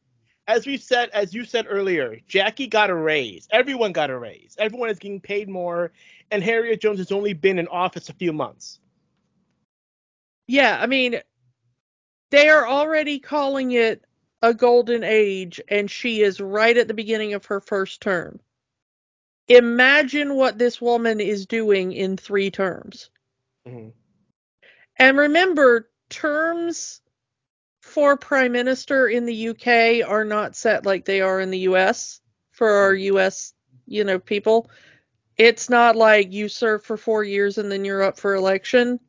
As 0.48 0.66
we 0.66 0.78
said, 0.78 1.10
as 1.14 1.34
you 1.34 1.46
said 1.46 1.68
earlier, 1.70 2.18
Jackie 2.28 2.68
got 2.68 2.90
a 2.90 2.96
raise. 2.96 3.48
Everyone 3.52 3.92
got 3.92 4.10
a 4.10 4.18
raise. 4.18 4.56
Everyone 4.58 4.90
is 4.90 5.00
getting 5.00 5.22
paid 5.22 5.48
more, 5.48 5.92
and 6.32 6.44
Harriet 6.44 6.82
Jones 6.82 7.00
has 7.00 7.12
only 7.12 7.34
been 7.34 7.60
in 7.60 7.68
office 7.68 8.10
a 8.10 8.14
few 8.14 8.34
months. 8.34 8.80
Yeah, 10.48 10.80
I 10.82 10.88
mean, 10.88 11.22
they 12.32 12.50
are 12.50 12.68
already 12.68 13.20
calling 13.20 13.74
it 13.74 14.04
a 14.42 14.54
golden 14.54 15.04
age 15.04 15.60
and 15.68 15.90
she 15.92 16.22
is 16.22 16.40
right 16.40 16.78
at 16.78 16.88
the 16.88 16.94
beginning 16.94 17.34
of 17.34 17.46
her 17.46 17.60
first 17.60 18.02
term. 18.02 18.40
Imagine 19.48 20.36
what 20.36 20.58
this 20.58 20.80
woman 20.80 21.20
is 21.20 21.46
doing 21.46 21.92
in 21.92 22.16
three 22.16 22.52
terms. 22.52 23.10
Mm-hmm. 23.68 23.90
And 24.98 25.18
remember, 25.18 25.90
terms 26.10 27.02
for 27.82 28.16
prime 28.18 28.52
minister 28.52 29.08
in 29.08 29.26
the 29.26 29.50
UK 29.50 30.08
are 30.08 30.26
not 30.26 30.56
set 30.56 30.86
like 30.86 31.06
they 31.06 31.22
are 31.22 31.40
in 31.40 31.50
the 31.50 31.60
US 31.60 32.22
for 32.52 32.70
our 32.70 32.94
US, 32.94 33.54
mm-hmm. 33.54 33.94
you 33.94 34.04
know, 34.04 34.20
people. 34.20 34.70
It's 35.38 35.70
not 35.70 35.96
like 35.96 36.34
you 36.34 36.50
serve 36.50 36.84
for 36.84 36.98
4 36.98 37.24
years 37.24 37.58
and 37.58 37.72
then 37.72 37.86
you're 37.86 38.04
up 38.04 38.20
for 38.20 38.36
election. 38.36 39.00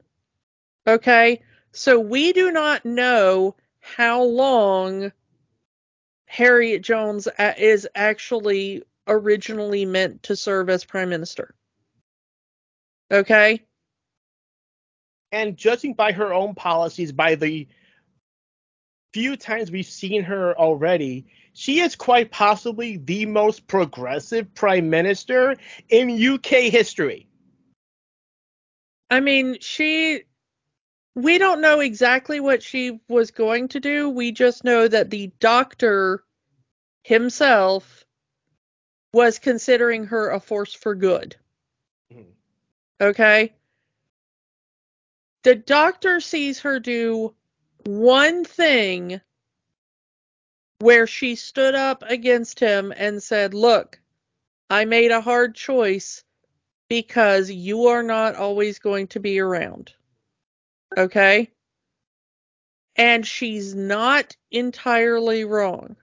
Okay? 0.87 1.43
So 1.73 2.01
we 2.01 2.33
do 2.33 2.51
not 2.51 2.85
know 2.85 3.57
how 3.81 4.23
long 4.23 5.13
Harriet 6.31 6.81
Jones 6.83 7.27
uh, 7.27 7.55
is 7.59 7.89
actually 7.93 8.85
originally 9.09 9.85
meant 9.85 10.23
to 10.23 10.37
serve 10.37 10.71
as 10.71 10.85
prime 10.85 11.09
minister. 11.09 11.57
Okay? 13.11 13.65
And 15.33 15.57
judging 15.57 15.95
by 15.95 16.13
her 16.13 16.33
own 16.33 16.55
policies, 16.55 17.11
by 17.11 17.35
the 17.35 17.67
few 19.13 19.37
times 19.37 19.73
we've 19.73 19.85
seen 19.85 20.23
her 20.23 20.57
already, 20.57 21.27
she 21.53 21.81
is 21.81 21.97
quite 21.97 22.31
possibly 22.31 22.97
the 22.99 23.27
most 23.27 23.67
progressive 23.67 24.55
prime 24.55 24.89
minister 24.89 25.57
in 25.89 26.11
UK 26.11 26.71
history. 26.71 27.27
I 29.11 29.19
mean, 29.19 29.57
she 29.61 30.23
we 31.15 31.39
don't 31.39 31.61
know 31.61 31.81
exactly 31.81 32.41
what 32.41 32.63
she 32.63 33.01
was 33.09 33.31
going 33.31 33.69
to 33.69 33.81
do. 33.81 34.09
We 34.09 34.33
just 34.33 34.65
know 34.65 34.87
that 34.87 35.11
the 35.11 35.33
doctor 35.41 36.25
himself 37.03 38.05
was 39.13 39.39
considering 39.39 40.07
her 40.07 40.31
a 40.31 40.41
force 40.41 40.73
for 40.73 40.95
good. 40.95 41.37
Mm-hmm. 42.13 42.31
Okay? 43.01 43.53
The 45.43 45.57
doctor 45.57 46.21
sees 46.21 46.61
her 46.61 46.79
do 46.79 47.35
one 47.87 48.45
thing 48.45 49.21
where 50.81 51.07
she 51.07 51.35
stood 51.35 51.75
up 51.75 52.03
against 52.07 52.61
him 52.61 52.93
and 52.97 53.23
said, 53.23 53.53
Look, 53.55 54.01
I 54.69 54.85
made 54.85 55.11
a 55.11 55.21
hard 55.21 55.55
choice 55.55 56.25
because 56.89 57.51
you 57.51 57.87
are 57.87 58.03
not 58.03 58.37
always 58.37 58.79
going 58.79 59.09
to 59.09 59.21
be 59.21 59.41
around. 59.41 59.93
Okay? 60.97 61.51
And 62.97 63.27
she's 63.27 63.75
not 63.75 64.37
entirely 64.51 65.45
wrong. 65.45 65.97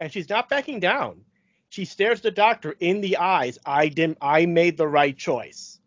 And 0.00 0.12
she's 0.12 0.28
not 0.28 0.48
backing 0.48 0.80
down. 0.80 1.24
She 1.68 1.84
stares 1.84 2.20
the 2.20 2.30
doctor 2.30 2.74
in 2.78 3.00
the 3.00 3.16
eyes. 3.16 3.58
I 3.66 3.88
didn't 3.88 4.18
I 4.20 4.46
made 4.46 4.76
the 4.76 4.88
right 4.88 5.16
choice. 5.16 5.78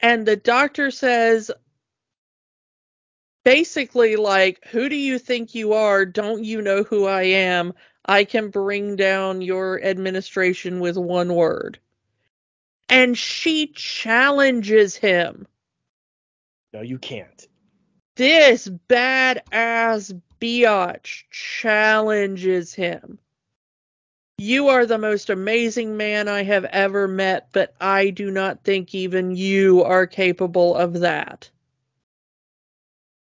And 0.00 0.26
the 0.26 0.36
doctor 0.36 0.90
says 0.90 1.50
basically 3.44 4.16
like, 4.16 4.64
who 4.66 4.88
do 4.88 4.96
you 4.96 5.18
think 5.18 5.54
you 5.54 5.74
are? 5.74 6.04
Don't 6.04 6.44
you 6.44 6.62
know 6.62 6.82
who 6.82 7.06
I 7.06 7.22
am? 7.22 7.74
I 8.04 8.24
can 8.24 8.50
bring 8.50 8.96
down 8.96 9.40
your 9.40 9.82
administration 9.82 10.80
with 10.80 10.96
one 10.96 11.34
word. 11.34 11.78
And 12.88 13.16
she 13.16 13.68
challenges 13.68 14.96
him. 14.96 15.46
No, 16.76 16.82
you 16.82 16.98
can't. 16.98 17.48
This 18.16 18.68
badass 18.68 20.20
biatch 20.38 21.22
challenges 21.30 22.74
him. 22.74 23.18
You 24.36 24.68
are 24.68 24.84
the 24.84 24.98
most 24.98 25.30
amazing 25.30 25.96
man 25.96 26.28
I 26.28 26.42
have 26.42 26.66
ever 26.66 27.08
met, 27.08 27.48
but 27.52 27.74
I 27.80 28.10
do 28.10 28.30
not 28.30 28.62
think 28.62 28.94
even 28.94 29.34
you 29.34 29.84
are 29.84 30.06
capable 30.06 30.74
of 30.74 31.00
that. 31.00 31.48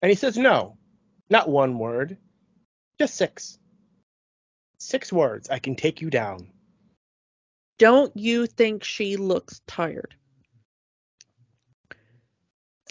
And 0.02 0.10
he 0.10 0.16
says, 0.16 0.38
No, 0.38 0.78
not 1.30 1.50
one 1.50 1.78
word, 1.78 2.16
just 2.98 3.16
six. 3.16 3.60
Six 4.78 5.12
words. 5.12 5.50
I 5.50 5.60
can 5.60 5.76
take 5.76 6.00
you 6.00 6.10
down. 6.10 6.50
Don't 7.78 8.16
you 8.16 8.48
think 8.48 8.86
she 8.86 9.18
looks 9.18 9.60
tired? 9.68 10.16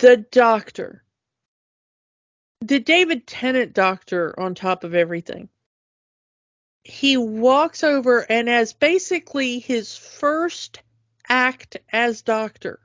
The 0.02 0.16
doctor. 0.16 1.04
The 2.60 2.80
David 2.80 3.24
Tennant 3.24 3.72
doctor 3.72 4.34
on 4.36 4.56
top 4.56 4.82
of 4.82 4.96
everything. 4.96 5.48
He 6.82 7.16
walks 7.16 7.84
over 7.84 8.26
and 8.28 8.50
as 8.50 8.72
basically 8.72 9.60
his 9.60 9.96
first 9.96 10.82
act 11.28 11.76
as 11.90 12.22
doctor 12.22 12.80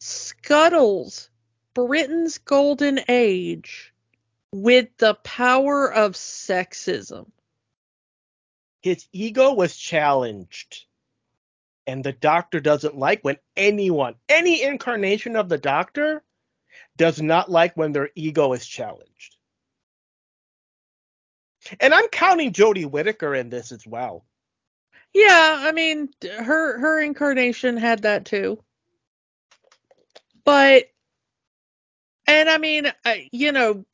scuttles 0.00 1.30
Britain's 1.72 2.38
golden 2.38 2.98
age 3.06 3.94
with 4.50 4.88
the 4.96 5.14
power 5.14 5.92
of 5.92 6.14
sexism. 6.14 7.30
His 8.82 9.06
ego 9.12 9.54
was 9.54 9.76
challenged 9.76 10.85
and 11.86 12.02
the 12.02 12.12
doctor 12.12 12.60
doesn't 12.60 12.96
like 12.96 13.22
when 13.22 13.38
anyone, 13.56 14.14
any 14.28 14.62
incarnation 14.62 15.36
of 15.36 15.48
the 15.48 15.58
doctor, 15.58 16.22
does 16.96 17.20
not 17.20 17.50
like 17.50 17.76
when 17.76 17.92
their 17.92 18.10
ego 18.14 18.52
is 18.52 18.66
challenged. 18.66 19.36
And 21.80 21.92
I'm 21.92 22.08
counting 22.08 22.52
Jodie 22.52 22.88
Whittaker 22.88 23.34
in 23.34 23.48
this 23.48 23.72
as 23.72 23.86
well. 23.86 24.24
Yeah, 25.12 25.56
I 25.60 25.72
mean, 25.72 26.10
her 26.22 26.78
her 26.78 27.00
incarnation 27.00 27.76
had 27.76 28.02
that 28.02 28.24
too. 28.24 28.62
But 30.44 30.90
and 32.26 32.48
I 32.48 32.58
mean, 32.58 32.92
you 33.32 33.52
know, 33.52 33.84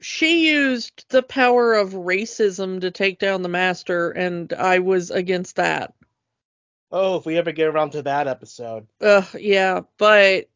she 0.00 0.48
used 0.48 1.04
the 1.10 1.22
power 1.22 1.74
of 1.74 1.90
racism 1.90 2.80
to 2.80 2.90
take 2.90 3.18
down 3.18 3.42
the 3.42 3.48
master 3.48 4.10
and 4.10 4.52
I 4.54 4.78
was 4.78 5.10
against 5.10 5.56
that. 5.56 5.94
Oh, 6.96 7.16
if 7.16 7.26
we 7.26 7.36
ever 7.38 7.50
get 7.50 7.66
around 7.66 7.90
to 7.90 8.02
that 8.02 8.28
episode. 8.28 8.86
Uh, 9.00 9.24
yeah, 9.36 9.80
but 9.98 10.48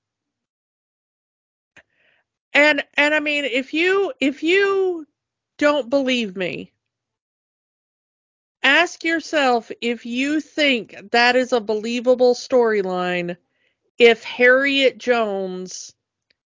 and 2.53 2.85
and 2.95 3.13
I 3.13 3.19
mean, 3.19 3.45
if 3.45 3.75
you 3.75 4.13
if 4.21 4.45
you 4.45 5.05
don't 5.59 5.91
believe 5.91 6.37
me, 6.37 6.73
ask 8.63 9.03
yourself 9.03 9.73
if 9.81 10.07
you 10.07 10.41
think 10.41 11.11
that 11.11 11.35
is 11.35 11.53
a 11.53 11.61
believable 11.61 12.37
storyline 12.37 13.37
if 13.99 14.23
Harriet 14.23 14.97
Jones 14.97 15.93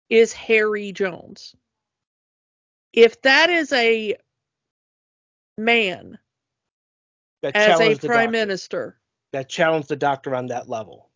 is 0.08 0.32
Harry 0.32 0.92
Jones. 0.92 1.56
If 2.92 3.20
that 3.22 3.50
is 3.50 3.72
a 3.72 4.14
man 5.58 6.16
as 7.54 7.80
a 7.80 7.96
prime 7.96 8.26
doctor. 8.26 8.30
minister 8.30 8.99
That 9.32 9.48
challenged 9.48 9.88
the 9.88 9.96
doctor 9.96 10.34
on 10.34 10.46
that 10.48 10.68
level. 10.68 11.08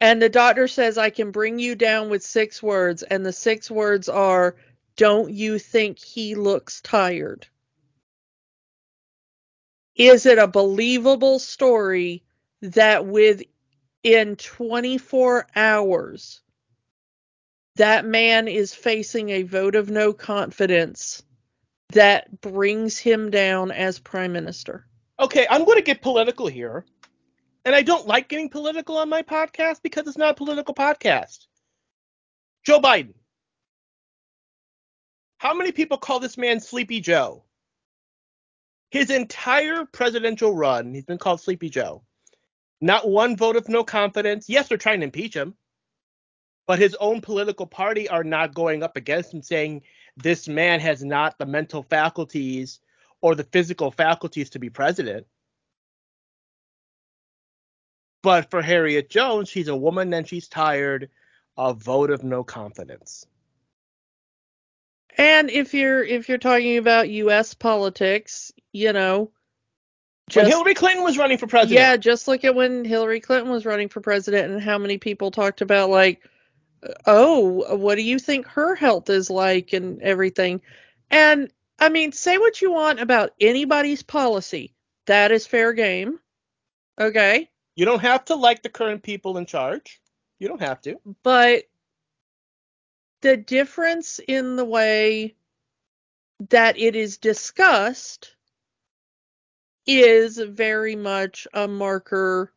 and 0.00 0.20
the 0.20 0.28
doctor 0.28 0.68
says 0.68 0.98
I 0.98 1.10
can 1.10 1.30
bring 1.30 1.58
you 1.58 1.74
down 1.74 2.10
with 2.10 2.22
six 2.22 2.62
words 2.62 3.02
and 3.02 3.24
the 3.24 3.32
six 3.32 3.70
words 3.70 4.08
are 4.08 4.56
don't 4.96 5.30
you 5.32 5.58
think 5.58 5.98
he 5.98 6.34
looks 6.34 6.80
tired? 6.80 7.46
Is 9.94 10.26
it 10.26 10.38
a 10.38 10.46
believable 10.46 11.38
story 11.38 12.22
that 12.62 13.06
within 13.06 14.36
24 14.36 15.46
hours 15.56 16.40
that 17.76 18.04
man 18.06 18.48
is 18.48 18.74
facing 18.74 19.30
a 19.30 19.42
vote 19.42 19.74
of 19.74 19.90
no 19.90 20.12
confidence 20.12 21.22
that 21.90 22.40
brings 22.40 22.98
him 22.98 23.30
down 23.30 23.70
as 23.70 23.98
prime 23.98 24.32
minister? 24.32 24.86
Okay, 25.18 25.46
I'm 25.48 25.64
going 25.64 25.78
to 25.78 25.82
get 25.82 26.02
political 26.02 26.46
here. 26.46 26.84
And 27.66 27.74
I 27.74 27.82
don't 27.82 28.06
like 28.06 28.28
getting 28.28 28.48
political 28.48 28.96
on 28.96 29.08
my 29.08 29.22
podcast 29.22 29.82
because 29.82 30.06
it's 30.06 30.16
not 30.16 30.30
a 30.30 30.34
political 30.34 30.72
podcast. 30.72 31.46
Joe 32.64 32.80
Biden. 32.80 33.14
How 35.38 35.52
many 35.52 35.72
people 35.72 35.98
call 35.98 36.20
this 36.20 36.38
man 36.38 36.60
Sleepy 36.60 37.00
Joe? 37.00 37.42
His 38.92 39.10
entire 39.10 39.84
presidential 39.84 40.54
run, 40.54 40.94
he's 40.94 41.06
been 41.06 41.18
called 41.18 41.40
Sleepy 41.40 41.68
Joe. 41.68 42.04
Not 42.80 43.08
one 43.08 43.36
vote 43.36 43.56
of 43.56 43.68
no 43.68 43.82
confidence. 43.82 44.48
Yes, 44.48 44.68
they're 44.68 44.78
trying 44.78 45.00
to 45.00 45.06
impeach 45.06 45.34
him. 45.34 45.54
But 46.68 46.78
his 46.78 46.94
own 47.00 47.20
political 47.20 47.66
party 47.66 48.08
are 48.08 48.22
not 48.22 48.54
going 48.54 48.84
up 48.84 48.96
against 48.96 49.34
him 49.34 49.42
saying 49.42 49.82
this 50.16 50.46
man 50.46 50.78
has 50.78 51.02
not 51.02 51.36
the 51.36 51.46
mental 51.46 51.82
faculties 51.82 52.78
or 53.20 53.34
the 53.34 53.44
physical 53.44 53.90
faculties 53.90 54.50
to 54.50 54.60
be 54.60 54.70
president. 54.70 55.26
But 58.22 58.50
for 58.50 58.62
Harriet 58.62 59.08
Jones, 59.08 59.48
she's 59.48 59.68
a 59.68 59.76
woman 59.76 60.12
and 60.12 60.26
she's 60.26 60.48
tired. 60.48 61.10
A 61.58 61.72
vote 61.72 62.10
of 62.10 62.22
no 62.22 62.44
confidence. 62.44 63.26
And 65.16 65.48
if 65.50 65.72
you're 65.72 66.04
if 66.04 66.28
you're 66.28 66.36
talking 66.36 66.76
about 66.76 67.08
US 67.08 67.54
politics, 67.54 68.52
you 68.72 68.92
know, 68.92 69.30
when 70.34 70.46
Hillary 70.46 70.74
Clinton 70.74 71.02
was 71.02 71.16
running 71.16 71.38
for 71.38 71.46
president, 71.46 71.80
yeah, 71.80 71.96
just 71.96 72.28
look 72.28 72.44
at 72.44 72.54
when 72.54 72.84
Hillary 72.84 73.20
Clinton 73.20 73.50
was 73.50 73.64
running 73.64 73.88
for 73.88 74.02
president 74.02 74.52
and 74.52 74.60
how 74.60 74.76
many 74.76 74.98
people 74.98 75.30
talked 75.30 75.62
about 75.62 75.88
like 75.88 76.20
oh, 77.06 77.76
what 77.76 77.96
do 77.96 78.02
you 78.02 78.18
think 78.18 78.46
her 78.46 78.74
health 78.74 79.10
is 79.10 79.30
like 79.30 79.72
and 79.72 80.00
everything. 80.02 80.60
And 81.10 81.50
I 81.78 81.88
mean, 81.88 82.12
say 82.12 82.38
what 82.38 82.60
you 82.60 82.72
want 82.72 83.00
about 83.00 83.32
anybody's 83.40 84.02
policy. 84.02 84.74
That 85.06 85.32
is 85.32 85.46
fair 85.46 85.72
game. 85.72 86.18
Okay? 87.00 87.50
You 87.76 87.84
don't 87.84 88.00
have 88.00 88.24
to 88.26 88.34
like 88.34 88.62
the 88.62 88.68
current 88.68 89.02
people 89.02 89.36
in 89.38 89.46
charge. 89.46 90.00
You 90.38 90.48
don't 90.48 90.60
have 90.60 90.80
to. 90.82 90.96
but 91.22 91.64
the 93.22 93.36
difference 93.36 94.20
in 94.28 94.56
the 94.56 94.64
way 94.64 95.34
that 96.50 96.78
it 96.78 96.94
is 96.94 97.16
discussed 97.16 98.34
is 99.86 100.36
very 100.36 100.96
much 100.96 101.46
a 101.54 101.66
marker 101.66 102.52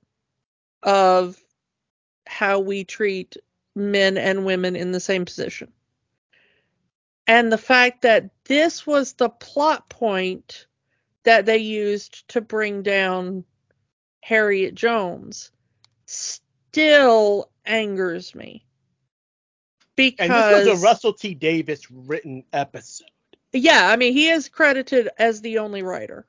of 0.83 1.37
how 2.27 2.59
we 2.59 2.83
treat 2.83 3.37
men 3.75 4.17
and 4.17 4.45
women 4.45 4.75
in 4.75 4.91
the 4.91 4.99
same 4.99 5.25
position. 5.25 5.71
And 7.25 7.51
the 7.51 7.57
fact 7.57 8.01
that 8.01 8.29
this 8.45 8.85
was 8.85 9.13
the 9.13 9.29
plot 9.29 9.89
point 9.89 10.67
that 11.23 11.45
they 11.45 11.57
used 11.57 12.27
to 12.29 12.41
bring 12.41 12.81
down 12.81 13.43
Harriet 14.21 14.75
Jones 14.75 15.51
still 16.05 17.49
angers 17.65 18.35
me. 18.35 18.65
Because 19.95 20.29
And 20.29 20.35
this 20.35 20.67
was 20.67 20.81
a 20.81 20.85
Russell 20.85 21.13
T. 21.13 21.33
Davies 21.33 21.89
written 21.91 22.43
episode. 22.53 23.07
Yeah, 23.51 23.89
I 23.89 23.95
mean 23.95 24.13
he 24.13 24.29
is 24.29 24.47
credited 24.49 25.09
as 25.17 25.41
the 25.41 25.59
only 25.59 25.81
writer. 25.83 26.25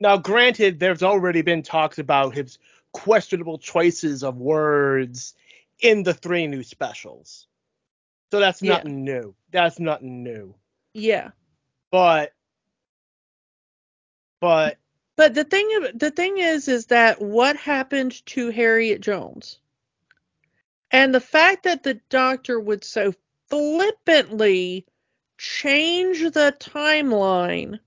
Now, 0.00 0.16
granted, 0.18 0.78
there's 0.78 1.02
already 1.02 1.42
been 1.42 1.62
talks 1.62 1.98
about 1.98 2.34
his 2.34 2.58
questionable 2.92 3.58
choices 3.58 4.22
of 4.22 4.36
words 4.36 5.34
in 5.80 6.02
the 6.02 6.14
three 6.14 6.46
new 6.46 6.62
specials. 6.62 7.46
So 8.30 8.40
that's 8.40 8.62
Yeah. 8.62 8.76
nothing 8.76 9.04
new. 9.04 9.34
That's 9.50 9.78
nothing 9.78 10.22
new. 10.22 10.54
Yeah. 10.94 11.30
But, 11.90 12.32
but 14.40 14.78
But 15.16 15.34
the 15.34 15.44
thing 15.44 15.68
the 15.94 16.10
thing 16.10 16.38
is 16.38 16.68
is 16.68 16.86
that 16.86 17.20
what 17.20 17.56
happened 17.56 18.24
to 18.26 18.50
Harriet 18.50 19.00
Jones? 19.00 19.58
And 20.90 21.14
the 21.14 21.20
fact 21.20 21.64
that 21.64 21.82
the 21.82 21.94
doctor 22.10 22.60
would 22.60 22.84
so 22.84 23.14
flippantly 23.48 24.86
change 25.38 26.20
the 26.20 26.54
timeline 26.58 27.80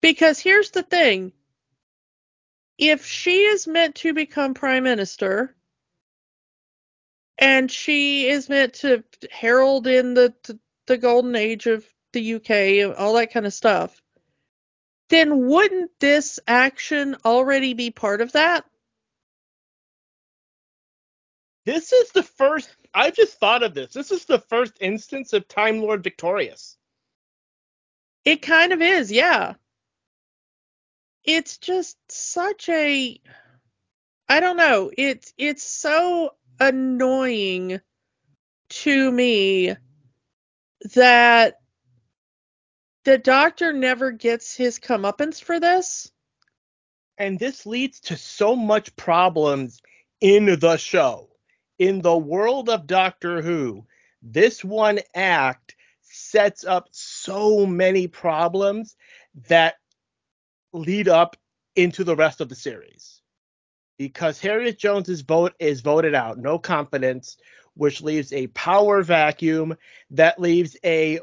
because 0.00 0.38
here's 0.40 0.70
the 0.70 0.82
thing. 0.82 1.32
If 2.78 3.06
she 3.06 3.44
is 3.44 3.66
meant 3.66 3.96
to 3.96 4.14
become 4.14 4.54
prime 4.54 4.84
minister 4.84 5.54
and 7.38 7.70
she 7.70 8.28
is 8.28 8.48
meant 8.48 8.74
to 8.74 9.04
herald 9.30 9.86
in 9.86 10.14
the 10.14 10.34
the, 10.44 10.58
the 10.86 10.98
golden 10.98 11.36
age 11.36 11.66
of 11.66 11.86
the 12.12 12.34
UK 12.36 12.50
and 12.50 12.94
all 12.94 13.14
that 13.14 13.32
kind 13.32 13.46
of 13.46 13.54
stuff, 13.54 14.00
then 15.08 15.46
wouldn't 15.46 15.90
this 16.00 16.38
action 16.46 17.16
already 17.24 17.74
be 17.74 17.90
part 17.90 18.20
of 18.20 18.32
that? 18.32 18.64
this 21.68 21.92
is 21.92 22.10
the 22.12 22.22
first. 22.22 22.74
I've 22.94 23.14
just 23.14 23.38
thought 23.38 23.62
of 23.62 23.74
this. 23.74 23.92
This 23.92 24.10
is 24.10 24.24
the 24.24 24.38
first 24.38 24.72
instance 24.80 25.34
of 25.34 25.46
Time 25.46 25.82
Lord 25.82 26.02
Victorious. 26.02 26.78
It 28.24 28.40
kind 28.40 28.72
of 28.72 28.80
is, 28.80 29.12
yeah. 29.12 29.54
It's 31.24 31.58
just 31.58 31.98
such 32.08 32.70
a 32.70 33.20
I 34.30 34.40
don't 34.40 34.56
know. 34.56 34.90
It's 34.96 35.34
it's 35.36 35.62
so 35.62 36.30
annoying 36.58 37.80
to 38.70 39.12
me 39.12 39.76
that 40.94 41.57
the 43.08 43.16
doctor 43.16 43.72
never 43.72 44.10
gets 44.10 44.54
his 44.54 44.78
comeuppance 44.78 45.42
for 45.42 45.58
this. 45.58 46.12
And 47.16 47.38
this 47.38 47.64
leads 47.64 48.00
to 48.00 48.18
so 48.18 48.54
much 48.54 48.94
problems 48.96 49.80
in 50.20 50.58
the 50.60 50.76
show. 50.76 51.30
In 51.78 52.02
the 52.02 52.18
world 52.18 52.68
of 52.68 52.86
Doctor 52.86 53.40
Who, 53.40 53.86
this 54.20 54.62
one 54.62 54.98
act 55.14 55.74
sets 56.02 56.66
up 56.66 56.88
so 56.90 57.64
many 57.64 58.08
problems 58.08 58.94
that 59.48 59.76
lead 60.74 61.08
up 61.08 61.34
into 61.76 62.04
the 62.04 62.16
rest 62.16 62.42
of 62.42 62.50
the 62.50 62.54
series. 62.54 63.22
Because 63.96 64.38
Harriet 64.38 64.78
Jones's 64.78 65.22
vote 65.22 65.54
is 65.58 65.80
voted 65.80 66.14
out, 66.14 66.36
no 66.36 66.58
confidence, 66.58 67.38
which 67.72 68.02
leaves 68.02 68.34
a 68.34 68.48
power 68.48 69.02
vacuum 69.02 69.74
that 70.10 70.38
leaves 70.38 70.76
a 70.84 71.20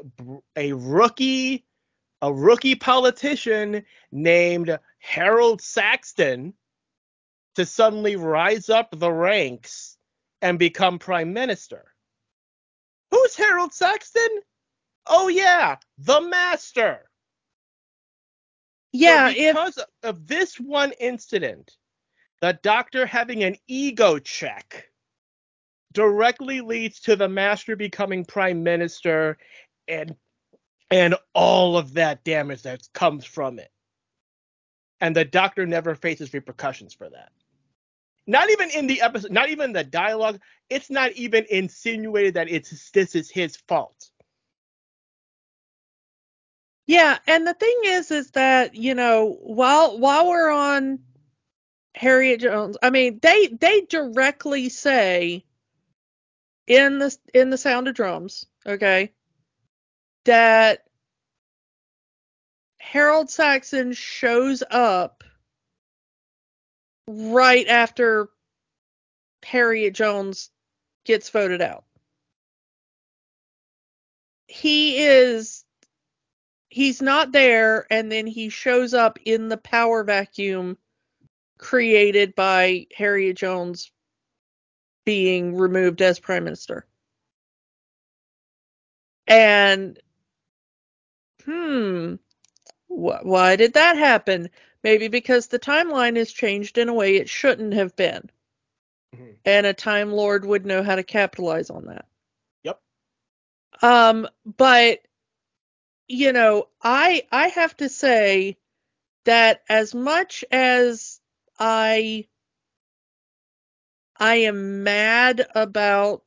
a 0.56 0.72
rookie 0.72 1.65
a 2.26 2.32
rookie 2.32 2.74
politician 2.74 3.84
named 4.10 4.76
Harold 4.98 5.62
Saxon 5.62 6.54
to 7.54 7.64
suddenly 7.64 8.16
rise 8.16 8.68
up 8.68 8.88
the 8.90 9.12
ranks 9.12 9.96
and 10.42 10.58
become 10.58 10.98
prime 10.98 11.32
minister. 11.32 11.84
Who's 13.12 13.36
Harold 13.36 13.72
Saxon? 13.72 14.40
Oh 15.06 15.28
yeah, 15.28 15.76
the 15.98 16.20
master. 16.20 17.08
Yeah, 18.92 19.28
So 19.28 19.34
if 19.36 19.54
because 19.54 19.84
of 20.02 20.26
this 20.26 20.58
one 20.58 20.94
incident, 20.98 21.76
the 22.40 22.58
doctor 22.60 23.06
having 23.06 23.44
an 23.44 23.54
ego 23.68 24.18
check 24.18 24.90
directly 25.92 26.60
leads 26.60 26.98
to 27.02 27.14
the 27.14 27.28
master 27.28 27.76
becoming 27.76 28.24
prime 28.24 28.64
minister 28.64 29.38
and 29.86 30.16
and 30.90 31.14
all 31.34 31.76
of 31.76 31.94
that 31.94 32.24
damage 32.24 32.62
that 32.62 32.88
comes 32.92 33.24
from 33.24 33.58
it. 33.58 33.70
And 35.00 35.14
the 35.14 35.24
doctor 35.24 35.66
never 35.66 35.94
faces 35.94 36.32
repercussions 36.32 36.94
for 36.94 37.08
that. 37.10 37.30
Not 38.26 38.50
even 38.50 38.70
in 38.70 38.86
the 38.86 39.02
episode, 39.02 39.30
not 39.30 39.50
even 39.50 39.72
the 39.72 39.84
dialogue. 39.84 40.40
It's 40.68 40.90
not 40.90 41.12
even 41.12 41.46
insinuated 41.48 42.34
that 42.34 42.50
it's 42.50 42.90
this 42.90 43.14
is 43.14 43.30
his 43.30 43.56
fault. 43.68 44.10
Yeah, 46.86 47.18
and 47.26 47.46
the 47.46 47.54
thing 47.54 47.80
is, 47.84 48.10
is 48.10 48.30
that 48.32 48.74
you 48.74 48.94
know, 48.94 49.38
while 49.42 49.98
while 49.98 50.28
we're 50.28 50.50
on 50.50 51.00
Harriet 51.94 52.40
Jones, 52.40 52.76
I 52.82 52.90
mean, 52.90 53.18
they 53.22 53.48
they 53.48 53.82
directly 53.82 54.68
say 54.68 55.44
in 56.66 56.98
the 56.98 57.16
in 57.34 57.50
the 57.50 57.58
Sound 57.58 57.88
of 57.88 57.94
Drums, 57.94 58.46
okay, 58.66 59.12
that 60.26 60.84
Harold 62.78 63.30
Saxon 63.30 63.92
shows 63.92 64.62
up 64.70 65.24
right 67.08 67.66
after 67.68 68.28
Harriet 69.44 69.94
Jones 69.94 70.50
gets 71.04 71.30
voted 71.30 71.62
out. 71.62 71.84
He 74.48 74.98
is 74.98 75.64
he's 76.68 77.00
not 77.00 77.32
there 77.32 77.86
and 77.90 78.10
then 78.10 78.26
he 78.26 78.48
shows 78.48 78.94
up 78.94 79.18
in 79.24 79.48
the 79.48 79.56
power 79.56 80.04
vacuum 80.04 80.76
created 81.58 82.34
by 82.34 82.86
Harriet 82.94 83.36
Jones 83.36 83.90
being 85.04 85.56
removed 85.56 86.02
as 86.02 86.18
prime 86.18 86.44
minister. 86.44 86.86
And 89.26 89.98
hmm, 91.46 92.14
wh- 92.88 93.24
why 93.24 93.56
did 93.56 93.74
that 93.74 93.96
happen? 93.96 94.50
Maybe 94.82 95.08
because 95.08 95.46
the 95.46 95.58
timeline 95.58 96.16
is 96.16 96.32
changed 96.32 96.78
in 96.78 96.88
a 96.88 96.94
way 96.94 97.16
it 97.16 97.28
shouldn't 97.28 97.74
have 97.74 97.96
been. 97.96 98.30
Mm-hmm. 99.14 99.32
And 99.44 99.66
a 99.66 99.74
Time 99.74 100.12
Lord 100.12 100.44
would 100.44 100.66
know 100.66 100.82
how 100.82 100.96
to 100.96 101.02
capitalize 101.02 101.70
on 101.70 101.86
that. 101.86 102.06
Yep. 102.64 102.80
Um, 103.82 104.28
but 104.44 105.00
you 106.08 106.32
know, 106.32 106.68
I 106.82 107.26
I 107.32 107.48
have 107.48 107.76
to 107.78 107.88
say 107.88 108.58
that 109.24 109.62
as 109.68 109.94
much 109.94 110.44
as 110.50 111.20
I 111.58 112.26
I 114.18 114.36
am 114.36 114.82
mad 114.82 115.46
about 115.54 116.22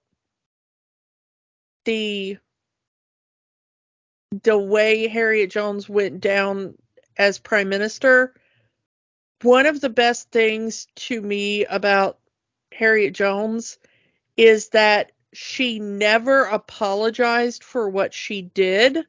the 1.85 2.37
the 4.31 4.57
way 4.57 5.07
Harriet 5.07 5.51
Jones 5.51 5.89
went 5.89 6.21
down 6.21 6.77
as 7.17 7.39
prime 7.39 7.69
minister, 7.69 8.33
one 9.41 9.65
of 9.65 9.81
the 9.81 9.89
best 9.89 10.31
things 10.31 10.87
to 10.95 11.21
me 11.21 11.65
about 11.65 12.19
Harriet 12.71 13.13
Jones 13.13 13.77
is 14.37 14.69
that 14.69 15.11
she 15.33 15.79
never 15.79 16.45
apologized 16.45 17.63
for 17.63 17.89
what 17.89 18.13
she 18.13 18.41
did. 18.41 18.99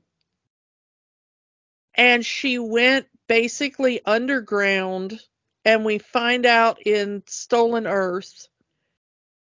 And 1.95 2.25
she 2.25 2.59
went 2.59 3.07
basically 3.27 4.01
underground, 4.05 5.21
and 5.65 5.85
we 5.85 5.99
find 5.99 6.47
out 6.47 6.85
in 6.87 7.23
Stolen 7.27 7.87
Earth 7.87 8.49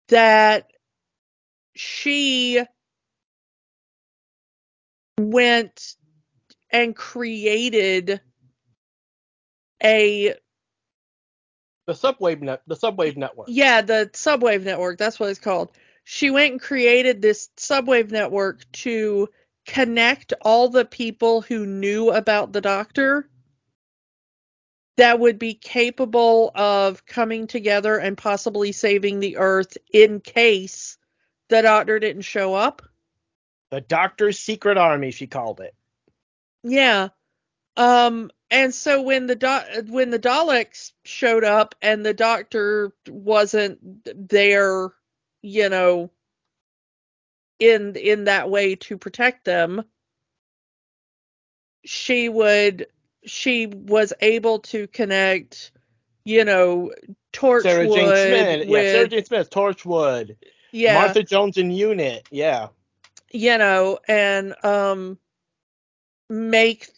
that 0.09 0.71
she 1.75 2.63
went 5.19 5.97
and 6.71 6.95
created 6.95 8.21
a 9.83 10.35
the 11.87 11.93
subwave 11.95 12.41
net 12.41 12.63
the 12.67 12.77
subwave 12.77 13.17
network. 13.17 13.47
Yeah 13.49 13.81
the 13.83 14.11
subwave 14.13 14.65
network 14.65 14.99
that's 14.99 15.19
what 15.19 15.31
it's 15.31 15.39
called. 15.39 15.73
She 16.05 16.31
went 16.31 16.53
and 16.53 16.61
created 16.61 17.21
this 17.21 17.51
subwave 17.59 18.11
network 18.11 18.71
to 18.73 19.29
connect 19.67 20.33
all 20.41 20.69
the 20.71 20.85
people 20.85 21.43
who 21.43 21.67
knew 21.67 22.11
about 22.11 22.53
the 22.53 22.61
doctor 22.61 23.29
that 24.97 25.21
would 25.21 25.39
be 25.39 25.55
capable 25.55 26.51
of 26.55 27.07
coming 27.07 27.47
together 27.47 27.99
and 27.99 28.19
possibly 28.19 28.73
saving 28.73 29.21
the 29.21 29.37
earth 29.37 29.77
in 29.93 30.21
case 30.21 30.97
the 31.51 31.63
doctor 31.63 31.99
didn't 31.99 32.23
show 32.23 32.55
up 32.55 32.83
the 33.71 33.81
doctor's 33.81 34.39
secret 34.39 34.79
army 34.79 35.11
she 35.11 35.27
called 35.27 35.61
it. 35.61 35.75
Yeah. 36.63 37.09
Um 37.77 38.31
and 38.51 38.75
so 38.75 39.03
when 39.03 39.27
the 39.27 39.37
do- 39.37 39.93
when 39.93 40.11
the 40.11 40.19
Daleks 40.19 40.93
showed 41.05 41.45
up 41.45 41.75
and 41.83 42.05
the 42.05 42.15
doctor 42.15 42.93
wasn't 43.07 43.79
there, 44.29 44.91
you 45.43 45.69
know, 45.69 46.11
in 47.59 47.95
in 47.97 48.25
that 48.25 48.49
way 48.51 48.77
to 48.77 48.97
protect 48.97 49.45
them, 49.45 49.85
she 51.85 52.29
would 52.29 52.87
she 53.27 53.67
was 53.67 54.13
able 54.21 54.61
to 54.61 54.87
connect, 54.87 55.73
you 56.25 56.45
know, 56.45 56.93
Torchwood 57.33 57.63
Sarah 57.63 57.89
Jane 57.89 58.07
Smith, 58.07 58.69
with, 58.69 58.85
yeah, 58.85 58.93
Sarah 58.93 59.09
Jane 59.09 59.25
Smith, 59.25 59.51
Torchwood, 59.51 60.37
yeah, 60.73 60.95
Martha 60.95 61.23
Jones 61.23 61.59
and 61.59 61.77
Unit, 61.77 62.27
yeah, 62.31 62.69
you 63.33 63.59
know, 63.59 63.99
and 64.09 64.55
um, 64.65 65.19
make 66.29 66.89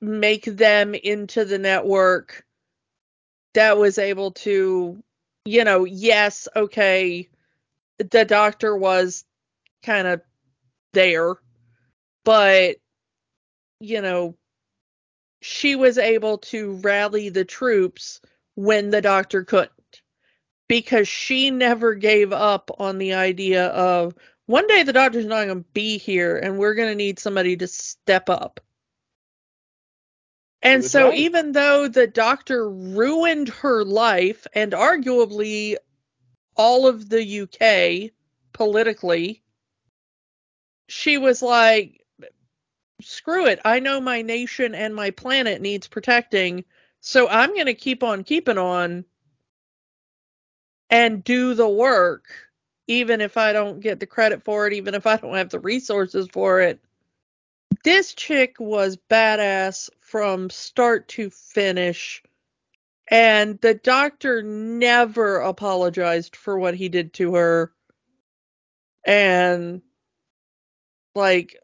make 0.00 0.44
them 0.44 0.94
into 0.94 1.44
the 1.44 1.58
network 1.58 2.44
that 3.54 3.76
was 3.76 3.98
able 3.98 4.30
to, 4.30 5.02
you 5.44 5.64
know, 5.64 5.84
yes, 5.84 6.46
okay, 6.54 7.28
the 7.98 8.24
doctor 8.24 8.76
was 8.76 9.24
kind 9.82 10.06
of 10.06 10.22
there, 10.92 11.34
but, 12.24 12.76
you 13.80 14.00
know, 14.00 14.36
she 15.40 15.76
was 15.76 15.98
able 15.98 16.38
to 16.38 16.74
rally 16.76 17.28
the 17.28 17.44
troops 17.44 18.20
when 18.54 18.90
the 18.90 19.00
doctor 19.00 19.44
couldn't 19.44 19.72
because 20.68 21.08
she 21.08 21.50
never 21.50 21.94
gave 21.94 22.32
up 22.32 22.70
on 22.78 22.98
the 22.98 23.14
idea 23.14 23.68
of 23.68 24.14
one 24.48 24.66
day 24.66 24.82
the 24.82 24.94
doctor's 24.94 25.26
not 25.26 25.44
going 25.44 25.62
to 25.62 25.70
be 25.74 25.98
here 25.98 26.38
and 26.38 26.56
we're 26.56 26.72
going 26.72 26.88
to 26.88 26.94
need 26.94 27.18
somebody 27.18 27.54
to 27.54 27.66
step 27.68 28.30
up. 28.30 28.60
And 30.62 30.82
so, 30.82 31.10
right. 31.10 31.18
even 31.18 31.52
though 31.52 31.86
the 31.86 32.06
doctor 32.06 32.68
ruined 32.68 33.50
her 33.50 33.84
life 33.84 34.46
and 34.54 34.72
arguably 34.72 35.76
all 36.56 36.86
of 36.86 37.10
the 37.10 37.42
UK 37.42 38.10
politically, 38.54 39.42
she 40.88 41.18
was 41.18 41.42
like, 41.42 42.06
screw 43.02 43.46
it. 43.46 43.60
I 43.66 43.80
know 43.80 44.00
my 44.00 44.22
nation 44.22 44.74
and 44.74 44.94
my 44.94 45.10
planet 45.10 45.60
needs 45.60 45.86
protecting. 45.86 46.64
So, 47.00 47.28
I'm 47.28 47.52
going 47.52 47.66
to 47.66 47.74
keep 47.74 48.02
on 48.02 48.24
keeping 48.24 48.58
on 48.58 49.04
and 50.88 51.22
do 51.22 51.52
the 51.52 51.68
work, 51.68 52.24
even 52.88 53.20
if 53.20 53.36
I 53.36 53.52
don't 53.52 53.80
get 53.80 54.00
the 54.00 54.06
credit 54.06 54.42
for 54.44 54.66
it, 54.66 54.72
even 54.72 54.94
if 54.94 55.06
I 55.06 55.16
don't 55.16 55.34
have 55.34 55.50
the 55.50 55.60
resources 55.60 56.26
for 56.32 56.60
it. 56.60 56.80
This 57.84 58.14
chick 58.14 58.56
was 58.58 58.98
badass 59.10 59.90
from 60.00 60.50
start 60.50 61.06
to 61.08 61.30
finish. 61.30 62.22
And 63.10 63.60
the 63.60 63.74
doctor 63.74 64.42
never 64.42 65.36
apologized 65.38 66.34
for 66.34 66.58
what 66.58 66.74
he 66.74 66.88
did 66.88 67.12
to 67.14 67.34
her. 67.34 67.72
And, 69.06 69.82
like, 71.14 71.56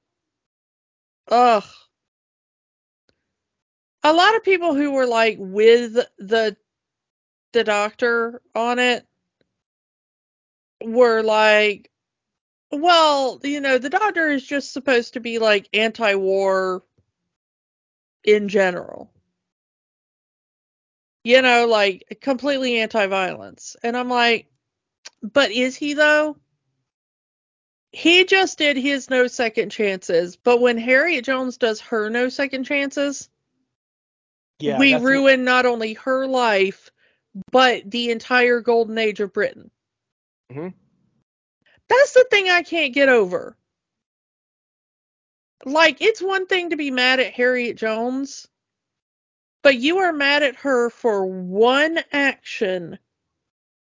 ugh. 1.29 1.65
A 4.03 4.13
lot 4.13 4.37
of 4.37 4.45
people 4.45 4.75
who 4.75 4.93
were 4.93 5.07
like 5.07 5.39
with 5.41 5.95
the 6.19 6.57
the 7.53 7.65
doctor 7.65 8.43
on 8.55 8.79
it 8.79 9.07
were 10.85 11.23
like, 11.23 11.91
well, 12.71 13.41
you 13.43 13.61
know, 13.61 13.79
the 13.79 13.91
doctor 13.91 14.29
is 14.29 14.45
just 14.45 14.73
supposed 14.73 15.15
to 15.15 15.21
be 15.21 15.39
like 15.39 15.69
anti-war 15.73 16.83
in 18.25 18.49
general. 18.49 19.11
You 21.23 21.41
know, 21.41 21.67
like 21.67 22.19
completely 22.21 22.81
anti 22.81 23.07
violence. 23.07 23.77
And 23.83 23.97
I'm 23.97 24.09
like, 24.09 24.49
but 25.23 25.51
is 25.51 25.77
he 25.77 25.95
though? 25.95 26.37
He 27.93 28.25
just 28.25 28.59
did 28.59 28.77
his 28.77 29.09
no 29.09 29.29
second 29.29 29.71
chances, 29.71 30.37
but 30.37 30.61
when 30.61 30.79
Harriet 30.79 31.25
Jones 31.25 31.59
does 31.59 31.81
her 31.81 32.11
no 32.11 32.29
second 32.29 32.65
chances, 32.65 33.31
yeah, 34.59 34.79
we 34.79 34.97
ruin 34.97 35.41
what... 35.41 35.45
not 35.45 35.67
only 35.67 35.95
her 35.95 36.27
life, 36.27 36.91
but 37.53 37.89
the 37.89 38.11
entire 38.11 38.61
golden 38.61 38.99
age 38.99 39.21
of 39.21 39.33
Britain. 39.33 39.71
Mm-hmm. 40.55 40.69
That's 41.89 42.13
the 42.13 42.27
thing 42.31 42.49
I 42.49 42.63
can't 42.63 42.95
get 42.95 43.09
over 43.09 43.57
like 45.65 46.01
it's 46.01 46.23
one 46.23 46.47
thing 46.47 46.71
to 46.71 46.77
be 46.77 46.91
mad 46.91 47.21
at 47.21 47.33
Harriet 47.33 47.77
Jones, 47.77 48.47
but 49.63 49.77
you 49.77 49.99
are 49.99 50.13
mad 50.13 50.43
at 50.43 50.57
her 50.57 50.91
for 50.91 51.27
one 51.27 52.01
action 52.13 52.99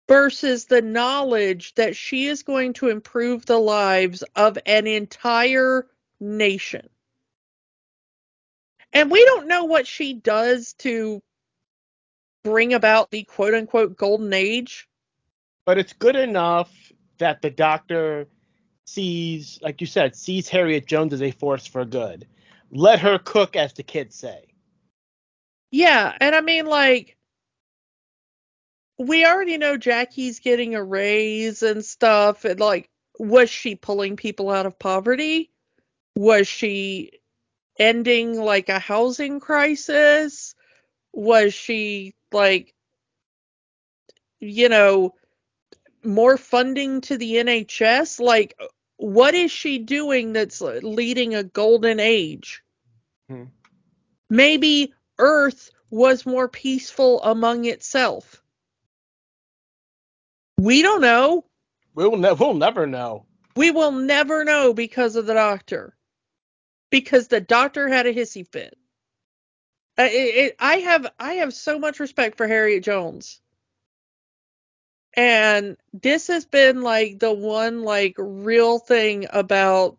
versus 0.08 0.64
the 0.64 0.80
knowledge 0.80 1.74
that 1.74 1.94
she 1.94 2.26
is 2.26 2.42
going 2.42 2.72
to 2.74 2.88
improve 2.88 3.44
the 3.44 3.58
lives 3.58 4.22
of 4.34 4.58
an 4.64 4.86
entire 4.86 5.86
nation. 6.20 6.88
And 8.94 9.10
we 9.10 9.22
don't 9.26 9.48
know 9.48 9.64
what 9.64 9.86
she 9.86 10.14
does 10.14 10.72
to 10.78 11.22
bring 12.42 12.72
about 12.72 13.10
the 13.10 13.24
quote 13.24 13.52
unquote 13.52 13.96
golden 13.96 14.32
age. 14.32 14.87
But 15.68 15.76
it's 15.76 15.92
good 15.92 16.16
enough 16.16 16.72
that 17.18 17.42
the 17.42 17.50
doctor 17.50 18.26
sees, 18.86 19.58
like 19.60 19.82
you 19.82 19.86
said, 19.86 20.16
sees 20.16 20.48
Harriet 20.48 20.86
Jones 20.86 21.12
as 21.12 21.20
a 21.20 21.30
force 21.30 21.66
for 21.66 21.84
good. 21.84 22.26
Let 22.70 23.00
her 23.00 23.18
cook, 23.18 23.54
as 23.54 23.74
the 23.74 23.82
kids 23.82 24.16
say. 24.16 24.44
Yeah, 25.70 26.16
and 26.22 26.34
I 26.34 26.40
mean, 26.40 26.64
like, 26.64 27.18
we 28.98 29.26
already 29.26 29.58
know 29.58 29.76
Jackie's 29.76 30.40
getting 30.40 30.74
a 30.74 30.82
raise 30.82 31.62
and 31.62 31.84
stuff. 31.84 32.46
And, 32.46 32.58
like, 32.58 32.88
was 33.18 33.50
she 33.50 33.74
pulling 33.74 34.16
people 34.16 34.48
out 34.48 34.64
of 34.64 34.78
poverty? 34.78 35.50
Was 36.16 36.48
she 36.48 37.20
ending, 37.78 38.40
like, 38.40 38.70
a 38.70 38.78
housing 38.78 39.38
crisis? 39.38 40.54
Was 41.12 41.52
she, 41.52 42.14
like, 42.32 42.72
you 44.40 44.70
know, 44.70 45.12
more 46.04 46.36
funding 46.36 47.00
to 47.02 47.16
the 47.16 47.34
NHS? 47.34 48.20
Like, 48.20 48.58
what 48.96 49.34
is 49.34 49.50
she 49.50 49.78
doing 49.78 50.32
that's 50.32 50.60
leading 50.60 51.34
a 51.34 51.44
golden 51.44 52.00
age? 52.00 52.62
Hmm. 53.28 53.44
Maybe 54.30 54.92
Earth 55.18 55.70
was 55.90 56.26
more 56.26 56.48
peaceful 56.48 57.22
among 57.22 57.64
itself. 57.64 58.42
We 60.58 60.82
don't 60.82 61.00
know. 61.00 61.44
We'll, 61.94 62.16
ne- 62.16 62.32
we'll 62.32 62.54
never 62.54 62.86
know. 62.86 63.26
We 63.56 63.70
will 63.70 63.92
never 63.92 64.44
know 64.44 64.74
because 64.74 65.16
of 65.16 65.26
the 65.26 65.34
doctor. 65.34 65.96
Because 66.90 67.28
the 67.28 67.40
doctor 67.40 67.88
had 67.88 68.06
a 68.06 68.14
hissy 68.14 68.46
fit. 68.46 68.76
Uh, 69.98 70.04
it, 70.04 70.36
it, 70.36 70.56
I 70.60 70.76
have 70.76 71.10
I 71.18 71.34
have 71.34 71.52
so 71.52 71.78
much 71.78 71.98
respect 71.98 72.36
for 72.36 72.46
Harriet 72.46 72.84
Jones. 72.84 73.40
And 75.18 75.76
this 75.92 76.28
has 76.28 76.44
been 76.44 76.82
like 76.82 77.18
the 77.18 77.32
one 77.32 77.82
like 77.82 78.14
real 78.18 78.78
thing 78.78 79.26
about 79.32 79.98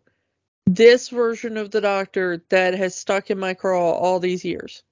this 0.64 1.10
version 1.10 1.58
of 1.58 1.70
the 1.70 1.82
Doctor 1.82 2.42
that 2.48 2.72
has 2.72 2.94
stuck 2.94 3.30
in 3.30 3.38
my 3.38 3.52
craw 3.52 3.92
all 3.92 4.18
these 4.18 4.46
years. 4.46 4.82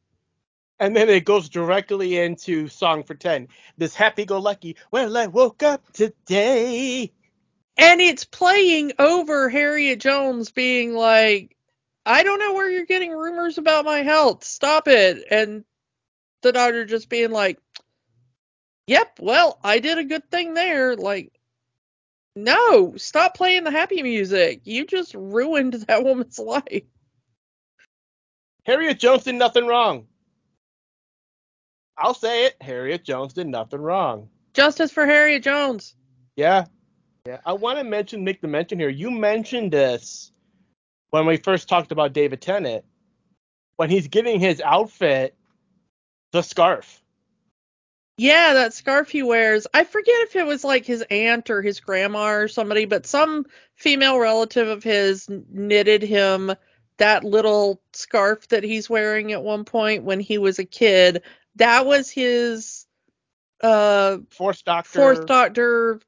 And 0.79 0.95
then 0.95 1.09
it 1.09 1.25
goes 1.25 1.49
directly 1.49 2.19
into 2.19 2.69
Song 2.69 3.05
for 3.05 3.15
Ten. 3.15 3.49
This 3.79 3.95
happy 3.95 4.27
go 4.27 4.39
lucky, 4.39 4.77
well, 4.91 5.17
I 5.17 5.29
woke 5.29 5.63
up 5.63 5.91
today. 5.95 7.11
And 7.79 8.03
it's 8.03 8.27
playing 8.27 8.93
over 8.99 9.49
Harriet 9.49 9.99
Jones 9.99 10.51
being 10.51 10.93
like, 10.93 11.57
I 12.05 12.23
don't 12.23 12.39
know 12.39 12.53
where 12.53 12.69
you're 12.69 12.85
getting 12.85 13.13
rumors 13.13 13.57
about 13.57 13.87
my 13.87 14.01
health. 14.01 14.45
Stop 14.45 14.89
it. 14.89 15.25
And 15.31 15.65
the 16.43 16.53
doctor 16.53 16.85
just 16.85 17.09
being 17.09 17.31
like, 17.31 17.59
yep, 18.89 19.19
well, 19.21 19.59
I 19.63 19.79
did 19.79 19.99
a 19.99 20.05
good 20.05 20.29
thing 20.31 20.55
there. 20.55 20.97
Like, 20.97 21.33
no, 22.35 22.97
stop 22.97 23.37
playing 23.37 23.65
the 23.65 23.71
happy 23.71 24.03
music. 24.03 24.63
You 24.65 24.87
just 24.87 25.15
ruined 25.15 25.75
that 25.89 26.05
woman's 26.05 26.39
life. 26.39 26.85
Harriet 28.65 28.99
Jones 28.99 29.25
did 29.25 29.37
nothing 29.37 29.67
wrong. 29.67 30.07
I'll 31.97 32.15
say 32.15 32.47
it. 32.47 32.57
Harriet 32.61 33.05
Jones 33.05 33.33
did 33.33 33.47
nothing 33.47 33.81
wrong. 33.81 34.29
Justice 34.55 34.93
for 34.93 35.07
Harriet 35.07 35.43
Jones. 35.43 35.95
Yeah. 36.37 36.67
Yeah. 37.27 37.39
I 37.45 37.55
want 37.55 37.79
to 37.79 37.85
mention, 37.85 38.25
make 38.25 38.41
the 38.41 38.49
mention 38.49 38.79
here. 38.79 38.89
You 38.89 39.11
mentioned 39.11 39.73
this 39.73 40.33
when 41.11 41.27
we 41.27 41.39
first 41.39 41.69
talked 41.69 41.93
about 41.93 42.13
David 42.13 42.41
Tennant. 42.41 42.85
When 43.77 43.91
he's 43.91 44.09
getting 44.09 44.39
his 44.39 44.61
outfit, 44.61 45.35
the 46.33 46.43
scarf. 46.43 47.03
Yeah, 48.19 48.55
that 48.55 48.75
scarf 48.75 49.09
he 49.11 49.23
wears. 49.23 49.69
I 49.73 49.85
forget 49.85 50.15
if 50.23 50.35
it 50.35 50.45
was 50.45 50.65
like 50.65 50.85
his 50.85 51.05
aunt 51.09 51.51
or 51.51 51.63
his 51.63 51.79
grandma 51.79 52.31
or 52.31 52.49
somebody, 52.49 52.85
but 52.85 53.07
some 53.07 53.47
female 53.77 54.19
relative 54.19 54.67
of 54.67 54.83
his 54.83 55.29
knitted 55.29 56.03
him 56.03 56.53
that 56.97 57.23
little 57.23 57.81
scarf 57.93 58.49
that 58.49 58.65
he's 58.65 58.91
wearing 58.91 59.31
at 59.31 59.45
one 59.45 59.65
point 59.65 60.03
when 60.03 60.19
he 60.19 60.37
was 60.37 60.59
a 60.59 60.65
kid. 60.65 61.23
That 61.57 61.87
was 61.87 62.11
his 62.11 62.87
uh 63.63 64.19
fourth 64.31 64.65
doctor 64.65 64.99
fourth 64.99 65.27
doctor 65.27 66.01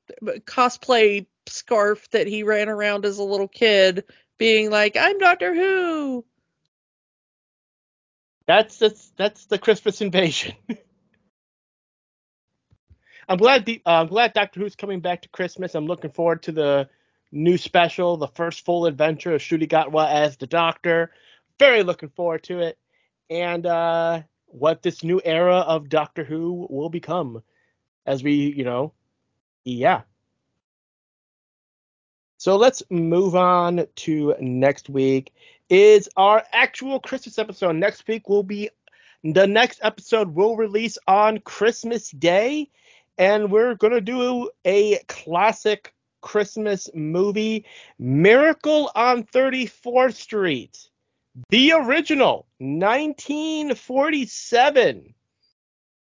cosplay 0.47 1.27
scarf 1.47 2.11
that 2.11 2.27
he 2.27 2.43
ran 2.43 2.69
around 2.69 3.05
as 3.05 3.19
a 3.19 3.25
little 3.25 3.49
kid 3.49 4.05
being 4.37 4.69
like, 4.69 4.97
"I'm 4.97 5.19
Doctor 5.19 5.55
Who." 5.55 6.25
That's 8.49 8.79
that's 8.79 9.13
that's 9.17 9.47
the 9.47 9.59
Christmas 9.59 10.01
invasion. 10.01 10.57
I'm 13.31 13.39
glad 13.39 13.65
the 13.65 13.81
uh, 13.87 14.01
I'm 14.01 14.09
glad 14.09 14.33
Doctor 14.33 14.59
Who's 14.59 14.75
coming 14.75 14.99
back 14.99 15.23
to 15.23 15.29
Christmas. 15.29 15.77
I'm 15.77 15.87
looking 15.87 16.11
forward 16.11 16.43
to 16.43 16.53
the 16.53 16.89
new 17.31 17.57
special, 17.57 18.17
the 18.17 18.27
first 18.27 18.65
full 18.65 18.87
adventure 18.87 19.33
of 19.33 19.41
Ncuti 19.41 19.69
Gatwa 19.69 20.11
as 20.11 20.37
the 20.37 20.49
Doctor. 20.49 21.13
Very 21.57 21.85
looking 21.85 22.09
forward 22.09 22.43
to 22.45 22.59
it, 22.59 22.77
and 23.31 23.67
uh, 23.67 24.23
what 24.47 24.83
this 24.83 25.05
new 25.05 25.21
era 25.25 25.59
of 25.59 25.89
Doctor 25.89 26.25
Who 26.25 26.67
will 26.69 26.89
become, 26.89 27.41
as 28.05 28.25
we, 28.25 28.33
you 28.33 28.65
know, 28.65 28.95
yeah. 29.65 30.01
So 32.39 32.57
let's 32.57 32.83
move 32.91 33.37
on 33.37 33.87
to 33.95 34.35
next 34.41 34.91
week. 34.91 35.33
Is 35.69 36.09
our 36.17 36.43
actual 36.53 36.99
Christmas 36.99 37.39
episode. 37.39 37.77
Next 37.77 38.09
week 38.09 38.29
will 38.29 38.43
be 38.43 38.71
the 39.23 39.47
next 39.47 39.79
episode 39.85 40.35
will 40.35 40.57
release 40.57 40.99
on 41.07 41.39
Christmas 41.39 42.11
Day 42.11 42.71
and 43.21 43.53
we're 43.53 43.75
going 43.75 43.93
to 43.93 44.01
do 44.01 44.51
a 44.65 44.99
classic 45.07 45.93
Christmas 46.23 46.89
movie, 46.95 47.67
Miracle 47.99 48.91
on 48.95 49.25
34th 49.25 50.15
Street, 50.15 50.89
the 51.51 51.73
original, 51.73 52.47
1947. 52.59 55.15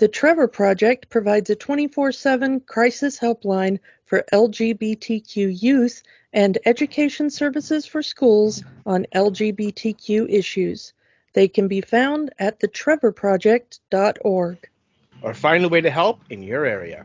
The 0.00 0.08
Trevor 0.08 0.48
Project 0.48 1.08
provides 1.10 1.50
a 1.50 1.54
24 1.54 2.12
7 2.12 2.60
crisis 2.60 3.20
helpline 3.20 3.78
for 4.06 4.24
LGBTQ 4.32 5.60
youth 5.60 6.02
and 6.32 6.56
education 6.64 7.28
services 7.28 7.84
for 7.84 8.02
schools 8.02 8.64
on 8.86 9.04
LGBTQ 9.14 10.30
issues. 10.30 10.94
They 11.34 11.48
can 11.48 11.68
be 11.68 11.82
found 11.82 12.32
at 12.38 12.60
thetrevorproject.org. 12.60 14.70
Or 15.20 15.34
find 15.34 15.64
a 15.66 15.68
way 15.68 15.82
to 15.82 15.90
help 15.90 16.20
in 16.30 16.42
your 16.42 16.64
area. 16.64 17.04